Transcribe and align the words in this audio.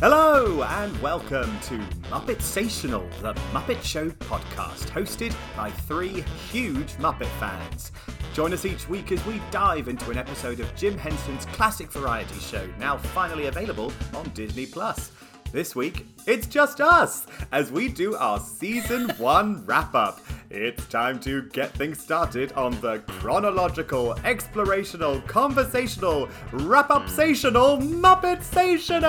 Hello 0.00 0.62
and 0.62 1.00
welcome 1.00 1.58
to 1.60 1.78
Muppet 2.10 2.36
Sational, 2.42 3.08
the 3.22 3.32
Muppet 3.50 3.82
Show 3.82 4.10
podcast, 4.10 4.90
hosted 4.90 5.34
by 5.56 5.70
three 5.70 6.22
huge 6.50 6.92
Muppet 6.98 7.30
fans. 7.40 7.92
Join 8.34 8.52
us 8.52 8.66
each 8.66 8.90
week 8.90 9.10
as 9.10 9.24
we 9.24 9.40
dive 9.50 9.88
into 9.88 10.10
an 10.10 10.18
episode 10.18 10.60
of 10.60 10.76
Jim 10.76 10.98
Henson's 10.98 11.46
classic 11.46 11.90
variety 11.90 12.38
show, 12.40 12.68
now 12.78 12.98
finally 12.98 13.46
available 13.46 13.90
on 14.14 14.28
Disney 14.34 14.66
Plus. 14.66 15.12
This 15.50 15.74
week, 15.74 16.06
it's 16.26 16.46
just 16.46 16.82
us 16.82 17.26
as 17.50 17.72
we 17.72 17.88
do 17.88 18.16
our 18.16 18.38
season 18.38 19.08
one 19.16 19.64
wrap 19.64 19.94
up. 19.94 20.20
It's 20.48 20.86
time 20.86 21.18
to 21.20 21.42
get 21.42 21.72
things 21.72 21.98
started 21.98 22.52
on 22.52 22.80
the 22.80 23.00
chronological, 23.08 24.14
explorational, 24.22 25.26
conversational, 25.26 26.28
wrap 26.52 26.90
up 26.90 27.06
sational 27.06 27.82
Muppet 27.82 28.42
Sational! 28.42 29.06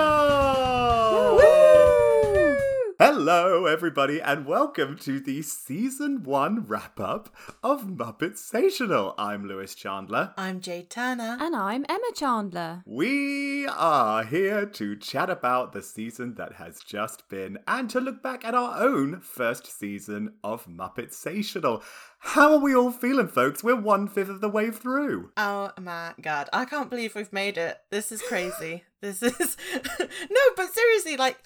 Hello, 3.00 3.66
everybody, 3.66 4.20
and 4.20 4.44
welcome 4.44 4.98
to 4.98 5.20
the 5.20 5.40
season 5.42 6.24
one 6.24 6.64
wrap 6.66 6.98
up 6.98 7.32
of 7.62 7.84
Muppet 7.84 8.32
Sational. 8.32 9.14
I'm 9.16 9.46
Lewis 9.46 9.76
Chandler. 9.76 10.34
I'm 10.36 10.60
Jade 10.60 10.90
Turner. 10.90 11.36
And 11.38 11.54
I'm 11.54 11.86
Emma 11.88 12.10
Chandler. 12.12 12.82
We 12.84 13.68
are 13.68 14.24
here 14.24 14.66
to 14.66 14.96
chat 14.96 15.30
about 15.30 15.72
the 15.72 15.80
season 15.80 16.34
that 16.38 16.54
has 16.54 16.80
just 16.80 17.28
been 17.28 17.58
and 17.68 17.88
to 17.90 18.00
look 18.00 18.20
back 18.20 18.44
at 18.44 18.56
our 18.56 18.82
own 18.82 19.20
first 19.20 19.68
season 19.78 20.32
of 20.42 20.66
Muppet 20.66 21.12
Sational. 21.12 21.84
How 22.18 22.54
are 22.54 22.58
we 22.58 22.74
all 22.74 22.90
feeling, 22.90 23.28
folks? 23.28 23.62
We're 23.62 23.80
one 23.80 24.08
fifth 24.08 24.28
of 24.28 24.40
the 24.40 24.48
way 24.48 24.72
through. 24.72 25.30
Oh 25.36 25.70
my 25.80 26.14
god, 26.20 26.48
I 26.52 26.64
can't 26.64 26.90
believe 26.90 27.14
we've 27.14 27.32
made 27.32 27.58
it. 27.58 27.78
This 27.90 28.10
is 28.10 28.22
crazy. 28.22 28.82
this 29.00 29.22
is. 29.22 29.56
no, 30.00 30.40
but 30.56 30.74
seriously, 30.74 31.16
like, 31.16 31.38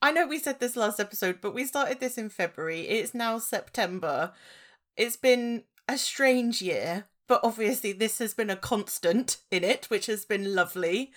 I 0.00 0.12
know 0.12 0.26
we 0.26 0.38
said 0.38 0.60
this 0.60 0.76
last 0.76 1.00
episode, 1.00 1.40
but 1.40 1.54
we 1.54 1.64
started 1.64 2.00
this 2.00 2.18
in 2.18 2.28
February. 2.28 2.82
It's 2.82 3.14
now 3.14 3.38
September. 3.38 4.32
It's 4.96 5.16
been 5.16 5.64
a 5.88 5.98
strange 5.98 6.62
year, 6.62 7.06
but 7.26 7.40
obviously 7.42 7.92
this 7.92 8.18
has 8.18 8.34
been 8.34 8.50
a 8.50 8.56
constant 8.56 9.38
in 9.50 9.64
it, 9.64 9.86
which 9.86 10.06
has 10.06 10.24
been 10.24 10.54
lovely. 10.54 11.12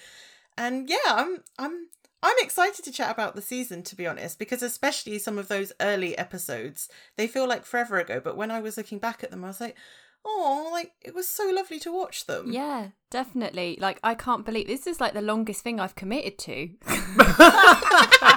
And 0.57 0.89
yeah, 0.89 0.97
I'm 1.07 1.43
I'm 1.59 1.87
I'm 2.23 2.35
excited 2.39 2.83
to 2.85 2.91
chat 2.91 3.11
about 3.11 3.35
the 3.35 3.41
season 3.41 3.83
to 3.83 3.95
be 3.95 4.07
honest, 4.07 4.39
because 4.39 4.63
especially 4.63 5.19
some 5.19 5.37
of 5.37 5.47
those 5.47 5.71
early 5.79 6.17
episodes, 6.17 6.89
they 7.17 7.27
feel 7.27 7.47
like 7.47 7.65
forever 7.65 7.99
ago, 7.99 8.19
but 8.23 8.37
when 8.37 8.51
I 8.51 8.59
was 8.59 8.77
looking 8.77 8.99
back 8.99 9.23
at 9.23 9.31
them, 9.31 9.43
I 9.43 9.47
was 9.47 9.61
like, 9.61 9.77
"Oh, 10.25 10.69
like 10.71 10.93
it 11.01 11.13
was 11.15 11.29
so 11.29 11.49
lovely 11.49 11.79
to 11.79 11.91
watch 11.91 12.25
them." 12.25 12.51
Yeah, 12.51 12.89
definitely. 13.09 13.77
Like, 13.79 13.99
I 14.03 14.15
can't 14.15 14.45
believe 14.45 14.67
this 14.67 14.87
is 14.87 14.99
like 14.99 15.13
the 15.13 15.21
longest 15.21 15.63
thing 15.63 15.79
I've 15.79 15.95
committed 15.95 16.37
to. 16.39 16.69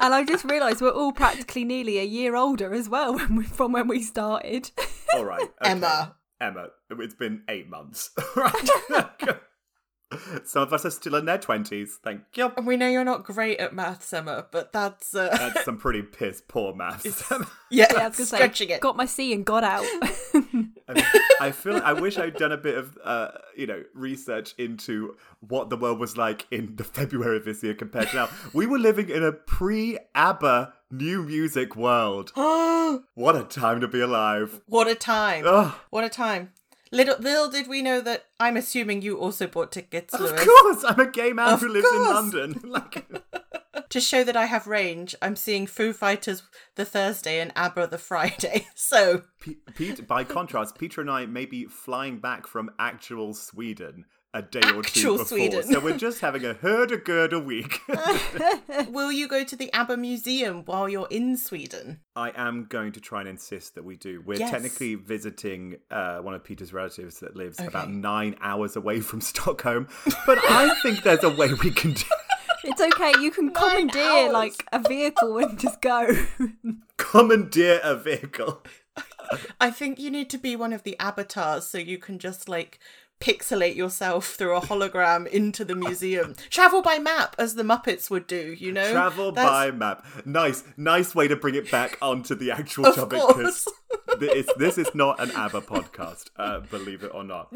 and 0.00 0.14
I 0.14 0.24
just 0.24 0.44
realised 0.44 0.80
we're 0.80 0.90
all 0.90 1.12
practically 1.12 1.64
nearly 1.64 1.98
a 1.98 2.04
year 2.04 2.36
older 2.36 2.74
as 2.74 2.88
well 2.88 3.14
when 3.14 3.36
we, 3.36 3.44
from 3.44 3.72
when 3.72 3.88
we 3.88 4.02
started. 4.02 4.70
All 5.14 5.24
right. 5.24 5.42
okay. 5.42 5.70
Emma. 5.70 6.16
Emma, 6.40 6.68
it's 6.90 7.14
been 7.14 7.42
eight 7.48 7.68
months. 7.68 8.10
right. 8.36 8.70
Some 10.44 10.62
of 10.62 10.72
us 10.72 10.84
are 10.84 10.90
still 10.90 11.14
in 11.16 11.24
their 11.24 11.38
20s. 11.38 11.90
Thank 12.02 12.22
you. 12.34 12.52
And 12.56 12.66
we 12.66 12.76
know 12.76 12.88
you're 12.88 13.04
not 13.04 13.24
great 13.24 13.58
at 13.58 13.74
maths, 13.74 14.12
Emma, 14.12 14.46
but 14.50 14.72
that's 14.72 15.14
uh, 15.14 15.28
That's 15.30 15.64
some 15.64 15.78
pretty 15.78 16.02
piss 16.02 16.42
poor 16.46 16.74
maths. 16.74 17.04
yeah, 17.70 17.86
yeah, 17.92 18.04
I 18.04 18.08
was 18.08 18.16
gonna 18.16 18.54
say, 18.54 18.66
it. 18.66 18.80
got 18.80 18.96
my 18.96 19.06
C 19.06 19.32
and 19.32 19.44
got 19.44 19.64
out. 19.64 19.84
I, 20.34 20.92
mean, 20.92 21.04
I 21.40 21.50
feel 21.50 21.80
I 21.84 21.92
wish 21.92 22.18
I'd 22.18 22.36
done 22.36 22.52
a 22.52 22.56
bit 22.56 22.76
of 22.76 22.98
uh, 23.02 23.28
you 23.56 23.66
know 23.66 23.82
research 23.94 24.54
into 24.58 25.16
what 25.40 25.70
the 25.70 25.76
world 25.76 25.98
was 25.98 26.16
like 26.16 26.46
in 26.50 26.76
the 26.76 26.84
February 26.84 27.36
of 27.36 27.44
this 27.44 27.62
year 27.62 27.74
compared 27.74 28.08
to 28.10 28.16
now. 28.16 28.28
We 28.52 28.66
were 28.66 28.78
living 28.78 29.08
in 29.08 29.22
a 29.22 29.32
pre-ABBA 29.32 30.72
new 30.90 31.22
music 31.22 31.76
world. 31.76 32.32
What 33.14 33.34
a 33.34 33.42
time 33.42 33.80
to 33.80 33.88
be 33.88 34.00
alive! 34.00 34.60
what 34.66 34.86
a 34.86 34.94
time! 34.94 35.44
Ugh. 35.46 35.74
What 35.90 36.04
a 36.04 36.08
time! 36.08 36.52
Little 36.94 37.16
little 37.18 37.48
did 37.50 37.66
we 37.66 37.82
know 37.82 38.00
that. 38.00 38.26
I'm 38.40 38.56
assuming 38.56 39.02
you 39.02 39.18
also 39.18 39.46
bought 39.46 39.72
tickets, 39.72 40.14
Of 40.14 40.20
Lewis. 40.20 40.44
course, 40.44 40.84
I'm 40.86 41.00
a 41.00 41.10
gay 41.10 41.32
man 41.32 41.52
Of 41.54 41.60
who 41.60 41.68
lives 41.68 41.88
in. 41.92 42.00
London. 42.02 42.60
Like, 42.64 43.04
To 43.90 44.00
show 44.00 44.22
that 44.24 44.36
I 44.36 44.46
have 44.46 44.66
range, 44.66 45.14
I'm 45.20 45.36
seeing 45.36 45.66
Foo 45.66 45.92
Fighters 45.92 46.42
the 46.76 46.84
Thursday 46.84 47.40
and 47.40 47.52
ABBA 47.56 47.88
the 47.88 47.98
Friday. 47.98 48.66
So 48.76 49.22
Pe- 49.40 49.56
Pete, 49.74 50.06
by 50.06 50.22
contrast, 50.24 50.78
Peter 50.78 51.00
and 51.00 51.10
I 51.10 51.26
may 51.26 51.44
be 51.46 51.64
flying 51.66 52.18
back 52.18 52.46
from 52.46 52.70
actual 52.78 53.34
Sweden 53.34 54.04
a 54.34 54.42
day 54.42 54.58
or 54.74 54.82
two 54.82 54.98
Actual 54.98 55.12
before, 55.12 55.26
Sweden. 55.26 55.62
so 55.62 55.78
we're 55.80 55.96
just 55.96 56.20
having 56.20 56.44
a 56.44 56.54
hurdy-gurdy 56.54 57.36
week. 57.36 57.80
will 58.88 59.12
you 59.12 59.28
go 59.28 59.44
to 59.44 59.54
the 59.56 59.72
ABBA 59.72 59.96
museum 59.96 60.62
while 60.64 60.88
you're 60.88 61.06
in 61.08 61.36
Sweden? 61.36 62.00
I 62.16 62.32
am 62.34 62.64
going 62.68 62.92
to 62.92 63.00
try 63.00 63.20
and 63.20 63.28
insist 63.28 63.76
that 63.76 63.84
we 63.84 63.96
do. 63.96 64.22
We're 64.26 64.40
Yes. 64.40 64.50
technically 64.50 64.96
visiting 64.96 65.76
uh, 65.90 66.18
one 66.18 66.34
of 66.34 66.42
Peter's 66.42 66.72
relatives 66.72 67.20
that 67.20 67.36
lives 67.36 67.60
about 67.60 67.90
nine 67.90 68.34
hours 68.42 68.74
away 68.76 69.00
from 69.00 69.20
Stockholm, 69.32 69.86
but 70.26 70.38
I 70.50 70.74
think 70.82 71.04
there's 71.04 71.22
a 71.24 71.30
way 71.30 71.52
we 71.62 71.70
can 71.70 71.92
do. 71.92 72.04
it's 72.64 72.80
okay, 72.80 73.12
you 73.20 73.30
can 73.30 73.50
commandeer 73.50 74.02
hours. 74.02 74.32
like 74.32 74.66
a 74.72 74.80
vehicle 74.80 75.38
and 75.38 75.58
just 75.58 75.80
go. 75.80 76.08
commandeer 76.96 77.80
a 77.84 77.94
vehicle. 77.94 78.62
I 79.60 79.70
think 79.70 79.98
you 79.98 80.10
need 80.10 80.28
to 80.30 80.38
be 80.38 80.54
one 80.54 80.72
of 80.72 80.82
the 80.82 80.98
avatars 81.00 81.66
so 81.66 81.78
you 81.78 81.98
can 81.98 82.18
just 82.18 82.48
like 82.48 82.78
pixelate 83.20 83.74
yourself 83.76 84.34
through 84.34 84.56
a 84.56 84.60
hologram 84.60 85.26
into 85.26 85.64
the 85.64 85.74
museum. 85.74 86.34
Travel 86.50 86.82
by 86.82 86.98
map 86.98 87.34
as 87.38 87.54
the 87.54 87.62
Muppets 87.62 88.10
would 88.10 88.26
do, 88.26 88.54
you 88.58 88.72
know? 88.72 88.90
Travel 88.92 89.32
That's- 89.32 89.50
by 89.50 89.70
map. 89.70 90.04
Nice, 90.24 90.64
nice 90.76 91.14
way 91.14 91.28
to 91.28 91.36
bring 91.36 91.54
it 91.54 91.70
back 91.70 91.96
onto 92.02 92.34
the 92.34 92.50
actual 92.50 92.86
Of 92.86 92.96
topic. 92.96 93.20
course. 93.20 93.66
this, 94.18 94.48
this 94.56 94.78
is 94.78 94.94
not 94.94 95.20
an 95.20 95.30
ABBA 95.30 95.62
podcast, 95.62 96.30
uh, 96.36 96.60
believe 96.60 97.02
it 97.02 97.12
or 97.14 97.24
not. 97.24 97.52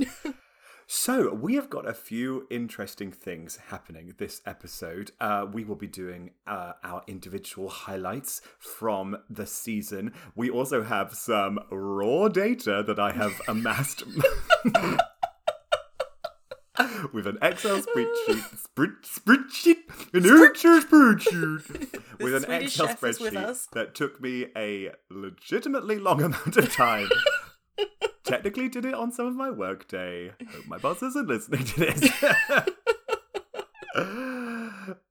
So, 0.91 1.35
we 1.35 1.55
have 1.57 1.69
got 1.69 1.87
a 1.87 1.93
few 1.93 2.47
interesting 2.49 3.13
things 3.13 3.59
happening 3.69 4.15
this 4.17 4.41
episode. 4.47 5.13
Uh, 5.21 5.45
we 5.53 5.63
will 5.63 5.77
be 5.77 5.87
doing 5.87 6.31
uh, 6.47 6.73
our 6.83 7.03
individual 7.07 7.69
highlights 7.69 8.41
from 8.59 9.19
the 9.29 9.45
season. 9.45 10.15
We 10.35 10.49
also 10.49 10.83
have 10.83 11.13
some 11.13 11.61
raw 11.71 12.29
data 12.29 12.83
that 12.87 12.99
I 12.99 13.13
have 13.13 13.39
amassed. 13.49 14.03
With 17.13 17.27
an 17.27 17.39
Excel 17.43 17.81
spreadsheet, 17.83 18.59
spread, 18.59 18.91
spreadsheet, 19.03 20.13
an 20.15 20.47
Excel 20.51 20.81
spreadsheet, 20.81 22.19
with 22.21 22.35
an 22.35 22.43
Swedish 22.43 22.67
Excel 22.75 22.87
chef 22.89 23.05
is 23.05 23.21
with 23.21 23.35
spreadsheet 23.35 23.71
that 23.73 23.95
took 23.95 24.21
me 24.21 24.47
a 24.57 24.93
legitimately 25.11 25.99
long 25.99 26.23
amount 26.23 26.57
of 26.57 26.73
time. 26.73 27.09
Technically, 28.25 28.69
did 28.69 28.85
it 28.85 28.95
on 28.95 29.13
some 29.13 29.27
of 29.27 29.35
my 29.35 29.51
work 29.51 29.89
day. 29.89 30.33
Hope 30.53 30.67
my 30.67 30.79
boss 30.79 31.03
isn't 31.03 31.29
listening 31.29 31.65
to 31.65 31.81
this. 31.81 32.11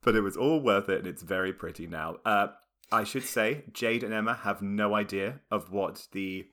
but 0.04 0.16
it 0.16 0.22
was 0.22 0.38
all 0.38 0.60
worth 0.60 0.90
it, 0.90 1.00
and 1.00 1.08
it's 1.08 1.24
very 1.24 1.54
pretty 1.54 1.88
now. 1.88 2.18
Uh, 2.26 2.48
I 2.92 3.04
should 3.04 3.24
say, 3.24 3.64
Jade 3.74 4.04
and 4.04 4.14
Emma 4.14 4.34
have 4.44 4.62
no 4.62 4.96
idea 4.96 5.42
of 5.52 5.72
what 5.72 6.08
the 6.12 6.48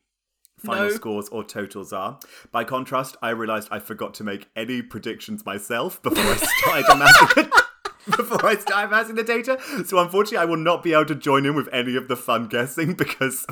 final 0.58 0.84
No. 0.84 0.90
scores 0.90 1.28
or 1.28 1.44
totals 1.44 1.92
are. 1.92 2.18
By 2.52 2.64
contrast, 2.64 3.16
I 3.22 3.30
realised 3.30 3.68
I 3.70 3.78
forgot 3.78 4.14
to 4.14 4.24
make 4.24 4.48
any 4.56 4.82
predictions 4.82 5.44
myself 5.44 6.02
before 6.02 6.24
I 6.24 6.36
started 6.36 6.86
amassing 6.92 7.28
it. 7.44 7.63
Before 8.16 8.44
I 8.44 8.56
start 8.56 8.86
amassing 8.86 9.14
the 9.14 9.24
data, 9.24 9.58
so 9.86 9.98
unfortunately, 9.98 10.38
I 10.38 10.44
will 10.44 10.58
not 10.58 10.82
be 10.82 10.92
able 10.92 11.06
to 11.06 11.14
join 11.14 11.46
in 11.46 11.54
with 11.54 11.68
any 11.72 11.96
of 11.96 12.08
the 12.08 12.16
fun 12.16 12.48
guessing 12.48 12.94
because 12.94 13.46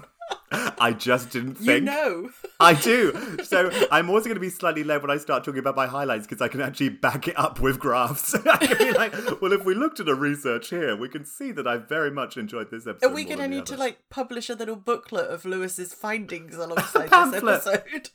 I 0.50 0.92
just 0.92 1.30
didn't 1.30 1.54
think. 1.54 1.68
You 1.68 1.80
know. 1.80 2.30
I 2.60 2.74
do. 2.74 3.38
So 3.44 3.70
I'm 3.90 4.10
also 4.10 4.24
going 4.24 4.34
to 4.34 4.40
be 4.40 4.50
slightly 4.50 4.84
led 4.84 5.02
when 5.02 5.10
I 5.10 5.16
start 5.16 5.44
talking 5.44 5.58
about 5.58 5.74
my 5.74 5.86
highlights 5.86 6.26
because 6.26 6.42
I 6.42 6.48
can 6.48 6.60
actually 6.60 6.90
back 6.90 7.28
it 7.28 7.38
up 7.38 7.60
with 7.60 7.78
graphs. 7.78 8.34
I 8.46 8.56
can 8.58 8.78
be 8.78 8.92
like, 8.92 9.40
well, 9.40 9.52
if 9.52 9.64
we 9.64 9.74
looked 9.74 10.00
at 10.00 10.06
the 10.06 10.14
research 10.14 10.70
here, 10.70 10.96
we 10.96 11.08
can 11.08 11.24
see 11.24 11.52
that 11.52 11.66
I 11.66 11.78
very 11.78 12.10
much 12.10 12.36
enjoyed 12.36 12.70
this 12.70 12.86
episode. 12.86 13.10
Are 13.10 13.14
we 13.14 13.24
going 13.24 13.38
to 13.38 13.48
need 13.48 13.66
to 13.66 13.76
like 13.76 13.98
publish 14.10 14.50
a 14.50 14.54
little 14.54 14.76
booklet 14.76 15.30
of 15.30 15.44
Lewis's 15.44 15.94
findings 15.94 16.56
alongside 16.56 17.08
this 17.32 17.42
episode? 17.42 18.10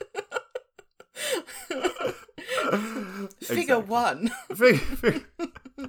Figure 3.40 3.80
Exactly. 3.80 5.24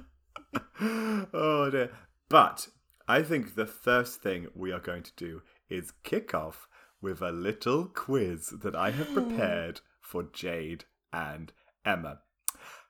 Oh 0.80 1.68
dear. 1.70 1.90
But 2.28 2.68
I 3.06 3.22
think 3.22 3.54
the 3.54 3.66
first 3.66 4.22
thing 4.22 4.48
we 4.54 4.72
are 4.72 4.80
going 4.80 5.02
to 5.02 5.12
do 5.16 5.42
is 5.68 5.92
kick 6.02 6.34
off 6.34 6.68
with 7.02 7.22
a 7.22 7.32
little 7.32 7.86
quiz 7.86 8.48
that 8.62 8.74
I 8.74 8.90
have 8.90 9.08
hmm. 9.08 9.14
prepared 9.14 9.80
for 10.00 10.22
Jade 10.22 10.84
and 11.12 11.52
Emma. 11.84 12.20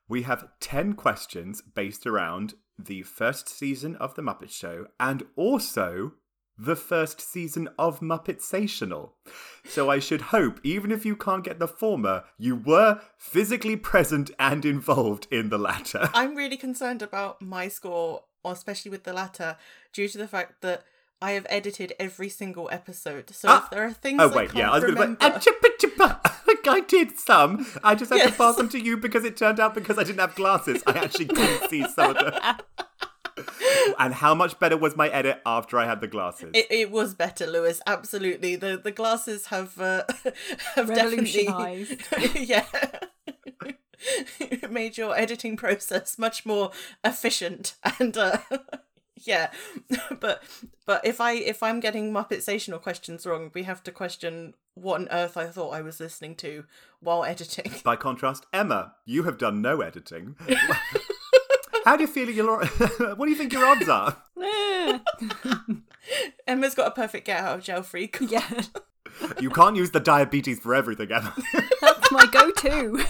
We 0.09 0.23
have 0.23 0.49
10 0.61 0.95
questions 0.95 1.63
based 1.63 2.07
around 2.07 2.55
the 2.79 3.03
first 3.03 3.49
season 3.49 3.97
of 3.97 4.15
The 4.15 4.23
Muppet 4.23 4.51
Show 4.51 4.87
and 4.99 5.23
also 5.37 6.15
the 6.63 6.77
first 6.77 7.21
season 7.21 7.69
of 7.79 8.01
Muppetsational. 8.01 9.13
So 9.65 9.91
I 9.91 9.99
should 9.99 10.21
hope, 10.21 10.61
even 10.63 10.93
if 10.93 11.07
you 11.07 11.17
can't 11.17 11.43
get 11.45 11.59
the 11.59 11.67
former, 11.69 12.25
you 12.39 12.55
were 12.55 13.01
physically 13.17 13.77
present 13.77 14.31
and 14.39 14.65
involved 14.65 15.27
in 15.31 15.49
the 15.49 15.59
latter. 15.59 16.11
I'm 16.15 16.35
really 16.35 16.59
concerned 16.59 17.01
about 17.01 17.41
my 17.41 17.69
score, 17.69 18.25
especially 18.45 18.91
with 18.91 19.05
the 19.05 19.13
latter, 19.15 19.57
due 19.95 20.09
to 20.09 20.19
the 20.19 20.29
fact 20.29 20.61
that 20.61 20.83
I 21.23 21.33
have 21.33 21.47
edited 21.49 21.95
every 21.99 22.29
single 22.29 22.69
episode. 22.73 23.31
So 23.35 23.49
Ah! 23.49 23.65
if 23.65 23.71
there 23.71 23.85
are 23.85 23.93
things 23.93 24.21
Oh 24.21 24.31
I 24.31 24.37
wait, 24.37 24.47
can't 24.49 24.59
yeah, 24.59 24.71
I 24.71 24.75
was 24.79 24.85
going 24.95 25.17
to 25.17 25.41
say, 25.41 25.57
like 26.47 26.67
I 26.69 26.81
did 26.87 27.19
some. 27.19 27.67
I 27.85 27.95
just 27.95 28.13
had 28.13 28.27
to 28.29 28.35
pass 28.37 28.57
them 28.57 28.69
to 28.71 28.79
you 28.79 28.97
because 28.99 29.25
it 29.25 29.37
turned 29.37 29.61
out 29.61 29.75
because 29.75 29.99
I 29.99 30.05
didn't 30.05 30.21
have 30.21 30.35
glasses, 30.35 30.83
I 30.87 30.93
actually 30.93 31.27
couldn't 31.27 31.71
see 31.71 31.87
some 31.89 32.17
of 32.17 32.33
them. 32.35 32.57
and 33.99 34.15
how 34.15 34.35
much 34.35 34.59
better 34.59 34.77
was 34.77 34.97
my 34.97 35.09
edit 35.09 35.41
after 35.45 35.79
I 35.79 35.87
had 35.87 36.01
the 36.01 36.09
glasses? 36.09 36.51
It, 36.55 36.67
it 36.71 36.91
was 36.91 37.15
better, 37.15 37.47
Lewis. 37.47 37.81
Absolutely. 37.87 38.57
The 38.57 38.81
the 38.83 38.91
glasses 38.91 39.47
have 39.47 39.81
uh, 39.81 40.05
have 40.75 40.89
definitely 40.89 41.49
yeah. 42.35 42.67
It 44.39 44.71
made 44.71 44.97
your 44.97 45.17
editing 45.17 45.57
process 45.57 46.19
much 46.19 46.47
more 46.47 46.71
efficient 47.05 47.75
and 47.99 48.17
uh 48.17 48.39
yeah. 49.17 49.51
But 50.19 50.43
but 50.87 51.05
if 51.05 51.21
I 51.21 51.33
if 51.33 51.63
I'm 51.63 51.81
getting 51.81 52.13
muppet 52.13 52.43
stational 52.43 52.79
questions 52.79 53.27
wrong, 53.27 53.51
we 53.55 53.65
have 53.65 53.83
to 53.85 53.93
question 53.93 54.55
what 54.75 55.01
on 55.01 55.09
earth 55.11 55.37
I 55.37 55.47
thought 55.47 55.71
I 55.71 55.83
was 55.83 56.01
listening 56.01 56.35
to 56.37 56.65
while 57.01 57.25
editing. 57.25 57.73
By 57.85 57.97
contrast, 57.97 58.47
Emma, 58.53 58.95
you 59.05 59.25
have 59.25 59.37
done 59.37 59.61
no 59.61 59.81
editing. 59.83 60.37
How 61.85 61.97
do 61.97 62.03
you 62.03 62.09
feel 62.09 62.29
your 62.31 62.65
what 63.17 63.27
do 63.27 63.31
you 63.31 63.37
think 63.37 63.53
your 63.53 63.65
odds 63.67 63.89
are? 63.89 64.17
Emma's 66.47 66.75
got 66.75 66.89
a 66.89 66.91
perfect 66.91 67.27
get 67.27 67.41
out 67.41 67.59
of 67.59 67.65
jail 67.65 67.83
free 67.83 68.07
card. 68.09 68.31
yeah, 68.31 68.51
You 69.39 69.51
can't 69.51 69.77
use 69.77 69.91
the 69.91 70.01
diabetes 70.01 70.61
for 70.61 70.75
everything, 70.75 71.11
Emma. 71.13 71.35
that's 71.81 72.11
my 72.13 72.27
go-to. 72.27 73.05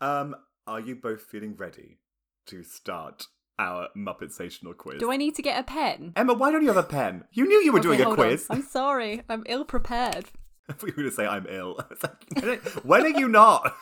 um, 0.00 0.34
are 0.66 0.80
you 0.80 0.94
both 0.96 1.22
feeling 1.22 1.54
ready 1.56 1.98
to 2.46 2.62
start 2.62 3.26
our 3.58 3.88
Muppetsational 3.96 4.76
quiz? 4.76 4.98
Do 4.98 5.12
I 5.12 5.16
need 5.16 5.34
to 5.36 5.42
get 5.42 5.58
a 5.60 5.62
pen? 5.62 6.12
Emma, 6.16 6.34
why 6.34 6.50
don't 6.50 6.62
you 6.62 6.68
have 6.68 6.76
a 6.76 6.82
pen? 6.82 7.24
You 7.32 7.46
knew 7.46 7.58
you 7.62 7.72
were 7.72 7.78
Okay, 7.78 7.88
doing 7.88 8.00
a 8.00 8.04
hold 8.04 8.18
on. 8.18 8.24
quiz. 8.26 8.46
I'm 8.50 8.62
sorry. 8.62 9.22
I'm 9.28 9.42
ill 9.46 9.64
prepared. 9.64 10.26
I 10.68 10.72
thought 10.72 10.86
you 10.86 10.92
were 10.96 11.02
going 11.02 11.10
to 11.10 11.14
say 11.14 11.26
I'm 11.26 11.46
ill. 11.48 11.78
It's 11.90 12.02
like, 12.02 12.62
when 12.84 13.02
are 13.02 13.08
you 13.08 13.28
not? 13.28 13.74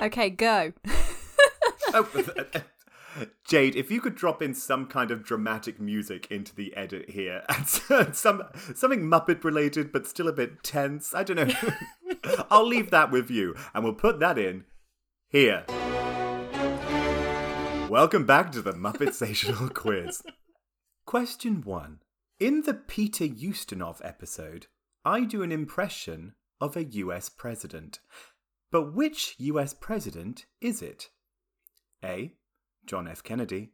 Okay, 0.00 0.30
go. 0.30 0.72
Oh, 1.94 2.08
uh, 2.54 2.60
Jade, 3.46 3.76
if 3.76 3.90
you 3.90 4.00
could 4.00 4.14
drop 4.14 4.42
in 4.42 4.54
some 4.54 4.86
kind 4.86 5.10
of 5.10 5.24
dramatic 5.24 5.80
music 5.80 6.26
into 6.30 6.54
the 6.54 6.76
edit 6.76 7.10
here, 7.10 7.42
and 7.88 8.14
some 8.14 8.42
something 8.74 9.02
Muppet 9.02 9.44
related, 9.44 9.92
but 9.92 10.06
still 10.06 10.28
a 10.28 10.32
bit 10.32 10.62
tense. 10.62 11.14
I 11.14 11.22
don't 11.22 11.48
know. 11.48 11.54
I'll 12.50 12.66
leave 12.66 12.90
that 12.90 13.10
with 13.10 13.30
you, 13.30 13.54
and 13.72 13.84
we'll 13.84 13.94
put 13.94 14.20
that 14.20 14.36
in 14.36 14.64
here. 15.28 15.64
Welcome 17.88 18.26
back 18.26 18.52
to 18.52 18.62
the 18.62 18.72
Muppet 18.72 19.08
Muppetsational 19.12 19.72
quiz. 19.72 20.22
Question 21.06 21.62
one: 21.62 22.00
In 22.38 22.62
the 22.62 22.74
Peter 22.74 23.24
Ustinov 23.24 24.04
episode, 24.04 24.66
I 25.04 25.20
do 25.20 25.42
an 25.42 25.52
impression 25.52 26.34
of 26.60 26.76
a 26.76 26.84
U.S. 26.84 27.28
president. 27.28 28.00
But 28.76 28.92
which 28.92 29.36
US 29.38 29.72
president 29.72 30.44
is 30.60 30.82
it? 30.82 31.08
A. 32.04 32.34
John 32.84 33.08
F. 33.08 33.22
Kennedy. 33.22 33.70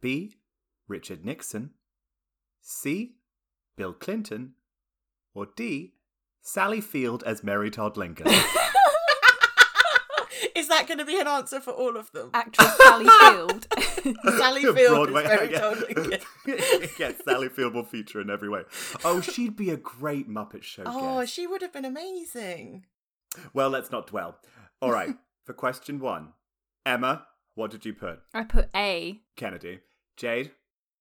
B. 0.00 0.38
Richard 0.88 1.24
Nixon. 1.24 1.74
C. 2.60 3.14
Bill 3.76 3.92
Clinton. 3.92 4.54
Or 5.36 5.46
D. 5.54 5.94
Sally 6.40 6.80
Field 6.80 7.22
as 7.24 7.44
Mary 7.44 7.70
Todd 7.70 7.96
Lincoln. 7.96 8.26
Is 10.56 10.66
that 10.68 10.86
going 10.88 10.98
to 10.98 11.04
be 11.04 11.20
an 11.20 11.28
answer 11.28 11.60
for 11.60 11.70
all 11.70 11.96
of 11.96 12.10
them? 12.10 12.30
Actress 12.34 12.76
Sally 12.78 13.06
Field. 13.06 13.66
Sally 14.36 14.62
Field 14.74 14.74
Broadway, 14.96 15.22
is 15.22 15.28
very 15.28 15.52
yeah. 15.52 15.60
totally 15.60 16.18
yes, 16.98 17.14
Sally 17.24 17.48
Field 17.48 17.74
will 17.74 17.84
feature 17.84 18.20
in 18.20 18.30
every 18.30 18.48
way. 18.48 18.62
Oh, 19.04 19.20
she'd 19.20 19.54
be 19.56 19.70
a 19.70 19.76
great 19.76 20.28
Muppet 20.28 20.64
Show 20.64 20.82
Oh, 20.86 21.20
guest. 21.20 21.32
she 21.32 21.46
would 21.46 21.62
have 21.62 21.72
been 21.72 21.84
amazing. 21.84 22.86
Well, 23.54 23.70
let's 23.70 23.90
not 23.90 24.06
dwell. 24.06 24.38
All 24.80 24.92
right, 24.92 25.14
for 25.44 25.52
question 25.52 25.98
one, 25.98 26.32
Emma, 26.84 27.26
what 27.54 27.70
did 27.70 27.84
you 27.84 27.94
put? 27.94 28.20
I 28.34 28.44
put 28.44 28.68
A. 28.74 29.20
Kennedy. 29.36 29.80
Jade. 30.16 30.52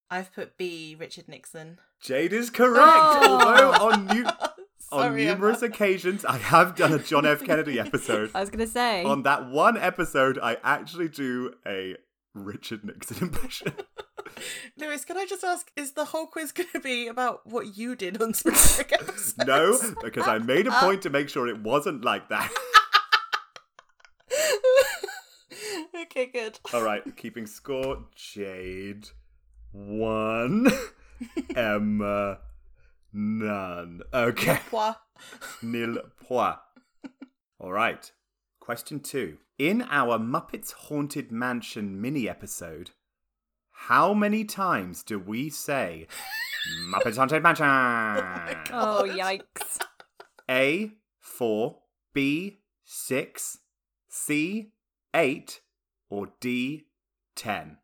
I've 0.09 0.33
put 0.33 0.57
B, 0.57 0.95
Richard 0.99 1.27
Nixon. 1.27 1.79
Jade 2.01 2.33
is 2.33 2.49
correct. 2.49 2.77
Oh. 2.85 3.39
Although 3.39 3.71
on 3.85 4.05
new 4.07 4.25
on 4.91 5.15
numerous 5.15 5.61
Emma. 5.63 5.71
occasions 5.71 6.25
I 6.25 6.37
have 6.37 6.75
done 6.75 6.93
a 6.93 6.99
John 6.99 7.25
F. 7.25 7.43
Kennedy 7.43 7.79
episode. 7.87 8.31
I 8.35 8.41
was 8.41 8.49
gonna 8.49 8.67
say. 8.67 9.03
on 9.05 9.23
that 9.23 9.49
one 9.49 9.77
episode, 9.77 10.37
I 10.41 10.57
actually 10.63 11.07
do 11.09 11.53
a 11.65 11.95
Richard 12.33 12.83
Nixon 12.83 13.27
impression. 13.27 13.73
Lewis, 14.77 15.05
can 15.05 15.17
I 15.17 15.25
just 15.25 15.43
ask, 15.43 15.71
is 15.75 15.93
the 15.93 16.05
whole 16.05 16.27
quiz 16.27 16.51
going 16.51 16.69
to 16.73 16.79
be 16.79 17.07
about 17.07 17.45
what 17.45 17.77
you 17.77 17.95
did 17.95 18.21
on 18.21 18.33
specific 18.33 18.93
episodes? 18.93 19.35
no, 19.45 19.77
because 20.01 20.27
I 20.27 20.37
made 20.37 20.67
a 20.67 20.71
point 20.71 21.01
to 21.03 21.09
make 21.09 21.29
sure 21.29 21.47
it 21.47 21.61
wasn't 21.61 22.05
like 22.05 22.29
that. 22.29 22.51
okay, 26.03 26.27
good. 26.27 26.59
All 26.73 26.83
right, 26.83 27.03
keeping 27.17 27.45
score. 27.45 28.05
Jade 28.15 29.09
one, 29.71 30.67
Emma 31.55 32.39
none. 33.13 34.01
Okay. 34.13 34.59
Quoi? 34.69 34.93
Nil 35.61 35.97
point. 36.25 36.57
All 37.59 37.71
right. 37.71 38.11
Question 38.59 38.99
two. 38.99 39.37
In 39.61 39.83
our 39.91 40.17
Muppets 40.17 40.71
Haunted 40.71 41.31
Mansion 41.31 42.01
mini 42.01 42.27
episode, 42.27 42.89
how 43.69 44.11
many 44.11 44.43
times 44.43 45.03
do 45.03 45.19
we 45.19 45.51
say 45.51 46.07
Muppets 46.91 47.17
Haunted 47.17 47.43
Mansion? 47.43 47.67
oh 48.73 49.03
yikes! 49.07 49.77
A, 50.49 50.93
4, 51.19 51.77
B, 52.11 52.61
6, 52.85 53.59
C, 54.09 54.71
8, 55.13 55.61
or 56.09 56.29
D, 56.39 56.87
10? 57.35 57.77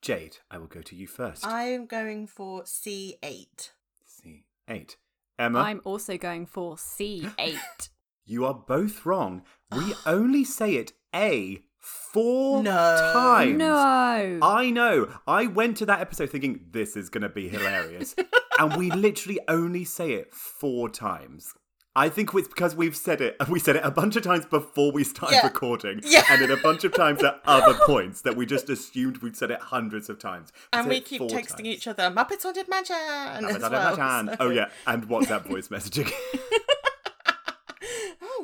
Jade, 0.00 0.36
I 0.48 0.58
will 0.58 0.68
go 0.68 0.82
to 0.82 0.94
you 0.94 1.08
first. 1.08 1.44
I 1.44 1.64
am 1.64 1.86
going 1.86 2.28
for 2.28 2.62
C8. 2.62 3.70
C, 4.04 4.44
8. 4.68 4.96
Emma? 5.40 5.58
I'm 5.58 5.80
also 5.82 6.16
going 6.16 6.46
for 6.46 6.78
C 6.78 7.26
eight. 7.36 7.90
You 8.30 8.44
are 8.44 8.52
both 8.52 9.06
wrong. 9.06 9.42
We 9.74 9.94
only 10.06 10.44
say 10.44 10.74
it 10.76 10.92
A 11.14 11.62
four 11.78 12.62
No. 12.62 13.10
times. 13.12 13.58
no. 13.58 14.38
I 14.42 14.70
know. 14.70 15.08
I 15.26 15.46
went 15.46 15.76
to 15.78 15.86
that 15.86 16.00
episode 16.00 16.30
thinking 16.30 16.60
this 16.70 16.96
is 16.96 17.08
going 17.08 17.22
to 17.22 17.28
be 17.28 17.48
hilarious. 17.48 18.14
and 18.58 18.76
we 18.76 18.90
literally 18.90 19.38
only 19.48 19.84
say 19.84 20.12
it 20.12 20.34
four 20.34 20.88
times. 20.88 21.52
I 21.96 22.08
think 22.08 22.30
it's 22.34 22.46
because 22.46 22.76
we've 22.76 22.94
said 22.96 23.20
it. 23.20 23.36
We 23.48 23.58
said 23.58 23.74
it 23.76 23.82
a 23.84 23.90
bunch 23.90 24.14
of 24.14 24.22
times 24.22 24.46
before 24.46 24.92
we 24.92 25.02
started 25.02 25.36
Yeah. 25.36 25.46
recording, 25.46 26.00
Yeah. 26.04 26.22
and 26.30 26.40
then 26.40 26.50
a 26.52 26.56
bunch 26.56 26.84
of 26.84 26.92
times 26.94 27.22
at 27.24 27.40
other 27.44 27.76
points 27.86 28.22
that 28.22 28.36
we 28.36 28.46
just 28.46 28.70
assumed 28.70 29.18
we'd 29.18 29.36
said 29.36 29.50
it 29.50 29.60
hundreds 29.60 30.08
of 30.08 30.18
times. 30.20 30.52
And 30.72 30.88
we 30.88 31.00
keep 31.00 31.20
texting 31.22 31.48
times. 31.56 31.60
each 31.66 31.86
other, 31.88 32.04
Muppets 32.04 32.44
Haunted 32.44 32.68
Mansion! 32.68 32.94
Muppets 32.96 33.42
as 33.56 33.62
Haunted 33.62 33.72
well, 33.72 33.96
Mansion. 33.96 34.36
so- 34.38 34.44
Oh 34.46 34.50
yeah, 34.50 34.68
and 34.86 35.08
WhatsApp 35.08 35.46
voice 35.48 35.68
messaging. 35.68 36.12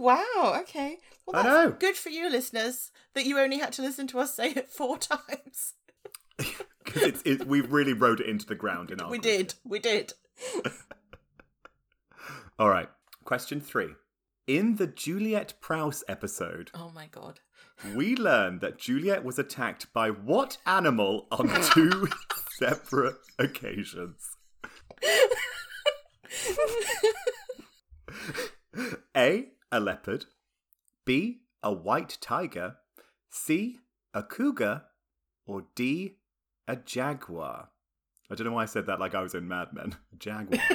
Wow, 0.04 0.56
okay. 0.60 0.98
Well, 1.26 1.36
I 1.36 1.42
that's 1.42 1.70
know. 1.70 1.76
good 1.78 1.96
for 1.96 2.10
you, 2.10 2.28
listeners, 2.30 2.90
that 3.14 3.24
you 3.24 3.38
only 3.38 3.58
had 3.58 3.72
to 3.74 3.82
listen 3.82 4.06
to 4.08 4.18
us 4.20 4.34
say 4.34 4.50
it 4.50 4.68
four 4.68 4.98
times. 5.10 5.74
Because 6.84 7.22
it, 7.24 7.46
we 7.46 7.62
really 7.62 7.94
rode 7.94 8.20
it 8.20 8.26
into 8.28 8.44
the 8.44 8.54
ground 8.54 8.90
in 8.90 9.00
our 9.00 9.10
We 9.10 9.18
did, 9.18 9.54
we 9.64 9.78
did. 9.78 10.12
All 12.58 12.68
right. 12.68 12.88
Question 13.24 13.58
three. 13.60 13.94
In 14.46 14.76
the 14.76 14.86
Juliet 14.86 15.54
Prowse 15.62 16.04
episode, 16.08 16.70
Oh 16.74 16.92
my 16.94 17.06
god. 17.10 17.40
we 17.96 18.14
learn 18.14 18.58
that 18.58 18.78
Juliet 18.78 19.24
was 19.24 19.38
attacked 19.38 19.90
by 19.94 20.10
what 20.10 20.58
animal 20.66 21.26
on 21.32 21.48
two 21.72 22.08
separate 22.58 23.16
occasions? 23.38 24.36
A. 29.16 29.48
A 29.74 29.80
leopard. 29.80 30.26
B. 31.04 31.40
A 31.64 31.72
white 31.72 32.16
tiger. 32.20 32.76
C. 33.28 33.78
A 34.14 34.22
cougar. 34.22 34.82
Or 35.46 35.64
D. 35.74 36.18
A 36.68 36.76
jaguar. 36.76 37.70
I 38.30 38.34
don't 38.36 38.46
know 38.46 38.52
why 38.52 38.62
I 38.62 38.66
said 38.66 38.86
that 38.86 39.00
like 39.00 39.16
I 39.16 39.20
was 39.20 39.34
in 39.34 39.48
Mad 39.48 39.72
Men. 39.72 39.96
Jaguar. 40.16 40.60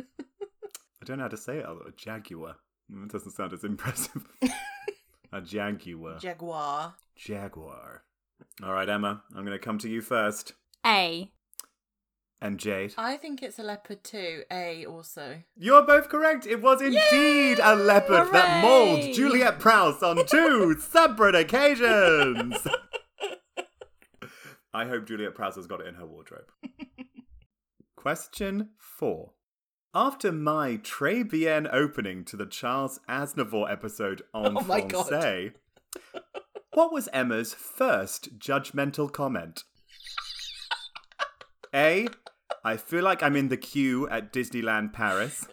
I 0.00 1.04
don't 1.04 1.18
know 1.18 1.24
how 1.24 1.28
to 1.28 1.36
say 1.36 1.58
it. 1.58 1.66
A 1.66 1.92
jaguar. 1.96 2.56
Mm, 2.90 3.04
It 3.04 3.12
doesn't 3.12 3.32
sound 3.32 3.52
as 3.52 3.62
impressive. 3.62 4.26
a 5.32 5.42
jaguar. 5.42 6.18
Jaguar. 6.18 6.94
Jaguar. 7.14 8.02
All 8.62 8.72
right, 8.72 8.88
Emma, 8.88 9.22
I'm 9.36 9.44
going 9.44 9.56
to 9.56 9.62
come 9.64 9.76
to 9.78 9.88
you 9.88 10.00
first. 10.00 10.54
A. 10.86 11.30
And 12.42 12.58
Jade. 12.58 12.94
I 12.96 13.18
think 13.18 13.42
it's 13.42 13.58
a 13.58 13.62
leopard 13.62 14.02
too. 14.02 14.44
A 14.50 14.86
also. 14.86 15.42
You're 15.56 15.82
both 15.82 16.08
correct. 16.08 16.46
It 16.46 16.62
was 16.62 16.80
indeed 16.80 17.58
a 17.62 17.76
leopard 17.76 18.32
that 18.32 18.62
mauled 18.62 19.14
Juliet 19.14 19.58
Prowse 19.58 20.02
on 20.02 20.24
two 20.24 20.74
separate 20.80 21.34
occasions. 21.34 22.56
I 24.72 24.86
hope 24.86 25.06
Juliet 25.06 25.34
Prowse 25.34 25.56
has 25.56 25.66
got 25.66 25.80
it 25.80 25.88
in 25.88 25.96
her 25.96 26.06
wardrobe. 26.06 26.46
Question 27.96 28.70
four. 28.78 29.32
After 29.92 30.30
my 30.32 30.78
Très 30.78 31.28
Bien 31.28 31.66
opening 31.70 32.24
to 32.26 32.36
the 32.36 32.46
Charles 32.46 33.00
Aznavour 33.08 33.70
episode 33.70 34.22
on 34.32 34.56
Oh 34.56 34.60
Francais, 34.62 35.50
what 36.72 36.92
was 36.92 37.08
Emma's 37.12 37.52
first 37.52 38.38
judgmental 38.38 39.12
comment? 39.12 39.64
A. 41.74 42.06
I 42.64 42.76
feel 42.76 43.02
like 43.02 43.22
I'm 43.22 43.36
in 43.36 43.48
the 43.48 43.56
queue 43.56 44.08
at 44.08 44.32
Disneyland 44.32 44.92
Paris. 44.92 45.46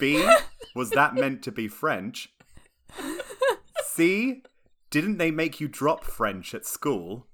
B. 0.00 0.28
Was 0.74 0.90
that 0.90 1.14
meant 1.14 1.42
to 1.44 1.52
be 1.52 1.68
French? 1.68 2.32
C. 3.84 4.42
Didn't 4.90 5.18
they 5.18 5.30
make 5.30 5.60
you 5.60 5.68
drop 5.68 6.04
French 6.04 6.54
at 6.54 6.64
school? 6.66 7.26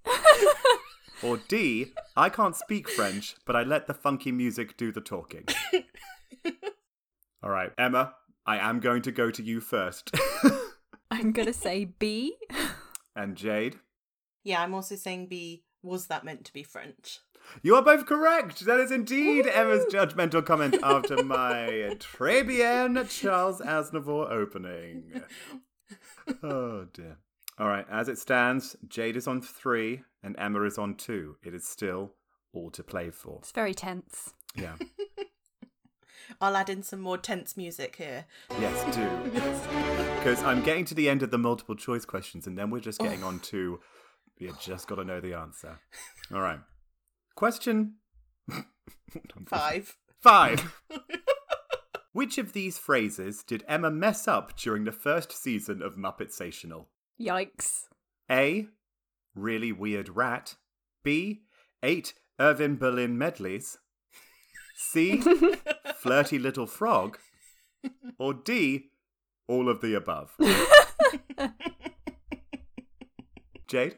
Or 1.23 1.38
D. 1.49 1.92
I 2.16 2.28
can't 2.28 2.56
speak 2.56 2.88
French, 2.88 3.37
but 3.47 3.56
I 3.56 3.62
let 3.62 3.87
the 3.87 3.94
funky 3.94 4.30
music 4.33 4.76
do 4.76 4.92
the 4.92 5.00
talking. 5.00 5.44
All 7.42 7.50
right, 7.50 7.73
Emma, 7.78 8.14
I 8.47 8.59
am 8.59 8.80
going 8.80 9.02
to 9.02 9.12
go 9.12 9.30
to 9.30 9.42
you 9.42 9.61
first. 9.61 10.11
I'm 11.11 11.33
going 11.33 11.47
to 11.47 11.52
say 11.54 11.85
B. 11.85 12.37
and 13.16 13.37
Jade, 13.37 13.78
Yeah, 14.42 14.62
I'm 14.62 14.75
also 14.75 14.97
saying 14.97 15.26
B. 15.28 15.64
Was 15.83 16.06
that 16.09 16.25
meant 16.25 16.44
to 16.47 16.52
be 16.52 16.62
French? 16.62 17.21
You 17.63 17.75
are 17.75 17.83
both 17.83 18.07
correct. 18.07 18.65
That 18.65 18.81
is 18.81 18.91
indeed 18.91 19.47
Emma's 19.47 19.85
judgmental 19.87 20.45
comment 20.45 20.77
after 20.83 21.23
my 21.25 21.97
Très 21.99 22.47
bien 22.47 23.07
Charles 23.09 23.61
Aznavour 23.61 24.31
opening. 24.31 25.23
Oh 26.43 26.87
dear. 26.95 27.19
All 27.59 27.69
right, 27.69 27.87
as 27.91 28.09
it 28.09 28.19
stands, 28.19 28.75
Jade 28.89 29.17
is 29.17 29.29
on 29.29 29.43
three 29.43 30.03
and 30.23 30.35
Emma 30.39 30.63
is 30.63 30.79
on 30.79 30.95
two. 30.95 31.37
It 31.45 31.55
is 31.55 31.69
still 31.69 32.15
all 32.55 32.71
to 32.71 32.83
play 32.83 33.11
for. 33.11 33.41
It's 33.43 33.53
very 33.53 33.75
tense. 33.75 34.33
Yeah. 34.57 34.77
I'll 36.41 36.57
add 36.57 36.71
in 36.71 36.83
some 36.83 37.01
more 37.01 37.19
tense 37.19 37.57
music 37.57 37.97
here. 37.97 38.25
Yes, 38.59 38.97
do. 38.97 39.07
Because 40.17 40.43
I'm 40.43 40.63
getting 40.63 40.87
to 40.87 40.95
the 40.95 41.09
end 41.09 41.23
of 41.23 41.31
the 41.31 41.39
multiple 41.39 41.77
choice 41.77 42.07
questions 42.07 42.47
and 42.47 42.57
then 42.57 42.71
we're 42.71 42.81
just 42.81 42.99
getting 42.99 43.23
oh. 43.23 43.29
on 43.29 43.41
to 43.41 43.81
you 44.39 44.55
just 44.61 44.89
got 44.89 44.97
to 44.97 45.05
know 45.05 45.21
the 45.21 45.35
answer. 45.35 45.79
All 46.33 46.41
right. 46.41 46.59
Question 47.35 47.95
Five. 49.47 49.97
Five. 50.21 50.81
Which 52.12 52.38
of 52.38 52.53
these 52.53 52.79
phrases 52.79 53.43
did 53.43 53.64
Emma 53.67 53.91
mess 53.91 54.29
up 54.29 54.57
during 54.57 54.85
the 54.85 54.93
first 54.93 55.33
season 55.33 55.83
of 55.83 55.97
Muppet 55.97 56.31
Muppetsational? 56.31 56.87
Yikes. 57.21 57.87
A. 58.31 58.69
Really 59.35 59.73
weird 59.73 60.11
rat. 60.11 60.55
B. 61.03 61.43
Eight 61.83 62.14
Irving 62.38 62.76
Berlin 62.76 63.19
medleys. 63.19 63.79
C. 64.76 65.21
Flirty 65.97 66.38
little 66.38 66.67
frog. 66.67 67.19
Or 68.19 68.33
D. 68.33 68.91
All 69.49 69.69
of 69.69 69.81
the 69.81 69.95
above. 69.95 70.37
Jade? 73.67 73.97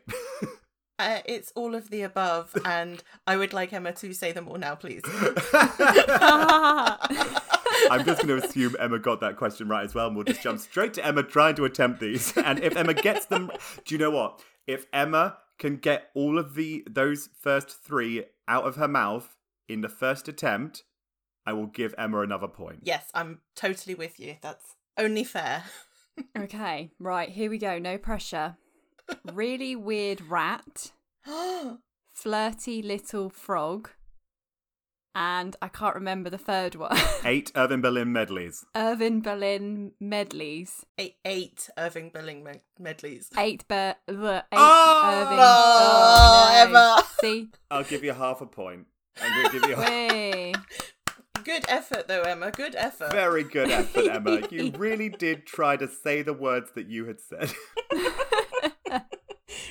Uh, 0.99 1.19
it's 1.26 1.53
all 1.55 1.75
of 1.75 1.91
the 1.91 2.03
above, 2.03 2.57
and 2.65 3.03
I 3.26 3.37
would 3.37 3.53
like 3.53 3.73
Emma 3.73 3.93
to 3.93 4.12
say 4.15 4.33
them 4.33 4.49
all 4.49 4.57
now, 4.57 4.75
please. 4.75 5.03
I'm 7.91 8.05
just 8.05 8.26
going 8.26 8.41
to 8.41 8.47
assume 8.47 8.76
Emma 8.81 8.99
got 8.99 9.21
that 9.21 9.37
question 9.37 9.69
right 9.69 9.85
as 9.85 9.95
well, 9.95 10.07
and 10.07 10.17
we'll 10.17 10.25
just 10.25 10.43
jump 10.43 10.59
straight 10.59 10.95
to 10.95 11.05
Emma 11.05 11.23
trying 11.23 11.55
to 11.57 11.65
attempt 11.65 12.00
these. 12.00 12.37
And 12.37 12.59
if 12.61 12.76
Emma 12.76 12.95
gets 12.95 13.26
them, 13.26 13.50
do 13.85 13.95
you 13.95 13.99
know 13.99 14.11
what? 14.11 14.43
If 14.67 14.87
Emma 14.93 15.37
can 15.59 15.76
get 15.76 16.11
all 16.15 16.38
of 16.38 16.55
the 16.55 16.85
those 16.88 17.29
first 17.38 17.83
three 17.83 18.25
out 18.49 18.65
of 18.65 18.76
her 18.76 18.88
mouth 18.88 19.37
in 19.69 19.83
the 19.83 19.88
first 19.88 20.29
attempt, 20.29 20.85
I 21.45 21.53
will 21.53 21.67
give 21.67 21.95
Emma 21.99 22.21
another 22.21 22.49
point. 22.49 22.81
yes, 22.83 23.11
I'm 23.15 23.41
totally 23.55 23.95
with 23.95 24.19
you. 24.19 24.37
That's 24.41 24.75
only 24.97 25.25
fair. 25.25 25.65
okay, 26.37 26.91
right, 26.99 27.29
here 27.29 27.50
we 27.50 27.59
go. 27.59 27.79
No 27.79 27.99
pressure. 27.99 28.57
Really 29.33 29.77
weird 29.77 30.21
rat, 30.23 30.93
flirty 32.15 32.83
little 32.83 33.29
frog, 33.31 33.91
and 35.15 35.55
I 35.63 35.69
can't 35.69 35.95
remember 35.95 36.29
the 36.31 36.39
third 36.39 36.75
one. 36.75 36.97
Eight 37.25 37.53
Irving 37.55 37.81
Berlin 37.81 38.13
medleys. 38.13 38.65
Irving 38.75 39.21
Berlin 39.23 39.93
medleys. 40.01 40.85
eight, 40.99 41.17
eight 41.25 41.71
Irving 41.79 42.11
Berlin 42.13 42.43
med- 42.45 42.61
medleys. 42.79 43.31
Eight, 43.39 43.67
Ber- 43.69 43.95
the 44.07 44.45
eight 44.53 44.59
Oh! 44.59 45.03
Irving. 45.15 45.39
Oh, 45.41 46.65
no. 46.65 46.79
Emma. 46.79 47.03
See? 47.21 47.49
I'll 47.71 47.85
give 47.85 48.05
you 48.05 48.13
half 48.13 48.41
a 48.41 48.47
point. 48.47 48.87
I'm 49.23 49.43
going 49.43 49.53
to 49.53 49.61
give 49.61 49.71
you 49.71 49.77
a 49.85 50.53
Good 51.45 51.65
effort, 51.69 52.09
though, 52.09 52.23
Emma. 52.23 52.51
Good 52.51 52.75
effort. 52.75 53.13
very 53.13 53.45
good 53.45 53.71
effort, 53.71 54.09
Emma. 54.09 54.43
You 54.51 54.73
really 54.77 55.09
did 55.09 55.47
try 55.47 55.77
to 55.77 55.87
say 55.87 56.23
the 56.23 56.33
words 56.33 56.73
that 56.75 56.89
you 56.89 57.05
had 57.07 57.21
said. 57.21 57.53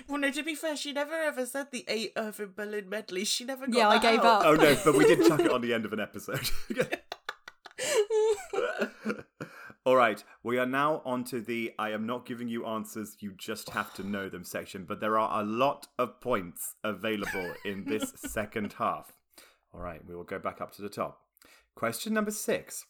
Well, 0.08 0.20
no, 0.20 0.30
to 0.32 0.44
be 0.44 0.56
fair, 0.56 0.76
she 0.78 0.94
never 0.94 1.14
ever 1.14 1.46
said 1.46 1.68
the 1.72 1.84
eight 1.88 2.12
Irving 2.16 2.54
Berlin 2.56 2.90
medleys. 2.90 3.28
She 3.28 3.44
never 3.44 3.66
got 3.68 3.76
Yeah, 3.76 3.90
I 3.90 3.98
gave 4.00 4.20
out. 4.20 4.42
up. 4.42 4.46
oh 4.46 4.54
no, 4.56 4.78
but 4.86 4.96
we 4.96 5.06
did 5.06 5.28
chuck 5.28 5.40
it 5.40 5.52
on 5.56 5.62
the 5.62 5.74
end 5.74 5.86
of 5.86 5.94
an 5.94 6.00
episode. 6.00 6.50
All 9.88 9.96
right, 9.96 10.24
we 10.42 10.58
are 10.58 10.66
now 10.66 11.04
on 11.06 11.24
to 11.26 11.40
the 11.42 11.72
I 11.78 11.92
am 11.92 12.08
not 12.08 12.26
giving 12.26 12.48
you 12.48 12.66
answers, 12.66 13.18
you 13.20 13.34
just 13.38 13.70
have 13.70 13.94
to 13.96 14.04
know 14.04 14.30
them 14.30 14.44
section, 14.44 14.84
but 14.84 15.00
there 15.00 15.20
are 15.20 15.40
a 15.40 15.46
lot 15.46 15.88
of 16.00 16.20
points 16.22 16.74
available 16.84 17.54
in 17.64 17.86
this 17.86 18.12
second 18.16 18.74
half. 18.74 19.12
All 19.72 19.80
right, 19.82 20.02
we 20.04 20.16
will 20.16 20.24
go 20.24 20.40
back 20.40 20.60
up 20.60 20.72
to 20.76 20.82
the 20.82 20.90
top. 20.90 21.20
Question 21.76 22.14
number 22.16 22.32
six 22.32 22.84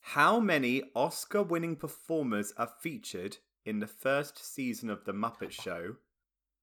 How 0.00 0.38
many 0.38 0.84
Oscar 0.94 1.42
winning 1.42 1.74
performers 1.74 2.52
are 2.56 2.70
featured 2.80 3.38
in 3.64 3.80
the 3.80 3.88
first 3.88 4.38
season 4.54 4.88
of 4.88 5.04
The 5.04 5.12
Muppet 5.12 5.50
Show? 5.50 5.96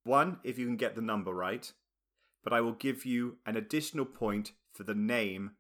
One, 0.03 0.39
if 0.43 0.57
you 0.57 0.65
can 0.65 0.77
get 0.77 0.95
the 0.95 1.01
number 1.01 1.33
right, 1.33 1.72
but 2.43 2.53
I 2.53 2.62
will 2.62 2.74
give 2.74 3.05
you 3.05 3.38
an 3.45 3.55
additional 3.55 4.05
point 4.05 4.51
for 4.74 4.83
the 4.83 4.95
name 4.95 5.51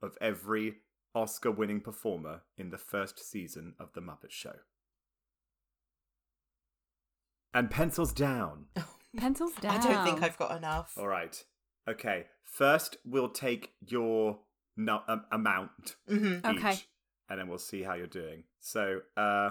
of 0.00 0.16
every 0.20 0.76
Oscar 1.14 1.50
winning 1.50 1.80
performer 1.80 2.42
in 2.56 2.70
the 2.70 2.78
first 2.78 3.18
season 3.18 3.74
of 3.78 3.92
The 3.92 4.00
Muppet 4.00 4.30
Show. 4.30 4.54
And 7.54 7.70
pencils 7.70 8.12
down. 8.12 8.66
Pencils 9.16 9.52
down. 9.60 9.78
I 9.78 9.82
don't 9.82 10.04
think 10.04 10.22
I've 10.22 10.38
got 10.38 10.56
enough. 10.56 10.94
All 10.96 11.06
right. 11.08 11.44
Okay. 11.86 12.24
First, 12.44 12.96
we'll 13.04 13.28
take 13.28 13.72
your 13.86 14.38
no- 14.74 15.02
um, 15.06 15.24
amount 15.30 15.96
hmm 16.08 16.36
each, 16.36 16.44
Okay. 16.46 16.76
and 17.28 17.38
then 17.38 17.48
we'll 17.48 17.58
see 17.58 17.82
how 17.82 17.92
you're 17.92 18.06
doing. 18.06 18.44
So, 18.60 19.00
uh, 19.18 19.50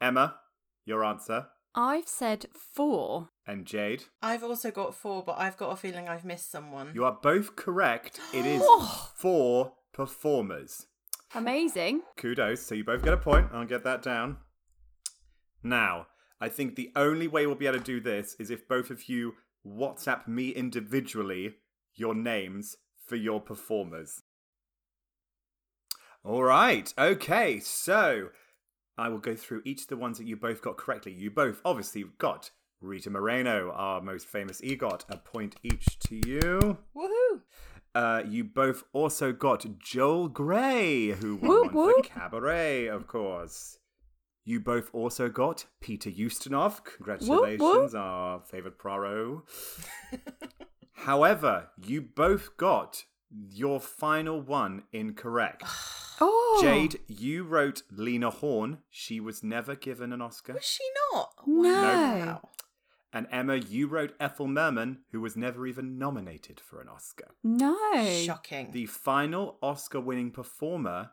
Emma, 0.00 0.36
your 0.84 1.04
answer, 1.04 1.48
I've 1.74 2.06
said 2.06 2.46
four. 2.52 3.30
And 3.46 3.66
Jade, 3.66 4.04
I've 4.22 4.42
also 4.42 4.70
got 4.70 4.94
four, 4.94 5.22
but 5.22 5.36
I've 5.38 5.56
got 5.56 5.70
a 5.70 5.76
feeling 5.76 6.08
I've 6.08 6.24
missed 6.24 6.50
someone. 6.50 6.92
you 6.94 7.04
are 7.04 7.18
both 7.22 7.56
correct. 7.56 8.20
It 8.32 8.46
is 8.46 8.62
four 9.16 9.72
performers. 9.92 10.86
Amazing. 11.34 12.02
Kudos. 12.16 12.62
So 12.62 12.74
you 12.74 12.84
both 12.84 13.02
get 13.02 13.12
a 13.12 13.18
point. 13.18 13.48
I'll 13.52 13.64
get 13.64 13.84
that 13.84 14.02
down. 14.02 14.38
Now, 15.62 16.06
I 16.40 16.48
think 16.48 16.76
the 16.76 16.92
only 16.94 17.26
way 17.26 17.46
we'll 17.46 17.56
be 17.56 17.66
able 17.66 17.78
to 17.78 17.84
do 17.84 18.00
this 18.00 18.36
is 18.38 18.50
if 18.50 18.68
both 18.68 18.90
of 18.90 19.08
you 19.08 19.34
WhatsApp 19.66 20.28
me 20.28 20.50
individually 20.50 21.54
your 21.94 22.14
names 22.14 22.76
for 23.06 23.16
your 23.16 23.40
performers. 23.40 24.22
All 26.22 26.42
right. 26.44 26.92
Okay. 26.98 27.60
So 27.60 28.28
I 28.96 29.08
will 29.08 29.18
go 29.18 29.34
through 29.34 29.62
each 29.64 29.82
of 29.82 29.88
the 29.88 29.96
ones 29.96 30.18
that 30.18 30.26
you 30.26 30.36
both 30.36 30.62
got 30.62 30.76
correctly. 30.76 31.12
You 31.12 31.30
both 31.30 31.60
obviously 31.64 32.04
got 32.18 32.50
Rita 32.84 33.10
Moreno, 33.10 33.72
our 33.72 34.00
most 34.00 34.26
famous 34.26 34.60
EGOT. 34.60 35.04
A 35.08 35.16
point 35.16 35.56
each 35.62 35.98
to 36.00 36.16
you. 36.26 36.78
Woohoo! 36.94 37.40
Uh, 37.94 38.22
you 38.28 38.44
both 38.44 38.84
also 38.92 39.32
got 39.32 39.78
Joel 39.78 40.28
Grey, 40.28 41.08
who 41.12 41.36
won 41.36 41.48
Whoop, 41.50 41.72
whoop. 41.72 42.06
for 42.06 42.12
Cabaret, 42.12 42.86
of 42.86 43.06
course. 43.06 43.78
You 44.44 44.60
both 44.60 44.90
also 44.92 45.28
got 45.28 45.64
Peter 45.80 46.10
Ustinov. 46.10 46.84
Congratulations, 46.84 47.94
our 47.94 48.40
favourite 48.40 48.78
Poirot. 48.78 49.42
However, 50.92 51.68
you 51.82 52.02
both 52.02 52.56
got 52.56 53.04
your 53.30 53.80
final 53.80 54.40
one 54.42 54.82
incorrect. 54.92 55.62
Oh. 56.20 56.58
Jade, 56.62 57.00
you 57.08 57.42
wrote 57.44 57.82
Lena 57.90 58.30
Horne. 58.30 58.78
She 58.90 59.18
was 59.18 59.42
never 59.42 59.74
given 59.74 60.12
an 60.12 60.20
Oscar. 60.20 60.52
Was 60.54 60.64
she 60.64 60.84
not? 61.12 61.30
No. 61.46 61.70
Wow. 61.72 62.48
And 63.14 63.28
Emma, 63.30 63.54
you 63.54 63.86
wrote 63.86 64.12
Ethel 64.18 64.48
Merman, 64.48 64.98
who 65.12 65.20
was 65.20 65.36
never 65.36 65.68
even 65.68 65.98
nominated 65.98 66.58
for 66.58 66.80
an 66.80 66.88
Oscar. 66.88 67.28
No. 67.44 67.76
Shocking. 68.24 68.72
The 68.72 68.86
final 68.86 69.56
Oscar 69.62 70.00
winning 70.00 70.32
performer 70.32 71.10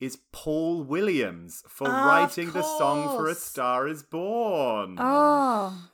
is 0.00 0.16
Paul 0.32 0.82
Williams 0.82 1.62
for 1.68 1.86
ah, 1.88 2.00
Of 2.00 2.06
writing 2.06 2.52
the 2.52 2.62
song 2.62 3.14
for 3.18 3.28
A. 3.28 3.34
Star 3.34 3.86
is 3.86 4.02
Born. 4.02 4.96
Oh. 4.98 5.90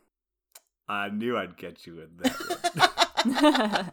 I 0.88 1.08
knew 1.08 1.36
I'd 1.36 1.56
get 1.56 1.88
you 1.88 1.98
in 1.98 2.10
there. 2.22 3.90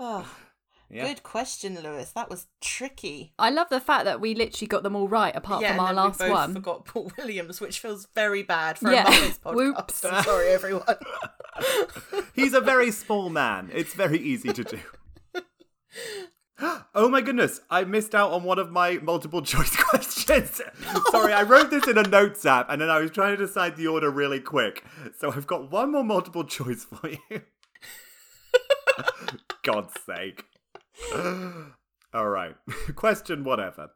Oh, 0.00 0.28
yeah. 0.90 1.06
Good 1.06 1.22
question, 1.22 1.78
Lewis. 1.82 2.10
That 2.12 2.28
was 2.28 2.46
tricky. 2.60 3.32
I 3.38 3.50
love 3.50 3.68
the 3.70 3.80
fact 3.80 4.04
that 4.04 4.20
we 4.20 4.34
literally 4.34 4.66
got 4.66 4.82
them 4.82 4.96
all 4.96 5.08
right 5.08 5.34
apart 5.34 5.62
yeah, 5.62 5.76
from 5.76 5.84
our 5.86 5.92
last 5.94 6.20
we 6.20 6.26
both 6.26 6.34
one. 6.34 6.54
forgot 6.54 6.84
Paul 6.84 7.12
Williams, 7.18 7.60
which 7.60 7.78
feels 7.80 8.08
very 8.14 8.42
bad 8.42 8.78
for 8.78 8.90
Yeah. 8.92 9.06
a 9.06 9.10
Muppets 9.10 9.38
podcast. 9.44 9.54
Whoops. 9.54 10.04
I'm 10.04 10.24
sorry, 10.24 10.48
everyone. 10.48 10.96
He's 12.34 12.54
a 12.54 12.60
very 12.60 12.90
small 12.90 13.30
man. 13.30 13.70
It's 13.72 13.94
very 13.94 14.18
easy 14.18 14.52
to 14.52 14.64
do. 14.64 14.78
Oh 16.94 17.08
my 17.08 17.22
goodness, 17.22 17.62
I 17.70 17.84
missed 17.84 18.14
out 18.14 18.32
on 18.32 18.42
one 18.42 18.58
of 18.58 18.70
my 18.70 18.98
multiple 18.98 19.40
choice 19.40 19.74
questions. 19.76 20.60
Sorry, 21.10 21.32
I 21.32 21.42
wrote 21.42 21.70
this 21.70 21.88
in 21.88 21.96
a 21.96 22.02
notes 22.02 22.44
app 22.44 22.66
and 22.68 22.82
then 22.82 22.90
I 22.90 22.98
was 23.00 23.10
trying 23.10 23.34
to 23.34 23.46
decide 23.46 23.76
the 23.76 23.86
order 23.86 24.10
really 24.10 24.40
quick. 24.40 24.84
So 25.18 25.32
I've 25.32 25.46
got 25.46 25.70
one 25.70 25.90
more 25.90 26.04
multiple 26.04 26.44
choice 26.44 26.84
for 26.84 27.08
you. 27.08 27.40
God's 29.62 29.94
sake. 30.04 30.44
All 32.14 32.28
right. 32.28 32.56
Question 32.96 33.44
whatever. 33.44 33.90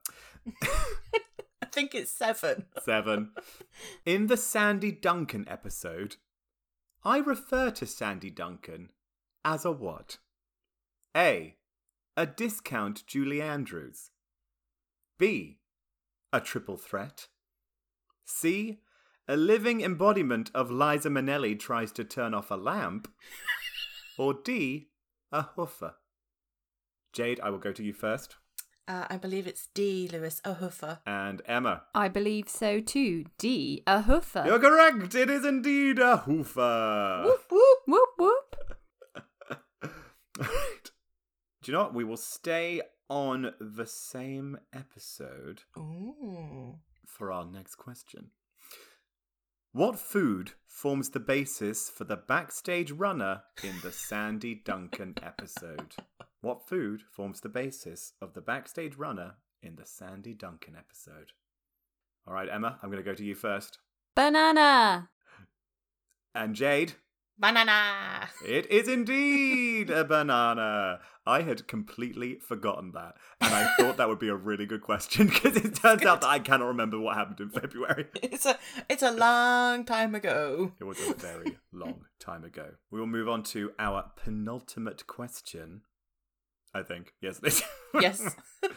I 0.63 1.67
think 1.73 1.95
it's 1.95 2.11
seven. 2.11 2.67
Seven. 2.83 3.33
In 4.05 4.27
the 4.27 4.37
Sandy 4.37 4.93
Duncan 4.93 5.47
episode, 5.49 6.17
I 7.05 7.19
refer 7.19 7.71
to 7.73 7.87
Sandy 7.87 8.31
Duncan 8.31 8.91
as 9.45 9.65
a 9.65 9.73
what? 9.73 10.19
A. 11.17 11.57
A 12.17 12.27
discount 12.27 13.07
Julie 13.07 13.43
Andrews. 13.43 14.11
B. 15.19 15.59
A 16.33 16.41
triple 16.41 16.77
threat. 16.77 17.29
C. 18.25 18.81
A 19.27 19.37
living 19.37 19.81
embodiment 19.81 20.51
of 20.55 20.71
Liza 20.71 21.09
Minnelli 21.09 21.59
tries 21.59 21.93
to 21.93 22.05
turn 22.05 22.35
off 22.35 22.51
a 22.51 22.57
lamp. 22.57 23.11
Or 24.19 24.35
D. 24.35 24.89
A 25.33 25.49
hoofer. 25.57 25.95
Jade, 27.15 27.41
I 27.41 27.51
will 27.51 27.59
go 27.59 27.73
to 27.73 27.83
you 27.83 27.93
first. 27.93 28.37
Uh, 28.87 29.07
I 29.09 29.17
believe 29.17 29.47
it's 29.47 29.69
D, 29.73 30.11
Lewis. 30.13 30.43
A 30.45 30.55
hoofer. 30.57 30.99
And 31.07 31.41
Emma. 31.47 31.85
I 31.95 32.09
believe 32.09 32.49
so 32.49 32.81
too. 32.81 33.25
D. 33.39 33.83
A 33.87 34.03
hoofer. 34.03 34.45
You're 34.45 34.59
correct. 34.59 35.15
It 35.15 35.31
is 35.31 35.45
indeed 35.45 35.99
a 35.99 36.25
hoofer. 36.27 37.25
Whoop, 37.25 37.45
whoop. 37.51 37.79
Whoop 37.87 38.09
whoop. 38.19 38.57
Alright. 40.39 40.91
Do 41.63 41.71
you 41.71 41.73
know 41.73 41.85
what? 41.85 41.95
We 41.95 42.05
will 42.05 42.19
stay 42.19 42.83
on 43.09 43.55
the 43.59 43.87
same 43.87 44.59
episode 44.73 45.63
Ooh. 45.79 46.81
for 47.07 47.33
our 47.33 47.47
next 47.47 47.77
question. 47.77 48.33
What 49.73 49.99
food 49.99 50.53
forms 50.67 51.11
the 51.11 51.21
basis 51.21 51.89
for 51.89 52.05
the 52.05 52.17
backstage 52.17 52.91
runner 52.91 53.43
in 53.63 53.77
the 53.83 53.93
Sandy 53.93 54.55
Duncan 54.55 55.15
episode? 55.23 55.95
What 56.45 56.69
food 56.69 57.05
forms 57.11 57.41
the 57.41 57.49
basis 57.49 58.13
of 58.21 58.35
the 58.35 58.43
backstage 58.43 58.97
runner 58.97 59.37
in 59.63 59.77
the 59.77 59.87
Sandy 59.87 60.35
Duncan 60.35 60.77
episode? 60.77 61.33
All 62.29 62.35
right, 62.35 62.51
Emma, 62.53 62.79
I'm 62.83 62.91
going 62.91 63.03
to 63.03 63.11
go 63.11 63.15
to 63.15 63.25
you 63.25 63.35
first. 63.35 63.79
Banana. 64.15 65.09
And 66.35 66.55
Jade, 66.55 66.95
Banana. 67.39 68.29
It 68.45 68.71
is 68.71 68.89
indeed 68.89 69.89
a 69.89 70.05
banana. 70.05 70.99
I 71.25 71.43
had 71.43 71.67
completely 71.67 72.41
forgotten 72.41 72.93
that. 72.93 73.15
And 73.41 73.55
I 73.55 73.75
thought 73.79 73.97
that 73.97 74.09
would 74.09 74.19
be 74.19 74.29
a 74.29 74.35
really 74.35 74.67
good 74.67 74.83
question 74.83 75.29
because 75.29 75.57
it 75.57 75.77
turns 75.77 76.05
out 76.05 76.21
that 76.21 76.29
I 76.29 76.41
cannot 76.41 76.67
remember 76.67 76.99
what 76.99 77.17
happened 77.17 77.41
in 77.41 77.49
February. 77.49 78.07
It's 78.23 78.45
a 78.45 78.59
it's 78.91 79.03
a 79.03 79.13
long 79.13 79.85
time 79.85 80.15
ago. 80.15 80.73
It 80.79 80.85
was 80.85 80.99
a 81.09 81.15
very 81.15 81.57
long 81.73 82.05
time 82.19 82.45
ago. 82.45 82.73
We 82.91 83.01
will 83.01 83.07
move 83.07 83.29
on 83.29 83.45
to 83.45 83.73
our 83.79 84.11
penultimate 84.17 85.07
question. 85.07 85.83
I 86.75 86.83
think. 86.83 87.13
Yes. 87.21 87.63
Yes. 88.01 88.35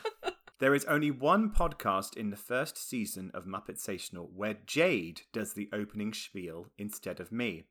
There 0.60 0.74
is 0.74 0.86
only 0.86 1.12
one 1.12 1.52
podcast 1.52 2.18
in 2.18 2.32
the 2.32 2.36
first 2.36 2.80
season 2.80 3.30
of 3.36 3.46
Muppet 3.46 3.78
Sational 3.78 4.28
where 4.34 4.58
Jade 4.66 5.22
does 5.32 5.54
the 5.54 5.70
opening 5.72 6.14
spiel 6.14 6.72
instead 6.80 7.20
of 7.20 7.32
me. 7.32 7.66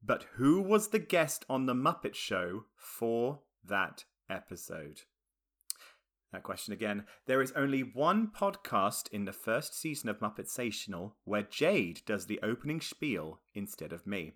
But 0.00 0.26
who 0.36 0.62
was 0.62 0.88
the 0.88 1.00
guest 1.00 1.44
on 1.48 1.66
The 1.66 1.74
Muppet 1.74 2.14
Show 2.14 2.66
for 2.76 3.40
that 3.64 4.04
episode? 4.30 5.00
That 6.30 6.44
question 6.44 6.72
again. 6.72 7.04
There 7.26 7.42
is 7.42 7.50
only 7.56 7.80
one 7.80 8.28
podcast 8.28 9.08
in 9.10 9.24
the 9.24 9.32
first 9.32 9.74
season 9.74 10.08
of 10.08 10.20
Muppet 10.20 10.46
Sational 10.46 11.14
where 11.24 11.42
Jade 11.42 12.02
does 12.06 12.26
the 12.26 12.38
opening 12.44 12.80
spiel 12.80 13.40
instead 13.54 13.92
of 13.92 14.06
me. 14.06 14.34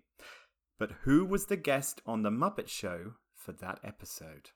But 0.77 0.91
who 1.03 1.23
was 1.23 1.45
the 1.45 1.55
guest 1.55 2.01
on 2.05 2.23
The 2.23 2.29
Muppet 2.29 2.67
Show 2.67 3.13
for 3.35 3.53
that 3.53 3.79
episode? 3.85 4.49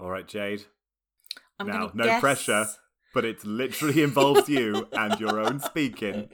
All 0.00 0.10
right, 0.10 0.26
Jade. 0.26 0.64
I'm 1.58 1.66
now, 1.66 1.90
no 1.92 2.04
guess- 2.04 2.20
pressure, 2.20 2.66
but 3.12 3.24
it 3.26 3.44
literally 3.44 4.02
involves 4.02 4.48
you 4.48 4.88
and 4.92 5.20
your 5.20 5.38
own 5.38 5.60
speaking. 5.60 6.30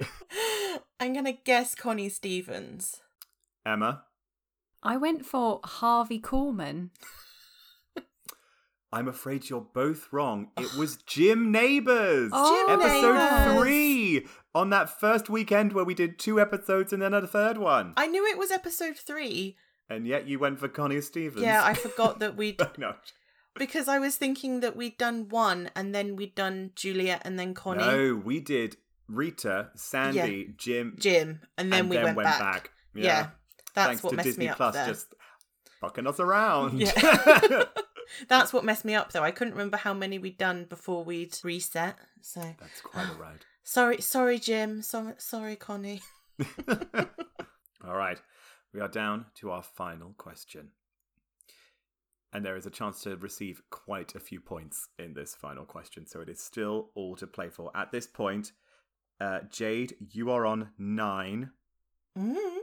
I'm 1.00 1.12
gonna 1.12 1.32
guess 1.32 1.74
Connie 1.74 2.08
Stevens. 2.08 3.00
Emma, 3.66 4.04
I 4.84 4.96
went 4.96 5.26
for 5.26 5.60
Harvey 5.64 6.20
Korman. 6.20 6.90
I'm 8.92 9.08
afraid 9.08 9.50
you're 9.50 9.66
both 9.74 10.12
wrong. 10.12 10.52
It 10.56 10.74
was 10.74 10.96
Jim 10.98 11.50
Nabors. 11.50 12.30
Oh, 12.32 12.66
Jim 12.68 12.80
episode 12.80 13.14
Nabors. 13.18 13.58
three 13.60 14.26
on 14.54 14.70
that 14.70 14.88
first 15.00 15.28
weekend 15.28 15.72
where 15.72 15.84
we 15.84 15.92
did 15.92 16.20
two 16.20 16.40
episodes 16.40 16.92
and 16.92 17.02
then 17.02 17.12
a 17.12 17.26
third 17.26 17.58
one. 17.58 17.94
I 17.96 18.06
knew 18.06 18.24
it 18.24 18.38
was 18.38 18.52
episode 18.52 18.96
three. 18.96 19.56
And 19.90 20.06
yet 20.06 20.28
you 20.28 20.38
went 20.38 20.60
for 20.60 20.68
Connie 20.68 21.00
Stevens. 21.00 21.42
Yeah, 21.42 21.62
I 21.64 21.74
forgot 21.74 22.20
that 22.20 22.36
we'd 22.36 22.60
no. 22.78 22.94
Because 23.58 23.88
I 23.88 23.98
was 23.98 24.16
thinking 24.16 24.60
that 24.60 24.76
we'd 24.76 24.98
done 24.98 25.28
one 25.28 25.70
and 25.74 25.94
then 25.94 26.16
we'd 26.16 26.34
done 26.34 26.70
Juliet 26.74 27.22
and 27.24 27.38
then 27.38 27.54
Connie, 27.54 27.78
No, 27.84 28.14
we 28.24 28.40
did 28.40 28.76
Rita, 29.08 29.70
Sandy, 29.76 30.54
Jim, 30.56 30.96
Jim, 30.98 31.40
and 31.56 31.72
then 31.72 31.80
and 31.80 31.90
we 31.90 31.96
then 31.96 32.04
went, 32.06 32.16
went 32.16 32.28
back. 32.38 32.70
Yeah. 32.94 33.04
Yeah, 33.04 33.26
that's 33.74 33.86
Thanks 33.88 34.02
what 34.02 34.10
to 34.10 34.16
messed 34.16 34.26
Disney 34.26 34.44
me 34.46 34.48
up 34.50 34.56
Plus 34.56 34.74
there. 34.74 34.86
just 34.86 35.14
fucking 35.80 36.06
us 36.06 36.18
around. 36.20 36.80
Yeah. 36.80 37.64
That's 38.28 38.52
what 38.52 38.64
messed 38.64 38.84
me 38.84 38.94
up 38.94 39.10
though. 39.10 39.24
I 39.24 39.32
couldn't 39.32 39.54
remember 39.54 39.76
how 39.76 39.92
many 39.92 40.18
we'd 40.18 40.38
done 40.38 40.64
before 40.68 41.02
we'd 41.02 41.36
reset. 41.42 41.96
So 42.22 42.40
That's 42.40 42.80
quite 42.80 43.08
a 43.10 43.20
ride. 43.20 43.44
sorry, 43.64 44.00
sorry, 44.00 44.38
Jim. 44.38 44.80
Sorry, 44.82 45.14
sorry, 45.18 45.56
Connie. 45.56 46.02
All 47.84 47.96
right, 47.96 48.20
we 48.72 48.80
are 48.80 48.88
down 48.88 49.26
to 49.40 49.50
our 49.50 49.62
final 49.62 50.14
question. 50.16 50.70
And 52.36 52.44
there 52.44 52.56
is 52.56 52.66
a 52.66 52.70
chance 52.70 53.02
to 53.04 53.16
receive 53.16 53.62
quite 53.70 54.14
a 54.14 54.20
few 54.20 54.42
points 54.42 54.90
in 54.98 55.14
this 55.14 55.34
final 55.34 55.64
question, 55.64 56.06
so 56.06 56.20
it 56.20 56.28
is 56.28 56.38
still 56.38 56.90
all 56.94 57.16
to 57.16 57.26
play 57.26 57.48
for. 57.48 57.70
At 57.74 57.92
this 57.92 58.06
point, 58.06 58.52
uh, 59.18 59.38
Jade, 59.50 59.94
you 60.12 60.30
are 60.30 60.44
on 60.44 60.68
nine. 60.76 61.52
Mm. 62.14 62.58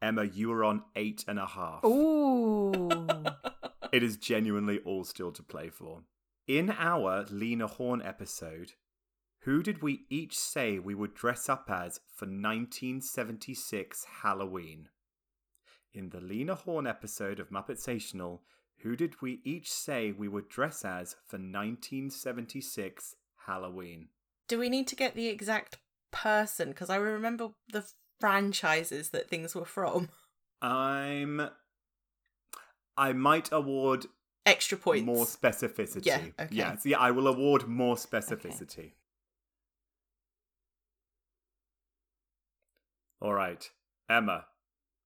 Emma, 0.00 0.24
you 0.24 0.50
are 0.52 0.64
on 0.64 0.84
eight 0.96 1.22
and 1.28 1.38
a 1.38 1.44
half. 1.44 1.84
Ooh. 1.84 3.06
It 3.92 4.02
is 4.02 4.16
genuinely 4.16 4.78
all 4.86 5.04
still 5.04 5.32
to 5.32 5.42
play 5.42 5.68
for. 5.68 6.04
In 6.46 6.70
our 6.78 7.26
Lena 7.28 7.66
Horne 7.66 8.00
episode, 8.00 8.72
who 9.40 9.62
did 9.62 9.82
we 9.82 10.06
each 10.08 10.38
say 10.38 10.78
we 10.78 10.94
would 10.94 11.12
dress 11.12 11.46
up 11.50 11.68
as 11.68 12.00
for 12.06 12.24
1976 12.24 14.06
Halloween? 14.22 14.88
In 15.92 16.08
the 16.08 16.20
Lena 16.20 16.54
Horne 16.54 16.86
episode 16.86 17.38
of 17.38 17.50
Muppet 17.50 17.84
Sational, 17.84 18.38
who 18.82 18.96
did 18.96 19.20
we 19.20 19.40
each 19.44 19.70
say 19.70 20.12
we 20.12 20.28
would 20.28 20.48
dress 20.48 20.84
as 20.84 21.12
for 21.26 21.36
1976 21.36 23.16
Halloween? 23.46 24.08
Do 24.48 24.58
we 24.58 24.68
need 24.68 24.86
to 24.88 24.96
get 24.96 25.14
the 25.14 25.28
exact 25.28 25.78
person? 26.10 26.70
Because 26.70 26.90
I 26.90 26.96
remember 26.96 27.50
the 27.72 27.84
franchises 28.18 29.10
that 29.10 29.28
things 29.28 29.54
were 29.54 29.64
from. 29.64 30.08
I'm. 30.62 31.50
I 32.96 33.12
might 33.12 33.50
award 33.52 34.06
Extra 34.44 34.76
points. 34.76 35.06
more 35.06 35.24
specificity. 35.24 36.06
Yeah, 36.06 36.20
okay. 36.38 36.48
Yes, 36.50 36.84
yeah, 36.84 36.98
I 36.98 37.10
will 37.10 37.26
award 37.26 37.66
more 37.66 37.96
specificity. 37.96 38.92
All 43.22 43.34
right, 43.34 43.70
Emma, 44.08 44.46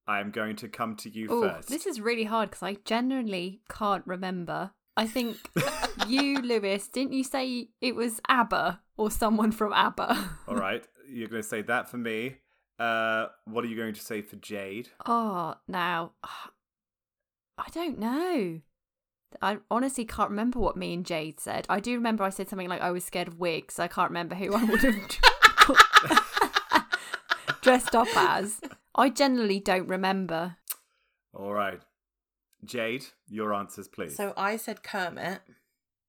I 0.07 0.21
am 0.21 0.31
going 0.31 0.57
to 0.57 0.69
come 0.69 0.97
to 0.97 1.09
you 1.11 1.33
Ooh, 1.33 1.43
first. 1.43 1.69
this 1.69 1.87
is 1.87 2.01
really 2.01 2.25
hard 2.25 2.51
because 2.51 2.63
I 2.63 2.77
genuinely 2.85 3.61
can't 3.71 4.07
remember. 4.07 4.73
I 4.97 5.07
think 5.07 5.37
you, 6.07 6.41
Lewis, 6.41 6.89
didn't 6.89 7.15
you 7.15 7.25
say 7.25 7.69
it 7.81 7.95
was 7.97 8.21
ABBA 8.29 8.81
or 8.97 9.11
someone 9.11 9.51
from 9.51 9.73
ABBA? 9.73 10.31
All 10.49 10.57
right, 10.57 10.87
you're 11.09 11.29
going 11.29 11.43
to 11.43 11.49
say 11.49 11.63
that 11.63 11.89
for 11.89 11.97
me, 11.97 12.37
Uh, 12.79 13.27
what 13.45 13.65
are 13.65 13.69
you 13.69 13.77
going 13.77 13.95
to 13.95 14.01
say 14.01 14.21
for 14.23 14.37
Jade? 14.37 14.91
Oh, 15.07 15.55
now 15.69 16.13
I 17.59 17.69
don't 17.73 17.99
know. 17.99 18.61
I 19.43 19.59
honestly 19.71 20.05
can't 20.05 20.31
remember 20.31 20.59
what 20.61 20.77
me 20.77 20.95
and 20.95 21.05
Jade 21.05 21.41
said. 21.41 21.67
I 21.69 21.81
do 21.81 21.95
remember 21.95 22.23
I 22.25 22.31
said 22.31 22.49
something 22.49 22.69
like 22.69 22.81
I 22.81 22.91
was 22.93 23.05
scared 23.05 23.27
of 23.29 23.39
wigs. 23.41 23.79
I 23.81 23.89
can't 23.89 24.11
remember 24.11 24.35
who 24.37 24.55
I 24.55 24.63
would 24.65 24.81
have 24.83 24.95
dressed 27.63 27.95
up 27.97 28.07
as. 28.17 28.61
I 28.95 29.09
generally 29.11 29.61
don't 29.61 29.89
remember. 29.89 30.57
All 31.33 31.53
right. 31.53 31.81
Jade, 32.65 33.07
your 33.29 33.53
answers, 33.53 33.89
please. 33.89 34.17
So 34.17 34.33
I 34.37 34.57
said 34.57 34.83
Kermit. 34.83 35.41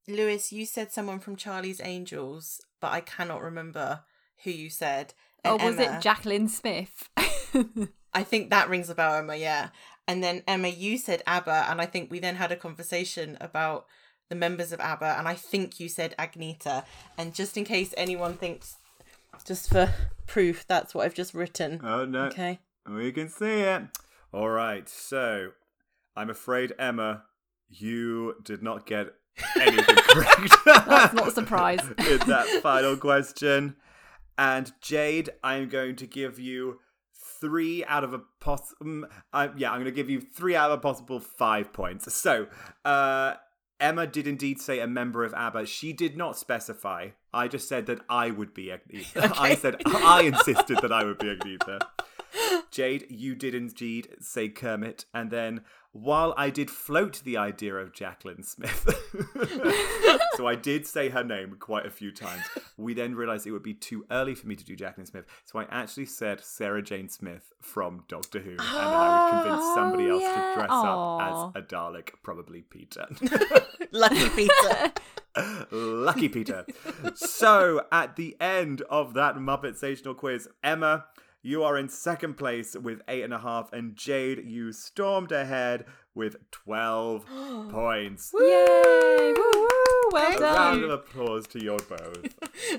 Lewis, 0.07 0.53
you 0.53 0.65
said 0.65 0.91
someone 0.91 1.19
from 1.19 1.35
Charlie's 1.35 1.81
Angels, 1.83 2.61
but 2.79 2.91
I 2.91 3.01
cannot 3.01 3.41
remember 3.41 4.01
who 4.43 4.51
you 4.51 4.69
said. 4.69 5.13
oh, 5.43 5.55
was 5.55 5.79
Emma- 5.79 5.97
it 5.97 6.03
Jaclyn 6.03 6.47
Smith? 6.49 7.09
I 8.13 8.23
think 8.23 8.49
that 8.49 8.69
rings 8.69 8.89
a 8.89 8.95
bell, 8.95 9.15
Emma, 9.15 9.35
yeah. 9.35 9.69
And 10.07 10.23
then 10.23 10.43
Emma, 10.47 10.67
you 10.67 10.97
said 10.97 11.23
ABBA, 11.25 11.65
and 11.69 11.81
I 11.81 11.85
think 11.85 12.11
we 12.11 12.19
then 12.19 12.35
had 12.35 12.51
a 12.51 12.55
conversation 12.55 13.37
about 13.41 13.87
the 14.29 14.35
members 14.35 14.71
of 14.71 14.79
ABBA, 14.79 15.17
and 15.17 15.27
I 15.27 15.33
think 15.33 15.79
you 15.79 15.89
said 15.89 16.15
Agnetha. 16.17 16.85
And 17.17 17.33
just 17.33 17.57
in 17.57 17.65
case 17.65 17.93
anyone 17.97 18.35
thinks, 18.35 18.77
just 19.45 19.69
for 19.69 19.91
proof, 20.27 20.65
that's 20.67 20.93
what 20.93 21.05
I've 21.05 21.13
just 21.13 21.33
written. 21.33 21.81
oh, 21.83 22.05
no. 22.05 22.25
Okay. 22.25 22.59
We 22.89 23.11
can 23.11 23.29
see 23.29 23.61
it. 23.61 23.83
All 24.31 24.49
right. 24.49 24.87
So, 24.87 25.51
I'm 26.15 26.29
afraid, 26.29 26.73
Emma, 26.77 27.23
you 27.69 28.35
did 28.43 28.61
not 28.61 28.85
get 28.85 29.07
anything 29.59 29.95
correct. 30.09 30.55
That's 30.65 31.13
not 31.13 31.27
a 31.27 31.31
surprise. 31.41 31.81
in 31.81 32.19
that 32.27 32.59
final 32.63 32.95
question. 32.97 33.75
And 34.37 34.71
Jade, 34.81 35.29
I'm 35.43 35.69
going 35.69 35.95
to 35.97 36.05
give 36.07 36.39
you 36.39 36.79
three 37.41 37.85
out 37.85 38.03
of 38.03 38.13
a 38.13 38.19
possible. 38.39 39.05
I 39.33 39.49
yeah, 39.55 39.71
I'm 39.71 39.77
going 39.77 39.85
to 39.85 39.91
give 39.91 40.09
you 40.09 40.21
three 40.21 40.55
out 40.55 40.71
of 40.71 40.79
a 40.79 40.81
possible 40.81 41.19
five 41.19 41.73
points. 41.73 42.13
So, 42.13 42.47
uh, 42.83 43.35
Emma 43.79 44.07
did 44.07 44.27
indeed 44.27 44.59
say 44.61 44.79
a 44.79 44.87
member 44.87 45.23
of 45.23 45.33
ABBA. 45.33 45.65
She 45.65 45.93
did 45.93 46.17
not 46.17 46.37
specify. 46.37 47.09
I 47.33 47.47
just 47.47 47.67
said 47.67 47.87
that 47.87 47.99
I 48.09 48.31
would 48.31 48.53
be 48.53 48.67
Agnetha. 48.67 49.33
I 49.37 49.55
said 49.55 49.81
I 49.85 50.21
insisted 50.21 50.79
that 50.81 50.91
I 50.93 51.03
would 51.03 51.17
be 51.17 51.27
Agnetha. 51.27 51.79
Jade, 52.71 53.05
you 53.09 53.35
did 53.35 53.55
indeed 53.55 54.09
say 54.19 54.49
Kermit, 54.49 55.05
and 55.13 55.31
then 55.31 55.61
while 55.91 56.33
I 56.35 56.49
did 56.49 56.69
float 56.69 57.21
the 57.23 57.37
idea 57.37 57.75
of 57.75 57.93
Jaclyn 57.93 58.43
Smith, 58.43 58.85
so 60.35 60.45
I 60.45 60.55
did 60.55 60.85
say 60.85 61.07
her 61.07 61.23
name 61.23 61.55
quite 61.57 61.85
a 61.85 61.89
few 61.89 62.11
times. 62.11 62.43
We 62.75 62.93
then 62.93 63.15
realised 63.15 63.47
it 63.47 63.51
would 63.51 63.63
be 63.63 63.73
too 63.73 64.05
early 64.11 64.35
for 64.35 64.45
me 64.45 64.57
to 64.57 64.65
do 64.65 64.75
Jaclyn 64.75 65.07
Smith, 65.07 65.23
so 65.45 65.59
I 65.59 65.67
actually 65.69 66.07
said 66.07 66.41
Sarah 66.41 66.81
Jane 66.81 67.07
Smith 67.07 67.53
from 67.61 68.03
Doctor 68.09 68.39
Who, 68.39 68.51
and 68.51 68.61
I 68.61 69.23
would 69.23 69.43
convince 69.43 69.73
somebody 69.73 70.05
oh, 70.07 70.13
else 70.15 70.21
yeah. 70.23 70.35
to 70.35 70.53
dress 70.55 70.69
Aw. 70.69 71.17
up 71.17 71.55
as 71.55 71.63
a 71.63 71.65
Dalek, 71.65 72.09
probably 72.23 72.61
Peter. 72.61 73.07
Lucky 73.91 74.29
Peter. 74.29 74.91
Lucky 75.71 76.27
Peter. 76.27 76.65
so, 77.13 77.85
at 77.91 78.17
the 78.17 78.35
end 78.41 78.81
of 78.89 79.13
that 79.13 79.35
Muppet 79.35 79.79
Sational 79.79 80.15
quiz, 80.15 80.49
Emma, 80.61 81.05
you 81.45 81.63
are 81.63 81.77
in 81.77 81.87
second 81.89 82.35
place 82.35 82.75
with 82.75 83.01
eight 83.07 83.23
and 83.23 83.33
a 83.33 83.39
half, 83.39 83.71
and 83.71 83.95
Jade, 83.95 84.43
you 84.45 84.71
stormed 84.71 85.31
ahead 85.31 85.85
with 86.13 86.35
12 86.51 87.25
points. 87.71 88.31
Yay! 88.33 89.33
Woo 89.37 89.51
woo! 89.53 89.67
Well 90.11 90.35
A 90.37 90.39
done. 90.39 90.55
round 90.55 90.83
of 90.83 90.91
applause 90.91 91.45
to 91.47 91.63
your 91.63 91.77
both. 91.79 92.33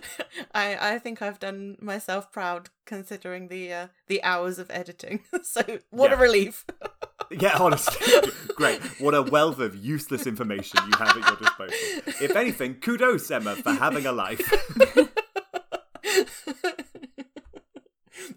I 0.55 0.95
I 0.95 0.99
think 0.99 1.21
I've 1.23 1.39
done 1.39 1.77
myself 1.81 2.33
proud 2.33 2.71
considering 2.87 3.49
the 3.49 3.73
uh, 3.73 3.87
the 4.07 4.23
hours 4.23 4.59
of 4.59 4.71
editing. 4.71 5.21
so 5.43 5.63
what 5.91 6.11
Yeah. 6.11 6.17
a 6.17 6.21
relief. 6.21 6.65
Yeah, 7.29 7.57
honestly. 7.59 8.07
Great. 8.55 8.81
What 9.01 9.13
a 9.13 9.21
wealth 9.21 9.59
of 9.59 9.75
useless 9.75 10.29
information 10.29 10.79
you 10.89 10.97
have 10.97 11.09
at 11.17 11.27
your 11.29 11.37
disposal. 11.37 11.75
If 12.25 12.37
anything, 12.37 12.75
kudos, 12.75 13.29
Emma, 13.33 13.57
for 13.57 13.73
having 13.73 14.07
a 14.07 14.13
life. 14.13 14.47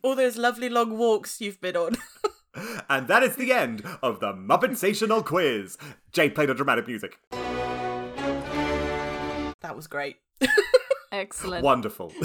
All 0.01 0.15
those 0.15 0.38
lovely 0.38 0.69
long 0.69 0.97
walks 0.97 1.41
you've 1.41 1.62
been 1.62 1.75
on. 1.75 1.97
And 2.89 3.07
that 3.07 3.21
is 3.21 3.35
the 3.35 3.51
end 3.53 3.83
of 4.01 4.19
the 4.19 4.33
Muppet 4.33 4.71
Sational 4.71 5.23
quiz. 5.23 5.77
Jay 6.12 6.29
played 6.31 6.49
a 6.49 6.55
dramatic 6.55 6.88
music. 6.88 7.19
that 9.62 9.75
was 9.75 9.85
great. 9.88 10.17
Excellent. 11.12 11.63
Wonderful. 11.63 12.12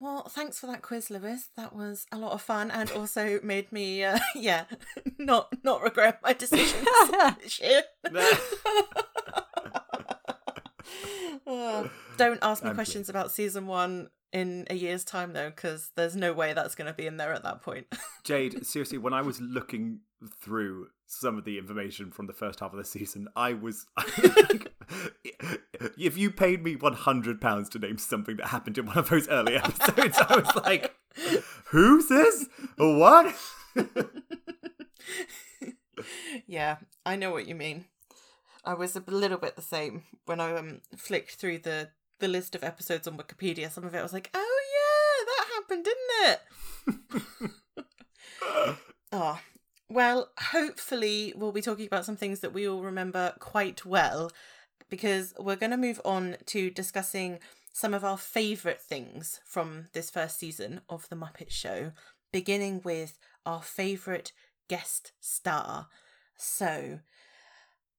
Well, 0.00 0.28
thanks 0.28 0.60
for 0.60 0.68
that 0.68 0.82
quiz, 0.82 1.10
Lewis. 1.10 1.48
That 1.56 1.74
was 1.74 2.06
a 2.12 2.18
lot 2.18 2.30
of 2.30 2.40
fun 2.40 2.70
and 2.70 2.88
also 2.92 3.40
made 3.42 3.72
me, 3.72 4.04
uh, 4.04 4.20
yeah, 4.36 4.66
not 5.18 5.52
not 5.64 5.82
regret 5.82 6.20
my 6.22 6.34
decisions 6.34 6.86
this 7.42 7.60
year. 7.60 7.82
Oh, 11.50 11.90
don't 12.18 12.38
ask 12.42 12.62
me 12.62 12.68
I'm 12.70 12.76
questions 12.76 13.08
about 13.08 13.32
season 13.32 13.66
one 13.66 14.10
in 14.32 14.66
a 14.68 14.74
year's 14.74 15.02
time, 15.04 15.32
though, 15.32 15.48
because 15.48 15.90
there's 15.96 16.14
no 16.14 16.34
way 16.34 16.52
that's 16.52 16.74
going 16.74 16.88
to 16.88 16.92
be 16.92 17.06
in 17.06 17.16
there 17.16 17.32
at 17.32 17.42
that 17.44 17.62
point. 17.62 17.86
Jade, 18.24 18.66
seriously, 18.66 18.98
when 18.98 19.14
I 19.14 19.22
was 19.22 19.40
looking 19.40 20.00
through 20.42 20.88
some 21.06 21.38
of 21.38 21.44
the 21.44 21.56
information 21.56 22.10
from 22.10 22.26
the 22.26 22.34
first 22.34 22.60
half 22.60 22.72
of 22.72 22.78
the 22.78 22.84
season, 22.84 23.28
I 23.34 23.54
was. 23.54 23.86
if 25.96 26.18
you 26.18 26.30
paid 26.30 26.62
me 26.62 26.76
£100 26.76 27.70
to 27.70 27.78
name 27.78 27.96
something 27.96 28.36
that 28.36 28.48
happened 28.48 28.76
in 28.76 28.84
one 28.84 28.98
of 28.98 29.08
those 29.08 29.26
early 29.28 29.56
episodes, 29.56 30.18
I 30.18 30.36
was 30.36 30.54
like, 30.56 30.94
who's 31.66 32.08
this? 32.08 32.46
What? 32.76 33.34
yeah, 36.46 36.76
I 37.06 37.16
know 37.16 37.30
what 37.30 37.48
you 37.48 37.54
mean. 37.54 37.86
I 38.68 38.74
was 38.74 38.94
a 38.94 39.02
little 39.06 39.38
bit 39.38 39.56
the 39.56 39.62
same 39.62 40.02
when 40.26 40.40
I 40.40 40.54
um, 40.54 40.82
flicked 40.94 41.36
through 41.36 41.60
the, 41.60 41.88
the 42.20 42.28
list 42.28 42.54
of 42.54 42.62
episodes 42.62 43.08
on 43.08 43.16
Wikipedia. 43.16 43.70
Some 43.70 43.84
of 43.84 43.94
it 43.94 43.98
I 43.98 44.02
was 44.02 44.12
like, 44.12 44.28
oh 44.34 44.60
yeah, 44.76 45.24
that 45.24 45.46
happened, 45.54 45.86
didn't 47.14 47.22
it? 47.22 48.74
oh, 49.10 49.40
well, 49.88 50.28
hopefully 50.38 51.32
we'll 51.34 51.50
be 51.50 51.62
talking 51.62 51.86
about 51.86 52.04
some 52.04 52.16
things 52.18 52.40
that 52.40 52.52
we 52.52 52.68
all 52.68 52.82
remember 52.82 53.32
quite 53.38 53.86
well 53.86 54.30
because 54.90 55.32
we're 55.38 55.56
going 55.56 55.70
to 55.70 55.78
move 55.78 56.02
on 56.04 56.36
to 56.44 56.68
discussing 56.68 57.38
some 57.72 57.94
of 57.94 58.04
our 58.04 58.18
favourite 58.18 58.82
things 58.82 59.40
from 59.46 59.86
this 59.94 60.10
first 60.10 60.38
season 60.38 60.82
of 60.90 61.08
The 61.08 61.16
Muppet 61.16 61.50
Show, 61.50 61.92
beginning 62.34 62.82
with 62.84 63.18
our 63.46 63.62
favourite 63.62 64.32
guest 64.68 65.12
star. 65.20 65.86
So, 66.36 66.98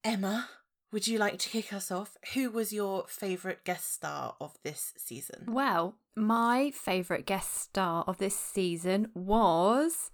Emma, 0.03 0.47
would 0.91 1.07
you 1.07 1.17
like 1.17 1.37
to 1.39 1.49
kick 1.49 1.71
us 1.71 1.91
off? 1.91 2.17
Who 2.33 2.49
was 2.49 2.73
your 2.73 3.05
favourite 3.07 3.63
guest 3.63 3.93
star 3.93 4.35
of 4.41 4.57
this 4.63 4.93
season? 4.97 5.45
Well, 5.47 5.95
my 6.15 6.71
favourite 6.71 7.25
guest 7.25 7.53
star 7.61 8.03
of 8.07 8.17
this 8.17 8.37
season 8.37 9.09
was 9.13 10.09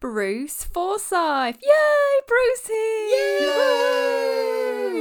Bruce 0.00 0.64
Forsyth. 0.64 1.58
Yay, 1.62 2.20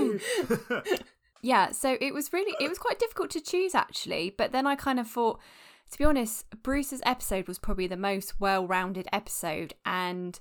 Brucey! 0.07 0.25
Yeah, 1.43 1.71
so 1.71 1.97
it 1.99 2.13
was 2.13 2.31
really 2.31 2.53
it 2.60 2.69
was 2.69 2.77
quite 2.77 2.99
difficult 2.99 3.31
to 3.31 3.41
choose 3.41 3.73
actually, 3.73 4.36
but 4.38 4.51
then 4.51 4.67
I 4.67 4.75
kind 4.75 4.99
of 4.99 5.07
thought 5.07 5.39
to 5.91 5.97
be 5.97 6.05
honest, 6.05 6.45
Bruce's 6.63 7.01
episode 7.03 7.47
was 7.47 7.60
probably 7.60 7.88
the 7.88 7.97
most 7.97 8.39
well-rounded 8.39 9.07
episode 9.12 9.73
and 9.86 10.39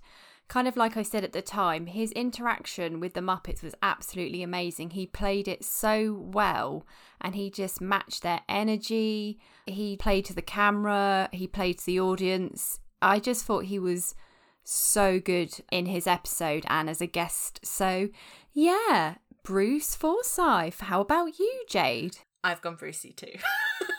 kind 0.51 0.67
of 0.67 0.77
like 0.77 0.97
I 0.97 1.03
said 1.03 1.23
at 1.23 1.33
the 1.33 1.41
time, 1.41 1.87
his 1.87 2.11
interaction 2.13 2.99
with 2.99 3.15
the 3.15 3.21
Muppets 3.21 3.63
was 3.63 3.75
absolutely 3.83 4.43
amazing. 4.43 4.91
He 4.91 5.07
played 5.07 5.47
it 5.47 5.65
so 5.65 6.13
well 6.13 6.85
and 7.21 7.37
he 7.37 7.51
just 7.51 7.81
matched 7.81 8.25
their 8.25 8.41
energy. 8.49 9.39
He 9.67 9.97
played 9.97 10.25
to 10.25 10.35
the 10.35 10.43
camera, 10.43 11.29
he 11.33 11.47
played 11.47 11.79
to 11.79 11.87
the 11.87 12.01
audience. 12.01 12.81
I 13.01 13.21
just 13.21 13.45
thought 13.45 13.67
he 13.67 13.79
was 13.79 14.17
so 14.65 15.21
good 15.21 15.55
in 15.71 15.87
his 15.87 16.09
episode 16.09 16.67
and 16.69 16.91
as 16.91 17.01
a 17.01 17.07
guest. 17.07 17.61
So, 17.65 18.09
yeah, 18.53 19.15
Bruce 19.45 19.95
Forsyth. 19.95 20.81
How 20.81 21.01
about 21.01 21.39
you, 21.39 21.63
Jade? 21.69 22.19
I've 22.43 22.61
gone 22.61 22.75
Brucey 22.75 23.13
too. 23.13 23.39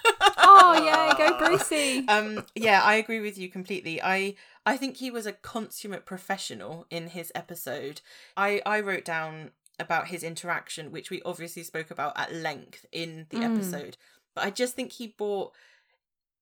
Oh, 0.37 0.83
yeah, 0.85 1.13
go 1.17 1.37
Brucey. 1.37 2.05
um 2.07 2.45
yeah 2.55 2.81
i 2.83 2.95
agree 2.95 3.19
with 3.19 3.37
you 3.37 3.49
completely 3.49 4.01
i 4.01 4.35
i 4.65 4.77
think 4.77 4.97
he 4.97 5.11
was 5.11 5.25
a 5.25 5.31
consummate 5.33 6.05
professional 6.05 6.85
in 6.89 7.07
his 7.09 7.31
episode 7.35 8.01
i 8.37 8.61
i 8.65 8.79
wrote 8.79 9.05
down 9.05 9.51
about 9.79 10.07
his 10.07 10.23
interaction 10.23 10.91
which 10.91 11.09
we 11.09 11.21
obviously 11.23 11.63
spoke 11.63 11.89
about 11.91 12.13
at 12.15 12.33
length 12.33 12.85
in 12.91 13.25
the 13.29 13.37
Mm. 13.37 13.53
episode 13.55 13.97
but 14.35 14.45
i 14.45 14.49
just 14.49 14.75
think 14.75 14.93
he 14.93 15.07
brought 15.07 15.51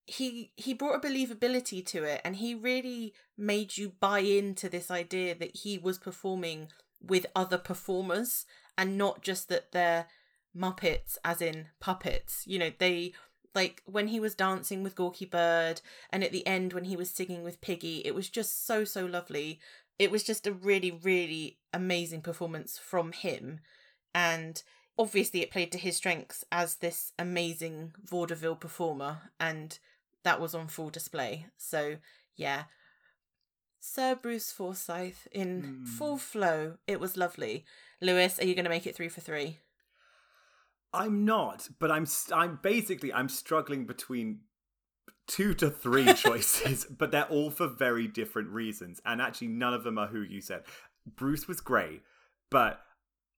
he 0.07 0.51
he 0.57 0.73
brought 0.73 0.95
a 1.03 1.07
believability 1.07 1.85
to 1.85 2.03
it 2.03 2.21
and 2.25 2.37
he 2.37 2.55
really 2.55 3.13
made 3.37 3.77
you 3.77 3.93
buy 3.99 4.19
into 4.19 4.67
this 4.67 4.89
idea 4.89 5.35
that 5.35 5.55
he 5.57 5.77
was 5.77 5.97
performing 5.99 6.67
with 7.01 7.25
other 7.35 7.57
performers 7.57 8.45
and 8.77 8.97
not 8.97 9.21
just 9.21 9.49
that 9.49 9.71
they're 9.71 10.07
muppets 10.57 11.17
as 11.23 11.41
in 11.41 11.67
puppets 11.79 12.43
you 12.47 12.57
know 12.57 12.71
they 12.79 13.13
like 13.55 13.81
when 13.85 14.07
he 14.07 14.19
was 14.19 14.35
dancing 14.35 14.83
with 14.83 14.95
Gawky 14.95 15.25
Bird 15.25 15.81
and 16.11 16.23
at 16.23 16.31
the 16.31 16.45
end 16.45 16.73
when 16.73 16.85
he 16.85 16.95
was 16.95 17.09
singing 17.09 17.43
with 17.43 17.61
Piggy, 17.61 18.01
it 18.05 18.13
was 18.13 18.29
just 18.29 18.65
so, 18.65 18.83
so 18.83 19.05
lovely. 19.05 19.59
It 19.97 20.11
was 20.11 20.23
just 20.23 20.47
a 20.47 20.53
really, 20.53 20.91
really 20.91 21.57
amazing 21.73 22.21
performance 22.21 22.77
from 22.77 23.11
him. 23.11 23.59
And 24.13 24.61
obviously, 24.97 25.41
it 25.41 25.51
played 25.51 25.71
to 25.73 25.77
his 25.77 25.97
strengths 25.97 26.45
as 26.51 26.75
this 26.75 27.11
amazing 27.19 27.93
vaudeville 28.03 28.55
performer, 28.55 29.31
and 29.39 29.77
that 30.23 30.39
was 30.39 30.55
on 30.55 30.67
full 30.67 30.89
display. 30.89 31.47
So, 31.57 31.97
yeah. 32.35 32.63
Sir 33.79 34.15
Bruce 34.15 34.51
Forsyth 34.51 35.27
in 35.31 35.61
Hmm. 35.63 35.85
full 35.85 36.17
flow. 36.17 36.77
It 36.87 36.99
was 36.99 37.17
lovely. 37.17 37.65
Lewis, 38.01 38.39
are 38.39 38.45
you 38.45 38.55
going 38.55 38.65
to 38.65 38.69
make 38.69 38.85
it 38.87 38.95
three 38.95 39.09
for 39.09 39.21
three? 39.21 39.59
I'm 40.93 41.25
not, 41.25 41.69
but 41.79 41.91
I'm 41.91 42.05
st- 42.05 42.37
I'm 42.37 42.59
basically 42.61 43.13
I'm 43.13 43.29
struggling 43.29 43.85
between 43.85 44.39
two 45.27 45.53
to 45.55 45.69
three 45.69 46.13
choices, 46.15 46.85
but 46.85 47.11
they're 47.11 47.25
all 47.25 47.51
for 47.51 47.67
very 47.67 48.07
different 48.07 48.49
reasons, 48.49 48.99
and 49.05 49.21
actually 49.21 49.47
none 49.47 49.73
of 49.73 49.83
them 49.83 49.97
are 49.97 50.07
who 50.07 50.21
you 50.21 50.41
said. 50.41 50.63
Bruce 51.15 51.47
was 51.47 51.61
great, 51.61 52.01
but 52.49 52.81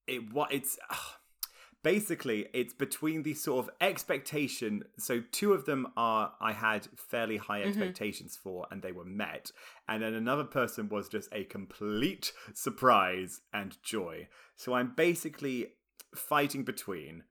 it 0.07 0.33
what 0.33 0.51
it's 0.51 0.79
basically 1.83 2.47
it's 2.53 2.73
between 2.73 3.23
the 3.23 3.33
sort 3.33 3.65
of 3.65 3.71
expectation. 3.81 4.83
So 4.97 5.21
two 5.31 5.53
of 5.53 5.65
them 5.65 5.87
are 5.97 6.33
I 6.39 6.53
had 6.53 6.87
fairly 6.95 7.37
high 7.37 7.59
mm-hmm. 7.59 7.69
expectations 7.69 8.39
for, 8.41 8.65
and 8.71 8.81
they 8.81 8.93
were 8.93 9.05
met, 9.05 9.51
and 9.89 10.01
then 10.01 10.13
another 10.13 10.45
person 10.45 10.87
was 10.87 11.09
just 11.09 11.27
a 11.33 11.43
complete 11.43 12.31
surprise 12.53 13.41
and 13.53 13.77
joy. 13.83 14.29
So 14.55 14.73
I'm 14.73 14.93
basically 14.95 15.73
fighting 16.15 16.63
between 16.63 17.23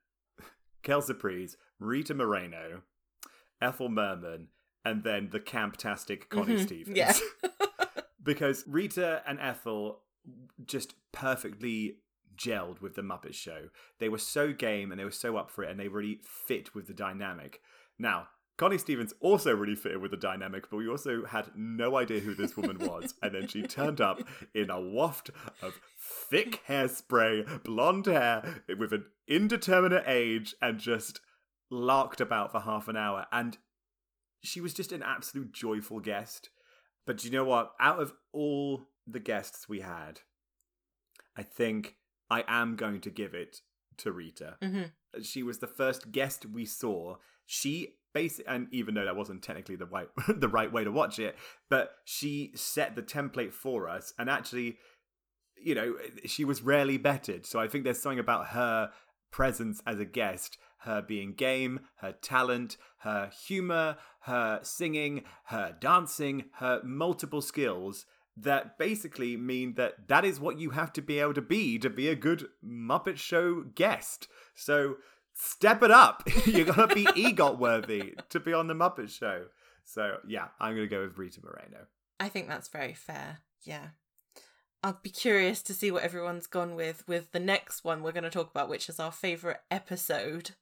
Kel 0.83 1.03
Surprise, 1.03 1.57
Rita 1.79 2.14
Moreno, 2.14 2.83
Ethel 3.61 3.88
Merman, 3.88 4.49
and 4.85 5.03
then 5.05 5.29
the 5.31 5.40
camptastic 5.40 6.29
Connie 6.29 6.55
Mhm, 6.57 6.62
Stevens. 6.66 6.97
yeah. 6.97 7.12
because 8.23 8.64
Rita 8.66 9.23
and 9.27 9.38
Ethel 9.40 10.01
just 10.64 10.95
perfectly 11.12 11.97
gelled 12.37 12.81
with 12.81 12.95
the 12.95 13.03
Muppet 13.03 13.35
Show. 13.35 13.69
They 13.99 14.09
were 14.09 14.19
so 14.19 14.53
game 14.53 14.90
and 14.90 14.99
they 15.01 15.05
were 15.05 15.11
so 15.11 15.37
up 15.37 15.51
for 15.51 15.62
it, 15.64 15.71
and 15.71 15.79
they 15.79 15.88
really 15.88 16.21
fit 16.23 16.75
with 16.75 16.87
the 16.87 16.95
dynamic. 16.95 17.61
Now, 17.99 18.29
Connie 18.57 18.79
Stevens 18.79 19.14
also 19.21 19.55
really 19.55 19.75
fitted 19.75 20.03
with 20.03 20.11
the 20.11 20.16
dynamic, 20.19 20.69
but 20.71 20.77
we 20.77 20.88
also 20.88 21.25
had 21.25 21.51
no 21.57 21.97
idea 21.97 22.21
who 22.21 22.35
this 22.35 22.57
woman 22.57 22.79
was. 22.79 23.14
and 23.23 23.35
then 23.35 23.49
she 23.49 23.62
turned 23.62 24.01
up 24.01 24.21
in 24.55 24.69
a 24.71 24.81
waft 24.81 25.31
of 25.62 25.81
thick 26.31 26.62
hairspray, 26.69 27.62
blonde 27.64 28.07
hair, 28.07 28.62
with 28.79 28.93
an 28.93 29.05
indeterminate 29.29 30.05
age, 30.07 30.55
and 30.62 30.79
just 30.79 31.21
larked 31.71 32.21
about 32.21 32.53
for 32.53 32.61
half 32.61 32.88
an 32.88 32.97
hour. 32.97 33.27
And 33.33 33.59
she 34.43 34.61
was 34.61 34.73
just 34.73 34.93
an 34.93 35.03
absolute 35.03 35.53
joyful 35.53 36.01
guest. 36.01 36.51
But 37.07 37.19
do 37.19 37.27
you 37.29 37.33
know 37.33 37.45
what? 37.45 37.73
Out 37.81 38.01
of 38.01 38.12
all 38.33 38.87
the 39.07 39.21
guests 39.21 39.69
we 39.69 39.81
had, 39.81 40.21
I 41.37 41.43
think 41.43 41.97
I 42.31 42.45
am 42.47 42.77
going 42.77 43.01
to 43.01 43.11
give 43.11 43.35
it 43.35 43.61
to 43.99 44.12
Rita. 44.12 44.57
hmm 44.62 44.83
She 45.23 45.43
was 45.43 45.59
the 45.59 45.66
first 45.66 46.12
guest 46.12 46.47
we 46.47 46.64
saw. 46.64 47.16
She 47.47 47.95
basically, 48.14 48.47
and 48.53 48.69
even 48.71 48.95
though 48.95 49.05
that 49.05 49.16
wasn't 49.16 49.43
technically 49.43 49.77
the 49.77 49.87
right 49.87 50.09
the 50.29 50.49
right 50.49 50.73
way 50.73 50.85
to 50.85 50.93
watch 50.93 51.19
it, 51.19 51.37
but 51.69 51.97
she 52.05 52.53
set 52.55 52.95
the 52.95 53.03
template 53.03 53.53
for 53.53 53.88
us. 53.88 54.12
And 54.19 54.31
actually, 54.31 54.79
you 55.62 55.75
know, 55.75 55.94
she 56.25 56.44
was 56.44 56.62
rarely 56.62 56.99
bettered. 56.99 57.46
So 57.46 57.59
I 57.59 57.68
think 57.68 57.85
there's 57.85 58.01
something 58.01 58.18
about 58.18 58.49
her 58.49 58.90
presence 59.31 59.81
as 59.87 59.99
a 59.99 60.05
guest, 60.05 60.59
her 60.79 61.03
being 61.03 61.33
game, 61.33 61.81
her 61.96 62.12
talent, 62.12 62.77
her 62.99 63.31
humor, 63.46 63.96
her 64.20 64.61
singing, 64.62 65.23
her 65.44 65.77
dancing, 65.79 66.44
her 66.55 66.81
multiple 66.85 67.42
skills 67.42 68.07
that 68.37 68.79
basically 68.79 69.37
mean 69.37 69.75
that 69.75 70.09
that 70.09 70.25
is 70.25 70.40
what 70.40 70.59
you 70.59 70.70
have 70.70 70.92
to 70.94 71.03
be 71.03 71.18
able 71.18 71.35
to 71.35 71.42
be 71.42 71.79
to 71.79 71.90
be 71.90 72.09
a 72.09 72.14
good 72.14 72.46
Muppet 72.64 73.18
Show 73.18 73.62
guest. 73.75 74.29
So 74.55 74.96
step 75.35 75.83
it 75.83 75.90
up. 75.90 76.23
You're 76.46 76.66
going 76.66 76.88
to 76.88 76.94
be 76.94 77.05
EGOT 77.33 77.59
worthy 77.59 78.14
to 78.31 78.40
be 78.40 78.53
on 78.53 78.66
the 78.66 78.75
Muppet 78.75 79.11
Show. 79.11 79.46
So 79.85 80.18
yeah, 80.27 80.49
I'm 80.59 80.75
going 80.75 80.88
to 80.88 80.94
go 80.94 81.03
with 81.03 81.18
Rita 81.18 81.40
Moreno. 81.42 81.87
I 82.18 82.29
think 82.29 82.49
that's 82.49 82.68
very 82.68 82.94
fair. 82.94 83.38
Yeah. 83.62 83.88
I'll 84.83 84.99
be 85.03 85.11
curious 85.11 85.62
to 85.62 85.75
see 85.75 85.90
what 85.90 86.03
everyone's 86.03 86.47
gone 86.47 86.75
with 86.75 87.07
with 87.07 87.33
the 87.33 87.40
next 87.40 87.85
one 87.85 88.03
we're 88.03 88.12
going 88.12 88.25
to 88.25 88.31
talk 88.31 88.51
about, 88.51 88.71
which 88.71 88.88
is 88.88 88.99
our 88.99 89.12
favourite 89.12 89.59
episode. 89.71 90.53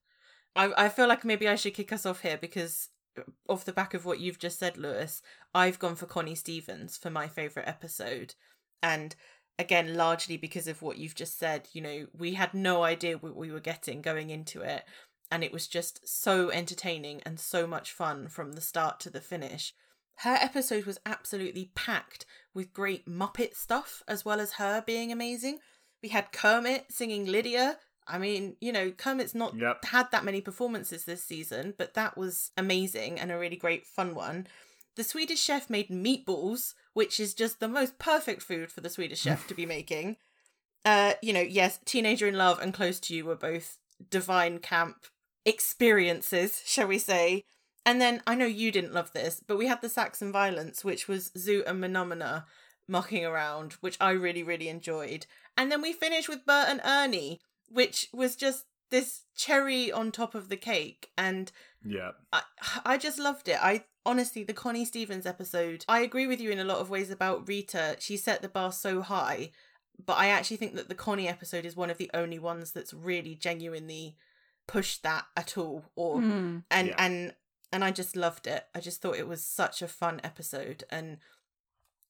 I, 0.57 0.73
I 0.77 0.89
feel 0.89 1.07
like 1.07 1.25
maybe 1.25 1.49
I 1.49 1.55
should 1.55 1.75
kick 1.75 1.93
us 1.93 2.05
off 2.05 2.23
here 2.23 2.37
because, 2.37 2.89
uh, 3.17 3.23
off 3.49 3.65
the 3.65 3.73
back 3.73 3.95
of 3.95 4.05
what 4.05 4.19
you've 4.19 4.41
just 4.41 4.59
said, 4.59 4.77
Lewis, 4.77 5.23
I've 5.55 5.79
gone 5.79 5.95
for 5.95 6.07
Connie 6.07 6.35
Stevens 6.35 6.97
for 6.97 7.11
my 7.11 7.29
favourite 7.29 7.69
episode. 7.69 8.35
And 8.83 9.15
again, 9.57 9.95
largely 9.95 10.37
because 10.37 10.67
of 10.67 10.83
what 10.83 10.99
you've 10.99 11.15
just 11.15 11.39
said, 11.39 11.69
you 11.73 11.81
know, 11.81 12.07
we 12.17 12.35
had 12.35 12.55
no 12.55 12.83
idea 12.83 13.19
what 13.19 13.37
we 13.37 13.53
were 13.53 13.61
getting 13.61 14.03
going 14.03 14.31
into 14.31 14.63
it. 14.63 14.85
And 15.31 15.45
it 15.45 15.53
was 15.53 15.69
just 15.69 16.09
so 16.09 16.51
entertaining 16.51 17.21
and 17.25 17.39
so 17.39 17.67
much 17.67 17.93
fun 17.93 18.29
from 18.29 18.53
the 18.53 18.61
start 18.61 18.99
to 19.01 19.11
the 19.11 19.21
finish 19.21 19.75
her 20.23 20.37
episode 20.41 20.85
was 20.85 20.99
absolutely 21.07 21.71
packed 21.75 22.27
with 22.55 22.73
great 22.73 23.07
Muppet 23.07 23.55
stuff, 23.55 24.03
as 24.09 24.25
well 24.25 24.41
as 24.41 24.55
her 24.55 24.83
being 24.87 25.13
amazing. 25.13 25.59
We 26.03 26.09
had 26.11 26.33
Kermit 26.33 26.87
singing 26.91 27.27
Lydia. 27.27 27.79
I 28.07 28.19
mean, 28.19 28.57
you 28.61 28.73
know, 28.73 28.91
Kermit's 28.91 29.35
not 29.35 29.55
Yep. 29.57 29.85
had 29.85 30.11
that 30.13 30.25
many 30.25 30.41
performances 30.41 31.05
this 31.05 31.23
season, 31.23 31.75
but 31.77 31.95
that 31.95 32.17
was 32.17 32.51
amazing 32.57 33.21
and 33.21 33.31
a 33.31 33.39
really 33.39 33.57
great 33.57 33.87
fun 33.87 34.15
one. 34.15 34.47
The 34.97 35.05
Swedish 35.05 35.41
chef 35.41 35.69
made 35.71 35.89
meatballs, 35.89 36.75
which 36.95 37.21
is 37.21 37.35
just 37.35 37.61
the 37.61 37.69
most 37.69 37.99
perfect 37.99 38.43
food 38.43 38.73
for 38.73 38.81
the 38.81 38.91
Swedish 38.91 39.21
chef 39.21 39.47
to 39.47 39.55
be 39.55 39.67
making. 39.77 40.17
Uh, 40.85 41.15
you 41.23 41.33
know, 41.33 41.41
yes, 41.43 41.79
Teenager 41.85 42.27
in 42.27 42.35
Love 42.37 42.59
and 42.61 42.73
Close 42.75 42.99
to 43.01 43.15
You 43.15 43.25
were 43.27 43.37
both 43.37 43.79
divine 44.11 44.59
camp 44.59 44.97
experiences, 45.45 46.63
shall 46.65 46.87
we 46.87 46.99
say. 46.99 47.45
And 47.87 48.01
then 48.01 48.23
I 48.27 48.35
know 48.35 48.47
you 48.47 48.71
didn't 48.71 48.93
love 48.93 49.13
this, 49.13 49.43
but 49.47 49.57
we 49.57 49.67
had 49.67 49.81
the 49.81 49.89
Saxon 49.89 50.31
Violence, 50.33 50.85
which 50.85 51.09
was 51.09 51.31
Zoot 51.31 51.67
and 51.67 51.83
Mahna 51.83 52.07
Mahna 52.07 52.45
mucking 52.87 53.25
around, 53.25 53.75
which 53.75 53.97
I 54.01 54.11
really, 54.11 54.43
really 54.43 54.69
enjoyed. 54.69 55.27
And 55.57 55.71
then 55.73 55.81
we 55.83 55.93
finished 55.93 56.29
with 56.29 56.45
Bert 56.47 56.69
and 56.69 56.81
Ernie, 56.85 57.41
which 57.69 58.09
was 58.13 58.37
just 58.37 58.65
this 58.91 59.23
cherry 59.37 59.91
on 59.93 60.11
top 60.13 60.35
of 60.35 60.49
the 60.49 60.57
cake. 60.57 61.11
And 61.17 61.51
Yeah. 61.85 62.13
I, 62.33 62.43
I 62.85 62.99
just 62.99 63.19
loved 63.19 63.49
it. 63.49 63.59
I 63.63 63.85
honestly, 64.07 64.43
the 64.45 64.55
Connie 64.55 64.85
Stevens 64.87 65.27
episode, 65.27 65.85
I 65.89 66.01
agree 66.01 66.27
with 66.27 66.41
you 66.41 66.51
in 66.51 66.59
a 66.59 66.65
lot 66.65 66.79
of 66.79 66.89
ways 66.91 67.11
about 67.11 67.47
Rita. 67.49 67.97
She 67.99 68.17
set 68.17 68.41
the 68.43 68.49
bar 68.49 68.73
so 68.73 69.03
high, 69.03 69.51
but 70.05 70.17
I 70.17 70.29
actually 70.29 70.57
think 70.57 70.75
that 70.77 70.89
the 70.89 70.95
Connie 70.95 71.29
episode 71.29 71.67
is 71.67 71.77
one 71.77 71.91
of 71.91 71.99
the 71.99 72.11
only 72.15 72.39
ones 72.39 72.73
that's 72.73 72.95
really 72.95 73.35
genuinely 73.35 74.17
pushed 74.67 75.03
that 75.03 75.27
at 75.37 75.59
all. 75.59 75.85
Or 75.95 76.21
Hmm. 76.21 76.59
and 76.71 76.89
Yeah. 76.89 76.95
and 76.99 77.35
and 77.73 77.85
I 77.85 77.91
just 77.91 78.17
loved 78.17 78.47
it. 78.47 78.67
I 78.75 78.81
just 78.81 79.01
thought 79.01 79.17
it 79.17 79.29
was 79.29 79.43
such 79.43 79.83
a 79.83 79.89
fun 79.89 80.21
episode, 80.25 80.85
and 80.91 81.19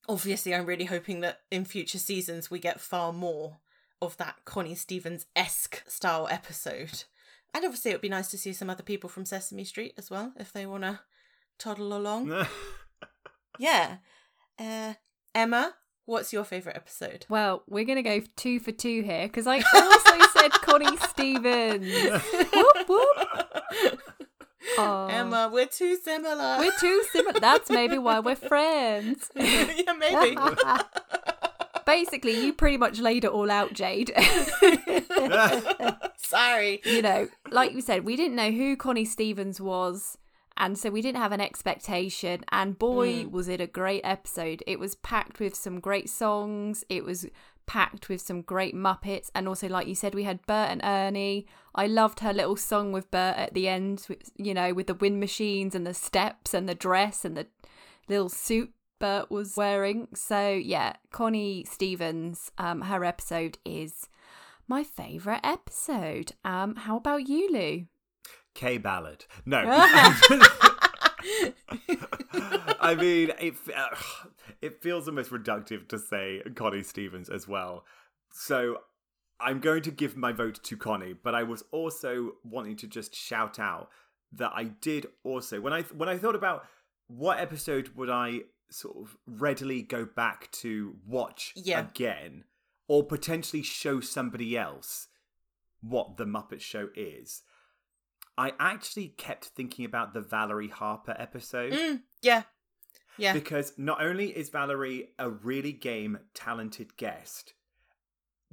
obviously, 0.09 0.55
I'm 0.55 0.67
really 0.67 0.87
hoping 0.87 1.21
that 1.21 1.41
in 1.51 1.65
future 1.65 1.99
seasons 1.99 2.51
we 2.51 2.59
get 2.59 2.81
far 2.81 3.13
more 3.13 3.59
of 4.01 4.17
that 4.17 4.45
Connie 4.45 4.75
Stevens 4.75 5.27
esque 5.37 5.83
style 5.89 6.29
episode. 6.31 7.05
And 7.55 7.65
obviously, 7.65 7.91
it 7.91 7.95
would 7.95 8.01
be 8.03 8.09
nice 8.09 8.31
to 8.31 8.39
see 8.39 8.53
some 8.53 8.71
other 8.71 8.83
people 8.83 9.09
from 9.09 9.25
Sesame 9.25 9.65
Street 9.65 9.95
as 9.97 10.11
well 10.11 10.33
if 10.37 10.53
they 10.53 10.67
want 10.67 10.85
to 10.85 11.01
toddle 11.59 11.97
along. 11.97 12.47
yeah. 13.59 13.97
Uh, 14.59 14.95
Emma, 15.35 15.75
what's 16.05 16.33
your 16.33 16.45
favorite 16.45 16.77
episode? 16.77 17.27
Well, 17.29 17.63
we're 17.69 17.85
going 17.85 17.97
to 17.97 18.03
go 18.03 18.23
two 18.37 18.61
for 18.61 18.73
two 18.73 19.03
here 19.03 19.27
because 19.27 19.47
I 19.47 19.63
also 19.75 20.27
said 20.33 20.53
Connie 20.53 20.97
Stevens. 21.09 22.23
whoop, 22.53 22.89
whoop. 22.89 24.01
Oh. 24.77 25.07
Emma, 25.11 25.49
we're 25.53 25.67
too 25.67 25.97
similar. 25.97 26.57
We're 26.59 26.77
too 26.79 27.03
similar. 27.13 27.41
That's 27.41 27.71
maybe 27.71 27.99
why 27.99 28.21
we're 28.21 28.37
friends. 28.37 29.31
yeah, 29.35 29.93
maybe. 29.99 30.37
Basically, 31.87 32.45
you 32.45 32.53
pretty 32.53 32.77
much 32.77 32.99
laid 33.01 33.25
it 33.25 33.31
all 33.31 33.51
out, 33.51 33.73
Jade. 33.73 34.13
Sorry. 36.17 36.81
you 36.85 37.03
know, 37.03 37.29
like 37.51 37.73
you 37.73 37.81
said, 37.81 38.05
we 38.05 38.17
didn't 38.17 38.37
know 38.37 38.51
who 38.51 38.77
Connie 38.77 39.05
Stevens 39.07 39.61
was. 39.61 40.19
And 40.61 40.77
so 40.77 40.91
we 40.91 41.03
didn't 41.03 41.23
have 41.23 41.31
an 41.33 41.41
expectation. 41.41 42.45
And 42.51 42.79
boy, 42.79 43.25
Mm. 43.25 43.31
was 43.31 43.49
it 43.49 43.61
a 43.61 43.67
great 43.67 44.01
episode. 44.05 44.63
It 44.67 44.79
was 44.81 44.97
packed 44.97 45.39
with 45.41 45.55
some 45.55 45.79
great 45.81 46.11
songs. 46.11 46.85
It 46.89 47.05
was 47.05 47.27
packed 47.69 48.09
with 48.09 48.21
some 48.21 48.43
great 48.43 48.75
Muppets. 48.75 49.31
And 49.35 49.47
also, 49.47 49.69
like 49.69 49.87
you 49.87 49.95
said, 49.95 50.15
we 50.15 50.25
had 50.25 50.45
Bert 50.47 50.71
and 50.71 50.81
Ernie. 50.83 51.47
I 51.77 51.87
loved 51.87 52.19
her 52.21 52.33
little 52.33 52.57
song 52.57 52.91
with 52.91 53.09
Bert 53.13 53.37
at 53.37 53.55
the 53.55 53.69
end, 53.69 54.05
with- 54.09 54.33
you 54.37 54.55
know, 54.55 54.75
with 54.75 54.89
the 54.89 54.95
wind 54.95 55.21
machines 55.21 55.77
and 55.77 55.87
the 55.87 55.95
steps 55.95 56.53
and 56.55 56.69
the 56.69 56.75
dress 56.75 57.25
and 57.25 57.37
the 57.37 57.47
little 58.09 58.29
suit 58.29 58.73
Bert 58.99 59.31
was 59.31 59.57
wearing. 59.57 60.09
So, 60.15 60.51
yeah, 60.51 60.95
Connie 61.13 61.65
Stevens, 61.65 62.51
um, 62.59 62.81
her 62.81 63.05
episode 63.05 63.59
is 63.65 64.09
my 64.67 64.83
favourite 64.83 65.41
episode. 65.45 66.33
Um, 66.45 66.75
how 66.75 66.97
about 66.97 67.29
you, 67.29 67.49
Lou? 67.53 67.87
Kaye 68.55 68.79
Ballard. 68.79 69.25
No. 69.47 69.63
I 72.81 72.95
mean, 72.99 73.33
it 73.41 73.55
uh, 73.75 73.97
it 74.61 74.83
feels 74.83 75.09
almost 75.09 75.31
reductive 75.31 75.89
to 75.89 75.99
say 75.99 76.43
Connie 76.55 76.83
Stevens 76.83 77.29
as 77.29 77.47
well. 77.49 77.85
So 78.31 78.79
I'm 79.41 79.61
going 79.61 79.83
to 79.83 79.91
give 79.91 80.17
my 80.17 80.33
vote 80.33 80.63
to 80.65 80.77
Connie, 80.77 81.13
but 81.15 81.35
I 81.35 81.43
was 81.43 81.65
also 81.73 82.33
wanting 82.45 82.77
to 82.77 82.87
just 82.87 83.15
shout 83.15 83.59
out 83.59 83.89
that 84.33 84.53
I 84.55 84.65
did 84.65 85.07
also 85.25 85.61
when 85.61 85.73
I 85.73 85.83
when 85.83 86.09
I 86.09 86.19
thought 86.19 86.35
about 86.35 86.67
what 87.07 87.39
episode 87.41 87.91
would 87.97 88.11
I 88.11 88.41
sort 88.71 88.97
of 88.99 89.17
readily 89.27 89.81
go 89.81 90.05
back 90.05 90.51
to 90.53 90.97
watch 91.07 91.53
Yeah. 91.57 91.81
again 91.81 92.45
or 92.87 93.03
potentially 93.05 93.63
show 93.63 94.01
somebody 94.01 94.57
else 94.59 95.09
what 95.81 96.17
the 96.19 96.27
Muppet 96.27 96.61
Show 96.61 96.89
is. 96.95 97.43
I 98.39 98.53
actually 98.59 99.09
kept 99.09 99.47
thinking 99.47 99.85
about 99.85 100.15
the 100.15 100.21
Valerie 100.23 100.69
Harper 100.69 101.15
episode 101.19 101.73
Mm, 101.75 102.03
yeah. 102.23 102.45
Yeah. 103.19 103.33
because 103.33 103.73
not 103.77 104.01
only 104.01 104.29
is 104.29 104.49
Valerie 104.49 105.09
a 105.19 105.29
really 105.29 105.73
game 105.73 106.21
talented 106.35 106.97
guest, 106.97 107.53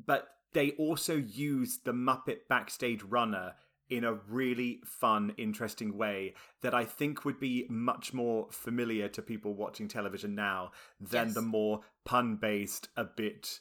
but 0.03 0.27
they 0.53 0.71
also 0.71 1.15
use 1.15 1.79
the 1.85 1.91
Muppet 1.93 2.47
backstage 2.49 3.03
runner 3.03 3.53
in 3.87 4.03
a 4.03 4.13
really 4.13 4.81
fun, 4.83 5.33
interesting 5.37 5.95
way 5.95 6.33
that 6.61 6.73
I 6.73 6.85
think 6.85 7.23
would 7.23 7.39
be 7.39 7.67
much 7.69 8.11
more 8.11 8.47
familiar 8.49 9.07
to 9.09 9.21
people 9.21 9.53
watching 9.53 9.87
television 9.87 10.33
now 10.33 10.71
than 10.99 11.27
Yes. 11.27 11.35
the 11.35 11.41
more 11.43 11.81
pun 12.03 12.37
based, 12.37 12.89
a 12.97 13.03
bit 13.03 13.59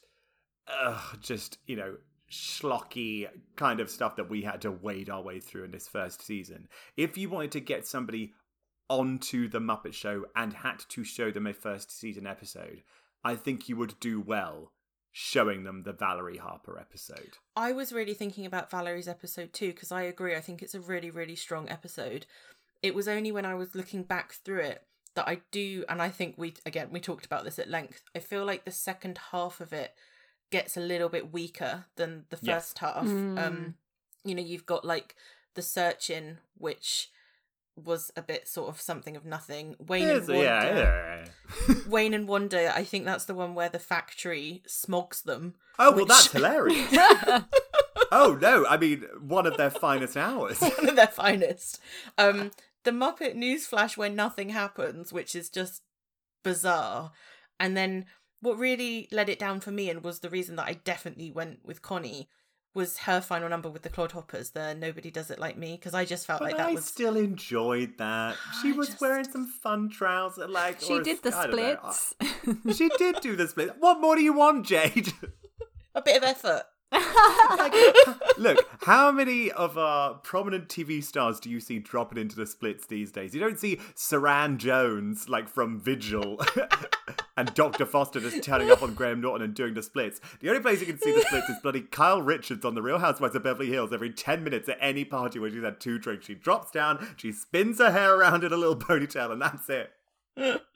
uh, 0.66 0.98
just, 1.20 1.58
you 1.66 1.76
know, 1.76 1.98
schlocky 2.30 3.28
kind 3.56 3.80
of 3.80 3.90
stuff 3.90 4.16
that 4.16 4.30
we 4.30 4.42
had 4.42 4.60
to 4.62 4.70
wade 4.70 5.10
our 5.10 5.22
way 5.22 5.40
through 5.40 5.64
in 5.64 5.70
this 5.70 5.88
first 5.88 6.22
season. 6.22 6.68
If 6.96 7.16
you 7.16 7.28
wanted 7.28 7.52
to 7.52 7.60
get 7.60 7.86
somebody 7.86 8.32
onto 8.88 9.48
the 9.48 9.60
Muppet 9.60 9.94
Show 9.94 10.26
and 10.36 10.52
had 10.52 10.80
to 10.90 11.04
show 11.04 11.30
them 11.30 11.46
a 11.46 11.52
first 11.52 11.96
season 11.96 12.26
episode, 12.26 12.82
I 13.22 13.36
think 13.36 13.68
you 13.68 13.76
would 13.76 13.98
do 14.00 14.20
well 14.20 14.72
showing 15.16 15.62
them 15.62 15.84
the 15.84 15.92
Valerie 15.92 16.38
Harper 16.38 16.78
episode. 16.78 17.38
I 17.54 17.72
was 17.72 17.92
really 17.92 18.14
thinking 18.14 18.44
about 18.46 18.70
Valerie's 18.70 19.06
episode 19.06 19.52
too 19.52 19.68
because 19.68 19.92
I 19.92 20.02
agree. 20.02 20.34
I 20.34 20.40
think 20.40 20.60
it's 20.60 20.74
a 20.74 20.80
really, 20.80 21.10
really 21.10 21.36
strong 21.36 21.68
episode. 21.68 22.26
It 22.82 22.94
was 22.94 23.06
only 23.06 23.30
when 23.30 23.44
I 23.44 23.54
was 23.54 23.76
looking 23.76 24.02
back 24.02 24.32
through 24.32 24.60
it 24.60 24.82
that 25.14 25.28
I 25.28 25.42
do, 25.52 25.84
and 25.88 26.02
I 26.02 26.08
think 26.08 26.34
we 26.36 26.54
again 26.66 26.88
we 26.90 26.98
talked 27.00 27.24
about 27.24 27.44
this 27.44 27.60
at 27.60 27.70
length. 27.70 28.02
I 28.14 28.18
feel 28.18 28.44
like 28.44 28.64
the 28.64 28.72
second 28.72 29.18
half 29.30 29.60
of 29.60 29.72
it 29.72 29.92
gets 30.54 30.76
a 30.76 30.80
little 30.80 31.08
bit 31.08 31.32
weaker 31.32 31.86
than 31.96 32.24
the 32.30 32.38
Yes. 32.40 32.54
first 32.66 32.78
half. 32.78 33.04
Mm. 33.06 33.38
Um, 33.44 33.74
you 34.24 34.34
know, 34.36 34.42
you've 34.42 34.66
got 34.66 34.84
like 34.84 35.16
the 35.54 35.62
search 35.62 36.10
in, 36.10 36.38
which 36.56 37.10
was 37.76 38.12
a 38.16 38.22
bit 38.22 38.46
sort 38.46 38.68
of 38.68 38.80
something 38.80 39.16
of 39.16 39.24
nothing. 39.24 39.74
Wayne 39.80 40.08
and 40.08 40.20
Yes, 40.20 40.28
Wanda. 40.28 40.44
yeah, 40.44 41.24
yeah. 41.68 41.74
Wayne 41.88 42.14
and 42.14 42.28
Wanda. 42.28 42.72
I 42.72 42.84
think 42.84 43.04
that's 43.04 43.24
the 43.24 43.34
one 43.34 43.56
where 43.56 43.68
the 43.68 43.80
factory 43.80 44.62
smogs 44.68 45.24
them. 45.24 45.54
Oh, 45.78 45.90
well, 45.90 46.00
Which- 46.00 46.08
that's 46.08 46.30
hilarious. 46.30 46.88
oh, 48.12 48.38
no. 48.40 48.64
I 48.66 48.76
mean, 48.76 49.04
one 49.20 49.46
of 49.46 49.56
their 49.56 49.70
finest 49.70 50.16
hours. 50.16 50.60
one 50.60 50.88
of 50.88 50.94
their 50.94 51.08
finest. 51.08 51.80
Um, 52.16 52.52
the 52.84 52.92
Muppet 52.92 53.34
Newsflash 53.34 53.96
where 53.96 54.10
nothing 54.10 54.50
happens, 54.50 55.12
which 55.12 55.34
is 55.34 55.50
just 55.50 55.82
bizarre. 56.44 57.10
And 57.58 57.76
then 57.76 58.06
what 58.44 58.58
really 58.58 59.08
let 59.10 59.28
it 59.28 59.38
down 59.38 59.58
for 59.60 59.70
me 59.72 59.90
and 59.90 60.04
was 60.04 60.20
the 60.20 60.30
reason 60.30 60.56
that 60.56 60.66
I 60.66 60.74
definitely 60.84 61.30
went 61.30 61.60
with 61.64 61.82
Connie 61.82 62.28
was 62.74 62.98
her 62.98 63.20
final 63.20 63.48
number 63.48 63.68
with 63.70 63.82
the 63.82 63.88
Clodhoppers, 63.88 64.52
the 64.52 64.74
Nobody 64.74 65.08
Does 65.10 65.30
It 65.30 65.38
Like 65.38 65.56
Me, 65.56 65.72
because 65.76 65.94
I 65.94 66.04
just 66.04 66.26
felt 66.26 66.40
But 66.40 66.46
like 66.46 66.56
that 66.56 66.68
I 66.70 66.74
was 66.74 66.84
still 66.84 67.16
enjoyed 67.16 67.98
that. 67.98 68.36
She 68.62 68.70
I 68.70 68.72
was 68.72 68.88
just- 68.88 69.00
wearing 69.00 69.24
some 69.24 69.46
fun 69.46 69.88
trousers, 69.90 70.50
like 70.50 70.80
she 70.80 70.94
or 70.94 71.00
a- 71.00 71.04
did 71.04 71.22
the 71.22 71.36
I 71.36 71.46
don't 71.46 71.56
know. 71.56 71.90
splits. 71.92 72.76
she 72.78 72.88
did 72.98 73.20
do 73.20 73.36
the 73.36 73.46
splits. 73.48 73.74
What 73.78 74.00
more 74.00 74.16
do 74.16 74.22
you 74.22 74.32
want, 74.32 74.66
Jade? 74.66 75.12
a 75.94 76.02
bit 76.02 76.16
of 76.16 76.24
effort. 76.24 76.64
Look, 78.38 78.68
how 78.82 79.10
many 79.10 79.50
of 79.50 79.76
our 79.78 80.14
prominent 80.14 80.68
TV 80.68 81.02
stars 81.02 81.40
do 81.40 81.50
you 81.50 81.60
see 81.60 81.78
dropping 81.78 82.18
into 82.18 82.36
the 82.36 82.46
splits 82.46 82.86
these 82.86 83.10
days? 83.10 83.34
You 83.34 83.40
don't 83.40 83.58
see 83.58 83.80
Suranne 83.94 84.58
Jones, 84.58 85.28
like 85.28 85.48
from 85.48 85.80
Vigil, 85.80 86.40
and 87.36 87.52
Dr. 87.54 87.86
Foster 87.86 88.20
just 88.20 88.42
turning 88.42 88.70
up 88.70 88.82
on 88.82 88.94
Graham 88.94 89.20
Norton 89.20 89.44
and 89.44 89.54
doing 89.54 89.74
the 89.74 89.82
splits. 89.82 90.20
The 90.40 90.48
only 90.48 90.60
place 90.60 90.80
you 90.80 90.86
can 90.86 91.00
see 91.00 91.12
the 91.12 91.22
splits 91.22 91.48
is 91.48 91.58
bloody 91.62 91.80
Kyle 91.82 92.22
Richards 92.22 92.64
on 92.64 92.74
The 92.74 92.82
Real 92.82 92.98
Housewives 92.98 93.34
of 93.34 93.42
Beverly 93.42 93.70
Hills 93.70 93.92
every 93.92 94.10
10 94.10 94.44
minutes 94.44 94.68
at 94.68 94.78
any 94.80 95.04
party 95.04 95.38
where 95.38 95.50
she's 95.50 95.62
had 95.62 95.80
two 95.80 95.98
drinks. 95.98 96.26
She 96.26 96.34
drops 96.34 96.70
down, 96.70 97.14
she 97.16 97.32
spins 97.32 97.78
her 97.78 97.90
hair 97.90 98.14
around 98.14 98.44
in 98.44 98.52
a 98.52 98.56
little 98.56 98.76
ponytail, 98.76 99.32
and 99.32 99.42
that's 99.42 99.68
it. 99.68 99.92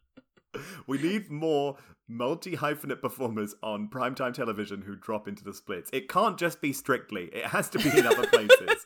We 0.86 0.98
need 0.98 1.30
more 1.30 1.76
multi 2.08 2.56
hyphenate 2.56 3.02
performers 3.02 3.54
on 3.62 3.88
primetime 3.88 4.32
television 4.32 4.82
who 4.82 4.96
drop 4.96 5.28
into 5.28 5.44
the 5.44 5.52
splits. 5.52 5.90
It 5.92 6.08
can't 6.08 6.38
just 6.38 6.60
be 6.60 6.72
strictly, 6.72 7.24
it 7.26 7.46
has 7.46 7.68
to 7.70 7.78
be 7.78 7.96
in 7.96 8.06
other 8.06 8.26
places. 8.26 8.84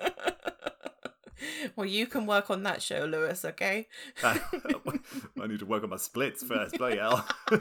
well, 1.77 1.87
you 1.87 2.07
can 2.07 2.27
work 2.27 2.51
on 2.51 2.65
that 2.65 2.83
show, 2.83 3.05
Lewis, 3.05 3.45
okay? 3.45 3.87
Uh, 4.23 4.39
I 5.41 5.47
need 5.47 5.61
to 5.61 5.67
work 5.67 5.85
on 5.85 5.91
my 5.91 5.97
splits 5.97 6.43
first, 6.43 6.77
bloody 6.77 6.99
hell. 6.99 7.27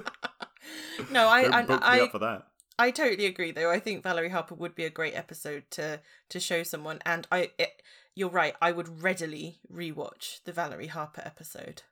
No, 1.12 1.28
I 1.28 1.44
Don't 1.44 1.54
I, 1.54 1.64
book 1.64 1.82
me 1.82 1.88
I, 1.88 2.00
up 2.02 2.12
for 2.12 2.20
that. 2.20 2.48
I 2.78 2.92
totally 2.92 3.26
agree 3.26 3.52
though. 3.52 3.72
I 3.72 3.80
think 3.80 4.04
Valerie 4.04 4.30
Harper 4.30 4.56
would 4.56 4.76
be 4.76 4.86
a 4.86 4.90
great 4.90 5.16
episode 5.16 5.64
to 5.72 6.02
to 6.30 6.40
show 6.40 6.64
someone 6.64 7.00
and 7.06 7.28
I 7.32 7.52
it, 7.58 7.82
you're 8.16 8.30
right, 8.30 8.56
I 8.62 8.72
would 8.72 9.02
readily 9.02 9.60
rewatch 9.72 10.44
the 10.44 10.52
Valerie 10.52 10.88
Harper 10.88 11.22
episode. 11.26 11.84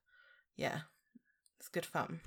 Yeah. 0.56 0.82
Good 1.71 1.86
fun. 1.86 2.21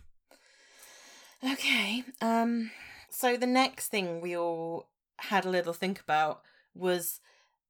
Okay. 1.44 2.05
Um 2.20 2.70
so 3.11 3.37
the 3.37 3.46
next 3.46 3.88
thing 3.88 4.20
we 4.20 4.37
all 4.37 4.88
had 5.18 5.44
a 5.44 5.50
little 5.50 5.72
think 5.72 6.00
about 6.00 6.42
was 6.74 7.20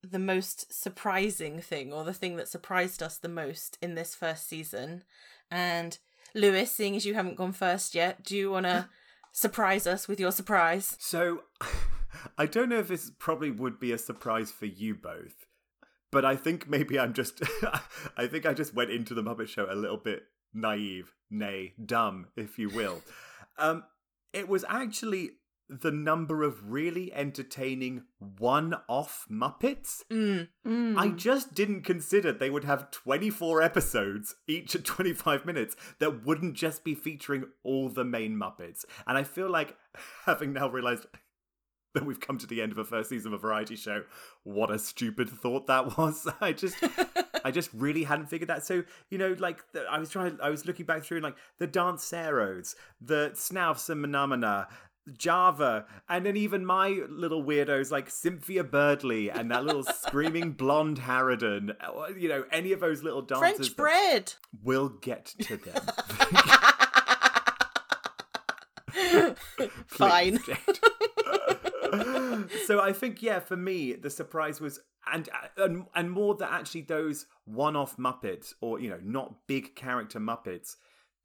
the 0.02 0.18
most 0.18 0.72
surprising 0.72 1.60
thing 1.60 1.92
or 1.92 2.04
the 2.04 2.14
thing 2.14 2.36
that 2.36 2.48
surprised 2.48 3.02
us 3.02 3.16
the 3.16 3.28
most 3.28 3.78
in 3.80 3.94
this 3.94 4.14
first 4.14 4.48
season. 4.48 5.04
And 5.50 5.98
Lewis, 6.34 6.72
seeing 6.72 6.96
as 6.96 7.06
you 7.06 7.14
haven't 7.14 7.36
gone 7.36 7.52
first 7.52 7.94
yet, 7.94 8.24
do 8.24 8.36
you 8.36 8.50
want 8.50 8.66
to 8.66 8.88
surprise 9.32 9.86
us 9.86 10.08
with 10.08 10.18
your 10.18 10.32
surprise? 10.32 10.96
So, 10.98 11.42
I 12.38 12.46
don't 12.46 12.68
know 12.68 12.78
if 12.78 12.88
this 12.88 13.10
probably 13.18 13.50
would 13.50 13.78
be 13.78 13.92
a 13.92 13.98
surprise 13.98 14.50
for 14.50 14.66
you 14.66 14.94
both, 14.94 15.46
but 16.10 16.24
I 16.24 16.36
think 16.36 16.68
maybe 16.68 16.98
I'm 16.98 17.14
just, 17.14 17.42
I 18.16 18.26
think 18.26 18.44
I 18.44 18.54
just 18.54 18.74
went 18.74 18.90
into 18.90 19.14
the 19.14 19.22
Muppet 19.22 19.48
Show 19.48 19.66
a 19.70 19.74
little 19.74 19.96
bit 19.96 20.24
naive, 20.52 21.14
nay, 21.32 21.74
dumb, 21.84 22.28
if 22.36 22.58
you 22.58 22.68
will. 22.68 23.02
Um, 23.58 23.84
it 24.32 24.48
was 24.48 24.64
actually 24.68 25.32
the 25.68 25.90
number 25.90 26.42
of 26.42 26.70
really 26.70 27.12
entertaining 27.14 28.02
one-off 28.18 29.26
Muppets. 29.30 30.02
Mm. 30.10 30.48
Mm. 30.66 30.98
I 30.98 31.08
just 31.08 31.54
didn't 31.54 31.82
consider 31.82 32.32
they 32.32 32.50
would 32.50 32.64
have 32.64 32.90
24 32.90 33.62
episodes, 33.62 34.34
each 34.46 34.74
at 34.74 34.84
25 34.84 35.46
minutes, 35.46 35.76
that 35.98 36.26
wouldn't 36.26 36.54
just 36.54 36.84
be 36.84 36.94
featuring 36.94 37.44
all 37.62 37.88
the 37.88 38.04
main 38.04 38.36
Muppets. 38.36 38.84
And 39.06 39.16
I 39.16 39.22
feel 39.22 39.48
like, 39.50 39.76
having 40.26 40.52
now 40.52 40.68
realized 40.68 41.06
that 41.94 42.04
we've 42.04 42.20
come 42.20 42.38
to 42.38 42.46
the 42.46 42.60
end 42.60 42.72
of 42.72 42.78
a 42.78 42.84
first 42.84 43.08
season 43.08 43.32
of 43.32 43.38
a 43.38 43.42
variety 43.42 43.76
show, 43.76 44.04
what 44.44 44.70
a 44.70 44.78
stupid 44.78 45.30
thought 45.30 45.66
that 45.68 45.96
was. 45.96 46.28
I 46.40 46.52
just. 46.52 46.76
I 47.44 47.50
just 47.50 47.70
really 47.72 48.04
hadn't 48.04 48.26
figured 48.26 48.48
that. 48.48 48.64
So 48.64 48.84
you 49.10 49.18
know, 49.18 49.36
like 49.38 49.60
the, 49.72 49.84
I 49.90 49.98
was 49.98 50.10
trying, 50.10 50.38
I 50.42 50.50
was 50.50 50.66
looking 50.66 50.86
back 50.86 51.04
through 51.04 51.20
like 51.20 51.36
the 51.58 51.68
Danceros, 51.68 52.74
the 53.00 53.32
Snouts 53.34 53.88
and 53.88 54.04
Mahna 54.04 54.28
Mahna, 54.28 54.66
Java, 55.16 55.86
and 56.08 56.24
then 56.24 56.36
even 56.36 56.64
my 56.64 57.00
little 57.08 57.42
weirdos 57.42 57.90
like 57.90 58.08
Cynthia 58.08 58.62
Birdley 58.64 59.30
and 59.30 59.50
that 59.50 59.64
little 59.64 59.82
screaming 60.00 60.52
blonde 60.52 61.00
Harridan. 61.00 61.74
You 62.16 62.28
know, 62.28 62.44
any 62.52 62.72
of 62.72 62.80
those 62.80 63.02
little 63.02 63.22
dancers. 63.22 63.68
French 63.68 63.76
bread. 63.76 64.34
We'll 64.62 64.90
get 64.90 65.34
to 65.40 65.56
them. 65.56 65.82
Fine. 69.86 70.38
So 72.66 72.80
I 72.80 72.92
think 72.92 73.22
yeah, 73.22 73.40
for 73.40 73.56
me 73.56 73.92
the 73.92 74.10
surprise 74.10 74.60
was 74.60 74.80
and 75.12 75.28
and 75.56 75.86
and 75.94 76.10
more 76.10 76.34
that 76.36 76.52
actually 76.52 76.82
those 76.82 77.26
one-off 77.44 77.96
Muppets 77.96 78.54
or 78.60 78.80
you 78.80 78.90
know 78.90 79.00
not 79.02 79.46
big 79.46 79.74
character 79.74 80.20
Muppets 80.20 80.76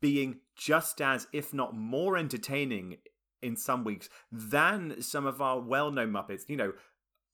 being 0.02 0.40
just 0.56 1.02
as 1.02 1.28
if 1.34 1.54
not 1.54 1.76
more 1.76 2.18
entertaining 2.18 2.98
in 3.42 3.56
some 3.56 3.84
weeks 3.84 4.10
than 4.32 5.02
some 5.02 5.26
of 5.26 5.42
our 5.42 5.60
well-known 5.60 6.12
Muppets. 6.12 6.48
You 6.48 6.58
know. 6.58 6.74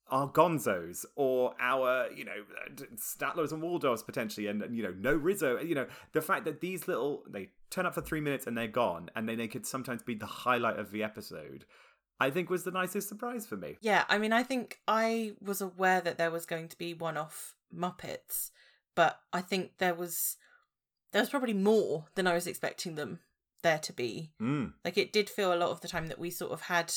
Our 0.09 0.27
Gonzos 0.29 1.05
or 1.15 1.55
our, 1.59 2.11
you 2.11 2.25
know, 2.25 2.43
Statlers 2.97 3.51
and 3.53 3.63
Waldorfs 3.63 4.05
potentially, 4.05 4.47
and 4.47 4.61
you 4.75 4.83
know, 4.83 4.93
no 4.99 5.13
Rizzo. 5.13 5.59
You 5.59 5.73
know, 5.75 5.87
the 6.11 6.21
fact 6.21 6.43
that 6.43 6.59
these 6.59 6.89
little 6.89 7.23
they 7.27 7.51
turn 7.71 7.85
up 7.85 7.95
for 7.95 8.01
three 8.01 8.19
minutes 8.19 8.45
and 8.45 8.55
they're 8.55 8.67
gone, 8.67 9.09
and 9.15 9.27
then 9.27 9.37
they 9.37 9.47
could 9.47 9.65
sometimes 9.65 10.03
be 10.03 10.13
the 10.13 10.25
highlight 10.25 10.77
of 10.77 10.91
the 10.91 11.03
episode. 11.03 11.65
I 12.19 12.29
think 12.29 12.49
was 12.49 12.63
the 12.63 12.71
nicest 12.71 13.09
surprise 13.09 13.45
for 13.45 13.57
me. 13.57 13.77
Yeah, 13.81 14.05
I 14.07 14.17
mean, 14.17 14.33
I 14.33 14.43
think 14.43 14.79
I 14.87 15.33
was 15.41 15.61
aware 15.61 16.01
that 16.01 16.17
there 16.17 16.31
was 16.31 16.45
going 16.45 16.69
to 16.69 16.77
be 16.77 16.93
one 16.93 17.17
off 17.17 17.55
Muppets, 17.75 18.51
but 18.95 19.19
I 19.31 19.41
think 19.41 19.77
there 19.79 19.95
was 19.95 20.37
there 21.11 21.21
was 21.21 21.29
probably 21.29 21.53
more 21.53 22.05
than 22.15 22.27
I 22.27 22.33
was 22.33 22.47
expecting 22.47 22.95
them 22.95 23.19
there 23.61 23.79
to 23.79 23.93
be. 23.93 24.31
Mm. 24.41 24.73
Like 24.85 24.97
it 24.97 25.13
did 25.13 25.29
feel 25.29 25.53
a 25.53 25.55
lot 25.55 25.69
of 25.69 25.81
the 25.81 25.87
time 25.87 26.07
that 26.07 26.19
we 26.19 26.29
sort 26.29 26.51
of 26.51 26.61
had 26.61 26.93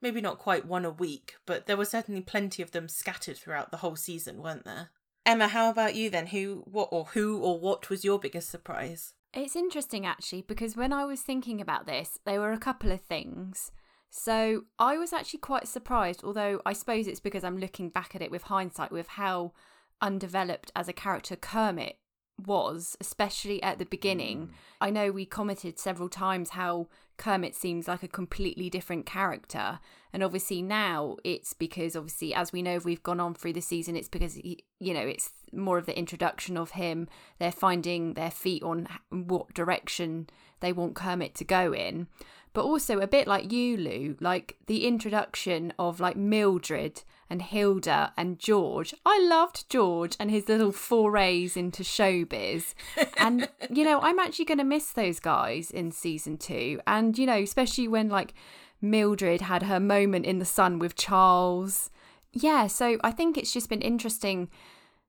maybe 0.00 0.20
not 0.20 0.38
quite 0.38 0.66
one 0.66 0.84
a 0.84 0.90
week, 0.90 1.34
but 1.46 1.66
there 1.66 1.76
were 1.76 1.84
certainly 1.84 2.20
plenty 2.20 2.62
of 2.62 2.72
them 2.72 2.88
scattered 2.88 3.36
throughout 3.36 3.70
the 3.70 3.78
whole 3.78 3.96
season, 3.96 4.42
weren't 4.42 4.64
there? 4.64 4.90
Emma, 5.24 5.48
how 5.48 5.70
about 5.70 5.94
you 5.94 6.08
then? 6.10 6.28
Who 6.28 6.62
what 6.66 6.88
or 6.90 7.06
who 7.06 7.38
or 7.38 7.58
what 7.58 7.90
was 7.90 8.04
your 8.04 8.18
biggest 8.18 8.50
surprise? 8.50 9.14
It's 9.34 9.56
interesting 9.56 10.06
actually 10.06 10.42
because 10.42 10.76
when 10.76 10.92
I 10.92 11.04
was 11.04 11.20
thinking 11.20 11.60
about 11.60 11.86
this, 11.86 12.18
there 12.24 12.40
were 12.40 12.52
a 12.52 12.58
couple 12.58 12.90
of 12.90 13.02
things. 13.02 13.70
So 14.10 14.64
I 14.78 14.96
was 14.96 15.12
actually 15.12 15.40
quite 15.40 15.68
surprised, 15.68 16.24
although 16.24 16.60
I 16.64 16.72
suppose 16.72 17.06
it's 17.06 17.20
because 17.20 17.44
I'm 17.44 17.58
looking 17.58 17.90
back 17.90 18.14
at 18.14 18.22
it 18.22 18.30
with 18.30 18.44
hindsight 18.44 18.90
with 18.90 19.08
how 19.08 19.52
undeveloped 20.00 20.70
as 20.74 20.88
a 20.88 20.92
character 20.92 21.36
Kermit 21.36 21.98
was, 22.44 22.96
especially 23.00 23.62
at 23.62 23.78
the 23.78 23.84
beginning. 23.84 24.46
Mm. 24.46 24.50
I 24.80 24.90
know 24.90 25.10
we 25.10 25.26
commented 25.26 25.78
several 25.78 26.08
times 26.08 26.50
how 26.50 26.88
Kermit 27.16 27.54
seems 27.54 27.88
like 27.88 28.02
a 28.02 28.08
completely 28.08 28.70
different 28.70 29.04
character. 29.04 29.80
And 30.12 30.22
obviously 30.22 30.62
now 30.62 31.16
it's 31.24 31.52
because 31.52 31.96
obviously 31.96 32.32
as 32.32 32.52
we 32.52 32.62
know 32.62 32.78
we've 32.78 33.02
gone 33.02 33.20
on 33.20 33.34
through 33.34 33.52
the 33.52 33.60
season 33.60 33.96
it's 33.96 34.08
because 34.08 34.34
he, 34.34 34.64
you 34.78 34.94
know 34.94 35.00
it's 35.00 35.30
more 35.52 35.78
of 35.78 35.86
the 35.86 35.98
introduction 35.98 36.56
of 36.56 36.70
him. 36.72 37.08
They're 37.38 37.52
finding 37.52 38.14
their 38.14 38.30
feet 38.30 38.62
on 38.62 38.88
what 39.10 39.52
direction 39.52 40.30
they 40.60 40.72
want 40.72 40.94
Kermit 40.94 41.34
to 41.36 41.44
go 41.44 41.72
in. 41.72 42.06
But 42.52 42.64
also 42.64 42.98
a 42.98 43.06
bit 43.06 43.28
like 43.28 43.52
you, 43.52 43.76
Lou, 43.76 44.16
like 44.20 44.56
the 44.66 44.86
introduction 44.86 45.72
of 45.78 46.00
like 46.00 46.16
Mildred 46.16 47.02
and 47.30 47.42
Hilda 47.42 48.12
and 48.16 48.38
George. 48.38 48.94
I 49.04 49.20
loved 49.20 49.68
George 49.68 50.16
and 50.18 50.30
his 50.30 50.48
little 50.48 50.72
forays 50.72 51.56
into 51.56 51.82
showbiz. 51.82 52.74
And, 53.18 53.48
you 53.70 53.84
know, 53.84 54.00
I'm 54.00 54.18
actually 54.18 54.46
going 54.46 54.58
to 54.58 54.64
miss 54.64 54.92
those 54.92 55.20
guys 55.20 55.70
in 55.70 55.92
season 55.92 56.38
two. 56.38 56.80
And, 56.86 57.18
you 57.18 57.26
know, 57.26 57.38
especially 57.38 57.88
when 57.88 58.08
like 58.08 58.34
Mildred 58.80 59.42
had 59.42 59.64
her 59.64 59.80
moment 59.80 60.26
in 60.26 60.38
the 60.38 60.44
sun 60.44 60.78
with 60.78 60.96
Charles. 60.96 61.90
Yeah, 62.32 62.66
so 62.66 62.98
I 63.02 63.10
think 63.10 63.36
it's 63.36 63.52
just 63.52 63.68
been 63.68 63.82
interesting 63.82 64.48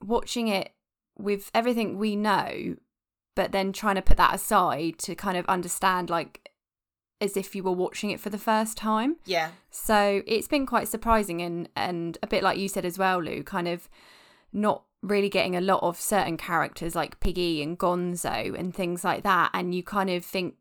watching 0.02 0.48
it 0.48 0.72
with 1.18 1.52
everything 1.54 1.98
we 1.98 2.16
know, 2.16 2.76
but 3.36 3.52
then 3.52 3.74
trying 3.74 3.96
to 3.96 4.02
put 4.02 4.18
that 4.18 4.34
aside 4.34 4.98
to 5.00 5.16
kind 5.16 5.38
of 5.38 5.46
understand, 5.48 6.10
like, 6.10 6.49
as 7.22 7.36
if 7.36 7.56
you 7.56 7.64
were 7.64 7.72
watching 7.72 8.12
it 8.12 8.20
for 8.20 8.30
the 8.30 8.38
first 8.38 8.78
time. 8.78 9.18
Yeah. 9.26 9.52
So 9.70 10.22
it's 10.26 10.48
been 10.48 10.66
quite 10.66 10.88
surprising 10.88 11.42
and 11.42 11.70
and 11.76 12.18
a 12.24 12.28
bit 12.28 12.44
like 12.44 12.58
you 12.58 12.68
said 12.68 12.86
as 12.86 12.98
well, 12.98 13.22
Lou, 13.22 13.44
kind 13.44 13.68
of 13.68 13.90
not 14.54 14.84
really 15.02 15.30
getting 15.30 15.56
a 15.56 15.62
lot 15.62 15.82
of 15.82 16.00
certain 16.00 16.38
characters 16.38 16.96
like 16.96 17.20
Piggy 17.20 17.62
and 17.62 17.78
Gonzo 17.78 18.58
and 18.58 18.74
things 18.74 19.04
like 19.04 19.24
that, 19.24 19.52
and 19.54 19.74
you 19.74 19.84
kind 19.84 20.10
of 20.10 20.26
think 20.26 20.56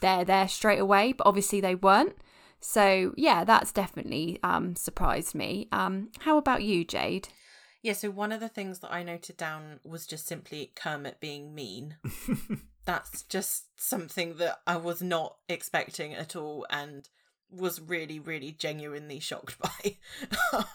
they're 0.00 0.24
there 0.24 0.48
straight 0.48 0.80
away, 0.80 1.12
but 1.12 1.26
obviously 1.26 1.60
they 1.60 1.74
weren't. 1.74 2.16
So 2.60 3.12
yeah, 3.16 3.44
that's 3.44 3.72
definitely 3.72 4.38
um 4.42 4.76
surprised 4.76 5.34
me. 5.34 5.68
Um 5.72 6.10
how 6.20 6.36
about 6.38 6.62
you, 6.62 6.84
Jade? 6.84 7.28
Yeah, 7.82 7.94
so 7.94 8.10
one 8.10 8.30
of 8.30 8.38
the 8.38 8.48
things 8.48 8.78
that 8.78 8.92
I 8.92 9.02
noted 9.02 9.36
down 9.36 9.80
was 9.84 10.06
just 10.06 10.28
simply 10.28 10.70
Kermit 10.76 11.18
being 11.18 11.52
mean. 11.52 11.96
That's 12.84 13.22
just 13.22 13.80
something 13.80 14.36
that 14.36 14.60
I 14.66 14.76
was 14.76 15.02
not 15.02 15.36
expecting 15.48 16.14
at 16.14 16.34
all 16.34 16.66
and 16.68 17.08
was 17.50 17.80
really, 17.80 18.18
really 18.18 18.50
genuinely 18.52 19.20
shocked 19.20 19.56
by. 19.60 19.96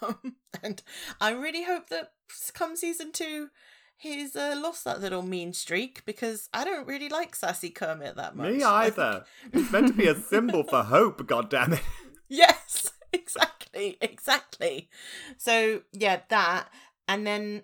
um, 0.02 0.36
and 0.64 0.82
I 1.20 1.32
really 1.32 1.64
hope 1.64 1.90
that 1.90 2.12
come 2.54 2.76
season 2.76 3.12
two, 3.12 3.50
he's 3.98 4.36
uh, 4.36 4.56
lost 4.62 4.86
that 4.86 5.02
little 5.02 5.24
mean 5.24 5.54
streak 5.54 6.06
because 6.06 6.50
I 6.54 6.64
don't 6.64 6.88
really 6.88 7.10
like 7.10 7.36
sassy 7.36 7.70
Kermit 7.70 8.16
that 8.16 8.36
much. 8.36 8.54
Me 8.54 8.64
either. 8.64 9.26
It's 9.52 9.72
meant 9.72 9.88
to 9.88 9.94
be 9.94 10.08
a 10.08 10.16
symbol 10.16 10.64
for 10.64 10.84
hope, 10.84 11.26
God 11.28 11.50
damn 11.50 11.74
it! 11.74 11.82
Yes, 12.30 12.92
exactly, 13.12 13.98
exactly. 14.02 14.90
So 15.38 15.82
yeah, 15.92 16.22
that, 16.30 16.70
and 17.08 17.26
then 17.26 17.64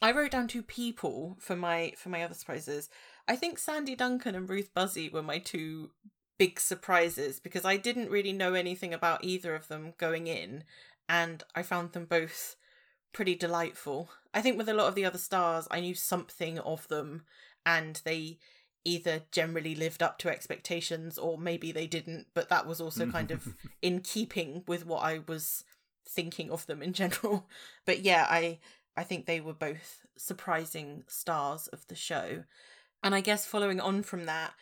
I 0.00 0.12
wrote 0.12 0.30
down 0.30 0.48
two 0.48 0.62
people 0.62 1.36
for 1.40 1.56
my 1.56 1.92
for 1.96 2.08
my 2.08 2.22
other 2.22 2.34
surprises. 2.34 2.88
I 3.28 3.36
think 3.36 3.58
Sandy 3.58 3.94
Duncan 3.94 4.34
and 4.34 4.48
Ruth 4.48 4.70
Buzzi 4.74 5.12
were 5.12 5.22
my 5.22 5.38
two 5.38 5.90
big 6.38 6.58
surprises 6.58 7.38
because 7.40 7.64
I 7.64 7.76
didn't 7.76 8.10
really 8.10 8.32
know 8.32 8.54
anything 8.54 8.92
about 8.92 9.24
either 9.24 9.54
of 9.54 9.68
them 9.68 9.94
going 9.98 10.26
in, 10.26 10.64
and 11.08 11.42
I 11.54 11.62
found 11.62 11.92
them 11.92 12.04
both 12.04 12.56
pretty 13.12 13.34
delightful. 13.34 14.10
I 14.34 14.40
think 14.40 14.58
with 14.58 14.68
a 14.68 14.74
lot 14.74 14.88
of 14.88 14.94
the 14.94 15.04
other 15.04 15.18
stars, 15.18 15.68
I 15.70 15.80
knew 15.80 15.94
something 15.94 16.58
of 16.58 16.88
them, 16.88 17.24
and 17.64 18.00
they 18.04 18.38
either 18.84 19.22
generally 19.30 19.74
lived 19.74 20.02
up 20.02 20.18
to 20.18 20.28
expectations 20.28 21.16
or 21.16 21.38
maybe 21.38 21.70
they 21.70 21.86
didn't, 21.86 22.26
but 22.34 22.48
that 22.48 22.66
was 22.66 22.80
also 22.80 23.06
kind 23.06 23.30
of 23.30 23.54
in 23.82 24.00
keeping 24.00 24.64
with 24.66 24.84
what 24.84 25.02
I 25.02 25.20
was 25.28 25.64
thinking 26.08 26.50
of 26.50 26.66
them 26.66 26.82
in 26.82 26.92
general. 26.92 27.48
But 27.86 28.00
yeah, 28.00 28.26
I 28.28 28.58
I 28.96 29.04
think 29.04 29.26
they 29.26 29.40
were 29.40 29.54
both 29.54 30.00
surprising 30.16 31.04
stars 31.06 31.68
of 31.68 31.86
the 31.88 31.94
show. 31.94 32.44
And 33.02 33.14
I 33.14 33.20
guess 33.20 33.46
following 33.46 33.80
on 33.80 34.02
from 34.02 34.24
that, 34.26 34.52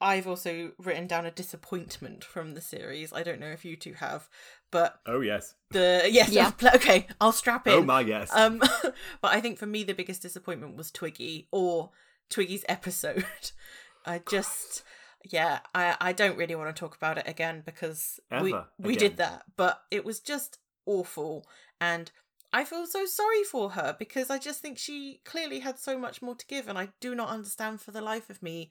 I've 0.00 0.26
also 0.26 0.72
written 0.78 1.06
down 1.06 1.26
a 1.26 1.30
disappointment 1.30 2.24
from 2.24 2.54
the 2.54 2.60
series. 2.60 3.12
I 3.12 3.22
don't 3.22 3.40
know 3.40 3.50
if 3.50 3.64
you 3.64 3.76
two 3.76 3.92
have, 3.94 4.28
but 4.70 5.00
Oh 5.06 5.20
yes. 5.20 5.54
the 5.70 6.08
yes, 6.10 6.30
Yeah. 6.30 6.52
okay, 6.74 7.06
I'll 7.20 7.32
strap 7.32 7.66
in. 7.66 7.74
Oh 7.74 7.82
my 7.82 8.00
yes. 8.00 8.30
Um, 8.34 8.58
but 9.20 9.32
I 9.34 9.40
think 9.40 9.58
for 9.58 9.66
me 9.66 9.84
the 9.84 9.92
biggest 9.94 10.22
disappointment 10.22 10.76
was 10.76 10.90
Twiggy 10.90 11.48
or 11.52 11.90
Twiggy's 12.30 12.64
episode. 12.68 13.24
I 14.06 14.22
just, 14.30 14.82
yeah, 15.30 15.58
I 15.74 15.96
I 16.00 16.12
don't 16.14 16.38
really 16.38 16.54
want 16.54 16.74
to 16.74 16.80
talk 16.80 16.96
about 16.96 17.18
it 17.18 17.28
again 17.28 17.62
because 17.66 18.18
we 18.40 18.54
we 18.78 18.94
again. 18.94 19.10
did 19.10 19.16
that, 19.18 19.42
but 19.58 19.82
it 19.90 20.06
was 20.06 20.20
just 20.20 20.58
awful, 20.86 21.46
and 21.78 22.10
I 22.52 22.64
feel 22.64 22.86
so 22.86 23.06
sorry 23.06 23.44
for 23.44 23.70
her 23.70 23.94
because 23.98 24.28
I 24.28 24.38
just 24.38 24.60
think 24.60 24.76
she 24.76 25.20
clearly 25.24 25.60
had 25.60 25.78
so 25.78 25.96
much 25.98 26.20
more 26.20 26.34
to 26.34 26.46
give, 26.46 26.68
and 26.68 26.78
I 26.78 26.88
do 27.00 27.14
not 27.14 27.28
understand 27.28 27.80
for 27.80 27.92
the 27.92 28.00
life 28.00 28.28
of 28.28 28.42
me 28.42 28.70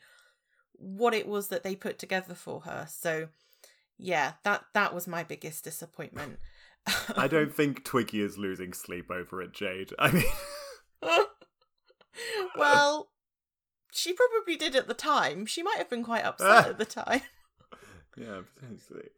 what 0.74 1.14
it 1.14 1.28
was 1.28 1.48
that 1.48 1.64
they 1.64 1.76
put 1.76 1.98
together 1.98 2.34
for 2.34 2.62
her. 2.62 2.88
So, 2.90 3.30
yeah, 3.98 4.34
that 4.44 4.66
that 4.74 4.94
was 4.94 5.08
my 5.08 5.24
biggest 5.24 5.64
disappointment. 5.64 6.40
I 7.16 7.28
don't 7.30 7.54
think 7.54 7.86
Twiggy 7.86 8.22
is 8.22 8.38
losing 8.38 8.74
sleep 8.74 9.10
over 9.10 9.42
it, 9.42 9.54
Jade. 9.54 9.94
I 9.98 10.12
mean, 10.12 10.24
well, 12.58 13.10
she 13.92 14.14
probably 14.14 14.56
did 14.56 14.76
at 14.76 14.88
the 14.88 14.94
time. 14.94 15.46
She 15.46 15.64
might 15.64 15.78
have 15.78 15.90
been 15.90 16.04
quite 16.04 16.26
upset 16.26 16.68
at 16.68 16.78
the 16.78 16.86
time. 16.86 17.22
Yeah, 18.20 18.42
potentially. 18.56 19.10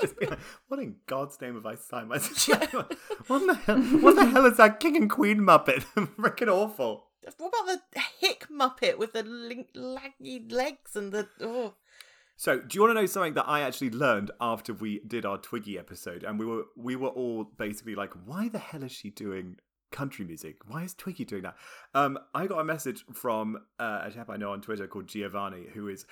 Just 0.00 0.18
be 0.18 0.26
like, 0.26 0.38
what 0.68 0.80
in 0.80 0.96
God's 1.06 1.40
name 1.40 1.54
have 1.54 1.66
I 1.66 1.74
signed 1.74 2.08
myself? 2.08 2.72
what 3.26 3.46
the 3.46 3.54
hell? 3.54 3.80
What 4.00 4.16
the 4.16 4.26
hell 4.26 4.46
is 4.46 4.56
that 4.58 4.80
King 4.80 4.96
and 4.96 5.10
Queen 5.10 5.38
Muppet? 5.38 5.84
Freaking 6.18 6.48
awful. 6.48 7.06
What 7.36 7.48
about 7.48 7.80
the 7.92 8.00
hick 8.18 8.46
Muppet 8.50 8.98
with 8.98 9.12
the 9.12 9.22
link- 9.22 9.74
laggy 9.74 10.50
legs 10.50 10.96
and 10.96 11.12
the 11.12 11.28
oh? 11.40 11.74
So, 12.36 12.58
do 12.58 12.68
you 12.76 12.80
want 12.80 12.92
to 12.96 13.00
know 13.00 13.06
something 13.06 13.34
that 13.34 13.46
I 13.46 13.60
actually 13.60 13.90
learned 13.90 14.30
after 14.40 14.72
we 14.72 15.00
did 15.06 15.26
our 15.26 15.36
Twiggy 15.36 15.78
episode? 15.78 16.24
And 16.24 16.38
we 16.38 16.46
were 16.46 16.64
we 16.76 16.96
were 16.96 17.08
all 17.08 17.44
basically 17.44 17.94
like, 17.94 18.14
why 18.24 18.48
the 18.48 18.58
hell 18.58 18.82
is 18.82 18.92
she 18.92 19.10
doing 19.10 19.56
country 19.92 20.24
music? 20.24 20.56
Why 20.66 20.84
is 20.84 20.94
Twiggy 20.94 21.26
doing 21.26 21.42
that? 21.42 21.56
Um, 21.94 22.18
I 22.34 22.46
got 22.46 22.60
a 22.60 22.64
message 22.64 23.04
from 23.12 23.58
uh, 23.78 24.04
a 24.04 24.10
chap 24.10 24.30
I 24.30 24.38
know 24.38 24.52
on 24.52 24.62
Twitter 24.62 24.86
called 24.86 25.08
Giovanni, 25.08 25.66
who 25.74 25.88
is 25.88 26.06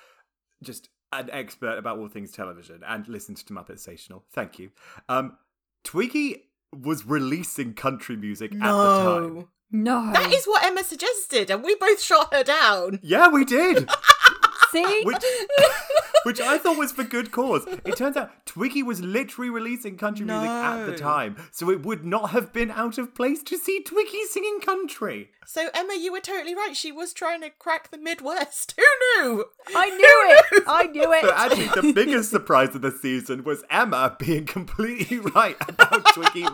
just 0.61 0.89
an 1.11 1.29
expert 1.31 1.77
about 1.77 1.97
all 1.97 2.07
things 2.07 2.31
television 2.31 2.81
and 2.87 3.07
listens 3.07 3.43
to 3.43 3.53
Muppet 3.53 3.79
Stational. 3.79 4.23
Thank 4.31 4.59
you. 4.59 4.71
Um, 5.07 5.37
Twiggy 5.83 6.43
was 6.71 7.05
releasing 7.05 7.73
country 7.73 8.15
music 8.15 8.53
at 8.53 8.59
the 8.59 8.65
time. 8.65 9.47
No. 9.71 10.11
That 10.13 10.31
is 10.33 10.45
what 10.45 10.63
Emma 10.63 10.83
suggested, 10.83 11.49
and 11.49 11.63
we 11.63 11.75
both 11.75 12.01
shot 12.01 12.33
her 12.33 12.43
down. 12.43 12.99
Yeah, 13.01 13.29
we 13.29 13.45
did. 13.45 13.89
See? 14.71 15.01
which, 15.03 15.17
which 16.23 16.39
I 16.39 16.57
thought 16.57 16.77
was 16.77 16.91
for 16.91 17.03
good 17.03 17.31
cause. 17.31 17.65
It 17.85 17.97
turns 17.97 18.17
out 18.17 18.45
Twiggy 18.45 18.83
was 18.83 19.01
literally 19.01 19.49
releasing 19.49 19.97
country 19.97 20.25
music 20.25 20.49
at 20.49 20.85
the 20.85 20.95
time, 20.95 21.37
so 21.51 21.69
it 21.69 21.85
would 21.85 22.05
not 22.05 22.31
have 22.31 22.53
been 22.53 22.71
out 22.71 22.97
of 22.97 23.15
place 23.15 23.43
to 23.43 23.57
see 23.57 23.81
Twiggy 23.81 24.23
singing 24.29 24.59
country. 24.59 25.31
So 25.45 25.69
Emma, 25.73 25.95
you 25.99 26.11
were 26.11 26.19
totally 26.19 26.55
right. 26.55 26.75
She 26.75 26.91
was 26.91 27.13
trying 27.13 27.41
to 27.41 27.49
crack 27.49 27.91
the 27.91 27.97
Midwest. 27.97 28.75
Who 28.77 28.83
knew? 29.23 29.45
I 29.75 29.89
knew 29.89 30.57
it. 30.57 30.63
I 30.67 30.83
knew 30.87 31.11
it. 31.13 31.21
But 31.23 31.33
actually, 31.35 31.67
the 31.67 31.93
biggest 31.93 32.29
surprise 32.29 32.75
of 32.75 32.81
the 32.81 32.91
season 32.91 33.43
was 33.43 33.63
Emma 33.69 34.15
being 34.19 34.45
completely 34.45 35.19
right 35.35 35.57
about 35.67 36.05
Twiggy 36.13 36.45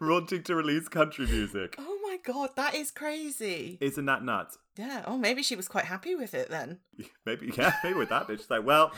wanting 0.00 0.42
to 0.44 0.54
release 0.54 0.88
country 0.88 1.26
music. 1.26 1.76
Oh 1.78 1.98
my 2.02 2.18
god, 2.24 2.50
that 2.56 2.74
is 2.74 2.90
crazy. 2.90 3.78
Isn't 3.80 4.06
that 4.06 4.24
nuts? 4.24 4.58
Yeah. 4.76 5.04
Oh, 5.06 5.16
maybe 5.16 5.42
she 5.42 5.56
was 5.56 5.68
quite 5.68 5.86
happy 5.86 6.14
with 6.14 6.34
it 6.34 6.50
then. 6.50 6.78
Maybe, 7.26 7.50
yeah, 7.56 7.72
maybe 7.82 7.98
with 7.98 8.10
that 8.10 8.28
bitch. 8.28 8.48
Like, 8.50 8.64
well, 8.64 8.92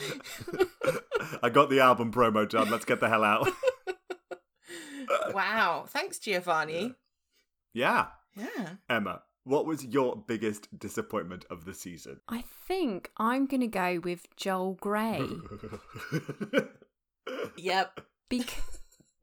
I 1.43 1.49
got 1.51 1.71
the 1.71 1.81
album 1.81 2.13
promo 2.13 2.49
done. 2.49 2.69
Let's 2.71 2.85
get 2.85 3.01
the 3.01 3.09
hell 3.09 3.23
out. 3.25 3.49
wow. 5.33 5.85
Thanks, 5.89 6.19
Giovanni. 6.19 6.95
Yeah, 7.73 8.07
Yeah. 8.37 8.75
Emma, 8.89 9.23
what 9.45 9.67
was 9.67 9.85
your 9.85 10.17
biggest 10.17 10.79
disappointment 10.79 11.45
of 11.51 11.65
the 11.65 11.73
season? 11.75 12.21
I 12.29 12.45
think 12.67 13.11
I'm 13.17 13.47
going 13.47 13.61
to 13.63 13.67
go 13.67 14.01
with 14.03 14.27
Joel 14.37 14.75
Grey. 14.75 15.27
Yep. 17.57 18.01
Bec- 18.31 18.63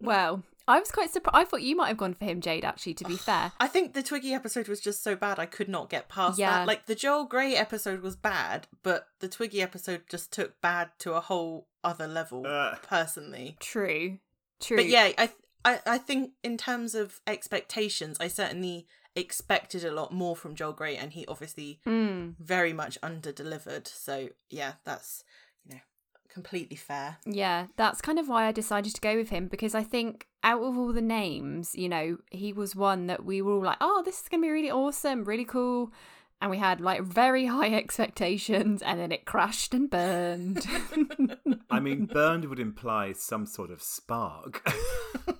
well, 0.01 0.43
I 0.67 0.79
was 0.79 0.91
quite 0.91 1.11
surprised. 1.11 1.35
I 1.35 1.45
thought 1.45 1.61
you 1.61 1.75
might 1.75 1.89
have 1.89 1.97
gone 1.97 2.13
for 2.15 2.25
him, 2.25 2.41
Jade, 2.41 2.65
actually, 2.65 2.93
to 2.95 3.03
be 3.05 3.15
fair. 3.17 3.51
I 3.59 3.67
think 3.67 3.93
the 3.93 4.01
Twiggy 4.03 4.33
episode 4.33 4.67
was 4.67 4.79
just 4.79 5.03
so 5.03 5.15
bad 5.15 5.37
I 5.39 5.45
could 5.45 5.69
not 5.69 5.89
get 5.89 6.09
past 6.09 6.39
Yeah. 6.39 6.51
that. 6.59 6.67
Like 6.67 6.85
the 6.87 6.95
Joel 6.95 7.25
Grey 7.25 7.55
episode 7.55 8.01
was 8.01 8.15
bad, 8.15 8.67
but 8.83 9.07
the 9.19 9.27
Twiggy 9.27 9.61
episode 9.61 10.03
just 10.09 10.31
took 10.31 10.59
bad 10.61 10.89
to 10.99 11.13
a 11.13 11.21
whole 11.21 11.67
other 11.83 12.07
level. 12.07 12.45
Uh. 12.47 12.75
personally, 12.87 13.57
True. 13.59 14.17
True. 14.59 14.77
but 14.77 14.87
yeah, 14.87 15.11
I, 15.17 15.29
I 15.63 15.79
I 15.85 15.97
think 15.97 16.31
in 16.43 16.57
terms 16.57 16.95
of 16.95 17.19
expectations, 17.27 18.17
I 18.19 18.27
certainly 18.27 18.87
expected 19.15 19.85
a 19.85 19.91
lot 19.93 20.11
more 20.11 20.35
from 20.35 20.55
Joel 20.55 20.73
Grey, 20.73 20.97
and 20.97 21.13
he 21.13 21.25
obviously 21.27 21.79
Mm, 21.85 22.35
very 22.39 22.73
much 22.73 22.97
under 23.03 23.31
delivered. 23.31 23.87
So 23.87 24.29
yeah, 24.49 24.73
that's 24.83 25.23
you 25.23 25.23
know 25.23 25.44
completely 26.35 26.75
fair. 26.75 27.17
yeah, 27.25 27.67
that's 27.77 28.01
kind 28.01 28.19
of 28.19 28.27
why 28.27 28.45
I 28.45 28.51
decided 28.51 28.93
to 28.93 29.01
go 29.01 29.15
with 29.15 29.29
him 29.29 29.47
because 29.47 29.73
I 29.73 29.81
think 29.83 30.27
out 30.43 30.61
of 30.61 30.77
all 30.77 30.93
the 30.93 31.01
names, 31.01 31.73
you 31.73 31.89
know, 31.89 32.17
he 32.29 32.53
was 32.53 32.75
one 32.75 33.07
that 33.07 33.25
we 33.25 33.41
were 33.41 33.53
all 33.53 33.63
like, 33.63 33.77
oh, 33.81 34.03
this 34.05 34.21
is 34.21 34.27
going 34.27 34.41
to 34.41 34.45
be 34.45 34.51
really 34.51 34.69
awesome, 34.69 35.23
really 35.23 35.45
cool. 35.45 35.91
And 36.41 36.51
we 36.51 36.57
had 36.57 36.81
like 36.81 37.01
very 37.01 37.45
high 37.57 37.73
expectations 37.73 38.81
and 38.83 38.99
then 38.99 39.11
it 39.13 39.25
crashed 39.25 39.73
and 39.73 39.89
burned. 39.89 40.67
I 41.71 41.79
mean, 41.79 42.05
burned 42.05 42.45
would 42.45 42.59
imply 42.59 43.13
some 43.13 43.45
sort 43.47 43.71
of 43.71 43.81
spark. 43.81 44.61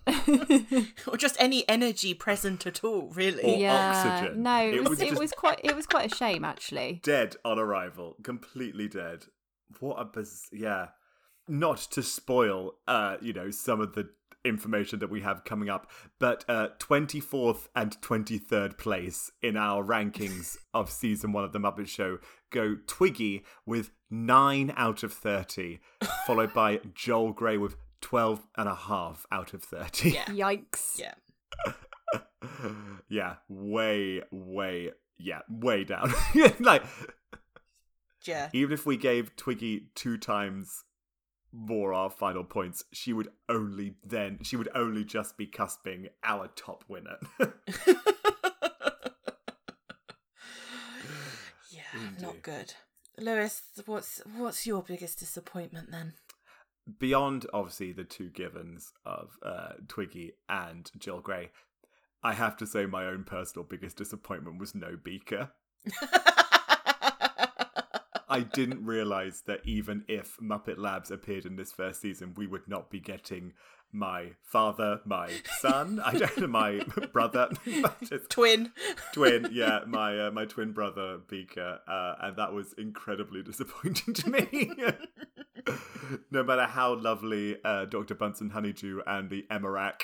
or 1.08 1.18
just 1.18 1.36
any 1.40 1.68
energy 1.70 2.14
present 2.14 2.66
at 2.66 2.84
all, 2.84 3.12
really. 3.14 3.44
Or 3.44 3.58
yeah. 3.60 4.18
oxygen. 4.18 4.42
No, 4.42 4.60
It 4.68 4.76
it 4.76 4.80
was, 4.82 4.90
was 4.90 5.02
it 5.02 5.20
was 5.20 5.32
quite 5.34 5.60
it 5.64 5.76
was 5.76 5.86
quite 5.86 6.12
a 6.12 6.16
shame 6.16 6.44
actually. 6.46 7.02
dead 7.04 7.36
on 7.44 7.60
arrival, 7.60 8.16
completely 8.24 8.88
dead. 8.88 9.26
What 9.80 9.96
a 10.00 10.06
biz- 10.06 10.50
yeah. 10.52 10.88
Not 11.48 11.78
to 11.92 12.02
spoil, 12.02 12.74
uh, 12.88 13.18
you 13.22 13.32
know, 13.34 13.52
some 13.52 13.80
of 13.80 13.94
the 13.94 14.10
information 14.44 15.00
that 15.00 15.10
we 15.10 15.22
have 15.22 15.44
coming 15.44 15.70
up, 15.70 15.90
but 16.20 16.46
uh, 16.48 16.70
24th 16.80 17.68
and 17.76 18.00
23rd 18.02 18.78
place 18.78 19.32
in 19.42 19.58
our 19.58 19.84
rankings 19.84 20.58
of 20.74 20.90
season 20.92 21.32
one 21.34 21.44
of 21.44 21.52
The 21.52 21.60
Muppet 21.60 21.88
Show 21.88 22.20
go 22.52 22.78
Twiggy 22.88 23.44
with 23.66 23.92
9 24.10 24.74
out 24.78 25.04
of 25.04 25.12
30, 25.12 25.80
followed 26.26 26.54
by 26.54 26.80
Joel 26.94 27.34
Grey 27.34 27.58
with 27.58 27.76
12 28.02 28.48
and 28.56 28.70
a 28.70 28.76
half 28.76 29.26
out 29.32 29.54
of 29.54 29.64
30. 29.64 30.12
Yeah. 30.12 30.26
Yikes. 30.26 31.00
Yeah. 31.00 31.14
yeah, 33.10 33.36
way, 33.50 34.22
way, 34.32 34.92
yeah, 35.18 35.40
way 35.50 35.84
down. 35.84 36.14
like, 36.60 36.84
Yeah. 38.26 38.50
even 38.54 38.74
if 38.74 38.86
we 38.86 38.98
gave 38.98 39.36
Twiggy 39.36 39.88
two 39.96 40.18
times 40.18 40.84
more 41.52 41.94
our 41.94 42.10
final 42.10 42.44
points, 42.44 42.84
she 42.92 43.14
would 43.14 43.30
only 43.48 43.96
then 44.04 44.40
she 44.44 44.58
would 44.58 44.70
only 44.76 45.04
just 45.04 45.38
be 45.38 45.48
cusping 45.48 46.08
our 46.24 46.48
top 46.56 46.84
winner. 46.88 47.18
yeah, 47.40 47.48
Indeed. 51.94 52.22
not 52.22 52.42
good. 52.42 52.74
Lewis, 53.18 53.62
what's 53.86 54.22
what's 54.36 54.68
your 54.68 54.84
biggest 54.84 55.20
disappointment 55.20 55.92
then? 55.92 56.14
Beyond 57.00 57.46
obviously 57.54 57.94
the 57.94 58.04
two 58.04 58.30
givens 58.30 58.92
of 59.06 59.38
uh, 59.44 59.74
Twiggy 59.88 60.34
and 60.50 60.92
Joel 61.00 61.22
Grey, 61.22 61.52
I 62.22 62.34
have 62.34 62.58
to 62.58 62.68
say 62.68 62.86
my 62.86 63.06
own 63.06 63.24
personal 63.24 63.66
biggest 63.66 63.98
disappointment 63.98 64.60
was 64.60 64.76
no 64.76 64.98
Beaker. 65.02 65.52
I 68.36 68.42
didn't 68.42 68.86
realize 68.86 69.44
that 69.48 69.62
even 69.64 70.04
if 70.10 70.38
Muppet 70.42 70.78
Labs 70.78 71.10
appeared 71.10 71.46
in 71.46 71.56
this 71.56 71.72
first 71.72 72.02
season, 72.02 72.34
we 72.36 72.48
would 72.48 72.68
not 72.68 72.90
be 72.90 73.00
getting 73.00 73.54
my 73.94 74.32
father, 74.44 75.00
my 75.06 75.32
son, 75.60 76.02
I 76.04 76.18
don't 76.18 76.38
know, 76.38 76.48
my 76.48 76.82
brother, 77.14 77.50
Twin. 78.30 78.74
twin, 79.14 79.48
yeah, 79.54 79.80
my 79.88 80.28
uh, 80.28 80.32
my 80.32 80.44
twin 80.44 80.74
brother 80.74 81.20
Beaker, 81.30 81.80
uh, 81.88 82.16
and 82.20 82.36
that 82.36 82.52
was 82.52 82.74
incredibly 82.78 83.42
disappointing 83.42 84.14
to 84.16 84.30
me. 84.30 84.72
no 86.32 86.44
matter 86.44 86.66
how 86.66 86.96
lovely 86.96 87.56
uh, 87.64 87.86
Dr. 87.86 88.16
Bunsen 88.16 88.50
Honeydew 88.50 89.00
and 89.08 89.30
the 89.30 89.46
Emirac 89.50 90.02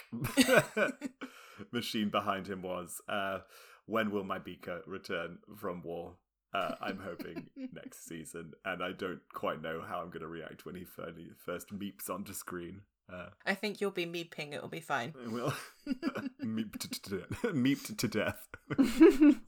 machine 1.73 2.09
behind 2.09 2.47
him 2.47 2.61
was, 2.61 3.01
uh, 3.09 3.39
when 3.87 4.09
will 4.09 4.23
my 4.23 4.39
Beaker 4.39 4.83
return 4.87 5.39
from 5.57 5.83
war? 5.83 6.15
Uh, 6.53 6.75
I'm 6.81 6.99
hoping 6.99 7.49
next 7.73 8.05
season, 8.07 8.51
and 8.65 8.83
I 8.83 8.91
don't 8.91 9.21
quite 9.33 9.61
know 9.61 9.81
how 9.87 9.99
I'm 10.01 10.09
going 10.09 10.21
to 10.21 10.27
react 10.27 10.65
when 10.65 10.75
he 10.75 10.83
fir- 10.83 11.13
first 11.45 11.73
meeps 11.73 12.09
onto 12.09 12.33
screen. 12.33 12.81
Uh, 13.11 13.27
I 13.45 13.55
think 13.55 13.79
you'll 13.81 13.91
be 13.91 14.05
meeping. 14.05 14.53
It'll 14.53 14.67
be 14.69 14.79
fine. 14.81 15.13
I 15.23 15.27
will 15.29 15.53
meep 16.43 16.77
to, 16.79 17.01
to, 17.01 17.17
meeped 17.53 17.97
to 17.97 18.07
death. 18.07 18.47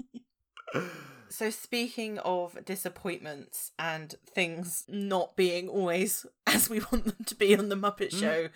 So 1.30 1.50
speaking 1.50 2.20
of 2.20 2.64
disappointments 2.64 3.72
and 3.80 4.14
things 4.36 4.84
not 4.88 5.36
being 5.36 5.68
always 5.68 6.28
as 6.48 6.70
we 6.70 6.80
want 6.80 7.06
them 7.06 7.26
to 7.26 7.34
be 7.34 7.58
on 7.58 7.70
the 7.70 7.76
Muppet 7.76 8.12
Mm. 8.12 8.20
Show, 8.20 8.50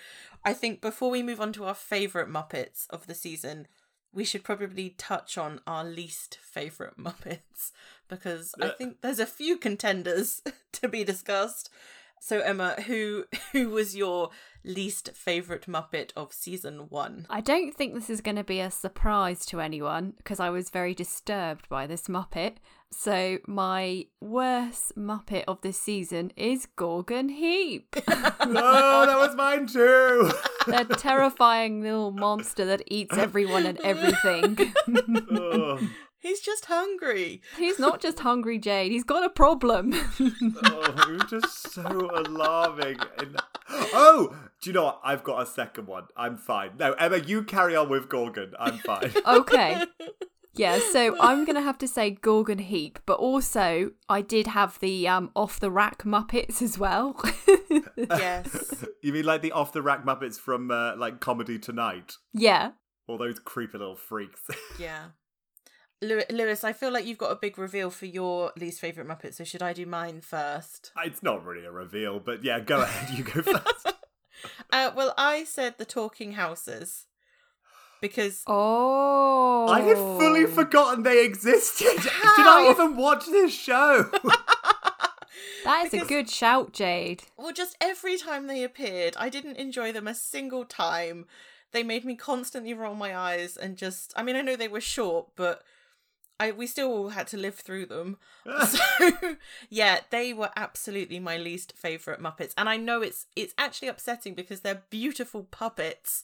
I 0.46 0.54
think 0.54 0.80
before 0.80 1.10
we 1.10 1.24
move 1.24 1.42
on 1.42 1.54
to 1.54 1.64
our 1.66 1.74
favourite 1.74 2.28
Muppets 2.30 2.86
of 2.92 3.08
the 3.08 3.16
season, 3.16 3.68
we 4.14 4.24
should 4.24 4.44
probably 4.44 4.92
touch 4.98 5.38
on 5.38 5.62
our 5.68 5.84
least 5.84 6.38
favourite 6.42 6.98
Muppets 7.00 7.72
because 8.08 8.54
I 8.62 8.70
think 8.70 9.02
there's 9.02 9.20
a 9.20 9.26
few 9.26 9.58
contenders 9.58 10.42
to 10.74 10.88
be 10.88 11.04
discussed. 11.04 11.70
So 12.20 12.40
Emma, 12.40 12.82
who 12.88 13.26
who 13.52 13.70
was 13.70 13.96
your 13.96 14.30
least 14.64 15.12
favourite 15.14 15.68
Muppet 15.68 16.12
of 16.16 16.34
season 16.34 16.90
one? 16.90 17.28
I 17.30 17.42
don't 17.42 17.76
think 17.76 17.94
this 17.94 18.10
is 18.10 18.22
going 18.22 18.38
to 18.38 18.44
be 18.44 18.60
a 18.60 18.72
surprise 18.72 19.46
to 19.48 19.62
anyone 19.62 20.14
because 20.18 20.40
I 20.40 20.50
was 20.50 20.70
very 20.70 20.94
disturbed 20.94 21.70
by 21.70 21.86
this 21.86 22.04
Muppet. 22.04 22.56
So, 22.92 23.40
my 23.48 24.06
worst 24.22 24.96
Muppet 24.98 25.44
of 25.48 25.62
this 25.62 25.80
season 25.80 26.32
is 26.38 26.68
Gorgon 26.78 27.30
Heap. 27.30 27.96
no, 28.08 29.06
that 29.06 29.18
was 29.18 29.36
mine 29.36 29.68
too. 29.68 30.32
the 30.68 30.96
terrifying 30.98 31.82
little 31.82 32.12
monster 32.12 32.66
that 32.66 32.82
eats 32.88 33.18
everyone 33.18 33.66
and 33.66 33.80
everything. 33.84 34.74
oh, 35.32 35.80
He's 36.20 36.40
just 36.40 36.66
hungry. 36.66 37.42
he's 37.58 37.78
not 37.78 38.02
just 38.02 38.20
hungry, 38.20 38.58
Jade, 38.58 38.92
he's 38.92 39.04
got 39.04 39.24
a 39.24 39.30
problem. 39.30 39.94
oh, 40.20 40.96
it 41.08 41.12
was 41.12 41.24
just 41.30 41.72
so 41.74 42.10
alarming. 42.16 42.98
And- 43.20 43.38
Oh, 43.70 44.34
do 44.62 44.70
you 44.70 44.74
know 44.74 44.86
what? 44.86 45.02
I've 45.04 45.24
got 45.26 45.44
a 45.44 45.46
second 45.46 45.88
one. 45.88 46.06
I'm 46.16 46.38
fine. 46.38 46.72
No, 46.80 46.94
Emma, 46.94 47.18
you 47.18 47.44
carry 47.44 47.76
on 47.76 47.90
with 47.90 48.08
Gorgon. 48.08 48.54
I'm 48.58 48.78
fine. 48.80 49.12
okay. 49.28 49.84
Yeah, 50.58 50.80
so 50.92 51.16
I'm 51.20 51.46
gonna 51.46 51.62
have 51.62 51.78
to 51.80 51.88
say 51.88 52.12
Gorgon 52.12 52.60
Heap, 52.60 53.00
but 53.06 53.20
also 53.20 53.92
I 54.10 54.22
did 54.22 54.48
have 54.48 54.80
the 54.80 55.08
um 55.08 55.32
off 55.36 55.60
the 55.60 55.72
rack 55.72 56.04
Muppets 56.04 56.62
as 56.62 56.78
well. 56.78 57.16
Yes. 57.98 58.86
you 59.02 59.12
mean 59.12 59.26
like 59.26 59.42
the 59.42 59.52
off 59.52 59.74
the 59.74 59.82
rack 59.82 60.06
Muppets 60.06 60.40
from 60.40 60.70
uh, 60.72 60.96
like 60.96 61.20
Comedy 61.20 61.58
Tonight? 61.60 62.14
yeah. 62.34 62.72
All 63.08 63.18
those 63.18 63.40
creepy 63.40 63.78
little 63.78 63.96
freaks. 63.96 64.42
Yeah. 64.80 65.06
Lew- 66.02 66.22
Lewis, 66.30 66.64
I 66.64 66.74
feel 66.74 66.92
like 66.92 67.06
you've 67.06 67.18
got 67.18 67.32
a 67.32 67.36
big 67.42 67.58
reveal 67.58 67.90
for 67.90 68.06
your 68.06 68.52
least 68.60 68.80
favourite 68.80 69.10
Muppet, 69.10 69.34
so 69.34 69.44
should 69.44 69.64
I 69.64 69.74
do 69.74 69.86
mine 69.88 70.22
first? 70.22 70.92
it's 71.04 71.24
not 71.24 71.44
really 71.44 71.66
a 71.66 71.72
reveal, 71.72 72.20
but 72.20 72.44
yeah, 72.44 72.60
go 72.60 72.82
ahead. 72.82 73.18
You 73.18 73.24
go 73.24 73.42
first. 73.42 73.94
Uh, 74.72 74.92
well, 74.96 75.14
I 75.18 75.44
said 75.44 75.76
the 75.80 75.86
Talking 75.86 76.34
Houses 76.34 77.06
because 78.02 78.44
Oh. 78.48 79.68
I 79.70 79.82
had 79.82 79.98
fully 79.98 80.46
forgotten 80.46 81.04
they 81.04 81.24
existed. 81.26 81.88
Did 82.02 82.12
I 82.48 82.70
even 82.72 82.96
watch 82.98 83.26
this 83.26 83.54
show? 83.54 84.10
That 85.64 85.86
is 85.94 86.02
a 86.02 86.06
good 86.06 86.30
shout, 86.30 86.72
Jade. 86.72 87.24
well, 87.36 87.52
just 87.52 87.76
every 87.82 88.18
time 88.18 88.48
they 88.48 88.64
appeared, 88.64 89.16
I 89.20 89.28
didn't 89.28 89.58
enjoy 89.58 89.92
them 89.92 90.08
a 90.08 90.16
single 90.16 90.64
time. 90.64 91.26
They 91.74 91.84
made 91.84 92.06
me 92.06 92.16
constantly 92.16 92.74
roll 92.74 92.96
my 92.96 93.16
eyes 93.18 93.58
and 93.58 93.76
just. 93.76 94.14
I 94.16 94.24
mean, 94.24 94.38
I 94.38 94.42
know 94.42 94.56
they 94.56 94.70
were 94.70 94.80
short, 94.80 95.28
but 95.36 95.64
I 96.40 96.52
we 96.52 96.68
still 96.68 96.90
all 96.90 97.10
had 97.10 97.28
to 97.28 97.38
live 97.38 97.56
through 97.56 97.88
them. 97.88 98.18
so 98.66 98.80
yeah, 99.70 100.00
they 100.10 100.32
were 100.32 100.52
absolutely 100.56 101.20
my 101.20 101.36
least 101.38 101.74
favorite 101.76 102.22
Muppets, 102.22 102.54
and 102.58 102.70
I 102.70 102.78
know 102.78 103.02
it's 103.02 103.26
it's 103.36 103.54
actually 103.58 103.90
upsetting 103.90 104.36
because 104.36 104.62
they're 104.62 104.84
beautiful 104.90 105.44
puppets, 105.52 106.24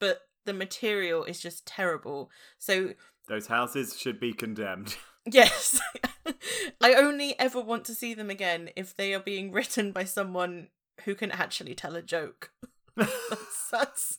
but 0.00 0.22
the 0.44 0.52
material 0.52 1.24
is 1.24 1.40
just 1.40 1.66
terrible. 1.66 2.30
So 2.58 2.94
Those 3.28 3.46
houses 3.46 3.98
should 3.98 4.20
be 4.20 4.32
condemned. 4.32 4.96
yes, 5.26 5.80
I 6.80 6.94
only 6.94 7.38
ever 7.38 7.60
want 7.60 7.84
to 7.86 7.94
see 7.94 8.14
them 8.14 8.30
again 8.30 8.70
if 8.76 8.96
they 8.96 9.14
are 9.14 9.20
being 9.20 9.52
written 9.52 9.92
by 9.92 10.04
someone 10.04 10.68
who 11.04 11.14
can 11.14 11.30
actually 11.30 11.74
tell 11.74 11.96
a 11.96 12.02
joke. 12.02 12.52
that's, 12.96 13.68
that's 13.70 14.18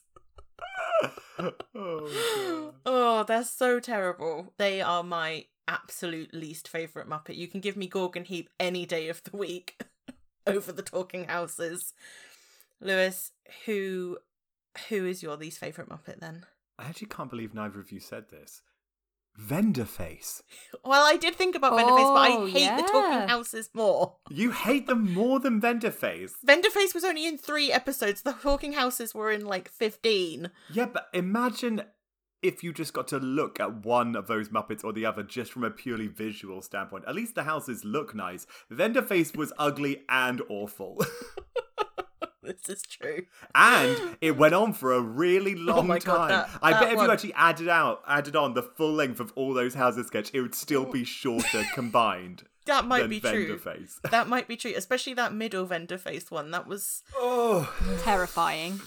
oh, 1.40 1.52
oh 1.76 2.74
Oh, 2.86 3.24
they're 3.24 3.44
so 3.44 3.80
terrible. 3.80 4.54
They 4.58 4.82
are 4.82 5.04
my 5.04 5.46
absolute 5.68 6.34
least 6.34 6.68
favourite 6.68 7.08
Muppet. 7.08 7.38
You 7.38 7.48
can 7.48 7.62
give 7.62 7.78
me 7.78 7.88
Gorgon 7.88 8.26
Heap 8.26 8.50
any 8.60 8.86
day 8.86 9.10
of 9.10 9.24
the 9.24 9.38
week 9.38 9.82
over 10.48 10.72
the 10.72 10.82
Talking 10.82 11.26
Houses. 11.26 11.94
Lewis, 12.80 13.32
who 13.66 14.18
who 14.90 15.06
is 15.06 15.22
your 15.24 15.36
least 15.36 15.60
favourite 15.60 15.90
Muppet 15.90 16.20
then? 16.20 16.46
I 16.80 16.86
actually 16.86 17.08
can't 17.08 17.30
believe 17.30 17.54
neither 17.54 17.80
of 17.80 17.92
you 17.92 18.00
said 18.00 18.26
this. 18.32 18.62
Vendaface. 19.40 20.42
Well, 20.84 21.06
I 21.06 21.16
did 21.16 21.36
think 21.36 21.56
about 21.56 21.74
Vendaface, 21.74 22.14
but 22.14 22.16
I 22.16 22.30
Oh, 22.32 22.46
hate 22.48 22.76
the. 22.76 22.84
Talking 22.84 23.28
Houses 23.30 23.70
more. 23.74 24.16
You 24.32 24.50
hate 24.52 24.88
them 24.88 25.14
more 25.14 25.40
than 25.40 25.62
Vendaface. 25.62 26.32
Vendaface 26.46 26.96
was 26.96 27.04
only 27.04 27.28
in 27.28 27.38
three 27.38 27.72
episodes. 27.72 28.24
The 28.24 28.34
Talking 28.34 28.74
Houses 28.74 29.14
were 29.14 29.32
in 29.32 29.46
like 29.46 29.70
15. 29.70 30.50
Yeah, 30.74 30.88
but 30.88 31.08
imagine 31.14 31.84
if 32.42 32.64
you 32.64 32.74
just 32.74 32.94
got 32.94 33.08
to 33.10 33.20
look 33.20 33.60
at 33.60 33.86
one 33.86 34.16
of 34.16 34.26
those 34.26 34.50
Muppets 34.50 34.84
or 34.84 34.92
the 34.92 35.06
other 35.06 35.22
just 35.22 35.52
from 35.52 35.64
a 35.64 35.70
purely 35.70 36.08
visual 36.08 36.64
standpoint. 36.64 37.04
At 37.08 37.14
least 37.16 37.36
the 37.36 37.44
houses 37.44 37.86
look 37.86 38.16
nice. 38.16 38.48
Vendaface 38.72 39.36
was 39.38 39.54
ugly 39.60 40.02
and 40.10 40.42
awful. 40.50 41.06
This 42.44 42.70
is 42.70 42.82
true. 42.82 43.26
and 43.54 44.18
it 44.20 44.36
went 44.36 44.54
on 44.56 44.74
for 44.74 44.94
a 44.94 45.02
really 45.02 45.54
oh 45.56 45.62
long 45.62 45.80
Oh 45.80 45.84
my 45.84 46.00
time. 46.00 46.16
God, 46.16 46.32
that- 46.32 46.50
I 46.62 46.72
that 46.72 46.80
bet 46.82 46.94
if 46.94 47.00
you 47.00 47.12
actually 47.12 47.34
added 47.34 47.70
out, 47.70 48.02
added 48.08 48.36
on 48.36 48.54
the 48.56 48.64
full 48.64 48.94
length 48.94 49.20
of 49.20 49.32
all 49.36 49.54
those 49.54 49.76
houses 49.76 50.08
sketch, 50.08 50.32
it 50.34 50.42
would 50.42 50.56
still 50.56 50.86
be 50.86 51.04
shorter 51.04 51.64
combined 51.76 52.44
That 52.66 52.86
might 52.86 53.02
than 53.02 53.10
be 53.12 53.20
Vendor 53.20 53.58
true. 53.58 53.58
face. 53.60 54.00
That 54.10 54.28
might 54.28 54.48
be 54.48 54.56
true, 54.62 54.74
especially 54.76 55.14
that 55.16 55.34
middle 55.34 55.68
Vendaface 55.68 56.32
one. 56.32 56.50
That 56.52 56.66
was. 56.68 57.04
Oh, 57.16 57.72
Terrifying. 58.02 58.80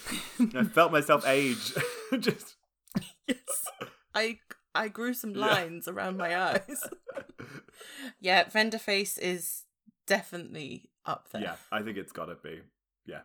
I 0.55 0.65
felt 0.65 0.91
myself 0.93 1.25
age. 1.27 1.73
just 2.19 2.57
Yes. 3.29 3.39
I 4.15 4.39
I 4.75 4.89
grew 4.89 5.15
some 5.15 5.33
lines 5.35 5.87
around 5.87 6.17
my 6.17 6.37
eyes. 6.37 6.83
yeah, 8.21 8.45
Vendaface 8.45 9.19
is 9.19 9.63
definitely 10.07 10.91
up 11.07 11.29
there. 11.31 11.43
yeah, 11.43 11.57
I 11.71 11.83
think 11.83 11.97
it's 11.97 12.13
got 12.13 12.27
to 12.27 12.35
be. 12.37 12.61
Yeah, 13.07 13.21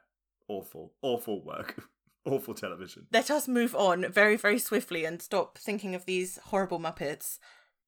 awful, 0.50 0.92
awful 1.02 1.42
work, 1.42 1.82
awful 2.26 2.54
television. 2.54 3.08
Let 3.14 3.32
us 3.32 3.48
move 3.48 3.74
on 3.76 4.12
very, 4.12 4.36
very 4.36 4.60
swiftly 4.60 5.06
and 5.06 5.22
stop 5.22 5.58
thinking 5.58 5.96
of 5.96 6.06
these 6.06 6.40
horrible 6.46 6.80
Muppets. 6.80 7.40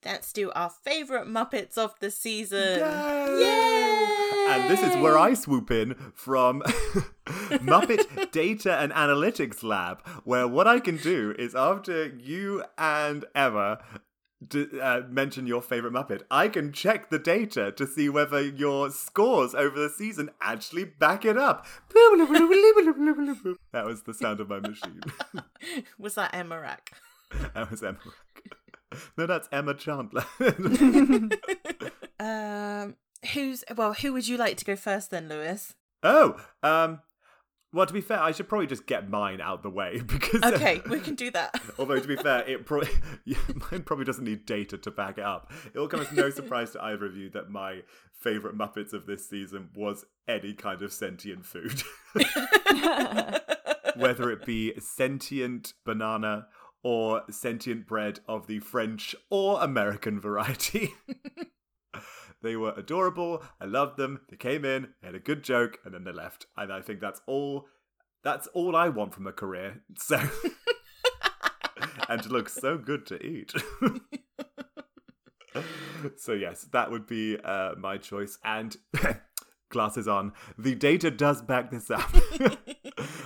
Let's 0.06 0.32
do 0.34 0.52
our 0.52 0.70
favourite 0.70 1.28
Muppets 1.28 1.78
of 1.78 1.94
the 2.00 2.10
season. 2.10 2.80
Yay! 2.80 4.48
And 4.50 4.70
this 4.70 4.82
is 4.82 4.98
where 4.98 5.18
I 5.18 5.34
swoop 5.34 5.70
in 5.70 5.96
from 6.14 6.62
Muppet 7.26 8.32
Data 8.32 8.78
and 8.80 8.92
Analytics 8.92 9.64
Lab, 9.64 10.06
where 10.24 10.48
what 10.48 10.68
I 10.68 10.80
can 10.80 10.98
do 10.98 11.36
is 11.38 11.56
after 11.56 12.08
you 12.08 12.64
and 12.78 13.26
Emma 13.36 13.80
d- 14.48 14.80
uh, 14.82 15.02
mention 15.10 15.48
your 15.48 15.62
favorite 15.62 15.94
Muppet, 15.94 16.24
I 16.30 16.48
can 16.48 16.72
check 16.72 17.10
the 17.10 17.20
data 17.20 17.72
to 17.74 17.88
see 17.88 18.10
whether 18.10 18.42
your 18.42 18.90
scores 18.92 19.54
over 19.56 19.80
the 19.80 19.90
season 19.90 20.30
actually 20.42 20.86
back 20.86 21.26
it 21.26 21.38
up. 21.38 21.66
that 21.94 23.86
was 23.86 24.04
the 24.04 24.14
sound 24.14 24.40
of 24.40 24.50
my 24.50 24.60
machine. 24.60 25.02
Was 25.98 26.16
that 26.16 26.34
Emma 26.34 26.60
Rack? 26.60 26.92
that 27.54 27.72
was 27.72 27.82
Emma. 27.84 27.98
No, 29.18 29.26
that's 29.26 29.48
Emma 29.52 29.74
Chandler. 29.74 30.26
Um, 32.20 32.96
who's 33.34 33.64
well? 33.76 33.94
Who 33.94 34.14
would 34.14 34.28
you 34.28 34.38
like 34.38 34.56
to 34.58 34.66
go 34.66 34.76
first 34.76 35.10
then, 35.10 35.28
Lewis? 35.28 35.74
oh, 36.04 36.36
um, 36.62 37.00
well, 37.74 37.86
to 37.86 37.94
be 37.94 38.02
fair, 38.02 38.20
I 38.20 38.32
should 38.32 38.50
probably 38.50 38.68
just 38.68 38.86
get 38.86 39.10
mine 39.10 39.40
out 39.42 39.64
the 39.64 39.70
way 39.70 40.02
because. 40.06 40.42
uh, 40.44 40.52
Okay, 40.56 40.82
we 40.90 41.00
can 41.00 41.16
do 41.16 41.32
that. 41.32 41.60
Although 41.80 42.00
to 42.00 42.08
be 42.08 42.16
fair, 42.18 42.48
it 42.48 42.66
probably 42.66 42.90
yeah, 43.26 43.38
mine 43.72 43.84
probably 43.84 44.06
doesn't 44.06 44.24
need 44.24 44.46
data 44.46 44.78
to 44.78 44.92
back 44.92 45.18
it 45.18 45.24
up. 45.24 45.52
It 45.74 45.80
will 45.80 45.88
come 45.88 46.02
as 46.02 46.12
no 46.12 46.30
surprise 46.30 46.72
to 46.72 46.84
either 46.84 47.06
of 47.06 47.16
you 47.16 47.30
that 47.32 47.50
my 47.50 47.82
favorite 48.20 48.58
Muppets 48.58 48.94
of 48.94 49.06
this 49.06 49.28
season 49.28 49.70
was 49.76 50.06
any 50.28 50.54
kind 50.54 50.82
of 50.82 50.94
sentient 50.94 51.46
food, 51.46 51.82
whether 53.96 54.30
it 54.32 54.46
be 54.46 54.74
sentient 54.80 55.74
banana 55.86 56.48
or 56.84 57.24
sentient 57.30 57.88
bread 57.88 58.20
of 58.28 58.48
the 58.48 58.60
French 58.60 59.16
or 59.30 59.62
American 59.62 60.20
variety. 60.20 60.94
They 62.42 62.56
were 62.56 62.74
adorable. 62.76 63.44
I 63.60 63.66
loved 63.66 63.98
them. 63.98 64.22
They 64.30 64.38
came 64.38 64.66
in, 64.66 64.90
they 65.02 65.08
had 65.08 65.16
a 65.16 65.20
good 65.20 65.44
joke, 65.44 65.80
and 65.86 65.94
then 65.94 66.04
they 66.04 66.12
left. 66.12 66.48
And 66.58 66.72
I 66.72 66.82
think 66.82 67.00
that's 67.00 67.22
all. 67.28 67.68
That's 68.24 68.48
all 68.48 68.76
I 68.76 68.90
want 68.90 69.14
from 69.14 69.28
a 69.28 69.32
career. 69.32 69.82
So, 69.98 70.20
and 72.10 72.22
to 72.24 72.30
look 72.30 72.50
so 72.50 72.78
good 72.78 73.06
to 73.08 73.26
eat. 73.26 73.54
so 76.18 76.34
yes, 76.34 76.68
that 76.72 76.92
would 76.92 77.08
be 77.08 77.38
uh, 77.44 77.72
my 77.78 77.98
choice. 77.98 78.38
And 78.44 78.76
glasses 79.70 80.08
on. 80.08 80.34
The 80.58 80.76
data 80.76 81.10
does 81.10 81.42
back 81.42 81.72
this 81.72 81.90
up. 81.90 82.14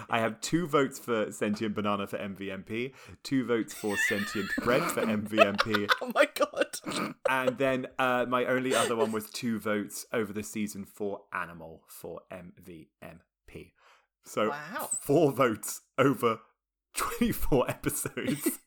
I 0.09 0.19
have 0.19 0.39
two 0.39 0.67
votes 0.67 0.99
for 0.99 1.31
sentient 1.31 1.75
banana 1.75 2.07
for 2.07 2.17
MVMP, 2.17 2.93
two 3.23 3.45
votes 3.45 3.73
for 3.73 3.97
sentient 4.07 4.49
bread 4.63 4.83
for 4.83 5.01
MVMP, 5.01 5.89
oh. 6.01 6.11
And 7.29 7.57
then 7.57 7.87
uh, 7.99 8.25
my 8.27 8.45
only 8.45 8.75
other 8.75 8.95
one 8.95 9.11
was 9.11 9.29
two 9.29 9.59
votes 9.59 10.05
over 10.13 10.31
the 10.33 10.43
season 10.43 10.85
for 10.85 11.21
Animal 11.33 11.83
for 11.87 12.21
MVMP. 12.31 13.71
So 14.25 14.49
Wow. 14.49 14.89
four 15.01 15.31
votes 15.31 15.81
over 15.97 16.39
24 16.95 17.69
episodes 17.69 18.59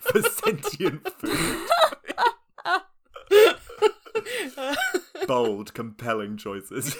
for 0.00 0.22
sentient 0.44 1.08
food. 1.18 1.68
Bold, 5.26 5.74
compelling 5.74 6.36
choices. 6.36 6.96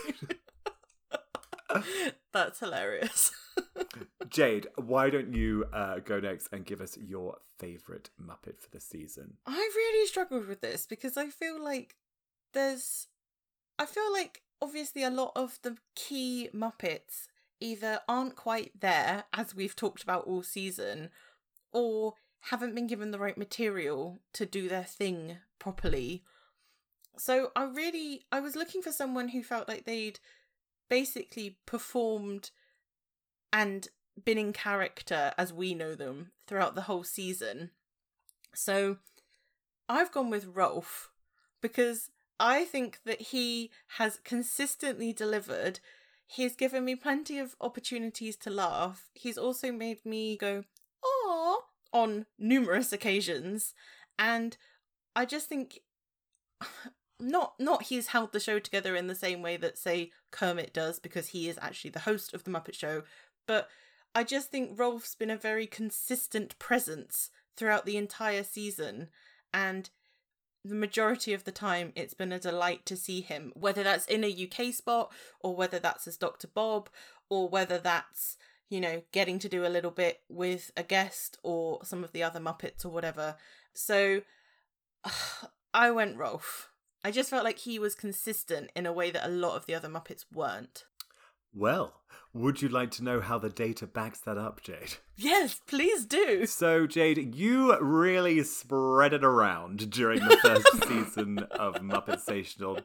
That's 2.33 2.61
hilarious. 2.61 3.31
Jade, 4.29 4.67
why 4.77 5.11
don't 5.11 5.33
you 5.33 5.67
uh, 5.73 5.99
go 6.01 6.21
next 6.21 6.49
and 6.53 6.65
give 6.65 6.81
us 6.81 6.97
your 6.97 7.39
favourite 7.59 8.11
Muppet 8.21 8.61
for 8.61 8.71
the 8.71 8.81
season? 8.81 9.35
I 9.47 9.71
really 9.75 10.07
struggled 10.07 10.47
with 10.47 10.61
this 10.61 10.87
because 10.87 11.17
I 11.17 11.29
feel 11.29 11.63
like 11.63 11.97
there's 12.53 13.09
I 13.79 13.87
feel 13.87 14.13
like 14.13 14.43
obviously 14.61 15.03
a 15.03 15.11
lot 15.11 15.33
of 15.37 15.59
the 15.63 15.77
key 15.95 16.49
Muppets 16.55 17.27
either 17.61 18.01
aren't 18.09 18.37
quite 18.37 18.73
there, 18.81 19.25
as 19.33 19.55
we've 19.55 19.77
talked 19.77 20.03
about 20.03 20.27
all 20.27 20.43
season, 20.43 21.11
or 21.73 22.15
haven't 22.51 22.75
been 22.75 22.87
given 22.87 23.11
the 23.11 23.19
right 23.19 23.37
material 23.37 24.19
to 24.33 24.47
do 24.47 24.69
their 24.69 24.85
thing 24.85 25.39
properly. 25.59 26.23
So 27.19 27.51
I 27.57 27.65
really 27.65 28.27
I 28.31 28.41
was 28.41 28.57
looking 28.57 28.83
for 28.83 28.93
someone 28.93 29.29
who 29.29 29.43
felt 29.43 29.69
like 29.69 29.85
they'd 29.85 30.21
basically 30.89 31.59
performed 31.67 32.51
and 33.57 33.89
been 34.23 34.37
in 34.37 34.53
character 34.53 35.33
as 35.39 35.51
we 35.51 35.75
know 35.75 35.95
them 35.95 36.31
throughout 36.47 36.75
the 36.75 36.83
whole 36.83 37.03
season. 37.03 37.71
So 38.55 38.99
I've 39.89 40.13
gone 40.13 40.29
with 40.29 40.55
Rolf 40.55 41.11
because 41.63 42.11
I 42.39 42.67
think 42.67 42.99
that 43.07 43.23
he 43.23 43.71
has 43.97 44.21
consistently 44.25 45.15
delivered. 45.15 45.81
He's 46.27 46.55
given 46.55 46.85
me 46.85 46.97
plenty 46.97 47.39
of 47.39 47.57
opportunities 47.59 48.37
to 48.39 48.51
laugh. 48.51 49.09
He's 49.15 49.39
also 49.39 49.73
made 49.73 50.05
me 50.05 50.37
go, 50.37 50.65
"Aw," 51.03 51.61
on 51.95 52.27
numerous 52.39 52.93
occasions, 52.93 53.73
and 54.19 54.59
I 55.15 55.25
just 55.25 55.49
think 55.49 55.81
not 57.19 57.55
not 57.59 57.85
he's 57.85 58.09
held 58.09 58.33
the 58.33 58.41
show 58.41 58.59
together 58.59 58.95
in 58.95 59.07
the 59.07 59.15
same 59.15 59.41
way 59.41 59.57
that 59.57 59.79
say 59.79 60.11
Kermit 60.31 60.75
does 60.75 60.99
because 60.99 61.29
he 61.29 61.49
is 61.49 61.59
actually 61.63 61.91
the 61.91 62.01
host 62.01 62.35
of 62.35 62.45
the 62.45 62.51
Muppet 62.51 62.75
Show, 62.75 63.05
but 63.47 63.69
I 64.15 64.25
just 64.25 64.51
think 64.51 64.79
Rolf's 64.79 65.15
been 65.15 65.31
a 65.31 65.37
very 65.37 65.67
consistent 65.67 66.59
presence 66.59 67.31
throughout 67.57 67.87
the 67.87 67.97
entire 67.97 68.43
season 68.43 69.09
and 69.53 69.91
the 70.65 70.75
majority 70.75 71.33
of 71.33 71.45
the 71.45 71.53
time 71.53 71.93
it's 71.95 72.15
been 72.15 72.33
a 72.33 72.41
delight 72.41 72.85
to 72.87 72.97
see 72.97 73.21
him 73.21 73.53
whether 73.55 73.83
that's 73.83 74.07
in 74.07 74.25
a 74.25 74.49
UK 74.49 74.73
spot 74.73 75.13
or 75.41 75.55
whether 75.55 75.79
that's 75.79 76.09
as 76.09 76.17
Dr. 76.17 76.49
Bob 76.49 76.89
or 77.29 77.49
whether 77.49 77.79
that's 77.79 78.37
you 78.69 78.81
know 78.81 79.03
getting 79.13 79.39
to 79.39 79.49
do 79.49 79.65
a 79.65 79.69
little 79.69 79.91
bit 79.91 80.23
with 80.29 80.71
a 80.77 80.83
guest 80.83 81.39
or 81.43 81.85
some 81.85 82.03
of 82.03 82.13
the 82.13 82.23
other 82.23 82.41
Muppets 82.41 82.85
or 82.85 82.89
whatever 82.89 83.37
so 83.73 84.23
I 85.75 85.91
went 85.91 86.17
Rolf 86.17 86.71
I 87.05 87.11
just 87.13 87.31
felt 87.31 87.45
like 87.45 87.59
he 87.59 87.79
was 87.79 87.95
consistent 87.95 88.71
in 88.75 88.87
a 88.87 88.93
way 88.93 89.11
that 89.11 89.27
a 89.27 89.31
lot 89.31 89.57
of 89.57 89.67
the 89.67 89.75
other 89.75 89.89
Muppets 89.89 90.25
weren't 90.33 90.85
Well, 91.59 92.03
would 92.35 92.61
you 92.61 92.69
like 92.69 92.91
to 92.93 93.03
know 93.05 93.23
how 93.23 93.39
the 93.39 93.49
data 93.49 93.87
backs 93.87 94.21
that 94.21 94.37
up, 94.37 94.61
Jade? 94.63 94.97
yes 95.17 95.59
please 95.67 96.05
do 96.05 96.45
So, 96.45 96.87
Jade, 96.87 97.35
you 97.35 97.75
really 97.81 98.43
spread 98.43 99.15
it 99.15 99.25
around 99.25 99.91
during 99.91 100.21
the 100.21 100.37
first 100.43 100.85
season 100.89 101.39
of 101.53 101.77
Muppet 101.77 102.21
Stational. 102.21 102.81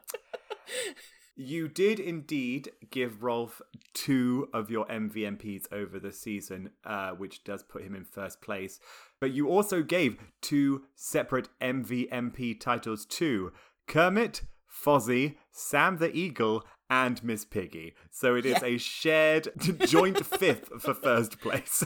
You 1.36 1.68
did 1.68 1.98
indeed 2.00 2.72
give 2.90 3.22
Rolf 3.22 3.60
two 3.94 4.48
of 4.54 4.70
your 4.70 4.86
MVMPs 4.86 5.70
over 5.72 5.98
the 5.98 6.12
season, 6.12 6.70
uh, 6.84 7.10
which 7.10 7.44
does 7.44 7.62
put 7.62 7.82
him 7.82 7.94
in 7.94 8.04
first 8.04 8.40
place. 8.40 8.80
but 9.20 9.32
you 9.32 9.48
also 9.48 9.82
gave 9.82 10.18
two 10.40 10.84
separate 10.94 11.48
MVMP 11.60 12.58
titles 12.58 13.04
to 13.06 13.52
Kermit, 13.86 14.42
Fozzie, 14.70 15.36
Sam 15.50 15.98
the 15.98 16.14
Eagle, 16.16 16.64
and 16.92 17.24
Miss 17.24 17.46
Piggy. 17.46 17.94
So 18.10 18.34
it 18.34 18.44
is 18.44 18.58
Yeah. 18.60 18.66
a 18.66 18.76
shared 18.78 19.48
joint 19.86 20.24
fifth 20.26 20.68
for 20.82 20.92
first 20.92 21.40
place. 21.40 21.82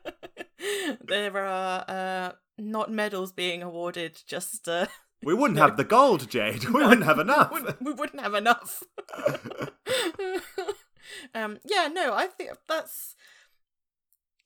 there 1.06 1.38
are 1.38 1.84
uh, 1.86 2.32
not 2.58 2.90
medals 2.90 3.30
being 3.30 3.62
awarded, 3.62 4.20
just 4.26 4.68
uh, 4.68 4.86
We 5.22 5.32
wouldn't 5.34 5.60
have 5.60 5.76
the 5.76 5.84
gold, 5.84 6.28
Jade. 6.28 6.64
We 6.64 6.82
wouldn't 6.84 7.04
have 7.04 7.18
enough. 7.20 7.52
we 7.80 7.92
wouldn't 7.92 8.20
have 8.20 8.34
enough. 8.34 8.82
um, 11.34 11.58
yeah, 11.64 11.88
no, 11.92 12.12
I 12.14 12.26
think 12.26 12.50
that's 12.68 13.14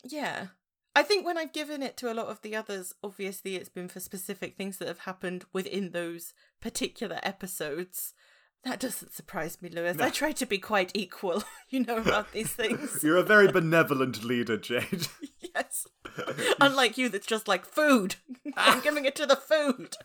yeah. 0.05 0.49
I 0.97 1.03
think 1.03 1.25
when 1.27 1.39
I've 1.39 1.53
given 1.53 1.83
it 1.83 1.97
to 1.99 2.13
a 2.13 2.15
lot 2.15 2.27
of 2.27 2.43
the 2.43 2.55
others, 2.55 2.93
obviously 3.03 3.57
it's 3.57 3.69
been 3.69 3.89
for 3.89 3.99
specific 4.01 4.57
things 4.57 4.77
that 4.79 4.87
have 4.89 5.01
happened 5.01 5.45
within 5.53 5.91
those 5.91 6.35
particular 6.61 7.19
episodes. 7.23 8.15
That 8.65 8.81
doesn't 8.81 9.13
surprise 9.13 9.61
me, 9.61 9.69
Lewis. 9.69 10.01
I 10.01 10.09
try 10.09 10.33
to 10.33 10.47
be 10.47 10.57
quite 10.59 10.91
equal, 10.95 11.45
you 11.69 11.85
know, 11.85 11.99
about 11.99 12.33
these 12.33 12.53
things. 12.55 13.03
You're 13.03 13.19
a 13.19 13.23
very 13.23 13.51
benevolent 13.51 14.25
leader, 14.25 14.57
Jade. 14.57 15.09
yes. 15.55 15.87
Unlike 16.61 16.97
you, 16.97 17.09
that's 17.11 17.27
just 17.27 17.47
like 17.47 17.67
food. 17.67 18.17
I'm 18.57 18.81
giving 18.81 19.05
it 19.05 19.15
to 19.17 19.27
the 19.27 19.37
food. 19.37 19.97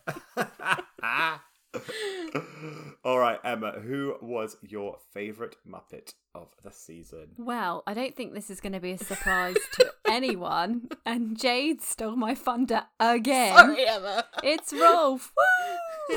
All 3.04 3.18
right, 3.18 3.38
Emma, 3.44 3.72
who 3.80 4.16
was 4.20 4.56
your 4.62 4.98
favourite 5.12 5.56
Muppet 5.68 6.14
of 6.34 6.48
the 6.62 6.70
season? 6.70 7.28
Well, 7.38 7.82
I 7.86 7.94
don't 7.94 8.14
think 8.16 8.34
this 8.34 8.50
is 8.50 8.60
going 8.60 8.72
to 8.72 8.80
be 8.80 8.92
a 8.92 8.98
surprise 8.98 9.56
to 9.74 9.92
anyone. 10.08 10.88
And 11.06 11.38
Jade 11.38 11.82
stole 11.82 12.16
my 12.16 12.34
thunder 12.34 12.82
again. 12.98 13.56
Sorry, 13.56 13.86
Emma. 13.86 14.24
It's 14.42 14.72
Rolf. 14.72 15.32
Woo! 16.10 16.16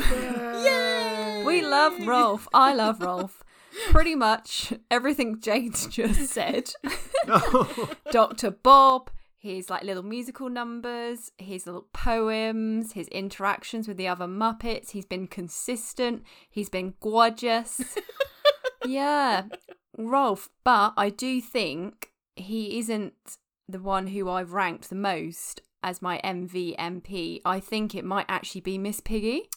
Yay! 0.64 1.44
We 1.46 1.62
love 1.62 2.06
Rolf. 2.06 2.48
I 2.54 2.74
love 2.74 3.02
Rolf. 3.02 3.44
Pretty 3.90 4.16
much 4.16 4.74
everything 4.92 5.40
Jade's 5.40 5.88
just 5.88 6.32
said. 6.32 6.72
Dr. 8.12 8.52
Bob, 8.52 9.10
his 9.44 9.70
like 9.70 9.84
little 9.84 10.04
musical 10.04 10.50
numbers, 10.50 11.30
his 11.38 11.66
little 11.66 11.88
poems, 11.92 12.94
his 12.94 13.10
interactions 13.10 13.90
with 13.90 13.98
the 13.98 14.08
other 14.08 14.26
Muppets. 14.26 14.92
He's 14.92 15.06
been 15.06 15.28
consistent. 15.28 16.24
He's 16.50 16.70
been 16.70 16.94
gorgeous. 17.02 17.98
yeah, 18.86 19.44
Rolf. 19.98 20.50
But 20.64 20.94
I 20.96 21.10
do 21.10 21.42
think 21.42 22.12
he 22.38 22.80
isn't 22.80 23.14
the 23.68 23.82
one 23.82 24.08
who 24.08 24.30
I've 24.30 24.54
ranked 24.54 24.88
the 24.88 24.96
most 24.96 25.62
as 25.84 26.02
my 26.02 26.22
MVMP. 26.24 27.42
I 27.44 27.60
think 27.60 27.94
it 27.94 28.06
might 28.06 28.28
actually 28.30 28.62
be 28.62 28.78
Miss 28.78 29.02
Piggy. 29.02 29.50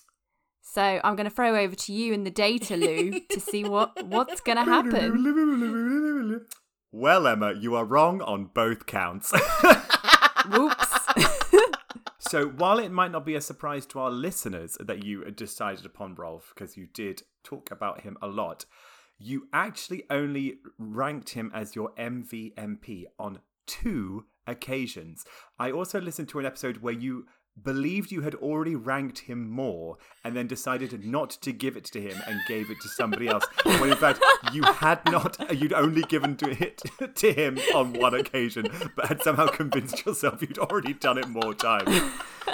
So 0.62 1.00
I'm 1.04 1.14
going 1.14 1.30
to 1.30 1.34
throw 1.34 1.56
over 1.56 1.76
to 1.76 1.92
you 1.92 2.12
in 2.12 2.24
the 2.24 2.30
data, 2.32 2.76
Lou, 2.76 3.20
to 3.30 3.38
see 3.38 3.62
what 3.62 4.04
what's 4.04 4.40
going 4.40 4.58
to 4.64 4.64
happen. 4.64 6.44
Well, 6.92 7.26
Emma, 7.26 7.52
you 7.52 7.74
are 7.74 7.84
wrong 7.84 8.22
on 8.22 8.50
both 8.54 8.86
counts. 8.86 9.32
Whoops. 10.50 10.86
so, 12.18 12.46
while 12.48 12.78
it 12.78 12.90
might 12.90 13.10
not 13.10 13.26
be 13.26 13.34
a 13.34 13.40
surprise 13.40 13.86
to 13.86 13.98
our 13.98 14.10
listeners 14.10 14.76
that 14.80 15.04
you 15.04 15.24
decided 15.30 15.84
upon 15.84 16.14
Rolf, 16.14 16.52
because 16.54 16.76
you 16.76 16.86
did 16.86 17.22
talk 17.42 17.70
about 17.70 18.02
him 18.02 18.16
a 18.22 18.28
lot, 18.28 18.64
you 19.18 19.48
actually 19.52 20.04
only 20.10 20.58
ranked 20.78 21.30
him 21.30 21.50
as 21.54 21.74
your 21.74 21.92
MVMP 21.98 23.04
on 23.18 23.40
two 23.66 24.26
occasions. 24.46 25.24
I 25.58 25.70
also 25.72 26.00
listened 26.00 26.28
to 26.30 26.38
an 26.38 26.46
episode 26.46 26.78
where 26.78 26.94
you 26.94 27.26
believed 27.62 28.12
you 28.12 28.20
had 28.20 28.34
already 28.36 28.74
ranked 28.74 29.20
him 29.20 29.48
more 29.48 29.96
and 30.22 30.36
then 30.36 30.46
decided 30.46 31.04
not 31.04 31.30
to 31.30 31.52
give 31.52 31.76
it 31.76 31.84
to 31.84 32.00
him 32.00 32.16
and 32.26 32.38
gave 32.46 32.70
it 32.70 32.80
to 32.80 32.88
somebody 32.88 33.28
else 33.28 33.44
when 33.64 33.90
in 33.90 33.96
fact 33.96 34.22
you 34.52 34.62
had 34.62 35.00
not 35.10 35.56
you'd 35.56 35.72
only 35.72 36.02
given 36.02 36.36
to 36.36 36.50
it 36.62 36.82
to 37.14 37.32
him 37.32 37.58
on 37.74 37.92
one 37.94 38.14
occasion 38.14 38.66
but 38.94 39.06
had 39.06 39.22
somehow 39.22 39.46
convinced 39.46 40.04
yourself 40.04 40.42
you'd 40.42 40.58
already 40.58 40.92
done 40.92 41.16
it 41.16 41.28
more 41.28 41.54
times 41.54 41.88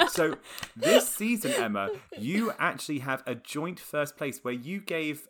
so 0.08 0.36
this 0.76 1.08
season 1.08 1.50
emma 1.52 1.90
you 2.18 2.52
actually 2.58 3.00
have 3.00 3.22
a 3.26 3.34
joint 3.34 3.80
first 3.80 4.16
place 4.16 4.38
where 4.42 4.54
you 4.54 4.80
gave 4.80 5.26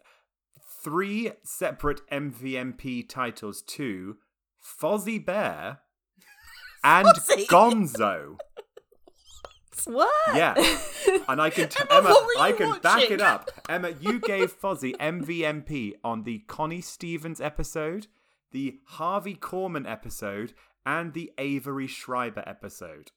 three 0.83 1.33
separate 1.43 2.01
mvmp 2.11 3.09
titles 3.09 3.63
to 3.63 4.17
fozzie 4.63 5.25
bear 5.25 5.79
and 6.85 7.07
Fozzie? 7.07 7.47
gonzo 7.47 8.37
what? 9.85 10.11
yeah, 10.35 10.55
and 11.29 11.41
I 11.41 11.51
can 11.51 11.69
t- 11.69 11.85
Emma, 11.91 12.09
Emma, 12.09 12.29
I 12.39 12.53
can 12.53 12.79
back 12.81 13.11
it 13.11 13.21
up. 13.21 13.51
Emma, 13.69 13.91
you 14.01 14.19
gave 14.21 14.59
Fozzie 14.59 14.97
MVMP 14.97 15.95
on 16.05 16.25
the 16.25 16.41
Connie 16.41 16.81
Stevens 16.81 17.41
episode, 17.41 18.07
the 18.53 18.79
Harvey 18.85 19.35
Korman 19.35 19.91
episode, 19.91 20.55
and 20.85 21.13
the 21.13 21.33
Avery 21.39 21.87
Schreiber 21.87 22.43
episode, 22.47 23.11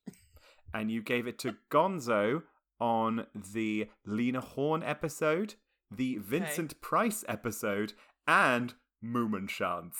and 0.73 0.91
you 0.91 1.01
gave 1.01 1.27
it 1.27 1.39
to 1.39 1.55
Gonzo 1.71 2.43
on 2.79 3.25
the 3.33 3.87
Lena 4.05 4.41
Horne 4.41 4.83
episode, 4.83 5.55
the 5.91 6.17
Vincent 6.17 6.79
Price 6.81 7.23
episode, 7.27 7.93
and 8.27 8.73
Mummenschanz. 9.03 9.93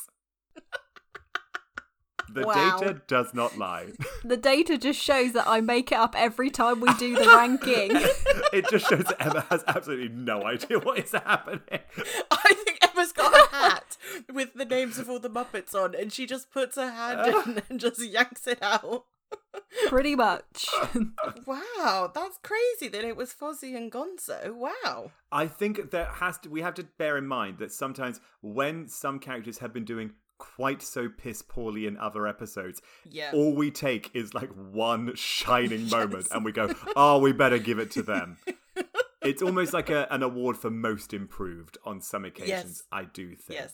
The 2.30 2.45
Wow. 2.45 2.80
data 2.80 3.01
does 3.07 3.34
not 3.34 3.57
lie. 3.57 3.91
The 4.23 4.38
data 4.38 4.78
just 4.78 4.99
shows 4.99 5.34
that 5.34 5.47
I 5.47 5.61
make 5.61 5.91
it 5.91 5.97
up 5.97 6.15
every 6.17 6.49
time 6.49 6.80
we 6.82 6.91
do 6.95 7.15
the 7.15 7.28
ranking. 7.36 7.91
it 8.51 8.67
just 8.71 8.88
shows 8.89 9.03
that 9.03 9.15
Emma 9.26 9.45
has 9.51 9.63
absolutely 9.67 10.09
no 10.09 10.43
idea 10.43 10.80
what 10.80 10.97
is 10.99 11.11
happening. 11.11 11.61
I 12.32 12.53
think 12.65 12.80
Emma's 12.82 13.11
got 13.11 13.34
a 13.36 13.55
hat 13.55 13.97
with 14.34 14.53
the 14.55 14.65
names 14.65 14.97
of 14.97 15.09
all 15.09 15.19
the 15.19 15.30
Muppets 15.30 15.76
on, 15.76 15.93
and 15.93 16.11
she 16.11 16.26
just 16.26 16.49
puts 16.51 16.76
her 16.76 16.89
hand 16.89 17.36
in 17.47 17.61
and 17.69 17.80
just 17.80 18.03
yanks 18.03 18.47
it 18.47 18.61
out. 18.63 19.05
Pretty 19.88 20.15
much. 20.15 20.67
Wow, 21.45 22.11
that's 22.13 22.38
crazy 22.43 22.88
that 22.89 23.03
it 23.03 23.15
was 23.15 23.34
Fozzie 23.34 23.76
and 23.76 23.91
Gonzo. 23.91 24.53
Wow. 24.55 25.11
I 25.32 25.47
think 25.47 25.91
that 25.91 26.07
has 26.15 26.38
to 26.39 26.49
we 26.49 26.61
have 26.61 26.73
to 26.76 26.84
bear 26.97 27.17
in 27.17 27.28
mind 27.28 27.57
that 27.59 27.71
sometimes 27.73 28.19
when 28.41 28.88
some 28.88 29.19
characters 29.19 29.57
have 29.59 29.73
been 29.73 29.84
doing 29.86 30.11
quite 30.38 30.82
so 30.82 31.10
piss 31.10 31.42
poorly 31.42 31.86
in 31.88 31.98
other 31.98 32.28
episodes, 32.28 32.82
Yeah. 33.06 33.32
all 33.34 33.54
we 33.56 33.72
take 33.72 34.12
is 34.16 34.34
like 34.34 34.50
one 34.52 35.16
shining 35.16 35.90
moment 35.90 36.28
and 36.32 36.44
we 36.46 36.52
go, 36.52 36.74
"Oh, 36.96 37.20
we 37.20 37.32
better 37.32 37.58
give 37.58 37.80
it 37.80 37.92
to 37.92 38.04
them." 38.04 38.38
it's 39.22 39.42
almost 39.42 39.74
like 39.74 39.90
a, 39.90 40.08
an 40.14 40.24
award 40.24 40.58
for 40.58 40.70
most 40.70 41.14
improved 41.14 41.78
on 41.86 42.02
some 42.02 42.26
occasions, 42.26 42.50
Yes. 42.50 42.84
I 42.92 43.06
do 43.06 43.36
think. 43.36 43.60
Yes. 43.60 43.72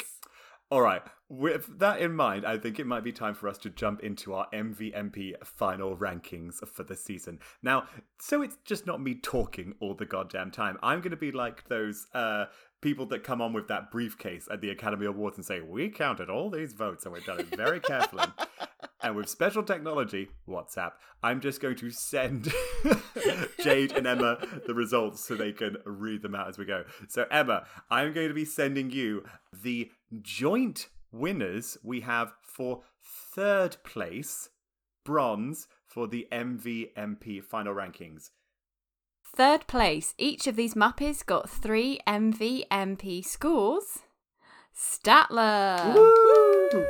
All 0.69 0.81
right. 0.81 1.01
With 1.27 1.79
that 1.79 1.99
in 1.99 2.13
mind, 2.13 2.45
I 2.45 2.57
think 2.57 2.79
it 2.79 2.87
might 2.87 3.03
be 3.03 3.11
time 3.11 3.35
for 3.35 3.49
us 3.49 3.57
to 3.59 3.69
jump 3.69 3.99
into 4.01 4.33
our 4.33 4.47
MVMP 4.53 5.33
final 5.43 5.97
rankings 5.97 6.65
for 6.65 6.83
the 6.83 6.95
season. 6.95 7.39
Now, 7.61 7.87
so 8.19 8.41
it's 8.41 8.57
just 8.63 8.87
not 8.87 9.01
me 9.01 9.15
talking 9.15 9.75
all 9.81 9.93
the 9.95 10.05
goddamn 10.05 10.49
time. 10.51 10.77
I'm 10.81 11.01
going 11.01 11.11
to 11.11 11.17
be 11.17 11.33
like 11.33 11.67
those 11.67 12.07
uh, 12.13 12.45
people 12.81 13.05
that 13.07 13.23
come 13.23 13.41
on 13.41 13.53
with 13.53 13.67
that 13.67 13.91
briefcase 13.91 14.47
at 14.51 14.61
the 14.61 14.69
Academy 14.69 15.05
Awards 15.05 15.37
and 15.37 15.45
say, 15.45 15.61
"We 15.61 15.89
counted 15.89 16.29
all 16.29 16.49
these 16.49 16.73
votes 16.73 17.05
and 17.05 17.13
we've 17.13 17.25
done 17.25 17.39
it 17.39 17.55
very 17.55 17.79
carefully." 17.79 18.25
And 19.03 19.15
with 19.15 19.29
special 19.29 19.63
technology, 19.63 20.29
WhatsApp, 20.47 20.91
I'm 21.23 21.41
just 21.41 21.59
going 21.59 21.75
to 21.77 21.89
send 21.89 22.53
Jade 23.63 23.93
and 23.93 24.05
Emma 24.05 24.37
the 24.67 24.75
results 24.75 25.25
so 25.25 25.33
they 25.33 25.51
can 25.51 25.77
read 25.85 26.21
them 26.21 26.35
out 26.35 26.49
as 26.49 26.59
we 26.59 26.65
go. 26.65 26.83
So, 27.07 27.25
Emma, 27.31 27.65
I'm 27.89 28.13
going 28.13 28.27
to 28.27 28.33
be 28.33 28.45
sending 28.45 28.91
you 28.91 29.23
the 29.51 29.91
joint 30.21 30.87
winners 31.11 31.77
we 31.83 32.01
have 32.01 32.33
for 32.43 32.83
third 33.03 33.77
place, 33.83 34.49
bronze, 35.03 35.67
for 35.87 36.07
the 36.07 36.27
MVMP 36.31 37.43
final 37.43 37.73
rankings. 37.73 38.29
Third 39.33 39.65
place. 39.67 40.13
Each 40.17 40.45
of 40.47 40.55
these 40.55 40.73
Muppets 40.73 41.25
got 41.25 41.49
three 41.49 41.99
MVMP 42.07 43.23
scores. 43.25 43.99
Statler. 44.75 45.95
Woo! 45.95 46.87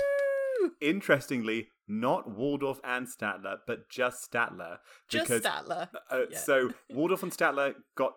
Interestingly, 0.79 1.69
not 1.87 2.29
Waldorf 2.29 2.79
and 2.83 3.07
Statler, 3.07 3.57
but 3.67 3.89
just 3.89 4.31
Statler. 4.31 4.77
Just 5.07 5.27
because 5.27 5.41
Statler. 5.43 5.89
Uh, 6.09 6.21
Yeah. 6.31 6.37
So 6.37 6.71
Waldorf 6.89 7.21
and 7.23 7.31
Statler 7.31 7.75
got 7.95 8.13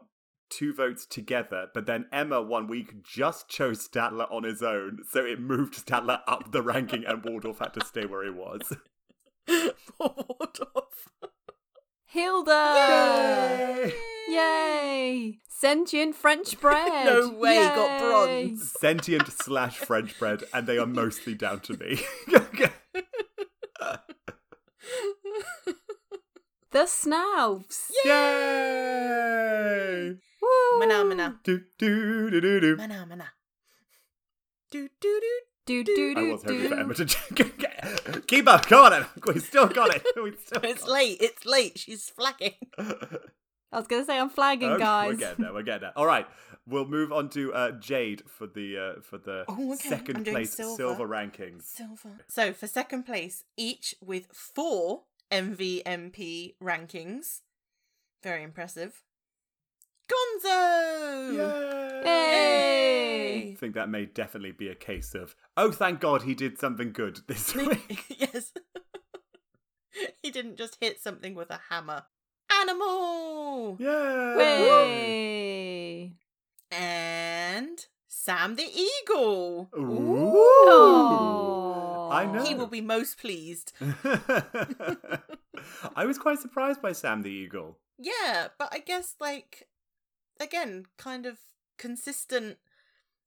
two 0.49 0.73
votes 0.73 1.05
together, 1.07 1.67
but 1.75 1.87
then 1.87 2.07
Emma 2.13 2.41
one 2.41 2.67
week 2.67 3.03
just 3.03 3.49
chose 3.49 3.87
Statler 3.87 4.31
on 4.33 4.45
his 4.45 4.63
own, 4.63 5.01
so 5.11 5.25
it 5.25 5.41
moved 5.41 5.75
Statler 5.87 6.21
up 6.27 6.51
the 6.53 6.63
ranking, 6.63 7.05
and 7.05 7.25
Waldorf 7.25 7.59
had 7.59 7.75
to 7.75 7.85
stay 7.85 8.07
where 8.07 8.25
he 8.25 8.31
was. 8.31 8.73
Waldorf. 9.99 11.09
Hilda. 12.07 12.75
Yay! 13.87 13.93
Sentient 15.49 16.15
French 16.15 16.61
bread. 16.65 17.07
No 17.07 17.31
way, 17.31 17.57
got 17.57 18.01
bronze. 18.01 18.73
Sentient 18.81 19.29
slash 19.29 19.79
French 19.79 20.19
bread, 20.19 20.45
and 20.53 20.67
they 20.67 20.79
are 20.79 20.87
mostly 20.87 21.35
down 21.35 21.61
to 21.61 21.77
me. 21.77 22.01
The 26.71 26.87
Snouts. 26.87 27.93
Yay! 28.05 28.11
Woo! 30.43 30.81
Mahna 30.81 31.05
Mahna. 31.07 31.39
Do, 31.45 31.61
do, 31.79 32.31
do, 32.31 32.41
do, 32.41 32.61
do. 32.61 32.77
Mahna 32.77 33.07
Mahna. 33.09 33.27
Do 34.73 34.89
do 35.01 35.21
do. 35.21 35.41
Do 35.67 35.85
do 35.85 36.15
I 36.17 36.33
was 36.33 36.43
hoping 36.43 36.63
for 36.69 36.75
do. 36.75 36.81
Emma 36.81 36.95
to 36.95 38.21
keep 38.27 38.49
up. 38.49 38.67
Come 38.67 38.85
on, 38.87 38.93
Emma. 38.93 39.09
We 39.25 39.39
still 39.39 39.69
got 39.69 39.95
it. 39.95 40.05
We 40.21 40.33
still 40.37 40.63
It's 40.65 40.81
got 40.83 40.91
late. 40.91 41.19
It's 41.21 41.47
late. 41.47 41.79
She's 41.79 42.11
flagging. 42.11 42.55
It. 43.75 43.77
I 43.77 43.79
was 43.81 43.89
gonna 43.89 44.05
say 44.05 44.19
I'm 44.19 44.31
flagging, 44.31 44.71
Okay, 44.71 44.83
guys. 44.83 45.09
We're 45.11 45.17
getting 45.17 45.45
there. 45.45 45.53
We're 45.55 45.63
getting 45.63 45.81
there. 45.83 45.93
All 45.99 46.07
right, 46.07 46.27
we'll 46.67 46.87
move 46.87 47.13
on 47.13 47.29
to 47.31 47.53
uh, 47.53 47.71
Jade 47.73 48.23
for 48.27 48.47
the 48.47 48.79
uh, 48.97 49.01
for 49.03 49.19
the 49.19 49.45
Oh, 49.49 49.73
okay. 49.75 49.89
second 49.89 50.17
I'm 50.19 50.25
place 50.25 50.55
silver. 50.55 51.07
rankings. 51.07 51.63
Silver. 51.65 52.11
So 52.29 52.53
for 52.53 52.67
second 52.67 53.05
place, 53.05 53.45
each 53.57 53.95
with 54.01 54.27
four 54.33 55.03
MVMP 55.31 56.55
rankings. 56.63 57.41
Very 58.23 58.43
impressive. 58.43 59.03
Gonzo! 60.09 61.33
Yay! 62.05 62.05
Yay! 62.05 63.53
I 63.53 63.57
think 63.57 63.75
that 63.75 63.89
may 63.89 64.05
definitely 64.07 64.53
be 64.53 64.69
a 64.69 64.75
case 64.75 65.15
of 65.15 65.35
oh, 65.57 65.71
thank 65.73 66.01
God 66.01 66.23
he 66.23 66.35
did 66.35 66.59
something 66.59 66.93
good 66.93 67.21
this 67.27 67.55
week. 67.55 68.05
yes. 68.19 68.53
he 70.23 70.31
didn't 70.31 70.57
just 70.57 70.77
hit 70.81 71.01
something 71.01 71.35
with 71.35 71.51
a 71.51 71.61
hammer. 71.71 72.05
Animal! 72.61 73.77
Yay! 73.79 75.25
And 76.71 77.87
Sam 78.09 78.57
the 78.57 78.65
Eagle. 78.65 79.71
Ooh. 79.77 80.37
Aw. 80.69 82.11
I 82.11 82.27
know. 82.27 82.45
He 82.45 82.55
will 82.55 82.67
be 82.67 82.81
most 82.81 83.19
pleased. 83.19 83.73
I 85.97 86.05
was 86.05 86.19
quite 86.19 86.39
surprised 86.39 86.81
by 86.83 86.93
Sam 86.93 87.23
the 87.23 87.31
Eagle. 87.31 87.79
Yeah, 87.99 88.49
but 88.59 88.69
I 88.73 88.79
guess 88.79 89.15
like 89.21 89.69
again, 90.41 90.87
kind 90.97 91.27
of 91.27 91.39
consistent. 91.79 92.59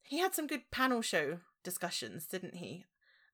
He 0.03 0.19
had 0.19 0.33
some 0.33 0.47
good 0.47 0.71
panel 0.71 1.01
show 1.01 1.39
discussions, 1.63 2.25
didn't 2.25 2.55
he? 2.55 2.85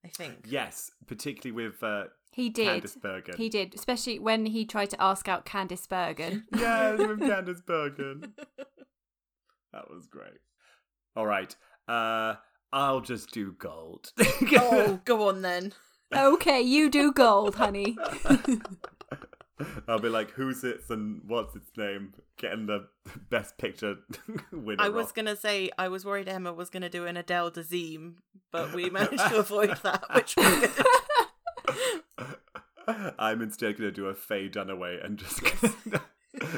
I 0.03 0.09
think. 0.09 0.45
Yes, 0.45 0.91
particularly 1.07 1.51
with 1.51 1.81
uh, 1.83 2.05
He 2.33 2.49
did. 2.49 2.83
Candice 2.83 2.99
Bergen. 2.99 3.35
He 3.37 3.47
did, 3.47 3.75
especially 3.75 4.17
when 4.17 4.47
he 4.47 4.65
tried 4.65 4.89
to 4.89 5.01
ask 5.01 5.27
out 5.27 5.45
Candice 5.45 5.87
Bergen. 5.87 6.45
Yes, 6.55 6.97
with 6.97 7.19
Candice 7.19 7.63
Bergen. 7.63 8.33
That 9.71 9.89
was 9.89 10.07
great. 10.07 10.41
All 11.15 11.27
right. 11.27 11.55
Uh, 11.87 12.35
I'll 12.71 13.01
just 13.01 13.31
do 13.31 13.51
gold. 13.59 14.11
oh, 14.57 14.99
go 15.05 15.29
on 15.29 15.43
then. 15.43 15.73
okay, 16.11 16.59
you 16.59 16.89
do 16.89 17.11
gold, 17.11 17.55
honey. 17.55 17.95
I'll 19.87 19.99
be 19.99 20.09
like, 20.09 20.31
who's 20.31 20.63
it 20.63 20.81
and 20.89 21.21
what's 21.27 21.55
its 21.55 21.69
name? 21.77 22.13
Getting 22.37 22.65
the 22.65 22.87
best 23.29 23.59
picture 23.59 23.97
winner. 24.51 24.81
I 24.81 24.89
was 24.89 25.07
off. 25.07 25.13
gonna 25.13 25.35
say 25.35 25.69
I 25.77 25.87
was 25.87 26.03
worried 26.03 26.27
Emma 26.27 26.51
was 26.51 26.71
gonna 26.71 26.89
do 26.89 27.05
an 27.05 27.15
Adele 27.15 27.51
Dazeem, 27.51 28.15
but 28.51 28.73
we 28.73 28.89
managed 28.89 29.27
to 29.27 29.37
avoid 29.37 29.77
that, 29.83 30.03
which 30.15 30.35
was 30.35 30.59
good. 30.59 30.85
I'm 32.87 33.41
instead 33.41 33.77
going 33.77 33.89
to 33.89 33.91
do 33.91 34.07
a 34.07 34.13
Faye 34.15 34.49
Dunaway 34.49 35.03
and 35.05 35.17
just. 35.17 35.41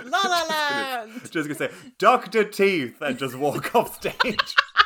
La 0.06 0.22
La 0.24 0.40
just 0.40 0.50
Land. 0.50 1.12
Just 1.32 1.34
gonna 1.50 1.56
say 1.56 1.70
Doctor 2.00 2.46
Teeth 2.46 3.02
and 3.02 3.18
just 3.20 3.36
walk 3.36 3.76
off 3.76 3.96
stage. 3.96 4.56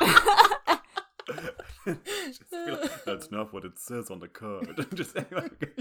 Like, 1.86 3.04
That's 3.04 3.30
not 3.30 3.52
what 3.52 3.64
it 3.64 3.78
says 3.78 4.10
on 4.10 4.20
the 4.20 4.28
card. 4.28 4.86
just 4.94 5.14
like- 5.16 5.80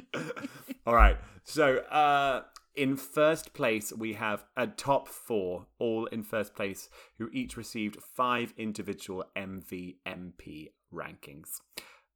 all 0.85 0.95
right. 0.95 1.17
So 1.43 1.77
uh, 1.79 2.43
in 2.75 2.95
first 2.95 3.53
place 3.53 3.91
we 3.91 4.13
have 4.13 4.45
a 4.55 4.67
top 4.67 5.07
four, 5.07 5.65
all 5.79 6.05
in 6.07 6.23
first 6.23 6.55
place, 6.55 6.89
who 7.17 7.29
each 7.33 7.57
received 7.57 7.97
five 8.15 8.53
individual 8.57 9.25
MVMP 9.35 10.69
rankings. 10.93 11.59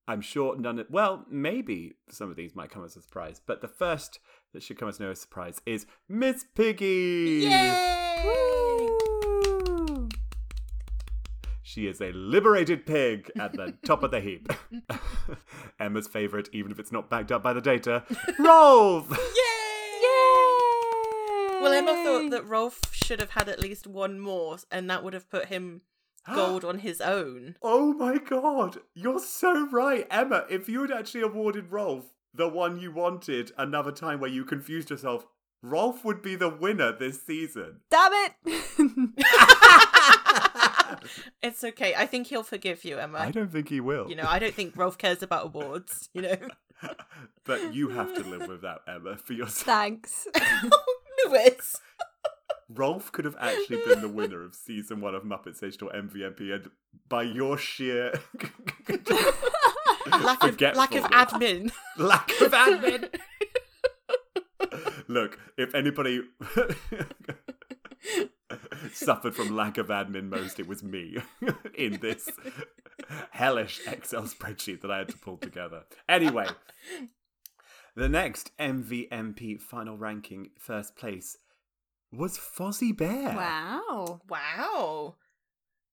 I'm 0.08 0.22
sure 0.22 0.58
none 0.58 0.80
of, 0.80 0.88
well, 0.89 1.26
maybe 1.30 1.95
some 2.10 2.30
of 2.30 2.36
these 2.36 2.56
might 2.56 2.70
come 2.70 2.84
as 2.84 2.97
a 2.97 3.01
surprise, 3.01 3.39
but 3.45 3.62
the 3.62 3.70
first 3.70 4.20
that 4.54 4.62
should 4.62 4.78
come 4.78 4.89
as 4.89 4.99
no 4.99 5.14
surprise 5.14 5.62
is 5.66 5.86
Miss 6.10 6.43
Piggy. 6.56 7.47
Yay! 7.49 8.22
Woo! 8.26 10.10
She 11.62 11.88
is 11.88 12.01
a 12.01 12.12
liberated 12.12 12.86
pig 12.86 13.32
at 13.39 13.54
the 13.54 13.76
top 13.86 14.04
of 14.04 14.12
the 14.12 14.20
heap. 14.20 14.51
Emma's 15.80 16.08
favourite, 16.08 16.49
even 16.51 16.72
if 16.72 16.80
it's 16.80 16.91
not 16.91 17.10
backed 17.10 17.32
up 17.32 17.41
by 17.41 17.54
the 17.54 17.62
data, 17.62 18.04
Rolf! 18.39 19.10
Yay! 19.10 19.18
Yay! 20.01 21.62
Well, 21.62 21.72
Emma 21.72 22.04
thought 22.04 22.30
that 22.32 22.45
Rolf 22.45 22.93
should 22.93 23.22
have 23.22 23.32
had 23.32 23.47
at 23.47 23.62
least 23.62 23.88
one 23.88 24.20
more, 24.20 24.58
and 24.70 24.89
that 24.89 25.01
would 25.01 25.14
have 25.14 25.30
put 25.30 25.45
him 25.45 25.82
gold 26.32 26.63
on 26.65 26.80
his 26.80 27.01
own. 27.01 27.55
Oh 27.61 27.93
my 27.93 28.17
god, 28.17 28.78
you're 28.93 29.19
so 29.19 29.67
right, 29.69 30.07
Emma. 30.09 30.45
If 30.49 30.69
you 30.69 30.82
had 30.82 30.91
actually 30.91 31.21
awarded 31.21 31.71
Rolf 31.71 32.05
the 32.34 32.49
one 32.49 32.80
you 32.80 32.91
wanted 32.91 33.51
another 33.57 33.91
time 33.91 34.19
where 34.19 34.30
you 34.30 34.43
confused 34.43 34.89
yourself, 34.89 35.26
Rolf 35.61 36.03
would 36.03 36.21
be 36.21 36.36
the 36.36 36.49
winner 36.49 36.91
this 36.91 37.24
season. 37.24 37.82
Damn 37.89 38.11
it! 38.13 38.34
It's 41.41 41.63
okay. 41.63 41.93
I 41.95 42.05
think 42.05 42.28
he'll 42.28 42.43
forgive 42.43 42.86
you, 42.86 42.97
Emma. 42.97 43.19
I 43.19 43.32
don't 43.32 43.51
think 43.51 43.69
he 43.69 43.80
will. 43.80 44.09
You 44.09 44.15
know, 44.15 44.26
I 44.28 44.39
don't 44.39 44.53
think 44.53 44.76
Rolf 44.78 44.97
cares 44.97 45.21
about 45.21 45.47
awards, 45.47 46.09
you 46.13 46.21
know. 46.21 46.38
but 47.45 47.74
you 47.74 47.89
have 47.89 48.13
to 48.15 48.24
live 48.24 48.47
with 48.47 48.61
that, 48.61 48.80
Emma, 48.88 49.17
for 49.17 49.34
yourself. 49.34 49.65
Thanks. 49.65 50.28
Lewis. 51.26 51.82
Rolf 52.70 53.11
could 53.11 53.26
have 53.26 53.36
actually 53.39 53.82
been 53.86 54.01
the 54.01 54.09
winner 54.09 54.43
of 54.43 54.55
season 54.55 55.01
one 55.01 55.16
of 55.16 55.24
Muppet 55.24 55.55
Station 55.55 55.88
MVP, 55.93 56.53
and 56.53 56.70
by 57.07 57.24
your 57.24 57.57
sheer 57.57 58.14
Lack 60.05 60.43
of 60.43 60.59
lack 60.59 60.95
of 60.95 61.03
admin. 61.05 61.72
lack 61.97 62.30
of 62.41 62.51
admin. 62.51 63.09
Look, 65.07 65.39
if 65.57 65.74
anybody 65.76 66.24
suffered 68.93 69.36
from 69.36 69.55
lack 69.55 69.78
of 69.78 69.88
admin 69.88 70.30
most, 70.30 70.59
it 70.59 70.68
was 70.68 70.84
me 70.84 71.18
in 71.76 71.99
this 72.01 72.30
hellish 73.32 73.82
Excel 73.88 74.24
spreadsheet 74.24 74.82
that 74.82 74.91
I 74.91 74.99
had 74.99 75.09
to 75.09 75.18
pull 75.18 75.38
together. 75.38 75.84
Anyway, 76.07 76.47
the 77.95 78.09
next 78.09 78.55
MVMP 78.57 79.59
final 79.59 79.97
ranking, 79.97 80.49
first 80.57 80.95
place, 80.95 81.38
was 82.16 82.38
Fozzie 82.38 82.95
Bear. 82.95 83.36
wow. 83.36 84.22
Wow. 84.30 85.16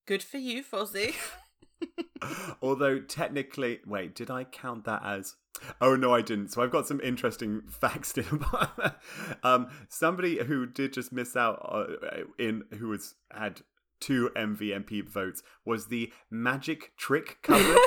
Good 0.05 0.23
for 0.23 0.37
you, 0.37 0.63
Fozzie. 0.63 1.15
Although 2.61 2.99
technically, 2.99 3.79
wait, 3.85 4.15
did 4.15 4.29
I 4.29 4.43
count 4.43 4.85
that 4.85 5.01
as? 5.03 5.35
Oh 5.79 5.95
no, 5.95 6.13
I 6.13 6.21
didn't. 6.21 6.49
So 6.49 6.61
I've 6.61 6.71
got 6.71 6.87
some 6.87 7.01
interesting 7.01 7.63
facts 7.69 8.09
still. 8.09 8.39
um, 9.43 9.67
somebody 9.89 10.43
who 10.43 10.65
did 10.65 10.93
just 10.93 11.11
miss 11.11 11.35
out 11.35 11.59
uh, 11.71 12.23
in 12.37 12.63
who 12.77 12.89
was 12.89 13.15
had 13.31 13.61
two 13.99 14.31
MVMP 14.35 15.07
votes 15.07 15.43
was 15.65 15.87
the 15.87 16.11
magic 16.29 16.93
trick 16.97 17.37
cupboard, 17.43 17.77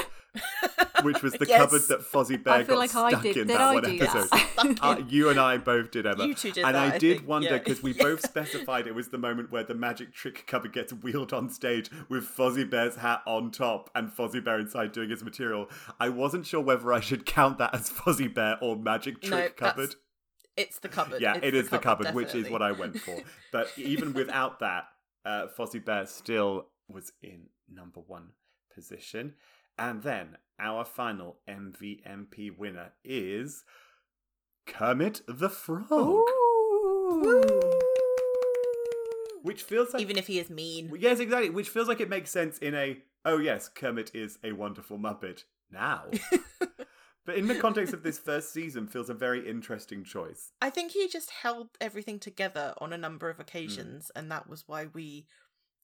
which 1.04 1.22
was 1.22 1.34
the 1.34 1.46
Yes. 1.46 1.60
cupboard 1.60 1.82
that 1.88 2.00
Fozzie 2.00 2.42
Bear 2.42 2.64
got 2.64 2.78
like 2.78 2.90
stuck 2.90 3.24
in 3.24 3.46
that 3.48 3.60
I 3.60 3.74
one 3.74 3.84
episode. 3.84 4.28
that? 4.30 4.78
Uh, 4.82 5.02
you 5.08 5.28
and 5.28 5.38
I 5.38 5.58
both 5.58 5.90
did, 5.90 6.06
Emma. 6.06 6.26
You 6.26 6.34
two 6.34 6.50
did 6.52 6.64
and 6.64 6.74
that, 6.74 6.92
I 6.92 6.94
I 6.94 6.98
did 6.98 7.26
wonder 7.26 7.48
Yeah. 7.48 7.58
because 7.58 7.82
we 7.82 7.92
both 8.08 8.20
specified 8.22 8.86
it 8.86 8.94
was 8.94 9.08
the 9.08 9.18
moment 9.18 9.52
where 9.52 9.62
the 9.64 9.74
magic 9.74 10.12
trick 10.12 10.44
cupboard 10.46 10.72
gets 10.72 10.92
wheeled 10.92 11.32
on 11.32 11.50
stage 11.50 11.90
with 12.08 12.24
Fozzie 12.24 12.68
Bear's 12.68 12.96
hat 12.96 13.22
on 13.26 13.50
top 13.50 13.90
and 13.94 14.10
Fozzie 14.10 14.42
Bear 14.42 14.58
inside 14.58 14.92
doing 14.92 15.10
his 15.10 15.22
material. 15.22 15.68
I 16.00 16.08
wasn't 16.08 16.46
sure 16.46 16.60
whether 16.60 16.92
I 16.92 17.00
should 17.00 17.26
count 17.26 17.58
that 17.58 17.74
as 17.74 17.90
Fozzie 17.90 18.32
Bear 18.32 18.58
or 18.62 18.76
magic 18.76 19.20
trick 19.20 19.56
that's- 19.58 19.74
cupboard. 19.74 19.94
It's 20.56 20.78
the 20.78 20.88
cupboard. 20.88 21.20
Yeah, 21.20 21.34
It's 21.34 21.46
it 21.46 21.54
is 21.54 21.68
the 21.68 21.78
cupboard, 21.80 22.14
which 22.14 22.34
is 22.34 22.48
what 22.48 22.62
I 22.62 22.70
went 22.72 22.98
for. 23.00 23.16
But 23.52 23.68
even 23.76 24.12
without 24.12 24.60
that, 24.60 24.84
uh, 25.24 25.46
Fozzie 25.58 25.84
Bear 25.84 26.06
still 26.06 26.68
was 26.88 27.12
in 27.22 27.48
number 27.68 28.00
one 28.00 28.28
position. 28.72 29.34
And 29.76 30.02
then 30.02 30.36
our 30.58 30.84
final 30.84 31.36
MVMP 31.48 32.56
winner 32.56 32.92
is 33.04 33.64
Kermit 34.66 35.22
the 35.26 35.48
Frog. 35.48 35.90
Ooh. 35.92 37.80
Which 39.42 39.62
feels 39.62 39.92
like 39.92 40.00
Even 40.00 40.16
if 40.16 40.26
he 40.26 40.38
is 40.38 40.48
mean. 40.48 40.90
Yes, 40.98 41.20
exactly. 41.20 41.50
Which 41.50 41.68
feels 41.68 41.88
like 41.88 42.00
it 42.00 42.08
makes 42.08 42.30
sense 42.30 42.58
in 42.58 42.74
a 42.74 42.98
oh 43.24 43.38
yes, 43.38 43.68
Kermit 43.68 44.10
is 44.14 44.38
a 44.42 44.52
wonderful 44.52 44.98
Muppet 44.98 45.44
now. 45.70 46.04
but 47.26 47.36
in 47.36 47.46
the 47.46 47.54
context 47.56 47.92
of 47.92 48.02
this 48.02 48.18
first 48.18 48.52
season, 48.52 48.86
feels 48.86 49.10
a 49.10 49.14
very 49.14 49.48
interesting 49.48 50.04
choice. 50.04 50.52
I 50.62 50.70
think 50.70 50.92
he 50.92 51.08
just 51.08 51.30
held 51.30 51.70
everything 51.80 52.18
together 52.18 52.74
on 52.78 52.92
a 52.92 52.98
number 52.98 53.28
of 53.28 53.40
occasions, 53.40 54.10
hmm. 54.12 54.18
and 54.18 54.30
that 54.30 54.48
was 54.48 54.64
why 54.66 54.86
we 54.92 55.26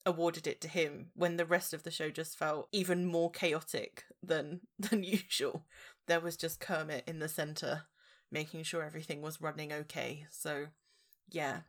awarded 0.07 0.46
it 0.46 0.61
to 0.62 0.68
him 0.68 1.11
when 1.14 1.36
the 1.36 1.44
rest 1.44 1.74
of 1.74 1.82
the 1.82 1.90
show 1.90 2.11
just 2.11 2.38
felt 2.38 2.68
even 2.72 3.07
more 3.07 3.30
chaotic 3.30 4.05
than 4.22 4.61
than 4.78 5.03
usual. 5.03 5.66
There 6.07 6.20
was 6.20 6.36
just 6.36 6.61
Kermit 6.61 7.05
in 7.07 7.18
the 7.18 7.28
center 7.28 7.82
making 8.32 8.62
sure 8.62 8.82
everything 8.82 9.22
was 9.22 9.40
running 9.40 9.72
okay. 9.72 10.26
So 10.30 10.66
yeah. 11.30 11.61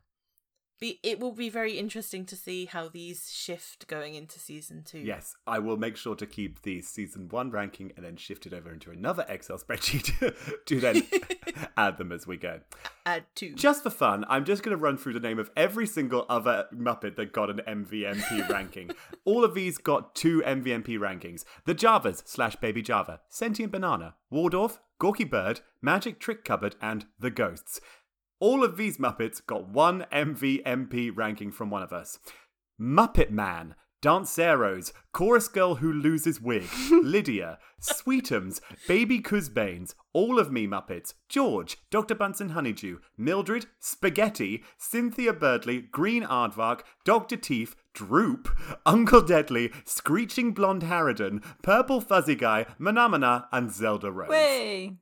Be, 0.82 0.98
it 1.04 1.20
will 1.20 1.30
be 1.30 1.48
very 1.48 1.78
interesting 1.78 2.26
to 2.26 2.34
see 2.34 2.64
how 2.64 2.88
these 2.88 3.30
shift 3.32 3.86
going 3.86 4.16
into 4.16 4.40
season 4.40 4.82
two. 4.82 4.98
Yes, 4.98 5.36
I 5.46 5.60
will 5.60 5.76
make 5.76 5.96
sure 5.96 6.16
to 6.16 6.26
keep 6.26 6.62
the 6.62 6.82
season 6.82 7.28
one 7.28 7.52
ranking 7.52 7.92
and 7.94 8.04
then 8.04 8.16
shift 8.16 8.46
it 8.46 8.52
over 8.52 8.72
into 8.72 8.90
another 8.90 9.24
Excel 9.28 9.58
spreadsheet 9.58 10.34
to 10.66 10.80
then 10.80 11.04
add 11.76 11.98
them 11.98 12.10
as 12.10 12.26
we 12.26 12.36
go. 12.36 12.58
Add 13.06 13.26
two. 13.36 13.54
Just 13.54 13.84
for 13.84 13.90
fun, 13.90 14.24
I'm 14.28 14.44
just 14.44 14.64
going 14.64 14.76
to 14.76 14.82
run 14.82 14.96
through 14.96 15.12
the 15.12 15.20
name 15.20 15.38
of 15.38 15.52
every 15.56 15.86
single 15.86 16.26
other 16.28 16.66
Muppet 16.74 17.14
that 17.14 17.32
got 17.32 17.48
an 17.48 17.60
MVMP 17.84 18.48
ranking. 18.48 18.90
All 19.24 19.44
of 19.44 19.54
these 19.54 19.78
got 19.78 20.16
two 20.16 20.42
MVMP 20.44 20.98
rankings 20.98 21.44
The 21.64 21.76
Javas 21.76 22.26
slash 22.26 22.56
Baby 22.56 22.82
Java, 22.82 23.20
Sentient 23.28 23.70
Banana, 23.70 24.16
Waldorf, 24.32 24.80
Gawky 24.98 25.24
Bird, 25.24 25.60
Magic 25.80 26.18
Trick 26.18 26.44
Cupboard, 26.44 26.74
and 26.80 27.06
The 27.20 27.30
Ghosts. 27.30 27.80
All 28.42 28.64
of 28.64 28.76
these 28.76 28.98
Muppets 28.98 29.40
got 29.46 29.68
one 29.68 30.04
MVMP 30.12 31.12
ranking 31.14 31.52
from 31.52 31.70
one 31.70 31.84
of 31.84 31.92
us. 31.92 32.18
Muppet 32.76 33.30
Man, 33.30 33.76
Danceros, 34.02 34.92
Chorus 35.12 35.46
Girl 35.46 35.76
Who 35.76 35.92
Loses 35.92 36.40
Wig, 36.40 36.64
Lydia, 36.90 37.60
Sweetums, 37.80 38.60
Baby 38.88 39.20
Cusbanes, 39.20 39.94
All 40.12 40.40
of 40.40 40.50
Me 40.50 40.66
Muppets, 40.66 41.14
George, 41.28 41.76
Dr. 41.92 42.16
Bunsen 42.16 42.48
Honeydew, 42.48 42.98
Mildred, 43.16 43.66
Spaghetti, 43.78 44.64
Cynthia 44.76 45.32
Birdley, 45.32 45.88
Green 45.92 46.24
Aardvark, 46.24 46.80
Dr. 47.04 47.36
Teeth, 47.36 47.76
Droop, 47.94 48.48
Uncle 48.84 49.22
Deadly, 49.22 49.70
Screeching 49.84 50.50
Blonde 50.50 50.82
Harridan, 50.82 51.44
Purple 51.62 52.00
Fuzzy 52.00 52.34
Guy, 52.34 52.66
Mahna 52.80 53.08
Mahna, 53.08 53.44
and 53.52 53.70
Zelda 53.70 54.10
Rose. 54.10 54.30
Way. 54.30 54.96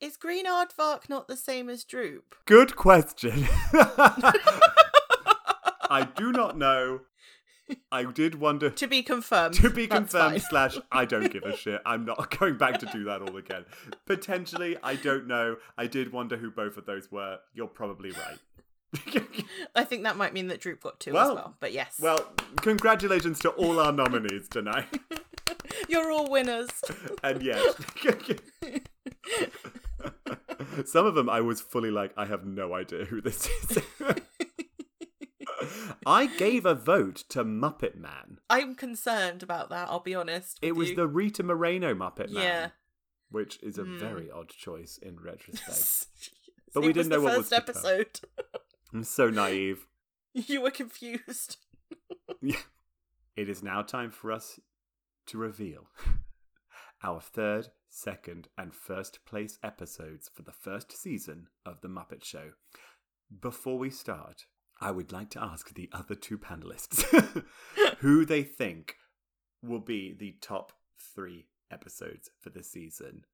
Is 0.00 0.16
Green 0.16 0.44
Aardvark 0.46 1.08
not 1.08 1.26
the 1.26 1.36
same 1.36 1.68
as 1.70 1.82
Droop? 1.84 2.34
Good 2.44 2.76
question. 2.76 3.46
I 5.88 6.08
do 6.16 6.32
not 6.32 6.58
know. 6.58 7.00
I 7.90 8.04
did 8.04 8.36
wonder 8.36 8.70
To 8.70 8.86
be 8.86 9.02
confirmed. 9.02 9.54
to 9.54 9.70
be 9.70 9.86
That's 9.86 9.98
confirmed 10.12 10.40
fine. 10.42 10.50
slash 10.50 10.78
I 10.92 11.04
don't 11.04 11.32
give 11.32 11.42
a 11.44 11.56
shit. 11.56 11.80
I'm 11.84 12.04
not 12.04 12.38
going 12.38 12.56
back 12.58 12.78
to 12.80 12.86
do 12.86 13.04
that 13.04 13.22
all 13.22 13.36
again. 13.36 13.64
Potentially, 14.04 14.76
I 14.82 14.94
don't 14.96 15.26
know. 15.26 15.56
I 15.76 15.86
did 15.86 16.12
wonder 16.12 16.36
who 16.36 16.50
both 16.50 16.76
of 16.76 16.86
those 16.86 17.10
were. 17.10 17.38
You're 17.54 17.66
probably 17.66 18.10
right. 18.12 18.38
I 19.74 19.84
think 19.84 20.04
that 20.04 20.16
might 20.16 20.32
mean 20.32 20.46
that 20.48 20.60
Droop 20.60 20.80
got 20.82 21.00
two 21.00 21.12
Well- 21.14 21.30
as 21.30 21.34
well. 21.34 21.56
But 21.58 21.72
yes. 21.72 21.96
well, 22.00 22.30
congratulations 22.60 23.40
to 23.40 23.50
all 23.50 23.80
our 23.80 23.92
nominees 23.92 24.48
tonight. 24.48 25.00
You're 25.88 26.10
all 26.12 26.30
winners. 26.30 26.70
And 27.24 27.42
yes. 27.42 27.74
Some 30.84 31.06
of 31.06 31.14
them 31.14 31.28
I 31.28 31.40
was 31.40 31.60
fully 31.60 31.90
like, 31.90 32.12
I 32.16 32.26
have 32.26 32.44
no 32.44 32.74
idea 32.74 33.04
who 33.04 33.20
this 33.20 33.48
is. 33.70 33.78
I 36.06 36.26
gave 36.26 36.64
a 36.66 36.74
vote 36.74 37.24
to 37.30 37.44
Muppet 37.44 37.96
Man. 37.96 38.38
I'm 38.48 38.74
concerned 38.74 39.42
about 39.42 39.70
that, 39.70 39.88
I'll 39.88 40.00
be 40.00 40.14
honest. 40.14 40.58
It 40.62 40.76
was 40.76 40.90
you. 40.90 40.96
the 40.96 41.06
Rita 41.06 41.42
Moreno 41.42 41.94
Muppet 41.94 42.30
Man. 42.30 42.42
Yeah. 42.42 42.68
Which 43.30 43.58
is 43.62 43.78
a 43.78 43.82
Hmm. 43.84 43.98
very 43.98 44.30
odd 44.30 44.48
choice 44.50 44.98
in 45.02 45.18
retrospect. 45.18 46.06
but 46.66 46.74
But 46.74 46.86
we 46.86 46.92
didn't 46.92 47.08
know 47.10 47.20
what 47.20 47.36
was 47.38 47.48
first 47.48 47.52
episode. 47.52 48.20
I'm 48.92 49.04
so 49.04 49.30
naive. 49.30 49.86
You 50.32 50.60
were 50.62 50.70
confused. 50.70 51.56
Yeah. 52.42 52.56
It 53.36 53.48
is 53.48 53.62
now 53.62 53.82
time 53.82 54.10
for 54.10 54.30
us 54.32 54.60
to 55.26 55.38
reveal 55.38 55.88
our 57.02 57.20
third, 57.20 57.68
second, 57.88 58.48
and 58.56 58.74
first 58.74 59.24
place 59.24 59.58
episodes 59.62 60.30
for 60.32 60.42
the 60.42 60.52
first 60.52 60.96
season 60.96 61.48
of 61.64 61.80
The 61.80 61.88
Muppet 61.88 62.24
Show. 62.24 62.52
Before 63.40 63.78
we 63.78 63.90
start, 63.90 64.46
I 64.80 64.90
would 64.90 65.12
like 65.12 65.30
to 65.30 65.42
ask 65.42 65.74
the 65.74 65.90
other 65.92 66.14
two 66.14 66.38
panelists 66.38 67.44
who 67.98 68.24
they 68.24 68.42
think 68.42 68.96
will 69.62 69.80
be 69.80 70.14
the 70.18 70.36
top 70.40 70.72
three 70.98 71.46
episodes 71.70 72.30
for 72.38 72.50
the 72.50 72.62
season. 72.62 73.24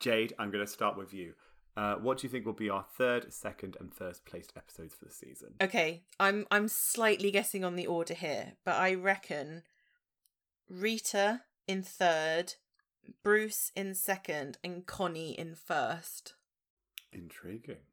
Jade, 0.00 0.34
I'm 0.38 0.50
going 0.50 0.64
to 0.64 0.70
start 0.70 0.96
with 0.96 1.14
you. 1.14 1.34
Uh, 1.76 1.96
what 1.96 2.18
do 2.18 2.26
you 2.26 2.30
think 2.30 2.46
will 2.46 2.54
be 2.54 2.70
our 2.70 2.86
third, 2.96 3.32
second, 3.32 3.76
and 3.78 3.92
first 3.92 4.24
placed 4.24 4.52
episodes 4.56 4.94
for 4.94 5.04
the 5.04 5.12
season? 5.12 5.54
Okay, 5.60 6.04
I'm 6.18 6.46
I'm 6.50 6.68
slightly 6.68 7.30
guessing 7.30 7.64
on 7.64 7.76
the 7.76 7.86
order 7.86 8.14
here, 8.14 8.54
but 8.64 8.76
I 8.76 8.94
reckon 8.94 9.62
Rita 10.70 11.42
in 11.68 11.82
third, 11.82 12.54
Bruce 13.22 13.72
in 13.74 13.94
second, 13.94 14.58
and 14.62 14.86
Connie 14.86 15.32
in 15.38 15.54
first. 15.54 16.34
Intriguing. 17.12 17.84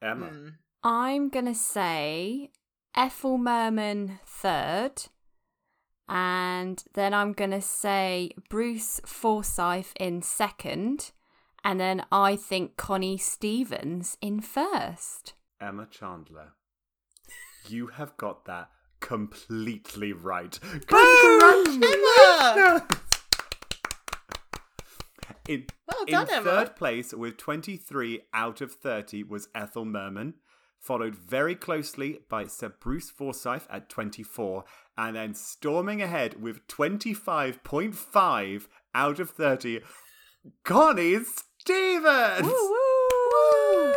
Emma. 0.00 0.26
Hmm. 0.26 0.48
I'm 0.82 1.28
going 1.28 1.46
to 1.46 1.54
say 1.54 2.50
Ethel 2.94 3.38
Merman 3.38 4.18
third. 4.26 5.04
And 6.08 6.82
then 6.94 7.14
I'm 7.14 7.32
going 7.32 7.52
to 7.52 7.62
say 7.62 8.32
Bruce 8.50 9.00
Forsyth 9.06 9.92
in 9.98 10.22
second. 10.22 11.12
And 11.64 11.80
then 11.80 12.04
I 12.10 12.36
think 12.36 12.76
Connie 12.76 13.18
Stevens 13.18 14.18
in 14.20 14.40
first. 14.40 15.34
Emma 15.60 15.86
Chandler. 15.88 16.54
You 17.68 17.86
have 17.86 18.16
got 18.16 18.44
that 18.46 18.70
completely 19.00 20.12
right. 20.12 20.58
Emma! 20.90 22.86
In, 25.48 25.66
Well 25.86 26.04
in 26.06 26.14
Emma. 26.14 26.42
third 26.42 26.76
place 26.76 27.12
with 27.12 27.36
23 27.36 28.22
out 28.32 28.60
of 28.60 28.72
30 28.72 29.24
was 29.24 29.48
Ethel 29.54 29.84
Merman, 29.84 30.34
followed 30.78 31.16
very 31.16 31.54
closely 31.56 32.20
by 32.28 32.46
Sir 32.46 32.68
Bruce 32.68 33.10
Forsyth 33.10 33.66
at 33.70 33.88
24, 33.88 34.64
and 34.96 35.16
then 35.16 35.34
storming 35.34 36.00
ahead 36.00 36.40
with 36.40 36.66
25.5 36.68 38.66
out 38.94 39.18
of 39.18 39.30
30, 39.30 39.80
Connie 40.64 41.18
Stevens! 41.24 42.46
Woo! 42.46 43.92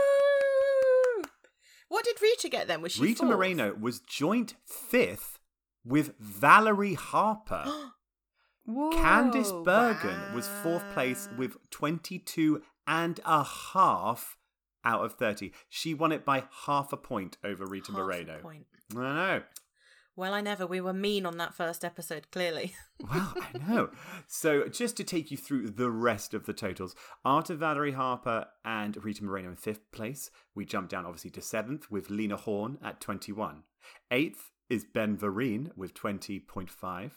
What 1.87 2.03
did 2.05 2.21
Rita 2.21 2.49
get 2.49 2.67
then? 2.67 2.81
Was 2.81 2.93
she 2.93 3.03
Rita 3.03 3.19
fourth? 3.19 3.29
Moreno 3.31 3.75
was 3.79 3.99
joint 3.99 4.55
fifth 4.65 5.37
with 5.85 6.17
Valerie 6.19 6.95
Harper. 6.95 7.65
Whoa. 8.65 8.91
Candice 8.91 9.51
Bergen 9.63 10.33
was 10.33 10.47
fourth 10.47 10.83
place 10.93 11.29
with 11.37 11.57
22 11.69 12.61
and 12.87 13.19
a 13.25 13.43
half 13.43 14.37
out 14.83 15.03
of 15.03 15.13
30. 15.13 15.51
She 15.69 15.93
won 15.93 16.11
it 16.11 16.25
by 16.25 16.45
half 16.65 16.91
a 16.91 16.97
point 16.97 17.37
over 17.43 17.65
Rita 17.65 17.91
Half 17.91 17.99
Moreno. 17.99 18.39
I 18.95 18.95
know. 18.95 19.43
Well, 20.17 20.33
I 20.33 20.39
never. 20.39 20.65
We 20.65 20.79
were 20.79 20.93
mean 20.93 21.25
on 21.25 21.37
that 21.37 21.53
first 21.53 21.83
episode, 21.83 22.31
clearly. 22.31 22.73
Well, 23.11 23.33
I 23.35 23.57
know. 23.67 23.89
So, 24.25 24.69
just 24.69 24.95
to 24.97 25.03
take 25.03 25.29
you 25.29 25.35
through 25.35 25.71
the 25.71 25.91
rest 25.91 26.33
of 26.33 26.45
the 26.45 26.53
totals, 26.53 26.95
after 27.25 27.53
Valerie 27.53 27.91
Harper 27.91 28.45
and 28.63 29.03
Rita 29.03 29.21
Moreno 29.21 29.49
in 29.49 29.57
fifth 29.57 29.91
place, 29.91 30.31
we 30.55 30.63
jump 30.63 30.87
down 30.87 31.05
obviously 31.05 31.29
to 31.31 31.41
seventh 31.41 31.91
with 31.91 32.09
Lena 32.09 32.37
Horne 32.37 32.77
at 32.81 33.01
21. 33.01 33.63
Eighth 34.11 34.51
is 34.69 34.85
Ben 34.85 35.17
Vereen 35.17 35.71
with 35.75 35.93
20.5. 35.93 37.11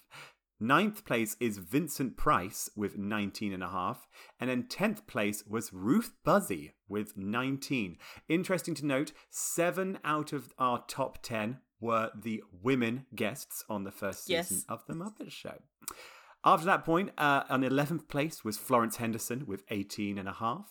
Ninth 0.61 1.05
place 1.05 1.37
is 1.39 1.59
Vincent 1.59 2.17
Price 2.17 2.69
with 2.75 2.99
19.5. 2.99 3.55
And 3.55 3.63
a 3.63 3.69
half, 3.69 4.09
and 4.41 4.51
then 4.51 4.65
10th 4.65 5.07
place 5.07 5.45
was 5.47 5.73
Ruth 5.73 6.13
Buzzi 6.27 6.73
with 6.89 7.17
19. 7.17 7.97
Interesting 8.29 8.75
to 8.75 8.87
note, 8.87 9.13
seven 9.31 9.99
out 10.05 10.33
of 10.33 10.53
our 10.59 10.83
top 10.89 11.19
10 11.23 11.59
were 11.81 12.11
the 12.21 12.43
women 12.63 13.07
guests 13.15 13.63
on 13.69 13.85
the 13.85 13.93
first 13.93 14.25
season 14.25 14.57
Yes. 14.59 14.65
of 14.69 14.85
The 14.89 14.95
Muppet 14.95 15.31
Show. 15.31 15.59
After 16.45 16.67
that 16.67 16.85
point, 16.85 17.11
uh, 17.19 17.45
on 17.49 17.63
11th 17.63 18.09
place 18.09 18.45
was 18.45 18.59
Florence 18.59 18.97
Henderson 18.97 19.45
with 19.47 19.65
18.5. 19.69 20.65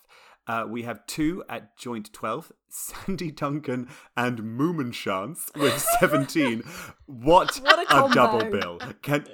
Uh, 0.48 0.66
we 0.68 0.84
have 0.84 1.06
two 1.08 1.44
at 1.50 1.78
joint 1.78 2.12
12th, 2.14 2.52
Sandy 2.70 3.32
Duncan 3.32 3.88
and 4.16 4.40
Mummenschanz 4.40 5.54
with 5.56 5.80
17. 6.00 6.64
What, 7.06 7.56
What 7.58 7.80
a 7.82 7.86
combo. 7.86 8.14
double 8.14 8.50
bill. 8.52 8.80
Can 9.02 9.26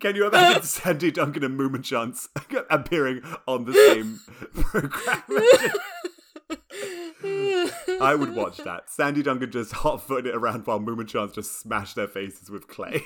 can 0.00 0.14
you 0.16 0.26
imagine 0.28 0.62
Sandy 0.66 1.10
Duncan 1.10 1.42
and 1.44 1.58
Mummenschanz 1.58 2.28
appearing 2.70 3.22
on 3.46 3.64
the 3.64 3.72
same 3.72 4.20
program? 4.62 5.22
I 8.00 8.14
would 8.14 8.34
watch 8.34 8.58
that. 8.58 8.90
Sandy 8.90 9.22
Duncan 9.22 9.50
just 9.50 9.72
hot 9.72 10.06
footing 10.06 10.30
it 10.30 10.34
around 10.36 10.66
while 10.66 10.78
Mummenschanz 10.80 11.32
just 11.34 11.58
smash 11.60 11.94
their 11.94 12.08
faces 12.08 12.50
with 12.50 12.68
clay. 12.68 13.02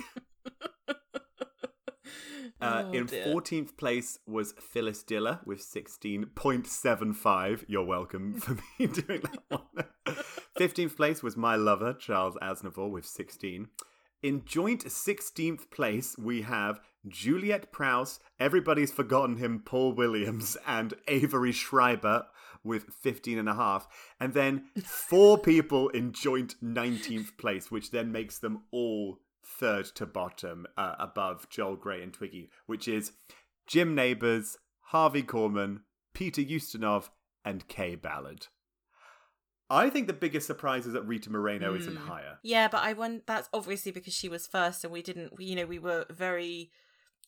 Uh, 2.63 2.63
Oh, 2.63 2.91
in 2.93 3.07
dear. 3.07 3.25
14th 3.25 3.75
place 3.79 4.19
was 4.27 4.53
Phyllis 4.61 5.03
Diller 5.03 5.41
with 5.47 5.61
16.75. 5.63 7.65
You're 7.69 7.87
welcome 7.87 8.35
for 8.39 8.59
me 8.79 8.87
doing 8.87 9.23
that 9.23 9.43
one. 9.49 9.63
15th 10.59 10.95
place 10.95 11.23
was 11.23 11.39
my 11.39 11.57
lover, 11.57 11.95
Charles 11.95 12.37
Aznavour, 12.43 12.91
with 12.91 13.07
16. 13.07 13.69
In 14.23 14.45
joint 14.45 14.85
16th 14.85 15.71
place, 15.71 16.15
we 16.19 16.43
have 16.43 16.81
Juliet 17.09 17.73
Prowse, 17.73 18.21
everybody's 18.39 18.93
forgotten 18.93 19.39
him, 19.39 19.63
Paul 19.65 19.95
Williams, 19.95 20.59
and 20.67 20.93
Avery 21.09 21.53
Schreiber 21.53 22.27
with 22.63 22.93
15 23.01 23.39
and 23.39 23.49
a 23.49 23.55
half. 23.55 23.89
And 24.21 24.35
then 24.35 24.65
four 24.85 25.39
people 25.43 25.89
in 25.89 26.13
joint 26.13 26.57
19th 26.63 27.39
place, 27.39 27.71
which 27.71 27.93
then 27.93 28.13
makes 28.13 28.39
them 28.39 28.65
all 28.71 29.21
third 29.43 29.87
to 29.87 30.05
bottom 30.05 30.67
uh, 30.77 30.97
above 30.99 31.49
Joel 31.49 31.77
Grey 31.77 32.03
and 32.03 32.13
Twiggy, 32.13 32.51
which 32.67 32.87
is 32.87 33.13
Jim 33.67 33.95
Nabors, 33.95 34.59
Harvey 34.89 35.23
Korman, 35.23 35.81
Peter 36.13 36.43
Ustinov, 36.43 37.09
and 37.43 37.67
Kaye 37.69 37.95
Ballard. 37.95 38.49
I 39.71 39.89
think 39.89 40.09
the 40.09 40.13
biggest 40.13 40.47
surprise 40.47 40.87
is 40.87 40.95
that 40.95 41.03
Rita 41.03 41.31
Moreno 41.31 41.75
isn't 41.75 41.97
mm. 41.97 42.07
higher. 42.07 42.39
Yeah, 42.43 42.69
but 42.69 42.83
I 42.83 42.93
won. 42.93 43.23
That's 43.27 43.49
obviously 43.53 43.93
because 43.93 44.15
she 44.15 44.29
was 44.29 44.47
first, 44.47 44.85
and 44.85 44.93
we 44.93 45.03
didn't. 45.03 45.37
we- 45.37 45.45
You 45.45 45.57
know, 45.57 45.67
we 45.67 45.79
were 45.79 46.07
very 46.11 46.71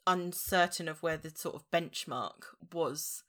uncertain 0.06 0.88
of 0.88 1.02
where 1.02 1.16
the 1.16 1.30
sort 1.30 1.54
of 1.54 1.70
benchmark 1.70 2.44
was. 2.72 3.22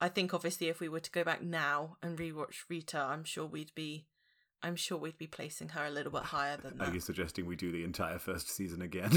I 0.00 0.08
think 0.08 0.34
obviously 0.34 0.68
if 0.68 0.80
we 0.80 0.88
were 0.88 1.00
to 1.00 1.10
go 1.10 1.24
back 1.24 1.42
now 1.42 1.96
and 2.02 2.18
rewatch 2.18 2.64
Rita, 2.68 2.98
I'm 2.98 3.24
sure 3.24 3.46
we'd 3.46 3.74
be, 3.74 4.06
I'm 4.62 4.76
sure 4.76 4.98
we'd 4.98 5.18
be 5.18 5.26
placing 5.26 5.70
her 5.70 5.84
a 5.84 5.90
little 5.90 6.12
bit 6.12 6.24
higher 6.24 6.56
than 6.56 6.80
Are 6.80 6.92
you 6.92 7.00
suggesting 7.00 7.46
we 7.46 7.56
do 7.56 7.70
the 7.70 7.84
entire 7.84 8.18
first 8.18 8.50
season 8.50 8.82
again? 8.82 9.12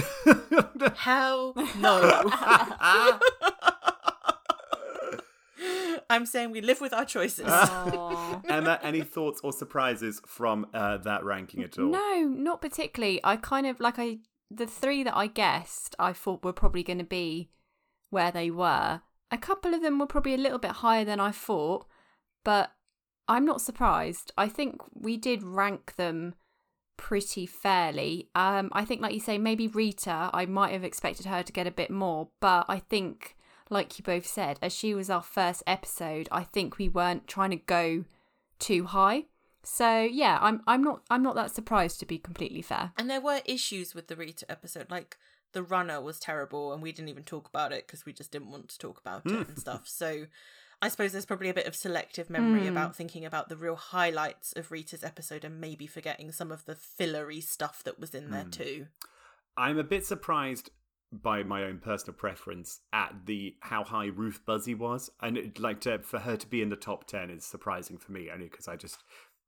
Hell 0.95 1.53
no. 1.79 2.31
I'm 6.09 6.25
saying 6.25 6.51
we 6.51 6.61
live 6.61 6.79
with 6.81 6.93
our 6.93 7.05
choices. 7.05 7.47
Aw. 7.47 8.41
Emma, 8.49 8.79
any 8.81 9.01
thoughts 9.01 9.41
or 9.43 9.51
surprises 9.51 10.21
from 10.25 10.67
uh, 10.73 10.97
that 10.97 11.23
ranking 11.23 11.63
at 11.63 11.77
all? 11.77 11.89
No, 11.89 12.21
not 12.21 12.61
particularly. 12.61 13.19
I 13.23 13.35
kind 13.35 13.67
of 13.67 13.79
like 13.79 13.99
I 13.99 14.19
the 14.49 14.67
three 14.67 15.03
that 15.03 15.15
I 15.15 15.27
guessed 15.27 15.95
I 15.99 16.13
thought 16.13 16.43
were 16.43 16.53
probably 16.53 16.83
going 16.83 16.99
to 16.99 17.03
be 17.03 17.49
where 18.09 18.31
they 18.31 18.49
were. 18.49 19.01
A 19.29 19.37
couple 19.37 19.73
of 19.73 19.81
them 19.81 19.99
were 19.99 20.07
probably 20.07 20.33
a 20.33 20.37
little 20.37 20.59
bit 20.59 20.71
higher 20.71 21.03
than 21.03 21.19
I 21.19 21.31
thought, 21.31 21.85
but 22.45 22.71
I'm 23.27 23.43
not 23.43 23.61
surprised. 23.61 24.31
I 24.37 24.47
think 24.47 24.81
we 24.93 25.17
did 25.17 25.43
rank 25.43 25.95
them 25.97 26.35
pretty 26.97 27.45
fairly. 27.45 28.29
Um 28.33 28.69
I 28.71 28.83
think 28.83 29.01
like 29.01 29.13
you 29.13 29.19
say 29.19 29.37
maybe 29.37 29.67
Rita, 29.67 30.31
I 30.33 30.45
might 30.45 30.71
have 30.71 30.83
expected 30.83 31.27
her 31.27 31.43
to 31.43 31.53
get 31.53 31.67
a 31.67 31.71
bit 31.71 31.91
more, 31.91 32.29
but 32.39 32.65
I 32.67 32.79
think 32.79 33.35
like 33.69 33.97
you 33.99 34.03
both 34.03 34.25
said, 34.25 34.59
as 34.61 34.73
she 34.73 34.93
was 34.93 35.09
our 35.09 35.21
first 35.23 35.63
episode, 35.67 36.27
I 36.31 36.43
think 36.43 36.77
we 36.77 36.89
weren't 36.89 37.27
trying 37.27 37.51
to 37.51 37.55
go 37.57 38.05
too 38.59 38.85
high. 38.85 39.25
So 39.63 39.99
yeah, 40.01 40.39
I'm 40.41 40.61
I'm 40.65 40.83
not 40.83 41.01
I'm 41.09 41.23
not 41.23 41.35
that 41.35 41.51
surprised 41.51 41.99
to 41.99 42.05
be 42.05 42.17
completely 42.17 42.61
fair. 42.61 42.93
And 42.97 43.09
there 43.09 43.21
were 43.21 43.41
issues 43.45 43.93
with 43.93 44.07
the 44.07 44.15
Rita 44.15 44.49
episode, 44.49 44.89
like 44.89 45.17
the 45.53 45.63
runner 45.63 45.99
was 45.99 46.19
terrible, 46.19 46.71
and 46.73 46.81
we 46.81 46.91
didn't 46.91 47.09
even 47.09 47.23
talk 47.23 47.47
about 47.49 47.71
it 47.73 47.85
because 47.87 48.05
we 48.05 48.13
just 48.13 48.31
didn't 48.31 48.51
want 48.51 48.69
to 48.69 48.77
talk 48.77 48.99
about 48.99 49.25
it 49.25 49.47
and 49.47 49.57
stuff. 49.59 49.87
So 49.87 50.27
I 50.81 50.89
suppose 50.89 51.11
there's 51.11 51.25
probably 51.25 51.49
a 51.49 51.53
bit 51.55 51.65
of 51.67 51.75
selective 51.75 52.29
memory 52.29 52.61
Hmm. 52.67 52.77
about 52.77 52.95
thinking 52.95 53.25
about 53.25 53.49
the 53.49 53.57
real 53.57 53.75
highlights 53.75 54.53
of 54.53 54.71
Rita's 54.71 55.03
episode 55.03 55.43
and 55.43 55.59
maybe 55.59 55.87
forgetting 55.87 56.31
some 56.31 56.51
of 56.51 56.65
the 56.65 56.75
fillery 56.75 57.41
stuff 57.41 57.83
that 57.83 57.99
was 57.99 58.13
in 58.13 58.29
there 58.29 58.43
Hmm. 58.43 58.49
too. 58.51 58.87
I'm 59.57 59.79
a 59.79 59.83
bit 59.83 60.05
surprised 60.05 60.69
by 61.11 61.43
my 61.43 61.63
own 61.63 61.79
personal 61.79 62.13
preference 62.13 62.79
at 62.91 63.13
the 63.25 63.55
how 63.61 63.83
high 63.83 64.07
Ruth 64.07 64.41
Buzzi 64.45 64.77
was, 64.77 65.09
and 65.21 65.37
it, 65.37 65.59
like 65.59 65.81
to, 65.81 65.99
for 65.99 66.19
her 66.19 66.35
to 66.37 66.47
be 66.47 66.61
in 66.61 66.69
the 66.69 66.75
top 66.75 67.07
ten 67.07 67.29
is 67.29 67.45
surprising 67.45 67.97
for 67.97 68.11
me, 68.11 68.29
only 68.31 68.47
because 68.49 68.67
I 68.67 68.75
just 68.75 69.03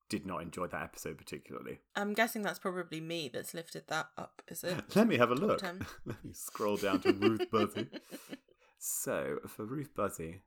did 0.10 0.26
not 0.26 0.41
enjoy 0.41 0.68
that 0.68 0.84
episode 0.84 1.18
particularly. 1.18 1.80
I'm 1.95 2.14
guessing 2.14 2.41
that's 2.41 2.60
probably 2.60 2.99
me 2.99 3.30
that's 3.32 3.53
lifted 3.53 3.84
that 3.88 4.07
up, 4.18 4.41
is 4.47 4.64
it? 4.64 4.84
Let 4.95 5.07
me 5.07 5.18
have 5.18 5.32
a 5.32 5.36
look. 5.36 5.60
10. 5.60 5.86
Let 6.05 6.26
me 6.26 6.34
scroll 6.34 6.78
down 6.78 6.99
to 7.01 7.14
Ruth 7.14 7.49
Buzzi. 7.51 7.88
So 8.82 9.39
for 9.45 9.66
Ruth 9.66 9.93
Buzzi. 9.93 10.39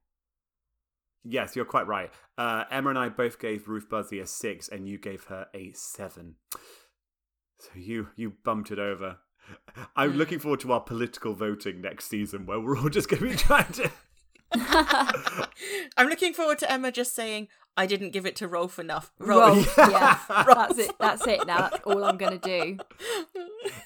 Yes, 1.22 1.54
you're 1.54 1.66
quite 1.66 1.86
right. 1.86 2.10
Uh, 2.38 2.64
Emma 2.70 2.88
and 2.88 2.98
I 2.98 3.10
both 3.10 3.38
gave 3.38 3.68
Ruth 3.68 3.90
Buzzi 3.90 4.22
a 4.22 4.26
six, 4.26 4.68
and 4.70 4.88
you 4.88 4.96
gave 4.96 5.24
her 5.24 5.48
a 5.54 5.72
seven. 5.72 6.36
So 7.58 7.68
you 7.74 8.08
you 8.16 8.32
bumped 8.42 8.70
it 8.70 8.78
over. 8.78 9.18
I'm 9.96 10.14
mm. 10.14 10.16
looking 10.16 10.38
forward 10.38 10.60
to 10.60 10.72
our 10.72 10.80
political 10.80 11.34
voting 11.34 11.80
next 11.80 12.06
season, 12.06 12.46
where 12.46 12.60
we're 12.60 12.78
all 12.78 12.88
just 12.88 13.08
going 13.08 13.22
to 13.22 13.28
be 13.30 13.36
trying 13.36 13.72
to. 13.72 13.90
I'm 15.96 16.08
looking 16.08 16.34
forward 16.34 16.58
to 16.58 16.70
Emma 16.70 16.92
just 16.92 17.14
saying, 17.14 17.48
I 17.74 17.86
didn't 17.86 18.10
give 18.10 18.26
it 18.26 18.36
to 18.36 18.48
Rolf 18.48 18.78
enough. 18.78 19.10
Rolf. 19.18 19.76
Rolf, 19.78 19.90
yeah, 19.90 20.18
that's 20.28 20.78
it. 20.78 20.92
That's 20.98 21.26
it. 21.26 21.46
Now 21.46 21.68
that's 21.70 21.80
all 21.86 22.04
I'm 22.04 22.18
gonna 22.18 22.36
do. 22.38 22.76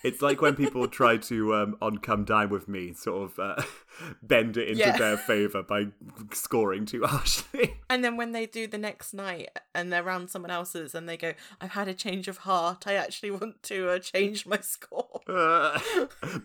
It's 0.03 0.20
like 0.20 0.41
when 0.43 0.57
people 0.57 0.89
try 0.89 1.18
to 1.18 1.55
um, 1.55 1.76
on 1.80 1.99
"Come 1.99 2.24
Dine 2.24 2.49
with 2.51 2.66
Me" 2.66 2.93
sort 2.95 3.30
of 3.30 3.39
uh, 3.39 3.62
bend 4.22 4.57
it 4.57 4.68
into 4.68 4.80
Yeah. 4.80 4.97
their 4.99 5.16
favor 5.16 5.62
by 5.62 5.87
scoring 6.32 6.84
too 6.87 7.05
harshly. 7.05 7.74
And 7.89 8.03
then 8.05 8.16
when 8.16 8.32
they 8.32 8.47
do 8.47 8.66
the 8.66 8.78
next 8.78 9.14
night 9.14 9.49
and 9.72 9.93
they're 9.93 10.03
around 10.05 10.28
someone 10.28 10.51
else's 10.51 10.93
and 10.95 11.09
they 11.09 11.16
go, 11.16 11.34
I've 11.61 11.70
had 11.70 11.87
a 11.87 11.95
change 11.95 12.26
of 12.26 12.39
heart. 12.39 12.84
I 12.89 12.95
actually 12.95 13.30
want 13.30 13.62
to 13.64 13.89
uh, 13.91 13.99
change 14.01 14.45
my 14.45 14.59
score. 14.59 15.20
Uh, 15.28 15.78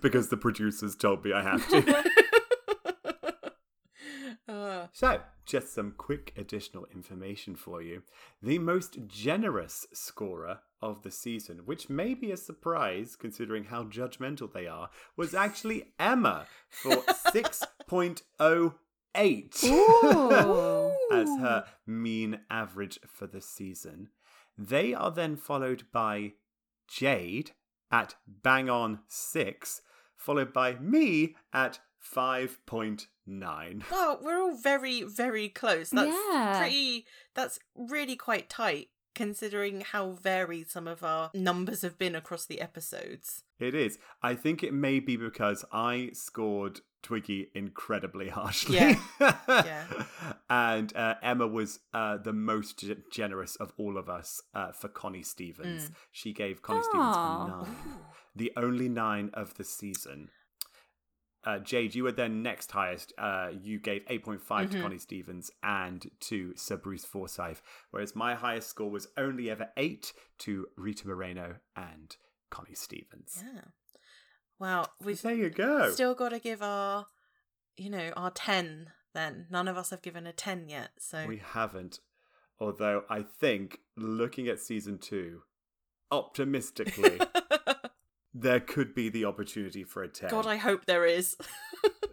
because 0.01 0.29
the 0.29 0.37
producers 0.37 0.95
told 0.95 1.25
me 1.25 1.33
I 1.33 1.41
have 1.41 1.67
to. 1.69 2.03
Uh, 4.47 4.87
So, 4.93 5.19
just 5.51 5.73
some 5.73 5.91
quick 5.97 6.31
additional 6.37 6.87
information 6.95 7.55
for 7.57 7.81
you. 7.81 8.03
The 8.41 8.57
most 8.57 9.05
generous 9.05 9.85
scorer 9.91 10.59
of 10.81 11.03
the 11.03 11.11
season, 11.11 11.63
which 11.65 11.89
may 11.89 12.13
be 12.13 12.31
a 12.31 12.37
surprise 12.37 13.17
considering 13.17 13.65
how 13.65 13.83
judgmental 13.83 14.53
they 14.53 14.65
are, 14.65 14.89
was 15.17 15.35
actually 15.35 15.91
Emma 15.99 16.45
for 16.69 16.95
6.08 17.33 18.63
as 21.11 21.29
her 21.41 21.65
mean 21.85 22.39
average 22.49 22.97
for 23.05 23.27
the 23.27 23.41
season. 23.41 24.07
They 24.57 24.93
are 24.93 25.11
then 25.11 25.35
followed 25.35 25.83
by 25.91 26.31
Jade 26.87 27.51
at 27.91 28.15
bang 28.25 28.69
on 28.69 28.99
6, 29.09 29.81
followed 30.15 30.53
by 30.53 30.75
me 30.75 31.35
at 31.51 31.81
5.9. 32.01 33.83
oh, 33.91 34.19
we're 34.21 34.41
all 34.41 34.55
very, 34.55 35.03
very 35.03 35.49
close. 35.49 35.89
That's 35.89 36.09
Yeah. 36.31 36.57
pretty, 36.59 37.05
that's 37.33 37.59
really 37.75 38.15
quite 38.15 38.49
tight 38.49 38.89
considering 39.13 39.81
how 39.81 40.11
varied 40.11 40.69
some 40.69 40.87
of 40.87 41.03
our 41.03 41.29
numbers 41.33 41.81
have 41.81 41.97
been 41.97 42.15
across 42.15 42.45
the 42.45 42.61
episodes. 42.61 43.43
It 43.59 43.75
is. 43.75 43.99
I 44.23 44.35
think 44.35 44.63
it 44.63 44.73
may 44.73 44.99
be 44.99 45.17
because 45.17 45.65
I 45.71 46.11
scored 46.13 46.79
Twiggy 47.03 47.49
incredibly 47.53 48.29
harshly. 48.29 48.75
Yeah. 48.77 48.95
Yeah. 49.49 49.85
and 50.49 50.95
uh, 50.95 51.15
Emma 51.21 51.47
was 51.47 51.79
uh, 51.93 52.17
the 52.17 52.31
most 52.33 52.79
ge- 52.79 52.95
generous 53.11 53.55
of 53.57 53.73
all 53.77 53.97
of 53.97 54.07
us 54.09 54.41
uh, 54.53 54.71
for 54.71 54.87
Connie 54.87 55.23
Stevens. 55.23 55.89
Mm. 55.89 55.93
She 56.11 56.31
gave 56.31 56.61
Connie 56.61 56.81
Stevens 56.83 57.15
a 57.15 57.19
Aw. 57.19 57.47
nine, 57.63 57.75
the 58.35 58.51
only 58.55 58.87
nine 58.87 59.29
of 59.33 59.55
the 59.55 59.63
season. 59.63 60.29
Uh, 61.43 61.57
Jade, 61.59 61.95
you 61.95 62.03
were 62.03 62.11
then 62.11 62.43
next 62.43 62.71
highest. 62.71 63.13
Uh, 63.17 63.49
you 63.61 63.79
gave 63.79 64.03
8.5 64.07 64.69
to 64.71 64.77
Mhm. 64.77 64.81
Connie 64.83 64.99
Stevens 64.99 65.49
and 65.63 66.09
to 66.21 66.55
Sir 66.55 66.77
Bruce 66.77 67.03
Forsyth, 67.05 67.61
whereas 67.89 68.15
my 68.15 68.35
highest 68.35 68.69
score 68.69 68.91
was 68.91 69.07
only 69.17 69.49
ever 69.49 69.71
8 69.75 70.13
to 70.39 70.67
Rita 70.77 71.07
Moreno 71.07 71.57
and 71.75 72.15
Connie 72.51 72.75
Stevens. 72.75 73.43
Yeah. 73.43 73.61
Well, 74.59 74.93
We've 75.01 75.19
There 75.19 75.33
you 75.33 75.49
go. 75.49 75.91
still 75.91 76.13
got 76.13 76.29
to 76.29 76.39
give 76.39 76.61
our, 76.61 77.07
you 77.75 77.89
know, 77.89 78.11
our 78.15 78.29
10 78.29 78.93
then. 79.13 79.47
None 79.49 79.67
of 79.67 79.77
us 79.77 79.89
have 79.89 80.03
given 80.03 80.27
a 80.27 80.33
10 80.33 80.69
yet. 80.69 80.91
So 80.99 81.25
We 81.25 81.37
haven't. 81.37 82.01
Although 82.59 83.05
I 83.09 83.23
think, 83.23 83.79
looking 83.97 84.47
at 84.47 84.59
season 84.59 84.99
two, 84.99 85.41
optimistically, 86.11 87.19
there 88.33 88.59
could 88.59 88.93
be 88.93 89.09
the 89.09 89.25
opportunity 89.25 89.83
for 89.83 90.03
a 90.03 90.07
10. 90.07 90.29
God, 90.29 90.47
I 90.47 90.57
hope 90.57 90.85
there 90.85 91.05
is. 91.05 91.35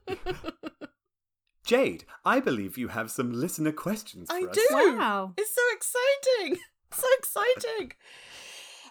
Jade, 1.64 2.04
I 2.24 2.40
believe 2.40 2.78
you 2.78 2.88
have 2.88 3.10
some 3.10 3.30
listener 3.32 3.72
questions 3.72 4.30
for 4.30 4.36
I 4.36 4.42
us. 4.44 4.56
do. 4.56 4.66
Wow. 4.70 5.34
It's 5.36 5.54
so 5.54 5.62
exciting. 5.72 6.62
So 6.90 7.06
exciting. 7.18 7.92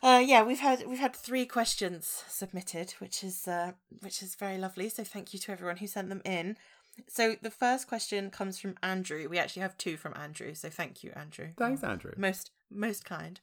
Uh, 0.04 0.24
yeah, 0.24 0.44
we've 0.44 0.60
had 0.60 0.86
we've 0.86 1.00
had 1.00 1.16
three 1.16 1.48
questions 1.48 2.24
submitted, 2.28 2.92
which 3.00 3.24
is 3.24 3.48
uh, 3.48 3.72
which 4.02 4.22
is 4.22 4.36
very 4.36 4.60
lovely. 4.60 4.88
So 4.90 5.04
thank 5.04 5.34
you 5.34 5.40
to 5.40 5.52
everyone 5.52 5.78
who 5.78 5.88
sent 5.88 6.10
them 6.10 6.22
in. 6.24 6.58
So 7.08 7.36
the 7.42 7.50
first 7.50 7.88
question 7.88 8.30
comes 8.30 8.60
from 8.60 8.76
Andrew. 8.84 9.28
We 9.30 9.40
actually 9.40 9.64
have 9.64 9.78
two 9.80 9.98
from 9.98 10.14
Andrew. 10.16 10.54
So 10.54 10.70
thank 10.70 11.04
you, 11.04 11.12
Andrew. 11.16 11.48
Thanks, 11.58 11.84
Andrew. 11.84 12.14
Most 12.18 12.52
most 12.70 13.04
kind. 13.04 13.40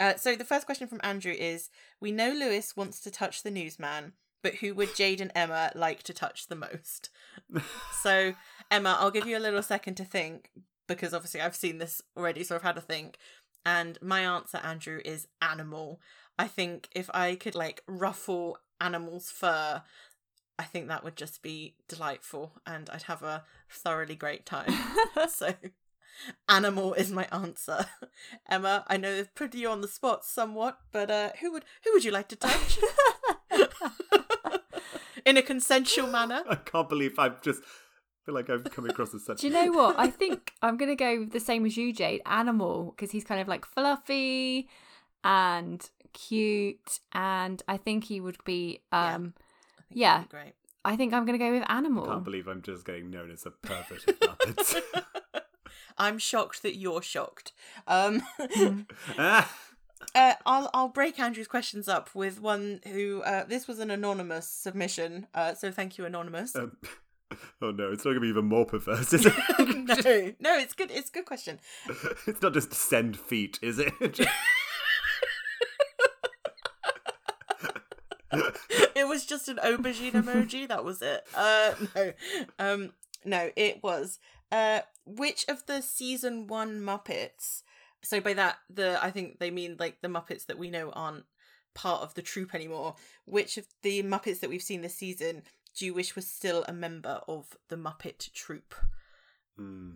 Uh, 0.00 0.14
so 0.16 0.36
the 0.36 0.44
first 0.44 0.66
question 0.66 0.88
from 0.88 1.00
Andrew 1.02 1.32
is: 1.32 1.70
We 2.00 2.12
know 2.12 2.30
Lewis 2.30 2.76
wants 2.76 3.00
to 3.00 3.10
touch 3.10 3.42
the 3.42 3.50
newsman, 3.50 4.12
but 4.42 4.56
who 4.56 4.74
would 4.74 4.94
Jade 4.94 5.20
and 5.20 5.32
Emma 5.34 5.72
like 5.74 6.02
to 6.04 6.12
touch 6.12 6.48
the 6.48 6.56
most? 6.56 7.10
so 8.02 8.34
Emma, 8.70 8.96
I'll 8.98 9.10
give 9.10 9.26
you 9.26 9.36
a 9.36 9.40
little 9.40 9.62
second 9.62 9.96
to 9.96 10.04
think 10.04 10.50
because 10.86 11.14
obviously 11.14 11.40
I've 11.40 11.56
seen 11.56 11.78
this 11.78 12.02
already, 12.16 12.44
so 12.44 12.54
I've 12.54 12.62
had 12.62 12.76
a 12.76 12.82
think. 12.82 13.18
And 13.66 13.98
my 14.02 14.20
answer, 14.20 14.58
Andrew, 14.58 15.00
is 15.04 15.28
animal. 15.40 16.00
I 16.38 16.46
think 16.46 16.88
if 16.92 17.08
I 17.14 17.36
could 17.36 17.54
like 17.54 17.82
ruffle 17.86 18.58
animal's 18.80 19.30
fur, 19.30 19.82
I 20.58 20.62
think 20.64 20.88
that 20.88 21.02
would 21.02 21.16
just 21.16 21.42
be 21.42 21.74
delightful 21.88 22.52
and 22.66 22.88
I'd 22.90 23.02
have 23.02 23.22
a 23.22 23.44
thoroughly 23.70 24.14
great 24.14 24.46
time. 24.46 24.72
so 25.28 25.54
animal 26.48 26.94
is 26.94 27.10
my 27.10 27.26
answer. 27.32 27.86
Emma, 28.48 28.84
I 28.88 28.96
know 28.96 29.14
they've 29.16 29.34
put 29.34 29.54
you 29.54 29.68
on 29.68 29.80
the 29.80 29.88
spot 29.88 30.24
somewhat, 30.24 30.78
but 30.92 31.10
uh 31.10 31.30
who 31.40 31.52
would 31.52 31.64
who 31.84 31.92
would 31.92 32.04
you 32.04 32.10
like 32.10 32.28
to 32.28 32.36
touch? 32.36 32.78
In 35.26 35.36
a 35.38 35.42
consensual 35.42 36.06
manner. 36.08 36.42
I 36.48 36.56
can't 36.56 36.88
believe 36.88 37.18
I've 37.18 37.40
just 37.40 37.62
feel 38.26 38.34
like 38.34 38.50
I've 38.50 38.64
come 38.64 38.88
across 38.88 39.14
as 39.14 39.24
such. 39.24 39.40
Do 39.40 39.46
you 39.48 39.52
know 39.52 39.70
what? 39.72 39.98
I 39.98 40.08
think 40.10 40.52
I'm 40.60 40.76
gonna 40.76 40.96
go 40.96 41.24
the 41.24 41.40
same 41.40 41.64
as 41.64 41.76
you, 41.78 41.92
Jade. 41.94 42.20
Animal, 42.26 42.92
because 42.94 43.10
he's 43.10 43.24
kind 43.24 43.40
of 43.40 43.48
like 43.48 43.64
fluffy 43.64 44.68
and 45.22 45.88
cute, 46.12 47.00
and 47.12 47.62
I 47.66 47.78
think 47.78 48.04
he 48.04 48.20
would 48.20 48.42
be. 48.44 48.82
Yeah. 48.92 49.14
um 49.14 49.34
I 49.80 49.82
Yeah. 49.90 50.20
be 50.22 50.28
great. 50.28 50.52
I 50.84 50.96
think 50.96 51.14
I'm 51.14 51.24
gonna 51.24 51.38
go 51.38 51.50
with 51.52 51.64
animal. 51.70 52.02
I 52.02 52.04
animal. 52.04 52.06
can't 52.16 52.24
believe 52.24 52.46
I'm 52.46 52.60
just 52.60 52.84
getting 52.84 53.10
known 53.10 53.30
as 53.30 53.46
a 53.46 53.50
pervert 53.50 54.06
of 54.06 54.20
Muppets. 54.20 54.74
I'm 55.98 56.18
shocked 56.18 56.62
that 56.62 56.76
you're 56.76 57.02
shocked. 57.02 57.52
Um 57.86 58.22
Mm. 58.38 58.86
ah, 59.18 59.50
Uh, 60.14 60.34
I'll 60.46 60.70
I'll 60.74 60.88
break 60.88 61.18
Andrew's 61.18 61.48
questions 61.48 61.88
up 61.88 62.14
with 62.14 62.40
one 62.40 62.80
who 62.92 63.22
uh, 63.22 63.44
this 63.44 63.66
was 63.66 63.78
an 63.78 63.90
anonymous 63.90 64.48
submission. 64.48 65.26
Uh, 65.34 65.54
so 65.54 65.70
thank 65.72 65.96
you, 65.98 66.04
anonymous. 66.04 66.54
um, 66.54 66.76
oh 67.62 67.70
no, 67.70 67.90
it's 67.90 68.04
not 68.04 68.10
going 68.12 68.16
to 68.16 68.20
be 68.20 68.28
even 68.28 68.44
more 68.44 68.66
perverse, 68.66 69.12
is 69.14 69.26
it? 69.26 69.32
no, 69.58 70.32
no, 70.40 70.58
it's 70.58 70.74
good. 70.74 70.90
It's 70.90 71.08
a 71.08 71.12
good 71.12 71.24
question. 71.24 71.58
it's 72.26 72.42
not 72.42 72.52
just 72.52 72.72
send 72.74 73.16
feet, 73.18 73.58
is 73.62 73.78
it? 73.78 73.92
It 78.96 79.06
was 79.08 79.24
just 79.26 79.48
an 79.48 79.56
aubergine 79.56 80.12
emoji. 80.12 80.66
That 80.66 80.84
was 80.84 81.02
it. 81.02 81.24
Uh, 81.34 81.72
no, 81.94 82.12
um, 82.58 82.92
no, 83.24 83.50
it 83.56 83.82
was. 83.82 84.18
Uh, 84.50 84.80
which 85.04 85.44
of 85.48 85.66
the 85.66 85.80
season 85.80 86.46
one 86.46 86.80
Muppets? 86.80 87.62
So 88.02 88.20
by 88.20 88.34
that, 88.34 88.58
the 88.68 89.02
I 89.02 89.10
think 89.10 89.38
they 89.38 89.50
mean 89.50 89.76
like 89.78 90.00
the 90.02 90.08
Muppets 90.08 90.46
that 90.46 90.58
we 90.58 90.70
know 90.70 90.90
aren't 90.90 91.24
part 91.74 92.02
of 92.02 92.14
the 92.14 92.22
troupe 92.22 92.54
anymore. 92.54 92.96
Which 93.24 93.56
of 93.56 93.66
the 93.82 94.02
Muppets 94.02 94.40
that 94.40 94.50
we've 94.50 94.62
seen 94.62 94.82
this 94.82 94.94
season 94.94 95.42
do 95.76 95.84
you 95.84 95.94
wish 95.94 96.14
was 96.14 96.26
still 96.26 96.64
a 96.68 96.72
member 96.72 97.20
of 97.26 97.56
the 97.68 97.76
Muppet 97.76 98.32
troupe? 98.32 98.74
Hmm. 99.56 99.90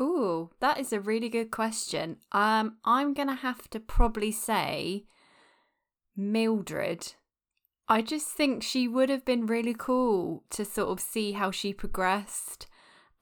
Ooh, 0.00 0.50
that 0.60 0.78
is 0.78 0.92
a 0.92 1.00
really 1.00 1.28
good 1.28 1.50
question. 1.50 2.18
Um, 2.32 2.78
I'm 2.84 3.14
gonna 3.14 3.34
have 3.34 3.68
to 3.70 3.80
probably 3.80 4.32
say 4.32 5.04
Mildred. 6.16 7.14
I 7.88 8.02
just 8.02 8.28
think 8.28 8.62
she 8.62 8.86
would 8.86 9.08
have 9.08 9.24
been 9.24 9.46
really 9.46 9.74
cool 9.76 10.44
to 10.50 10.64
sort 10.64 10.90
of 10.90 11.00
see 11.00 11.32
how 11.32 11.50
she 11.50 11.72
progressed. 11.72 12.66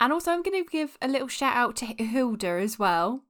And 0.01 0.13
also, 0.13 0.31
I'm 0.31 0.43
going 0.43 0.63
to 0.65 0.71
give 0.71 0.99
a 1.01 1.09
little 1.09 1.29
shout 1.29 1.57
out 1.57 1.77
to 1.77 1.87
Hilda 1.87 2.49
as 2.49 2.79
well. 2.79 3.23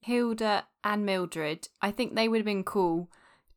Hilda 0.00 0.66
and 0.82 1.06
Mildred. 1.06 1.68
I 1.80 1.90
think 1.90 2.14
they 2.14 2.28
would 2.28 2.38
have 2.38 2.44
been 2.46 2.64
cool 2.64 3.08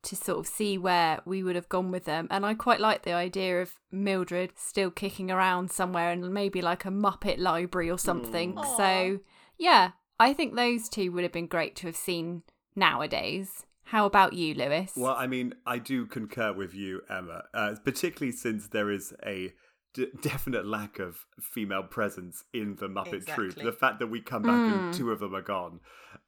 to 0.04 0.16
sort 0.16 0.40
of 0.40 0.48
see 0.48 0.78
where 0.78 1.20
we 1.26 1.42
would 1.42 1.56
have 1.56 1.70
gone 1.70 1.92
with 1.92 2.06
them. 2.06 2.28
And 2.30 2.46
I 2.46 2.54
quite 2.54 2.80
like 2.80 3.02
the 3.02 3.14
idea 3.14 3.62
of 3.62 3.80
Mildred 3.92 4.52
still 4.56 4.92
kicking 4.92 5.32
around 5.32 5.72
somewhere 5.72 6.12
and 6.12 6.32
maybe 6.32 6.62
like 6.62 6.86
a 6.86 6.90
Muppet 6.90 7.40
library 7.40 7.90
or 7.90 7.98
something. 7.98 8.56
Aw. 8.58 8.78
So, 8.78 9.20
yeah, 9.58 9.92
I 10.20 10.34
think 10.34 10.56
those 10.56 10.88
two 10.88 11.12
would 11.12 11.24
have 11.24 11.32
been 11.32 11.48
great 11.48 11.76
to 11.78 11.88
have 11.88 11.96
seen 11.96 12.44
nowadays. 12.76 13.66
How 13.86 14.06
about 14.06 14.34
you, 14.34 14.54
Lewis? 14.54 14.94
Well, 14.96 15.16
I 15.16 15.28
mean, 15.28 15.54
I 15.66 15.80
do 15.80 16.06
concur 16.06 16.54
with 16.54 16.74
you, 16.74 17.02
Emma, 17.10 17.44
uh, 17.54 17.76
particularly 17.84 18.32
since 18.32 18.68
there 18.68 18.90
is 18.90 19.14
a 19.26 19.54
d- 19.96 20.08
definite 20.22 20.66
lack 20.68 21.00
of 21.00 21.26
female 21.42 21.82
presence 21.84 22.44
in 22.54 22.76
the 22.76 22.88
Muppet 22.88 23.26
troupe. 23.26 23.48
Exactly. 23.54 23.64
The 23.66 23.72
fact 23.72 23.98
that 24.00 24.08
we 24.08 24.22
come 24.22 24.44
back 24.44 24.68
and 24.68 24.84
Mm. 24.84 24.92
two 24.92 25.12
of 25.12 25.20
them 25.20 25.34
are 25.36 25.42
gone 25.42 25.80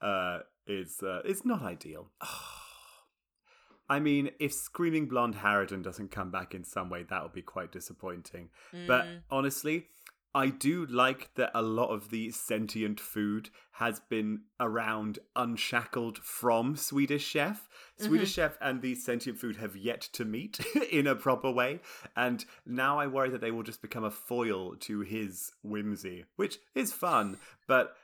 uh, 0.02 0.40
is 0.66 1.04
uh, 1.04 1.22
it's 1.24 1.46
not 1.46 1.62
ideal. 1.62 2.10
I 3.90 4.00
mean, 4.00 4.32
if 4.40 4.52
Screaming 4.54 5.06
Blonde 5.08 5.36
Harridan 5.36 5.82
doesn't 5.82 6.12
come 6.12 6.30
back 6.30 6.54
in 6.54 6.64
some 6.66 6.90
way, 6.90 7.04
that 7.04 7.24
would 7.24 7.32
be 7.34 7.42
quite 7.42 7.72
disappointing. 7.72 8.50
But 8.86 9.06
Mm. 9.06 9.22
honestly, 9.32 9.88
I 10.36 10.50
do 10.50 10.86
like 10.86 11.34
that 11.36 11.52
a 11.56 11.62
lot 11.62 11.90
of 11.90 12.10
the 12.10 12.32
sentient 12.32 13.00
food 13.00 13.50
has 13.74 14.00
been 14.00 14.42
around 14.60 15.20
unshackled 15.36 16.20
from 16.20 16.76
Swedish 16.76 17.26
Chef. 17.26 17.68
Swedish 17.98 18.34
Chef 18.34 18.58
and 18.62 18.82
the 18.82 18.94
sentient 18.96 19.40
food 19.40 19.56
have 19.56 19.76
yet 19.76 20.02
to 20.14 20.26
meet 20.26 20.60
in 20.92 21.08
a 21.08 21.16
proper 21.16 21.50
way. 21.50 21.80
And 22.16 22.46
now 22.66 23.00
I 23.00 23.08
worry 23.08 23.30
that 23.32 23.42
they 23.42 23.52
will 23.52 23.64
just 23.64 23.82
become 23.82 24.04
a 24.04 24.12
foil 24.12 24.76
to 24.82 25.00
his 25.02 25.52
whimsy, 25.64 26.26
which 26.36 26.60
is 26.76 26.94
fun, 26.94 27.38
but 27.68 27.96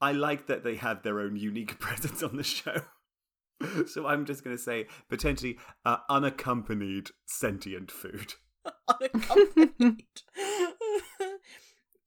I 0.00 0.12
like 0.12 0.46
that 0.46 0.64
they 0.64 0.76
have 0.76 1.02
their 1.02 1.20
own 1.20 1.36
unique 1.36 1.78
presence 1.80 2.22
on 2.22 2.36
the 2.36 2.44
show. 2.44 2.82
So 3.86 4.06
I'm 4.06 4.24
just 4.24 4.42
going 4.42 4.56
to 4.56 4.62
say 4.62 4.86
potentially 5.10 5.58
uh, 5.84 5.98
unaccompanied 6.08 7.10
sentient 7.26 7.90
food. 7.90 8.32
unaccompanied. 8.88 10.06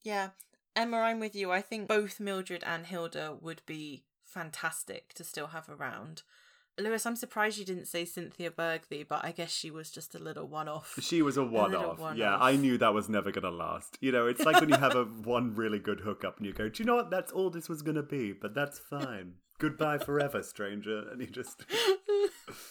Yeah, 0.04 0.30
Emma, 0.76 0.98
I'm 0.98 1.20
with 1.20 1.36
you. 1.36 1.52
I 1.52 1.62
think 1.62 1.88
both 1.88 2.20
Mildred 2.20 2.64
and 2.66 2.86
Hilda 2.86 3.38
would 3.40 3.62
be 3.66 4.04
fantastic 4.24 5.14
to 5.14 5.24
still 5.24 5.48
have 5.48 5.70
around. 5.70 6.24
Lewis, 6.80 7.06
I'm 7.06 7.16
surprised 7.16 7.60
you 7.60 7.66
didn't 7.66 7.86
say 7.86 8.04
Cynthia 8.04 8.50
Birdley, 8.50 9.04
but 9.08 9.24
I 9.24 9.32
guess 9.32 9.52
she 9.52 9.70
was 9.70 9.92
just 9.92 10.16
a 10.16 10.20
little 10.20 10.48
one-off. 10.48 10.98
She 11.00 11.22
was 11.22 11.38
a 11.38 11.44
one 11.44 11.76
off. 11.76 12.00
Yeah, 12.16 12.36
I 12.38 12.56
knew 12.56 12.80
that 12.80 12.96
was 12.96 13.08
never 13.08 13.32
going 13.32 13.44
to 13.44 13.52
last. 13.52 13.98
You 14.02 14.12
know, 14.12 14.26
it's 14.26 14.44
like 14.44 14.60
when 14.60 14.70
you 14.70 14.78
have 14.78 14.96
a 14.96 15.04
one 15.24 15.54
really 15.54 15.78
good 15.78 16.00
hookup 16.00 16.38
and 16.38 16.48
you 16.48 16.54
go, 16.54 16.70
do 16.70 16.82
you 16.82 16.88
know 16.88 16.96
what? 16.96 17.12
That's 17.12 17.32
all 17.32 17.52
this 17.52 17.70
was 17.70 17.84
going 17.84 17.96
to 17.96 18.04
be, 18.04 18.34
but 18.34 18.56
that's 18.56 18.80
fine. 18.80 19.34
Goodbye 19.60 20.00
forever, 20.00 20.42
stranger. 20.42 21.10
And 21.12 21.22
you 21.22 21.28
just, 21.28 21.64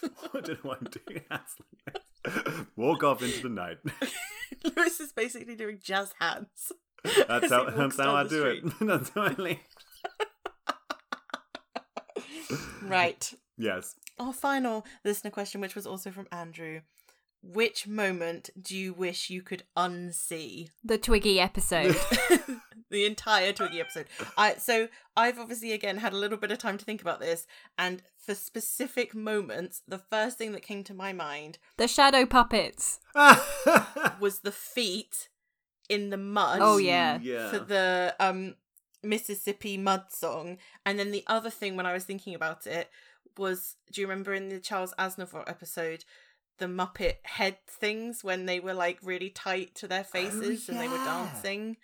I 0.02 0.40
don't 0.40 0.48
know 0.48 0.56
what 0.62 0.78
I'm 0.80 0.88
doing. 1.06 1.22
Walk 2.76 3.04
off 3.04 3.22
into 3.22 3.42
the 3.42 3.48
night. 3.48 3.78
Lewis 4.64 4.98
is 4.98 5.12
basically 5.12 5.54
doing 5.54 5.78
jazz 5.80 6.12
hands. 6.18 6.72
That's 7.28 7.50
how, 7.50 7.68
that's 7.68 7.96
how 7.96 8.14
I 8.14 8.22
the 8.22 8.28
do 8.28 8.44
it. 8.44 8.64
that's 8.80 9.10
how 9.10 9.22
I 9.22 9.34
leave. 9.36 9.58
Right. 12.82 13.32
Yes. 13.56 13.94
Our 14.18 14.32
final 14.32 14.84
listener 15.04 15.30
question, 15.30 15.60
which 15.60 15.74
was 15.74 15.86
also 15.86 16.10
from 16.10 16.28
Andrew. 16.30 16.80
Which 17.42 17.88
moment 17.88 18.50
do 18.60 18.76
you 18.76 18.92
wish 18.92 19.30
you 19.30 19.42
could 19.42 19.64
unsee? 19.76 20.68
the 20.84 20.96
Twiggy 20.96 21.40
episode. 21.40 21.96
the 22.90 23.04
entire 23.04 23.52
Twiggy 23.52 23.80
episode. 23.80 24.06
I 24.36 24.54
so 24.54 24.86
I've 25.16 25.40
obviously 25.40 25.72
again 25.72 25.96
had 25.96 26.12
a 26.12 26.18
little 26.18 26.38
bit 26.38 26.52
of 26.52 26.58
time 26.58 26.78
to 26.78 26.84
think 26.84 27.00
about 27.00 27.18
this, 27.18 27.48
and 27.76 28.00
for 28.16 28.36
specific 28.36 29.12
moments, 29.12 29.82
the 29.88 29.98
first 29.98 30.38
thing 30.38 30.52
that 30.52 30.62
came 30.62 30.84
to 30.84 30.94
my 30.94 31.12
mind 31.12 31.58
the 31.78 31.88
shadow 31.88 32.26
puppets. 32.26 33.00
was 34.20 34.40
the 34.44 34.52
feet 34.52 35.28
in 35.92 36.10
the 36.10 36.16
mud. 36.16 36.58
Oh, 36.62 36.78
yeah. 36.78 37.18
Yeah. 37.22 37.50
for 37.50 37.58
the 37.58 38.14
um 38.18 38.54
Mississippi 39.02 39.76
mud 39.76 40.04
song. 40.10 40.58
And 40.86 40.98
then 40.98 41.10
the 41.10 41.24
other 41.26 41.50
thing 41.50 41.76
when 41.76 41.86
I 41.86 41.92
was 41.92 42.04
thinking 42.04 42.34
about 42.34 42.66
it 42.66 42.90
was 43.36 43.76
do 43.90 44.00
you 44.00 44.06
remember 44.06 44.32
in 44.34 44.48
the 44.48 44.60
Charles 44.60 44.94
Aznavour 44.98 45.44
episode 45.48 46.04
the 46.58 46.66
Muppet 46.66 47.16
head 47.24 47.56
things 47.66 48.22
when 48.22 48.46
they 48.46 48.60
were 48.60 48.74
like 48.74 48.98
really 49.02 49.30
tight 49.30 49.74
to 49.76 49.88
their 49.88 50.04
faces 50.04 50.68
and 50.68 50.78
they 50.78 50.88
were 50.88 50.96
dancing? 50.98 51.76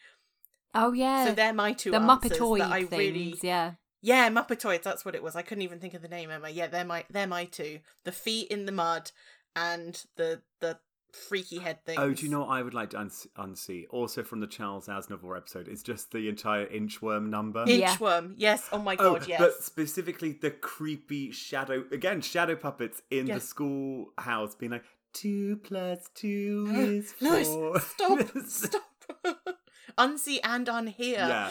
Oh 0.75 0.93
yeah, 0.93 1.27
So 1.27 1.33
they're 1.33 1.55
my 1.55 1.73
two 1.73 1.91
the 1.91 1.99
answers 1.99 2.31
Muppetoid 2.39 2.59
that 2.59 2.73
I 2.73 2.85
things. 2.85 2.93
really 2.93 3.35
Yeah. 3.43 3.73
Yeah, 4.01 4.31
Muppetoids, 4.31 4.83
that's 4.85 5.05
what 5.05 5.17
it 5.17 5.23
was. 5.25 5.35
I 5.35 5.43
couldn't 5.43 5.63
even 5.63 5.81
think 5.81 5.95
of 5.95 6.03
the 6.03 6.09
name, 6.09 6.31
Emma. 6.31 6.51
Yeah, 6.51 6.69
they're 6.69 6.85
my 6.85 7.05
they're 7.11 7.27
my 7.27 7.47
two. 7.47 7.81
The 8.05 8.13
feet 8.13 8.49
in 8.49 8.67
the 8.67 8.73
mud 8.73 9.11
and 9.57 10.01
the 10.17 10.43
the 10.61 10.79
freaky 11.13 11.59
head 11.59 11.85
things. 11.85 11.99
Oh, 12.01 12.13
do 12.13 12.25
you 12.25 12.31
know 12.31 12.41
what 12.41 12.49
I 12.51 12.63
would 12.63 12.75
like 12.75 12.91
to 12.91 12.99
uns- 13.01 13.27
unsee? 13.37 13.85
Also 13.91 14.23
from 14.23 14.41
the 14.41 14.47
Charles 14.47 14.87
Aznavour 14.89 15.37
episode, 15.37 15.69
it's 15.69 15.83
just 15.83 16.11
the 16.13 16.29
entire 16.29 16.67
inchworm 16.67 17.29
number. 17.31 17.65
Yeah. 17.67 17.95
Inchworm. 17.97 18.35
Yes. 18.37 18.69
Oh 18.73 18.79
my 18.79 18.97
Oh, 18.99 19.15
god, 19.15 19.27
yes. 19.29 19.41
but 19.41 19.55
specifically 19.63 20.33
the 20.33 20.51
creepy 20.51 21.31
shadow 21.31 21.85
again, 21.93 22.21
shadow 22.21 22.57
puppets 22.57 23.03
in 23.11 23.27
the 23.27 23.33
Yes. 23.35 23.45
schoolhouse 23.45 24.55
being 24.55 24.73
like 24.73 24.85
two 25.15 25.57
plus 25.65 26.09
two 26.15 26.67
No, 26.71 26.81
is 26.81 27.15
Lewis, 27.21 27.49
four. 27.49 27.81
stop, 27.81 28.29
stop. 28.47 28.83
Unsee 29.99 30.39
and 30.45 30.67
unhear. 30.69 31.17
Yeah. 31.17 31.51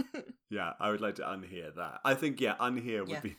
yeah, 0.50 0.72
I 0.78 0.90
would 0.90 1.00
like 1.00 1.16
to 1.16 1.22
unhear 1.22 1.74
that. 1.74 2.00
I 2.04 2.14
think 2.14 2.40
yeah, 2.40 2.54
unhear 2.60 3.00
would 3.00 3.08
Yeah. 3.08 3.20
be. 3.20 3.36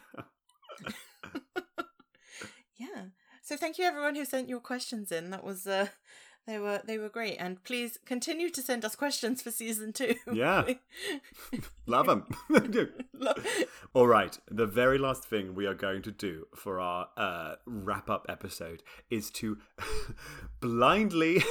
yeah. 2.77 3.05
So 3.49 3.57
thank 3.57 3.79
you 3.79 3.85
everyone 3.85 4.13
who 4.13 4.25
sent 4.25 4.47
your 4.47 4.59
questions 4.59 5.11
in. 5.11 5.31
That 5.31 5.43
was 5.43 5.65
uh 5.65 5.87
They 6.47 6.59
were 6.59 6.81
they 6.85 6.99
were 6.99 7.09
great, 7.09 7.37
and 7.37 7.63
please 7.63 7.97
continue 8.05 8.51
to 8.51 8.61
send 8.61 8.85
us 8.85 8.95
questions 8.95 9.41
for 9.41 9.49
season 9.49 9.91
two. 9.91 10.15
Yeah. 10.33 10.65
Love 11.87 12.05
them. 12.05 12.25
All 13.93 14.07
right. 14.07 14.37
The 14.49 14.67
very 14.67 14.99
last 14.99 15.25
thing 15.25 15.55
we 15.55 15.65
are 15.65 15.73
going 15.73 16.03
to 16.03 16.11
do 16.11 16.45
for 16.55 16.79
our 16.79 17.09
uh, 17.17 17.55
wrap 17.65 18.07
up 18.07 18.27
episode 18.29 18.83
is 19.09 19.31
to 19.31 19.57
blindly 20.59 21.43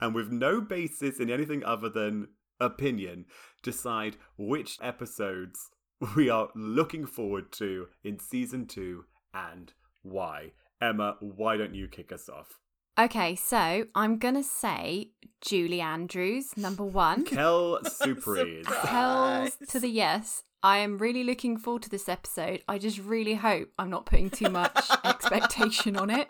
and 0.00 0.16
with 0.16 0.30
no 0.30 0.60
basis 0.60 1.20
in 1.20 1.30
anything 1.30 1.64
other 1.64 1.88
than 1.88 2.28
opinion 2.60 3.26
decide 3.62 4.16
which 4.36 4.76
episodes 4.82 5.70
we 6.16 6.28
are 6.28 6.48
looking 6.56 7.06
forward 7.06 7.52
to 7.52 7.86
in 8.02 8.18
season 8.18 8.66
two 8.66 9.04
and 9.32 9.72
why. 10.02 10.52
Emma, 10.82 11.16
why 11.20 11.56
don't 11.56 11.76
you 11.76 11.86
kick 11.86 12.10
us 12.10 12.28
off? 12.28 12.58
Okay, 12.98 13.36
so 13.36 13.86
I'm 13.94 14.18
gonna 14.18 14.42
say 14.42 15.12
Julie 15.40 15.80
Andrews, 15.80 16.56
number 16.56 16.84
one. 16.84 17.24
Kel 17.26 17.78
Surprise. 17.84 18.66
Hells 18.66 19.56
to 19.68 19.78
the 19.78 19.88
yes. 19.88 20.42
I 20.64 20.78
am 20.78 20.98
really 20.98 21.24
looking 21.24 21.56
forward 21.56 21.82
to 21.84 21.88
this 21.88 22.08
episode. 22.08 22.62
I 22.68 22.78
just 22.78 22.98
really 22.98 23.34
hope 23.34 23.70
I'm 23.78 23.90
not 23.90 24.06
putting 24.06 24.30
too 24.30 24.48
much 24.48 24.90
expectation 25.04 25.96
on 25.96 26.10
it. 26.10 26.28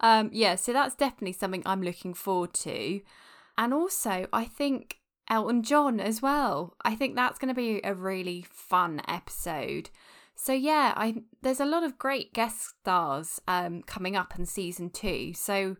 um, 0.00 0.30
yeah, 0.32 0.54
so 0.56 0.72
that's 0.72 0.94
definitely 0.94 1.32
something 1.32 1.62
I'm 1.64 1.82
looking 1.82 2.12
forward 2.12 2.52
to. 2.54 3.00
And 3.56 3.72
also, 3.72 4.26
I 4.34 4.44
think 4.44 4.98
Elton 5.30 5.62
John 5.62 5.98
as 5.98 6.20
well. 6.20 6.74
I 6.84 6.94
think 6.94 7.16
that's 7.16 7.38
going 7.38 7.48
to 7.48 7.54
be 7.54 7.80
a 7.82 7.94
really 7.94 8.44
fun 8.50 9.00
episode. 9.08 9.88
So 10.36 10.52
yeah, 10.52 10.92
I 10.96 11.22
there's 11.42 11.60
a 11.60 11.64
lot 11.64 11.82
of 11.82 11.98
great 11.98 12.32
guest 12.32 12.74
stars 12.80 13.40
um, 13.48 13.82
coming 13.82 14.14
up 14.14 14.38
in 14.38 14.46
season 14.46 14.90
two. 14.90 15.32
So 15.34 15.76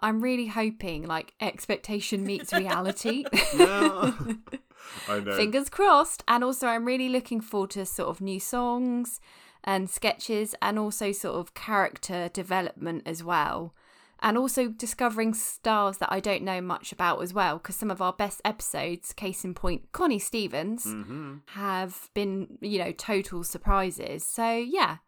I'm 0.00 0.20
really 0.20 0.46
hoping 0.46 1.06
like 1.06 1.34
expectation 1.40 2.24
meets 2.24 2.52
reality. 2.52 3.24
I 5.08 5.20
know. 5.20 5.36
Fingers 5.36 5.68
crossed. 5.68 6.24
And 6.26 6.42
also, 6.42 6.66
I'm 6.66 6.84
really 6.84 7.08
looking 7.08 7.40
forward 7.40 7.70
to 7.70 7.86
sort 7.86 8.08
of 8.08 8.20
new 8.20 8.40
songs 8.40 9.20
and 9.62 9.90
sketches, 9.90 10.54
and 10.62 10.78
also 10.78 11.12
sort 11.12 11.36
of 11.36 11.54
character 11.54 12.30
development 12.32 13.02
as 13.04 13.22
well. 13.22 13.74
And 14.22 14.36
also 14.36 14.68
discovering 14.68 15.32
stars 15.34 15.98
that 15.98 16.12
I 16.12 16.20
don't 16.20 16.42
know 16.42 16.60
much 16.60 16.92
about 16.92 17.22
as 17.22 17.32
well, 17.32 17.56
because 17.58 17.76
some 17.76 17.90
of 17.90 18.02
our 18.02 18.12
best 18.12 18.40
episodes, 18.44 19.12
case 19.12 19.44
in 19.44 19.54
point, 19.54 19.92
Connie 19.92 20.18
Stevens, 20.18 20.84
hmm 20.84 21.38
have 21.46 22.10
been, 22.14 22.58
you 22.60 22.78
know, 22.78 22.92
total 22.92 23.42
surprises. 23.42 24.24
So 24.24 24.56
yeah, 24.56 24.98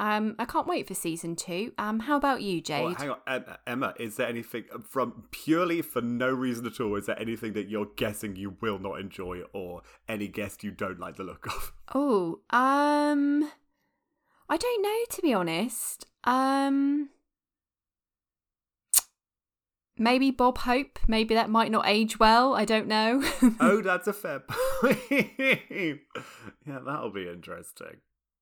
um, 0.00 0.34
I 0.38 0.44
can't 0.44 0.66
wait 0.66 0.88
for 0.88 0.94
season 0.94 1.36
two. 1.36 1.72
Um, 1.78 2.00
how 2.00 2.16
about 2.16 2.42
you, 2.42 2.60
Jade? 2.60 2.84
Well, 2.84 2.94
hang 2.94 3.10
on, 3.10 3.18
Em- 3.28 3.56
Emma. 3.66 3.94
Is 3.98 4.16
there 4.16 4.26
anything 4.26 4.64
from 4.88 5.24
purely 5.30 5.82
for 5.82 6.02
no 6.02 6.30
reason 6.30 6.66
at 6.66 6.80
all? 6.80 6.96
Is 6.96 7.06
there 7.06 7.20
anything 7.20 7.52
that 7.52 7.68
you're 7.68 7.88
guessing 7.96 8.34
you 8.34 8.56
will 8.60 8.78
not 8.80 8.98
enjoy, 8.98 9.42
or 9.52 9.82
any 10.08 10.26
guest 10.26 10.64
you 10.64 10.72
don't 10.72 10.98
like 10.98 11.16
the 11.16 11.24
look 11.24 11.46
of? 11.46 11.72
Oh, 11.94 12.40
um, 12.50 13.48
I 14.48 14.56
don't 14.56 14.82
know 14.82 15.04
to 15.10 15.22
be 15.22 15.32
honest. 15.32 16.06
Um, 16.24 17.10
maybe 19.98 20.30
Bob 20.30 20.58
Hope. 20.58 20.98
Maybe 21.06 21.34
that 21.34 21.50
might 21.50 21.70
not 21.70 21.86
age 21.86 22.18
well. 22.18 22.54
I 22.54 22.64
don't 22.64 22.86
know. 22.88 23.22
oh, 23.60 23.80
that's 23.80 24.08
a 24.08 24.12
fair 24.12 24.40
point. 24.40 24.98
yeah, 25.10 26.78
that'll 26.84 27.10
be 27.12 27.28
interesting. 27.28 27.96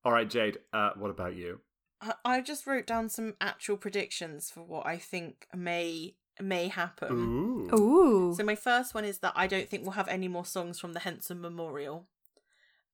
All 0.05 0.11
right, 0.11 0.29
Jade. 0.29 0.59
Uh, 0.71 0.91
what 0.97 1.09
about 1.09 1.35
you? 1.35 1.61
I- 2.01 2.13
I 2.25 2.41
just 2.41 2.67
wrote 2.67 2.85
down 2.87 3.09
some 3.09 3.35
actual 3.39 3.77
predictions 3.77 4.51
for 4.51 4.63
what 4.63 4.85
I 4.85 4.97
think 4.97 5.47
may 5.55 6.15
may 6.41 6.67
happen. 6.67 7.11
Ooh. 7.11 7.75
Ooh. 7.75 8.33
So 8.35 8.43
my 8.43 8.55
first 8.55 8.93
one 8.95 9.05
is 9.05 9.19
that 9.19 9.33
I 9.35 9.47
don't 9.47 9.69
think 9.69 9.83
we'll 9.83 9.91
have 9.91 10.07
any 10.07 10.27
more 10.27 10.45
songs 10.45 10.79
from 10.79 10.93
the 10.93 10.99
Henson 10.99 11.39
Memorial 11.39 12.07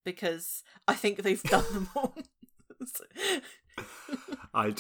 because 0.04 0.64
I 0.88 0.94
think 0.94 1.24
they've 1.24 1.42
done 1.44 1.64
them 1.74 1.90
all. 1.96 2.16
I 4.54 4.74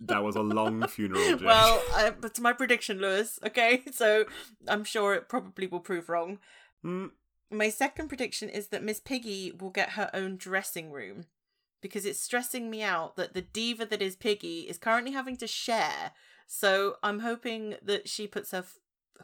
that 0.00 0.22
was 0.22 0.36
a 0.36 0.42
long 0.42 0.86
funeral. 0.88 1.22
Jade. 1.22 1.42
well, 1.42 1.82
I, 1.94 2.10
but 2.10 2.38
my 2.40 2.52
prediction, 2.52 2.98
Lewis. 2.98 3.38
Okay, 3.46 3.82
so 3.92 4.24
I'm 4.68 4.84
sure 4.84 5.14
it 5.14 5.28
probably 5.28 5.66
will 5.66 5.80
prove 5.80 6.08
wrong. 6.08 6.38
Mm, 6.84 7.10
My 7.50 7.68
second 7.68 8.08
prediction 8.08 8.48
is 8.48 8.68
that 8.68 8.82
Miss 8.82 9.00
Piggy 9.00 9.52
will 9.52 9.70
get 9.70 9.90
her 9.90 10.10
own 10.14 10.36
dressing 10.36 10.90
room 10.90 11.24
because 11.80 12.06
it's 12.06 12.20
stressing 12.20 12.70
me 12.70 12.82
out 12.82 13.16
that 13.16 13.34
the 13.34 13.42
diva 13.42 13.84
that 13.86 14.00
is 14.02 14.16
Piggy 14.16 14.60
is 14.60 14.78
currently 14.78 15.12
having 15.12 15.36
to 15.38 15.46
share. 15.46 16.12
So 16.46 16.96
I'm 17.02 17.20
hoping 17.20 17.76
that 17.82 18.08
she 18.08 18.26
puts 18.26 18.50
her 18.52 18.58
f- 18.58 18.78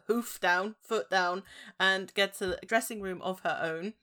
hoof 0.06 0.38
down, 0.40 0.74
foot 0.80 1.08
down, 1.10 1.42
and 1.78 2.12
gets 2.14 2.40
a 2.42 2.58
dressing 2.66 3.00
room 3.00 3.20
of 3.22 3.40
her 3.40 3.58
own. 3.62 3.94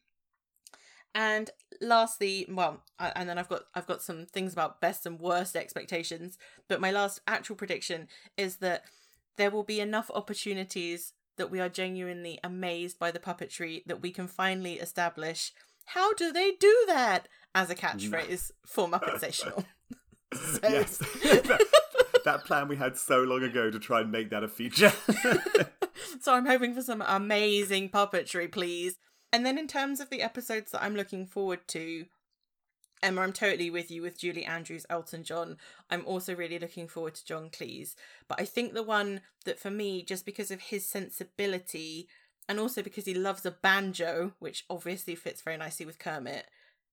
And 1.15 1.49
lastly, 1.81 2.45
well, 2.47 2.83
and 2.99 3.27
then 3.27 3.39
I've 3.39 3.49
got 3.49 3.63
I've 3.73 3.87
got 3.87 4.03
some 4.03 4.25
things 4.25 4.53
about 4.53 4.81
best 4.81 5.05
and 5.05 5.19
worst 5.19 5.55
expectations, 5.55 6.37
but 6.67 6.81
my 6.81 6.91
last 6.91 7.21
actual 7.25 7.55
prediction 7.55 8.07
is 8.37 8.57
that 8.57 8.83
there 9.37 9.49
will 9.49 9.63
be 9.63 9.79
enough 9.79 10.11
opportunities 10.13 11.13
that 11.37 11.49
we 11.49 11.59
are 11.59 11.69
genuinely 11.69 12.39
amazed 12.43 12.99
by 12.99 13.11
the 13.11 13.19
puppetry 13.19 13.83
that 13.85 14.01
we 14.01 14.11
can 14.11 14.27
finally 14.27 14.75
establish 14.75 15.51
how 15.85 16.13
do 16.13 16.31
they 16.31 16.51
do 16.59 16.83
that 16.87 17.27
as 17.53 17.69
a 17.69 17.75
catchphrase 17.75 18.51
for 18.65 18.87
Muppet 18.87 19.19
so, 20.33 20.59
yes, 20.63 20.97
that, 21.23 21.61
that 22.25 22.43
plan 22.45 22.67
we 22.67 22.75
had 22.75 22.97
so 22.97 23.21
long 23.21 23.43
ago 23.43 23.69
to 23.69 23.79
try 23.79 24.01
and 24.01 24.11
make 24.11 24.29
that 24.31 24.43
a 24.43 24.47
feature. 24.47 24.91
so 26.19 26.33
I'm 26.33 26.45
hoping 26.45 26.73
for 26.73 26.81
some 26.81 27.03
amazing 27.05 27.89
puppetry, 27.89 28.51
please. 28.51 28.97
And 29.35 29.45
then 29.45 29.57
in 29.57 29.67
terms 29.67 29.99
of 29.99 30.09
the 30.09 30.21
episodes 30.21 30.71
that 30.71 30.81
I'm 30.81 30.95
looking 30.95 31.25
forward 31.25 31.67
to, 31.67 32.05
Emma, 33.03 33.19
I'm 33.19 33.33
totally 33.33 33.69
with 33.69 33.91
you 33.91 34.01
with 34.01 34.17
Julie 34.17 34.45
Andrews, 34.45 34.85
Elton 34.89 35.25
John. 35.25 35.57
I'm 35.89 36.05
also 36.05 36.33
really 36.33 36.57
looking 36.57 36.87
forward 36.87 37.15
to 37.15 37.25
John 37.25 37.49
Cleese. 37.49 37.95
But 38.29 38.39
I 38.39 38.45
think 38.45 38.73
the 38.73 38.81
one 38.81 39.19
that 39.43 39.59
for 39.59 39.69
me, 39.69 40.03
just 40.03 40.25
because 40.25 40.51
of 40.51 40.61
his 40.61 40.87
sensibility 40.87 42.07
and 42.47 42.61
also 42.61 42.81
because 42.81 43.03
he 43.03 43.13
loves 43.13 43.45
a 43.45 43.51
banjo, 43.51 44.31
which 44.39 44.63
obviously 44.69 45.15
fits 45.15 45.41
very 45.41 45.57
nicely 45.57 45.85
with 45.85 45.99
Kermit, 45.99 46.45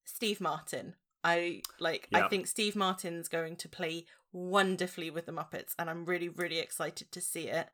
Steve 0.05 0.41
Martin. 0.41 0.97
I 1.23 1.63
like 1.79 2.09
I 2.13 2.27
think 2.27 2.49
Steve 2.49 2.75
Martin's 2.75 3.29
going 3.29 3.55
to 3.55 3.69
play 3.69 4.07
wonderfully 4.33 5.11
with 5.11 5.27
the 5.27 5.33
Muppets 5.33 5.77
and 5.79 5.89
I'm 5.89 6.07
really, 6.07 6.29
really 6.29 6.59
excited 6.59 7.13
to 7.13 7.21
see 7.21 7.47
it. 7.47 7.69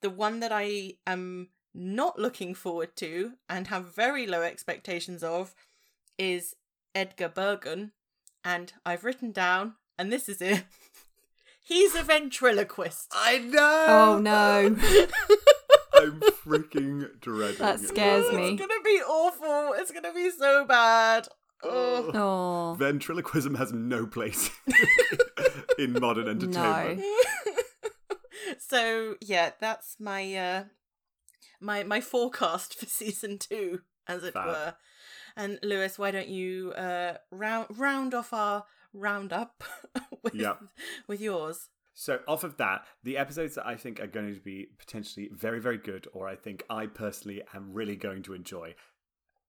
The 0.00 0.08
one 0.08 0.40
that 0.40 0.50
I 0.50 0.94
am 1.06 1.50
not 1.74 2.18
looking 2.18 2.54
forward 2.54 2.96
to 2.96 3.32
and 3.48 3.68
have 3.68 3.94
very 3.94 4.26
low 4.26 4.42
expectations 4.42 5.22
of 5.22 5.54
is 6.18 6.56
Edgar 6.94 7.28
Bergen. 7.28 7.92
And 8.44 8.72
I've 8.84 9.04
written 9.04 9.30
down, 9.32 9.74
and 9.98 10.12
this 10.12 10.28
is 10.28 10.42
it. 10.42 10.64
He's 11.64 11.94
a 11.94 12.02
ventriloquist. 12.02 13.12
I 13.14 13.38
know. 13.38 13.86
Oh 13.88 14.18
no. 14.18 14.76
I'm 15.94 16.20
freaking 16.20 17.20
dreading. 17.20 17.58
That 17.58 17.78
scares 17.78 18.26
it. 18.26 18.34
me. 18.34 18.50
It's 18.50 18.60
gonna 18.60 18.82
be 18.84 19.00
awful. 19.06 19.74
It's 19.78 19.92
gonna 19.92 20.12
be 20.12 20.30
so 20.30 20.64
bad. 20.64 21.28
Oh. 21.62 22.10
Oh. 22.12 22.76
Ventriloquism 22.78 23.54
has 23.56 23.72
no 23.72 24.06
place 24.06 24.50
in 25.78 25.92
modern 25.92 26.28
entertainment. 26.28 27.04
so 28.58 29.14
yeah, 29.20 29.50
that's 29.60 29.96
my 30.00 30.34
uh 30.34 30.64
my 31.62 31.84
my 31.84 32.00
forecast 32.00 32.74
for 32.78 32.86
season 32.86 33.38
two, 33.38 33.80
as 34.06 34.24
it 34.24 34.34
Fab. 34.34 34.46
were. 34.46 34.74
And 35.36 35.58
Lewis, 35.62 35.98
why 35.98 36.10
don't 36.10 36.28
you 36.28 36.72
uh 36.72 37.14
round 37.30 37.66
round 37.78 38.12
off 38.14 38.32
our 38.32 38.64
roundup 38.92 39.64
with 40.22 40.34
Yep. 40.34 40.58
with 41.08 41.20
yours? 41.20 41.68
So, 41.94 42.20
off 42.26 42.42
of 42.42 42.56
that, 42.56 42.86
the 43.02 43.18
episodes 43.18 43.54
that 43.56 43.66
I 43.66 43.76
think 43.76 44.00
are 44.00 44.06
going 44.06 44.34
to 44.34 44.40
be 44.40 44.68
potentially 44.78 45.28
very, 45.30 45.60
very 45.60 45.76
good, 45.76 46.08
or 46.14 46.26
I 46.26 46.36
think 46.36 46.64
I 46.70 46.86
personally 46.86 47.42
am 47.54 47.72
really 47.74 47.96
going 47.96 48.22
to 48.24 48.34
enjoy. 48.34 48.74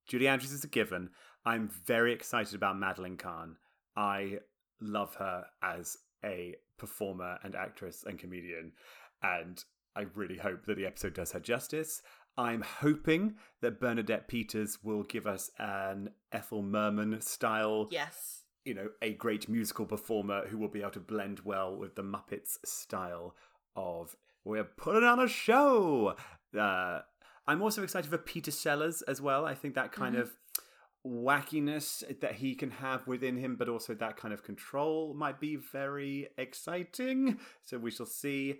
Julie 0.07 0.27
Andrews 0.27 0.51
is 0.51 0.65
a 0.65 0.67
given. 0.67 1.09
I'm 1.45 1.69
very 1.85 2.11
excited 2.11 2.53
about 2.53 2.77
Madeline 2.77 3.15
Kahn. 3.15 3.55
I 3.95 4.39
love 4.81 5.15
her 5.15 5.45
as 5.61 5.95
a 6.23 6.55
performer 6.77 7.37
and 7.43 7.55
actress 7.55 8.03
and 8.05 8.19
comedian, 8.19 8.73
and 9.21 9.63
I 9.95 10.05
really 10.15 10.37
hope 10.37 10.65
that 10.65 10.77
the 10.77 10.85
episode 10.85 11.13
does 11.13 11.31
her 11.33 11.39
justice. 11.39 12.01
I'm 12.37 12.61
hoping 12.61 13.35
that 13.61 13.79
Bernadette 13.79 14.27
Peters 14.27 14.79
will 14.83 15.03
give 15.03 15.27
us 15.27 15.51
an 15.59 16.09
Ethel 16.31 16.63
Merman 16.63 17.21
style 17.21 17.87
Yes. 17.91 18.41
you 18.65 18.73
know, 18.73 18.89
a 19.01 19.13
great 19.13 19.47
musical 19.47 19.85
performer 19.85 20.47
who 20.47 20.57
will 20.57 20.67
be 20.69 20.81
able 20.81 20.91
to 20.91 20.99
blend 20.99 21.41
well 21.41 21.75
with 21.75 21.95
the 21.95 22.01
Muppets 22.01 22.57
style 22.65 23.35
of 23.75 24.15
we're 24.43 24.63
putting 24.63 25.03
on 25.03 25.19
a 25.19 25.27
show. 25.27 26.15
Uh, 26.57 27.01
I'm 27.45 27.61
also 27.61 27.83
excited 27.83 28.09
for 28.09 28.17
Peter 28.17 28.51
Sellers 28.51 29.01
as 29.03 29.21
well. 29.21 29.45
I 29.45 29.53
think 29.53 29.75
that 29.75 29.91
kind 29.91 30.15
Mhm. 30.15 30.21
of 30.21 30.37
wackiness 31.05 32.03
that 32.21 32.35
he 32.35 32.55
can 32.55 32.71
have 32.71 33.05
within 33.07 33.37
him, 33.37 33.55
but 33.55 33.67
also 33.69 33.93
that 33.93 34.17
kind 34.17 34.33
of 34.33 34.43
control 34.43 35.13
might 35.13 35.39
be 35.39 35.55
very 35.55 36.29
exciting. 36.37 37.39
So 37.63 37.77
we 37.77 37.91
shall 37.91 38.05
see. 38.05 38.59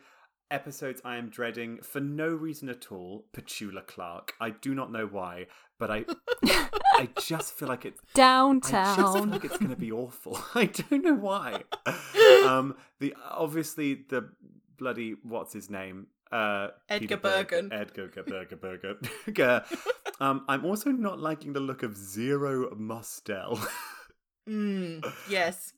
Episodes 0.53 1.01
I 1.03 1.17
am 1.17 1.29
dreading 1.29 1.79
for 1.81 1.99
no 1.99 2.27
reason 2.27 2.69
at 2.69 2.91
all. 2.91 3.25
Petula 3.35 3.85
Clark. 3.87 4.33
I 4.39 4.51
do 4.51 4.75
not 4.75 4.91
know 4.91 5.07
why, 5.07 5.47
but 5.79 5.89
I, 5.89 6.05
I 6.93 7.09
just 7.19 7.53
feel 7.55 7.67
like 7.67 7.85
it's 7.85 7.99
I 7.99 8.03
just 8.03 8.11
feel 8.15 8.23
Downtown. 8.23 9.31
like 9.31 9.45
it's 9.45 9.57
going 9.57 9.71
to 9.71 9.75
be 9.75 9.91
awful. 10.03 10.39
I 10.55 10.65
don't 10.65 11.03
know 11.03 11.15
why. 11.15 11.63
Um, 12.45 12.75
the 12.99 13.15
obviously 13.31 14.05
the 14.09 14.29
bloody 14.77 15.15
what's 15.23 15.53
his 15.53 15.71
name? 15.71 16.07
Uh, 16.31 16.67
Edgar 16.87 17.17
Bergen. 17.17 17.73
Edgar 17.73 18.07
G- 18.09 18.21
Berger 18.27 18.55
Berger. 18.55 18.95
Berger. 19.25 19.63
um, 20.19 20.45
I'm 20.47 20.65
also 20.65 20.91
not 20.91 21.19
liking 21.19 21.53
the 21.53 21.59
look 21.61 21.81
of 21.83 21.97
Zero 21.97 22.75
Mostel. 22.75 23.59
Mm, 24.47 25.03
yes. 25.29 25.73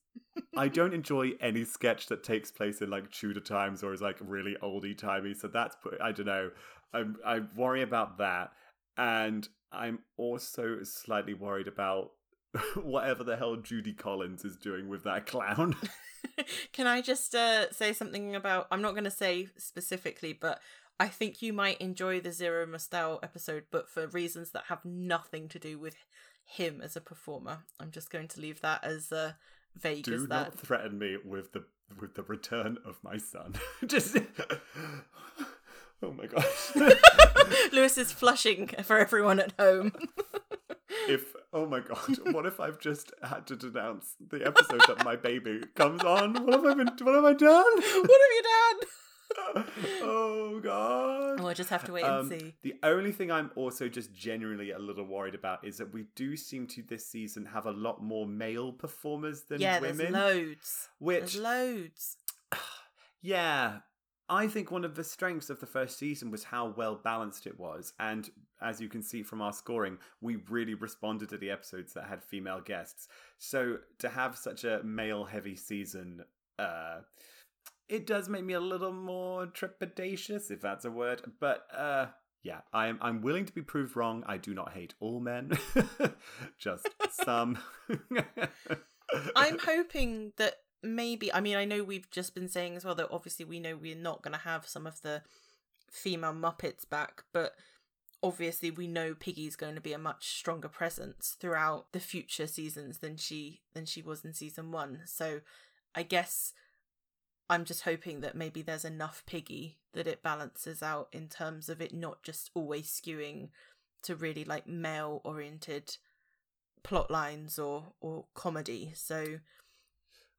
I 0.57 0.67
don't 0.67 0.93
enjoy 0.93 1.31
any 1.41 1.65
sketch 1.65 2.07
that 2.07 2.23
takes 2.23 2.51
place 2.51 2.81
in 2.81 2.89
like 2.89 3.11
Tudor 3.11 3.41
times 3.41 3.83
or 3.83 3.93
is 3.93 4.01
like 4.01 4.17
really 4.21 4.55
oldie 4.63 4.97
timey. 4.97 5.33
So 5.33 5.47
that's 5.47 5.75
put. 5.75 5.99
I 6.01 6.11
don't 6.11 6.25
know. 6.25 6.51
I'm 6.93 7.17
I 7.25 7.41
worry 7.55 7.81
about 7.81 8.17
that, 8.19 8.51
and 8.97 9.47
I'm 9.71 9.99
also 10.17 10.79
slightly 10.83 11.33
worried 11.33 11.67
about 11.67 12.11
whatever 12.75 13.23
the 13.23 13.37
hell 13.37 13.57
Judy 13.57 13.93
Collins 13.93 14.45
is 14.45 14.55
doing 14.55 14.87
with 14.87 15.03
that 15.03 15.25
clown. 15.25 15.75
Can 16.73 16.87
I 16.87 17.01
just 17.01 17.35
uh, 17.35 17.71
say 17.71 17.93
something 17.93 18.35
about? 18.35 18.67
I'm 18.71 18.81
not 18.81 18.91
going 18.91 19.03
to 19.03 19.11
say 19.11 19.49
specifically, 19.57 20.33
but 20.33 20.59
I 20.99 21.07
think 21.07 21.41
you 21.41 21.53
might 21.53 21.79
enjoy 21.81 22.21
the 22.21 22.31
Zero 22.31 22.65
Mostel 22.65 23.19
episode, 23.21 23.65
but 23.71 23.89
for 23.89 24.07
reasons 24.07 24.51
that 24.51 24.65
have 24.69 24.85
nothing 24.85 25.49
to 25.49 25.59
do 25.59 25.77
with 25.77 25.95
him 26.45 26.81
as 26.81 26.95
a 26.95 27.01
performer. 27.01 27.59
I'm 27.79 27.91
just 27.91 28.09
going 28.09 28.27
to 28.29 28.39
leave 28.39 28.61
that 28.61 28.83
as 28.83 29.11
uh, 29.11 29.33
vague 29.79 30.03
Do 30.05 30.13
as 30.15 30.27
not 30.27 30.51
that. 30.53 30.59
threaten 30.59 30.97
me 30.99 31.17
with 31.23 31.51
the 31.53 31.63
with 31.99 32.15
the 32.15 32.23
return 32.23 32.77
of 32.85 32.97
my 33.03 33.17
son. 33.17 33.55
Just. 33.85 34.17
Oh 36.03 36.11
my 36.11 36.25
gosh. 36.27 36.75
Lewis 37.71 37.97
is 37.97 38.11
flushing 38.11 38.67
for 38.83 38.97
everyone 38.97 39.39
at 39.39 39.53
home. 39.59 39.91
if 41.07 41.33
oh 41.53 41.65
my 41.65 41.79
god, 41.79 42.17
what 42.33 42.45
if 42.45 42.59
I've 42.59 42.79
just 42.79 43.11
had 43.23 43.47
to 43.47 43.55
denounce 43.55 44.15
the 44.19 44.45
episode 44.45 44.81
that 44.87 45.05
my 45.05 45.15
baby 45.15 45.61
comes 45.75 46.03
on? 46.03 46.33
What 46.45 46.53
have 46.53 46.65
I 46.65 46.73
been 46.73 46.87
what 47.01 47.15
have 47.15 47.25
I 47.25 47.33
done? 47.33 47.63
what 47.75 48.21
have 48.21 48.35
you 48.35 48.43
done? 48.43 48.87
oh 50.01 50.59
god. 50.63 51.39
We'll 51.41 51.53
just 51.53 51.69
have 51.69 51.83
to 51.85 51.91
wait 51.93 52.03
Um, 52.03 52.31
and 52.31 52.41
see. 52.41 52.55
the 52.63 52.75
only 52.83 53.11
thing 53.11 53.31
I'm 53.31 53.51
also 53.55 53.87
just 53.89 54.13
genuinely 54.13 54.71
a 54.71 54.79
little 54.79 55.05
worried 55.05 55.35
about 55.35 55.65
is 55.65 55.77
that 55.77 55.93
we 55.93 56.05
do 56.15 56.35
seem 56.37 56.67
to 56.67 56.81
this 56.81 57.05
season 57.07 57.45
have 57.45 57.65
a 57.65 57.71
lot 57.71 58.01
more 58.03 58.25
male 58.25 58.71
performers 58.71 59.43
than 59.43 59.61
Yeah, 59.61 59.79
women. 59.79 59.97
there's 59.97 60.11
loads. 60.13 60.89
which 60.99 61.19
There's 61.33 61.37
loads. 61.43 62.17
yeah, 63.21 63.79
I 64.29 64.47
think 64.47 64.71
one 64.71 64.85
of 64.85 64.95
the 64.95 65.03
strengths 65.03 65.49
of 65.49 65.59
the 65.59 65.65
first 65.67 65.97
season 65.99 66.31
was 66.31 66.45
how 66.45 66.73
well 66.75 66.95
balanced 66.95 67.45
it 67.45 67.59
was. 67.59 67.93
And 67.99 68.29
as 68.61 68.81
you 68.81 68.89
can 68.89 69.03
see 69.03 69.21
from 69.21 69.41
our 69.41 69.53
scoring, 69.53 69.97
we 70.21 70.37
really 70.49 70.73
responded 70.73 71.29
to 71.29 71.37
the 71.37 71.51
episodes 71.51 71.93
that 71.93 72.05
had 72.05 72.23
female 72.23 72.61
guests. 72.61 73.07
So 73.37 73.77
to 73.99 74.09
have 74.09 74.35
such 74.37 74.63
a 74.63 74.81
male 74.83 75.25
heavy 75.25 75.55
season, 75.55 76.23
uh, 76.57 76.99
it 77.87 78.07
does 78.07 78.29
make 78.29 78.43
me 78.43 78.53
a 78.53 78.59
little 78.59 78.93
more 78.93 79.47
trepidatious, 79.47 80.51
if 80.51 80.61
that's 80.61 80.85
a 80.85 80.91
word. 80.91 81.21
But 81.39 81.67
uh, 81.75 82.07
yeah, 82.43 82.61
I'm 82.73 82.97
I'm 83.01 83.21
willing 83.21 83.45
to 83.45 83.53
be 83.53 83.61
proved 83.61 83.95
wrong. 83.95 84.23
I 84.27 84.37
do 84.37 84.53
not 84.53 84.73
hate 84.73 84.93
all 84.99 85.19
men, 85.19 85.57
just 86.57 86.87
some. 87.11 87.57
I'm 89.35 89.59
hoping 89.59 90.33
that 90.37 90.55
maybe 90.81 91.33
I 91.33 91.41
mean 91.41 91.55
I 91.55 91.65
know 91.65 91.83
we've 91.83 92.09
just 92.11 92.35
been 92.35 92.49
saying 92.49 92.75
as 92.75 92.85
well 92.85 92.95
that 92.95 93.09
obviously 93.11 93.45
we 93.45 93.59
know 93.59 93.75
we're 93.75 93.95
not 93.95 94.21
going 94.21 94.33
to 94.33 94.39
have 94.39 94.67
some 94.67 94.85
of 94.87 95.01
the 95.01 95.21
female 95.89 96.33
Muppets 96.33 96.87
back, 96.89 97.23
but 97.33 97.53
obviously 98.21 98.71
we 98.71 98.87
know 98.87 99.13
Piggy's 99.13 99.55
going 99.55 99.75
to 99.75 99.81
be 99.81 99.93
a 99.93 99.99
much 99.99 100.27
stronger 100.37 100.67
presence 100.67 101.35
throughout 101.39 101.91
the 101.91 101.99
future 101.99 102.47
seasons 102.47 102.99
than 102.99 103.17
she 103.17 103.61
than 103.73 103.85
she 103.85 104.01
was 104.01 104.25
in 104.25 104.33
season 104.33 104.71
1. 104.71 105.01
So 105.05 105.41
I 105.93 106.03
guess 106.03 106.53
I'm 107.49 107.65
just 107.65 107.83
hoping 107.83 108.21
that 108.21 108.35
maybe 108.35 108.61
there's 108.61 108.85
enough 108.85 109.23
Piggy 109.25 109.77
that 109.93 110.07
it 110.07 110.23
balances 110.23 110.81
out 110.81 111.09
in 111.11 111.27
terms 111.27 111.69
of 111.69 111.81
it 111.81 111.93
not 111.93 112.23
just 112.23 112.49
always 112.53 112.87
skewing 112.87 113.49
to 114.03 114.15
really 114.15 114.43
like 114.43 114.67
male 114.67 115.21
oriented 115.23 115.97
plot 116.83 117.09
lines 117.09 117.57
or 117.59 117.93
or 117.99 118.25
comedy. 118.33 118.91
So 118.95 119.39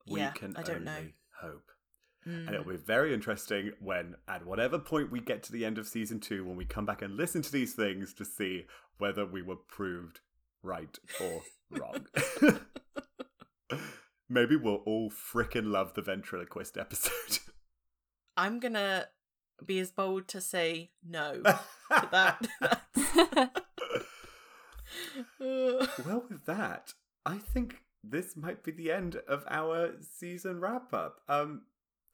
we 0.09 0.21
yeah, 0.21 0.31
can 0.31 0.55
I 0.57 0.63
don't 0.63 0.77
only 0.77 0.85
know. 0.85 1.07
hope. 1.41 1.71
Mm. 2.27 2.47
And 2.47 2.55
it'll 2.55 2.73
be 2.73 2.77
very 2.77 3.15
interesting 3.15 3.73
when, 3.79 4.17
at 4.27 4.45
whatever 4.45 4.79
point 4.79 5.13
we 5.13 5.21
get 5.21 5.45
to 5.45 5.53
the 5.53 5.65
end 5.65 5.79
of 5.79 5.87
season 5.87 6.19
two, 6.19 6.45
when 6.45 6.57
we 6.57 6.65
come 6.65 6.85
back 6.85 7.03
and 7.03 7.17
listen 7.17 7.43
to 7.43 7.53
these 7.53 7.75
things 7.75 8.13
to 8.15 8.25
see 8.25 8.65
whether 8.99 9.25
we 9.25 9.43
were 9.43 9.57
proved 9.57 10.21
right 10.63 10.99
or 11.21 11.43
wrong. 11.71 12.07
Maybe 14.29 14.57
we'll 14.57 14.83
all 14.87 15.11
frickin' 15.11 15.71
love 15.71 15.95
the 15.95 16.03
ventriloquist 16.03 16.77
episode. 16.77 17.39
I'm 18.37 18.59
gonna 18.61 19.07
be 19.65 19.79
as 19.79 19.91
bold 19.91 20.29
to 20.29 20.41
say 20.41 20.91
no 21.09 21.43
to 21.43 22.09
that. 22.11 22.47
well, 25.39 26.25
with 26.29 26.45
that, 26.47 26.93
I 27.25 27.39
think 27.39 27.83
this 28.03 28.37
might 28.37 28.63
be 28.63 28.73
the 28.73 28.93
end 28.93 29.17
of 29.29 29.45
our 29.49 29.95
season 30.01 30.61
wrap 30.61 30.93
up. 30.93 31.21
Um, 31.29 31.63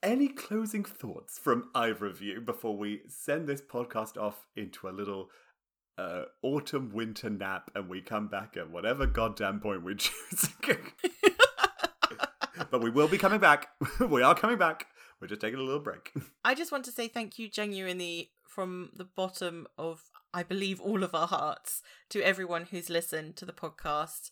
any 0.02 0.28
closing 0.28 0.84
thoughts 0.84 1.38
from 1.38 1.70
either 1.74 2.06
of 2.06 2.20
you 2.20 2.40
before 2.40 2.76
we 2.76 3.02
send 3.08 3.48
this 3.48 3.62
podcast 3.62 4.16
off 4.16 4.46
into 4.56 4.88
a 4.88 4.90
little 4.90 5.30
uh, 5.98 6.24
autumn 6.42 6.90
winter 6.92 7.30
nap 7.30 7.70
and 7.74 7.88
we 7.88 8.00
come 8.00 8.28
back 8.28 8.56
at 8.56 8.70
whatever 8.70 9.06
goddamn 9.06 9.60
point 9.60 9.84
we 9.84 9.94
choose? 9.96 10.48
But 12.70 12.82
we 12.82 12.90
will 12.90 13.08
be 13.08 13.18
coming 13.18 13.40
back. 13.40 13.68
we 14.00 14.22
are 14.22 14.34
coming 14.34 14.58
back. 14.58 14.86
We're 15.20 15.28
just 15.28 15.40
taking 15.40 15.58
a 15.58 15.62
little 15.62 15.80
break. 15.80 16.12
I 16.44 16.54
just 16.54 16.72
want 16.72 16.84
to 16.86 16.92
say 16.92 17.08
thank 17.08 17.38
you 17.38 17.48
genuinely 17.48 18.30
from 18.46 18.90
the 18.94 19.04
bottom 19.04 19.66
of 19.78 20.10
I 20.34 20.42
believe 20.42 20.80
all 20.80 21.02
of 21.02 21.14
our 21.14 21.26
hearts 21.26 21.82
to 22.10 22.22
everyone 22.22 22.66
who's 22.70 22.90
listened 22.90 23.36
to 23.36 23.44
the 23.44 23.52
podcast. 23.52 24.30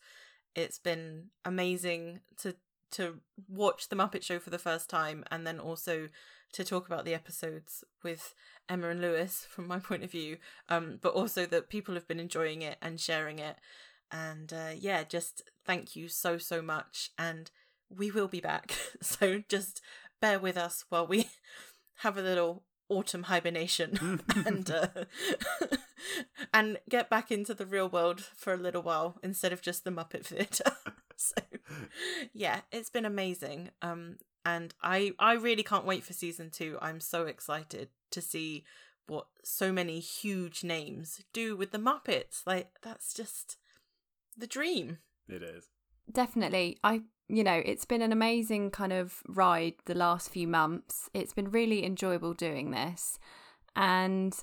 It's 0.54 0.78
been 0.78 1.28
amazing 1.44 2.20
to 2.38 2.56
to 2.92 3.20
watch 3.48 3.88
the 3.88 3.96
Muppet 3.96 4.24
Show 4.24 4.40
for 4.40 4.50
the 4.50 4.58
first 4.58 4.90
time 4.90 5.24
and 5.30 5.46
then 5.46 5.60
also 5.60 6.08
to 6.52 6.64
talk 6.64 6.86
about 6.86 7.04
the 7.04 7.14
episodes 7.14 7.84
with 8.02 8.34
Emma 8.68 8.88
and 8.88 9.00
Lewis 9.00 9.46
from 9.48 9.68
my 9.68 9.78
point 9.78 10.02
of 10.02 10.10
view. 10.10 10.38
Um, 10.68 10.98
but 11.00 11.14
also 11.14 11.46
that 11.46 11.70
people 11.70 11.94
have 11.94 12.08
been 12.08 12.18
enjoying 12.18 12.62
it 12.62 12.78
and 12.82 13.00
sharing 13.00 13.38
it. 13.38 13.56
And 14.10 14.52
uh, 14.52 14.72
yeah, 14.76 15.04
just 15.04 15.42
thank 15.64 15.94
you 15.94 16.08
so 16.08 16.36
so 16.38 16.60
much. 16.60 17.10
And 17.16 17.50
we 17.90 18.10
will 18.10 18.28
be 18.28 18.40
back. 18.40 18.72
So 19.02 19.42
just 19.48 19.80
bear 20.20 20.38
with 20.38 20.58
us 20.58 20.84
while 20.90 21.06
we 21.06 21.30
have 21.96 22.18
a 22.18 22.22
little 22.22 22.64
autumn 22.90 23.24
hibernation 23.24 24.20
and 24.44 24.70
uh, 24.70 24.88
and 26.52 26.78
get 26.90 27.08
back 27.08 27.32
into 27.32 27.54
the 27.54 27.64
real 27.64 27.88
world 27.88 28.20
for 28.20 28.52
a 28.52 28.58
little 28.58 28.82
while 28.82 29.18
instead 29.22 29.54
of 29.54 29.62
just 29.62 29.84
the 29.84 29.90
Muppet 29.90 30.26
Theatre. 30.26 30.72
so 31.16 31.36
yeah, 32.34 32.60
it's 32.70 32.90
been 32.90 33.06
amazing. 33.06 33.70
Um 33.80 34.18
and 34.44 34.74
I 34.82 35.12
I 35.18 35.32
really 35.32 35.62
can't 35.62 35.86
wait 35.86 36.04
for 36.04 36.12
season 36.12 36.50
2. 36.50 36.78
I'm 36.82 37.00
so 37.00 37.24
excited 37.26 37.88
to 38.10 38.20
see 38.20 38.64
what 39.06 39.28
so 39.42 39.72
many 39.72 39.98
huge 39.98 40.62
names 40.62 41.22
do 41.32 41.56
with 41.56 41.70
the 41.70 41.78
Muppets. 41.78 42.42
Like 42.46 42.68
that's 42.82 43.14
just 43.14 43.56
the 44.36 44.46
dream. 44.46 44.98
it 45.28 45.42
is. 45.42 45.68
Definitely. 46.12 46.78
I 46.82 47.02
you 47.30 47.44
know, 47.44 47.62
it's 47.64 47.84
been 47.84 48.02
an 48.02 48.12
amazing 48.12 48.70
kind 48.70 48.92
of 48.92 49.22
ride 49.28 49.74
the 49.86 49.94
last 49.94 50.30
few 50.30 50.46
months. 50.48 51.08
It's 51.14 51.32
been 51.32 51.50
really 51.50 51.84
enjoyable 51.84 52.34
doing 52.34 52.70
this. 52.70 53.18
And 53.76 54.36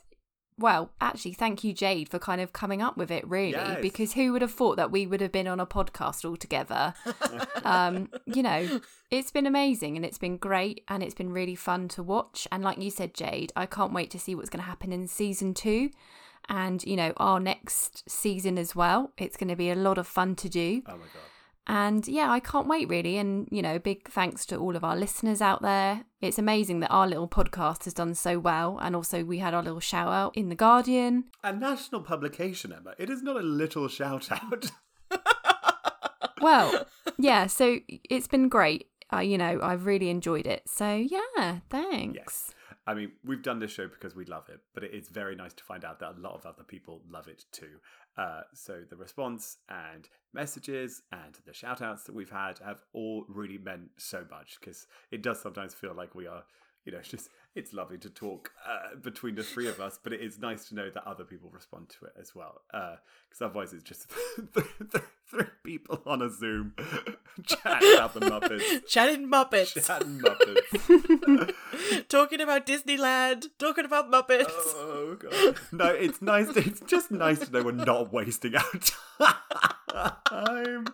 well, 0.59 0.89
actually, 0.99 1.33
thank 1.33 1.63
you, 1.63 1.71
Jade, 1.71 2.09
for 2.09 2.17
kind 2.17 2.41
of 2.41 2.51
coming 2.51 2.81
up 2.81 2.97
with 2.97 3.11
it, 3.11 3.27
really, 3.27 3.51
Yes. 3.51 3.77
because 3.79 4.13
who 4.13 4.31
would 4.33 4.41
have 4.41 4.51
thought 4.53 4.77
that 4.77 4.89
we 4.89 5.05
would 5.05 5.21
have 5.21 5.31
been 5.31 5.47
on 5.47 5.59
a 5.59 5.67
podcast 5.67 6.27
all 6.27 6.35
together? 6.35 6.95
um, 7.63 8.09
you 8.25 8.41
know, 8.41 8.81
it's 9.11 9.29
been 9.29 9.45
amazing 9.45 9.95
and 9.97 10.03
it's 10.05 10.17
been 10.17 10.37
great 10.37 10.83
and 10.87 11.03
it's 11.03 11.13
been 11.13 11.31
really 11.31 11.53
fun 11.53 11.87
to 11.89 12.01
watch. 12.01 12.47
And 12.51 12.63
like 12.63 12.79
you 12.79 12.89
said, 12.89 13.13
Jade, 13.13 13.53
I 13.55 13.67
can't 13.67 13.93
wait 13.93 14.09
to 14.11 14.19
see 14.19 14.33
what's 14.33 14.49
going 14.49 14.63
to 14.63 14.69
happen 14.69 14.91
in 14.91 15.07
season 15.07 15.53
two 15.53 15.91
and, 16.49 16.83
you 16.85 16.95
know, 16.95 17.13
our 17.17 17.39
next 17.39 18.09
season 18.09 18.57
as 18.57 18.75
well. 18.75 19.11
It's 19.17 19.37
going 19.37 19.49
to 19.49 19.55
be 19.55 19.69
a 19.69 19.75
lot 19.75 19.99
of 19.99 20.07
fun 20.07 20.35
to 20.37 20.49
do. 20.49 20.81
Oh 20.87 20.93
my 20.93 20.97
god. 20.97 21.21
And 21.67 22.07
yeah, 22.07 22.31
I 22.31 22.39
can't 22.39 22.67
wait 22.67 22.87
really. 22.87 23.17
And, 23.17 23.47
you 23.51 23.61
know, 23.61 23.77
big 23.77 24.09
thanks 24.09 24.45
to 24.47 24.57
all 24.57 24.75
of 24.75 24.83
our 24.83 24.95
listeners 24.95 25.41
out 25.41 25.61
there. 25.61 26.05
It's 26.21 26.39
amazing 26.39 26.79
that 26.79 26.89
our 26.89 27.05
little 27.05 27.27
podcast 27.27 27.83
has 27.83 27.93
done 27.93 28.15
so 28.15 28.39
well. 28.39 28.79
And 28.81 28.95
also, 28.95 29.23
we 29.23 29.39
had 29.39 29.53
our 29.53 29.61
little 29.61 29.81
shout 29.81 30.07
out 30.07 30.35
in 30.37 30.49
The 30.49 30.55
Guardian. 30.55 31.25
A 31.43 31.51
national 31.53 32.01
publication, 32.01 32.71
Emma. 32.71 32.93
It 32.97 33.09
is 33.09 33.21
not 33.21 33.35
a 33.35 33.41
little 33.41 33.89
shout 33.89 34.31
out. 34.31 34.71
well, 36.41 36.87
yeah, 37.17 37.47
so 37.47 37.79
it's 37.87 38.27
been 38.27 38.47
great. 38.47 38.87
Uh, 39.11 39.19
you 39.19 39.37
know, 39.37 39.59
I've 39.61 39.85
really 39.85 40.09
enjoyed 40.09 40.47
it. 40.47 40.63
So, 40.67 40.95
yeah, 40.95 41.59
thanks. 41.69 42.15
Yes. 42.15 42.53
I 42.87 42.93
mean, 42.93 43.11
we've 43.25 43.43
done 43.43 43.59
this 43.59 43.71
show 43.71 43.89
because 43.89 44.15
we 44.15 44.23
love 44.23 44.47
it, 44.47 44.61
but 44.73 44.81
it 44.81 44.93
is 44.93 45.09
very 45.09 45.35
nice 45.35 45.53
to 45.55 45.63
find 45.63 45.83
out 45.83 45.99
that 45.99 46.15
a 46.17 46.21
lot 46.21 46.35
of 46.35 46.45
other 46.45 46.63
people 46.63 47.01
love 47.09 47.27
it 47.27 47.43
too. 47.51 47.81
Uh, 48.17 48.41
so 48.53 48.83
the 48.89 48.95
response 48.95 49.57
and 49.67 50.07
messages 50.33 51.01
and 51.11 51.37
the 51.45 51.53
shout 51.53 51.81
outs 51.81 52.05
that 52.05 52.15
we've 52.15 52.29
had 52.29 52.59
have 52.59 52.79
all 52.93 53.25
really 53.27 53.57
meant 53.57 53.89
so 53.97 54.25
much 54.31 54.57
because 54.59 54.87
it 55.11 55.21
does 55.21 55.41
sometimes 55.41 55.73
feel 55.73 55.93
like 55.93 56.15
we 56.15 56.27
are 56.27 56.43
you 56.87 56.93
know, 56.93 56.99
it's 56.99 57.09
just 57.09 57.29
it's 57.53 57.73
lovely 57.73 57.97
to 57.97 58.09
talk 58.09 58.51
uh, 58.65 58.95
between 58.95 59.35
the 59.35 59.43
three 59.43 59.67
of 59.67 59.81
us, 59.81 59.99
but 60.01 60.13
it 60.13 60.21
is 60.21 60.39
nice 60.39 60.69
to 60.69 60.75
know 60.75 60.89
that 60.89 61.05
other 61.05 61.25
people 61.25 61.49
respond 61.51 61.89
to 61.89 62.05
it 62.05 62.13
as 62.19 62.33
well. 62.33 62.61
Because 62.71 63.41
uh, 63.41 63.45
otherwise, 63.45 63.73
it's 63.73 63.83
just 63.83 64.09
three 65.29 65.47
people 65.65 66.01
on 66.05 66.21
a 66.21 66.29
Zoom 66.29 66.73
chatting 67.45 67.93
about 67.93 68.13
the 68.13 68.21
Muppets, 68.21 68.85
chatting 68.87 69.27
Muppets, 69.27 69.85
chatting 69.85 70.19
Muppets, 70.19 71.53
talking 72.07 72.39
about 72.39 72.65
Disneyland, 72.65 73.47
talking 73.59 73.83
about 73.83 74.09
Muppets. 74.09 74.45
Oh 74.49 75.17
god! 75.19 75.57
No, 75.73 75.87
it's 75.87 76.21
nice. 76.21 76.47
It's 76.55 76.79
just 76.79 77.11
nice 77.11 77.39
to 77.39 77.51
know 77.51 77.63
we're 77.63 77.71
not 77.73 78.13
wasting 78.13 78.55
our 78.55 78.63
time. 80.31 80.87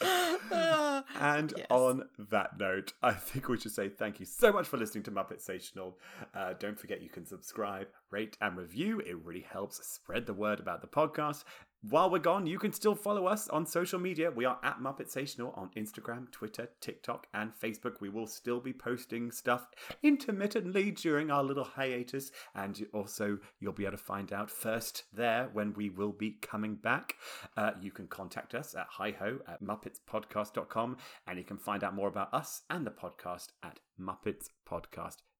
and 1.20 1.52
yes. 1.56 1.66
on 1.70 2.08
that 2.30 2.58
note, 2.58 2.92
I 3.02 3.12
think 3.12 3.48
we 3.48 3.58
should 3.58 3.72
say 3.72 3.88
thank 3.88 4.20
you 4.20 4.26
so 4.26 4.52
much 4.52 4.66
for 4.66 4.76
listening 4.76 5.04
to 5.04 5.10
Muppet 5.10 5.44
Sational. 5.44 5.94
Uh, 6.34 6.54
don't 6.58 6.78
forget 6.78 7.02
you 7.02 7.08
can 7.08 7.26
subscribe, 7.26 7.88
rate, 8.10 8.36
and 8.40 8.56
review. 8.56 9.00
It 9.00 9.16
really 9.24 9.46
helps 9.48 9.84
spread 9.86 10.26
the 10.26 10.34
word 10.34 10.60
about 10.60 10.80
the 10.80 10.88
podcast. 10.88 11.44
While 11.90 12.08
we're 12.08 12.18
gone, 12.18 12.46
you 12.46 12.58
can 12.58 12.72
still 12.72 12.94
follow 12.94 13.26
us 13.26 13.46
on 13.48 13.66
social 13.66 13.98
media. 13.98 14.30
We 14.30 14.46
are 14.46 14.58
at 14.62 14.80
Muppet 14.80 15.12
Sational 15.12 15.56
on 15.58 15.68
Instagram, 15.76 16.30
Twitter, 16.30 16.70
TikTok, 16.80 17.26
and 17.34 17.52
Facebook. 17.52 18.00
We 18.00 18.08
will 18.08 18.26
still 18.26 18.58
be 18.58 18.72
posting 18.72 19.30
stuff 19.30 19.66
intermittently 20.02 20.92
during 20.92 21.30
our 21.30 21.44
little 21.44 21.64
hiatus, 21.64 22.30
and 22.54 22.86
also 22.94 23.38
you'll 23.60 23.74
be 23.74 23.84
able 23.84 23.98
to 23.98 24.02
find 24.02 24.32
out 24.32 24.50
first 24.50 25.04
there 25.12 25.50
when 25.52 25.74
we 25.74 25.90
will 25.90 26.12
be 26.12 26.38
coming 26.40 26.76
back. 26.76 27.16
Uh, 27.54 27.72
you 27.82 27.90
can 27.90 28.06
contact 28.06 28.54
us 28.54 28.74
at 28.74 28.86
hiho 28.98 29.40
at 29.46 29.62
muppetspodcast.com, 29.62 30.96
and 31.26 31.38
you 31.38 31.44
can 31.44 31.58
find 31.58 31.84
out 31.84 31.94
more 31.94 32.08
about 32.08 32.32
us 32.32 32.62
and 32.70 32.86
the 32.86 32.92
podcast 32.92 33.48
at 33.62 33.80
muppetspodcast.com. 34.00 35.33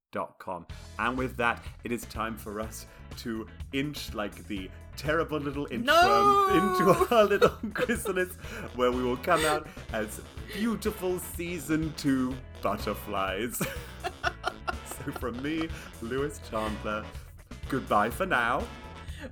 And 0.99 1.19
with 1.19 1.37
that, 1.37 1.63
it 1.85 1.93
is 1.93 2.05
time 2.07 2.37
for 2.37 2.61
us 2.61 2.87
to 3.19 3.47
inch 3.73 4.15
like 4.15 4.47
the 4.49 4.71
terrible 4.97 5.39
little 5.39 5.67
inchworm 5.67 5.85
no! 5.85 6.49
into 6.53 7.15
our 7.15 7.25
little 7.25 7.51
chrysalis, 7.73 8.35
where 8.77 8.91
we 8.91 9.03
will 9.03 9.17
come 9.19 9.45
out 9.45 9.67
as 9.93 10.21
beautiful 10.55 11.19
season 11.19 11.93
two 11.97 12.35
butterflies. 12.63 13.57
so 14.87 15.13
from 15.19 15.43
me, 15.43 15.69
Lewis 16.01 16.41
Chandler, 16.51 17.05
goodbye 17.69 18.11
for 18.11 18.27
now. 18.27 18.63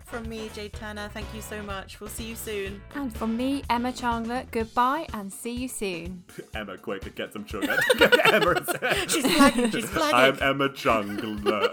From 0.04 0.28
me, 0.28 0.50
Jade 0.54 0.72
Turner, 0.72 1.08
thank 1.12 1.26
you 1.34 1.40
so 1.42 1.62
much. 1.62 2.00
We'll 2.00 2.10
see 2.10 2.24
you 2.24 2.36
soon. 2.36 2.80
And 2.94 3.14
from 3.14 3.36
me, 3.36 3.62
Emma 3.70 3.92
Chandler, 3.92 4.44
goodbye 4.50 5.06
and 5.14 5.32
see 5.32 5.52
you 5.52 5.68
soon. 5.68 6.24
Emma, 6.54 6.78
quick, 6.78 7.14
get 7.14 7.32
some 7.32 7.46
sugar. 7.46 7.76
Emma, 8.24 8.62
she's 9.08 9.26
flagging, 9.26 9.70
she's 9.70 9.88
flagging. 9.88 10.42
I'm 10.42 10.50
Emma 10.50 10.72
Chandler. 10.72 11.68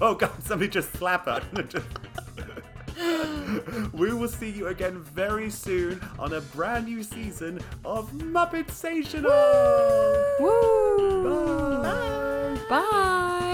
oh 0.00 0.14
God, 0.14 0.42
somebody 0.42 0.70
just 0.70 0.92
slap 0.94 1.26
her. 1.26 1.42
we 3.92 4.12
will 4.12 4.28
see 4.28 4.50
you 4.50 4.68
again 4.68 4.98
very 4.98 5.50
soon 5.50 6.00
on 6.18 6.34
a 6.34 6.40
brand 6.40 6.86
new 6.86 7.02
season 7.02 7.60
of 7.84 8.10
Muppet 8.12 8.70
Station. 8.70 9.24
Woo! 9.24 10.42
Bye. 11.82 12.58
Bye. 12.68 12.90
Bye. 12.90 13.49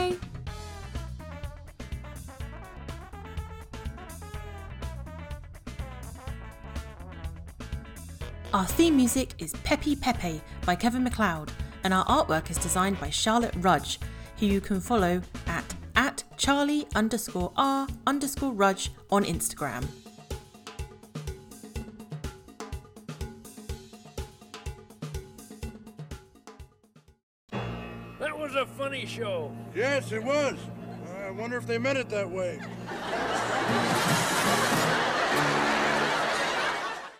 Our 8.56 8.64
theme 8.64 8.96
music 8.96 9.34
is 9.36 9.52
Peppy 9.64 9.94
Pepe 9.94 10.40
by 10.64 10.76
Kevin 10.76 11.04
MacLeod, 11.04 11.52
and 11.84 11.92
our 11.92 12.06
artwork 12.06 12.48
is 12.48 12.56
designed 12.56 12.98
by 12.98 13.10
Charlotte 13.10 13.52
Rudge, 13.58 14.00
who 14.38 14.46
you 14.46 14.62
can 14.62 14.80
follow 14.80 15.20
at, 15.46 15.74
at 15.94 16.24
Charlie 16.38 16.86
underscore 16.94 17.52
R 17.58 17.86
underscore 18.06 18.54
Rudge 18.54 18.92
on 19.10 19.26
Instagram. 19.26 19.84
That 27.50 28.38
was 28.38 28.54
a 28.54 28.64
funny 28.64 29.04
show. 29.04 29.54
Yes, 29.74 30.12
it 30.12 30.24
was. 30.24 30.56
I 31.26 31.30
wonder 31.30 31.58
if 31.58 31.66
they 31.66 31.76
meant 31.76 31.98
it 31.98 32.08
that 32.08 32.30
way. 32.30 32.58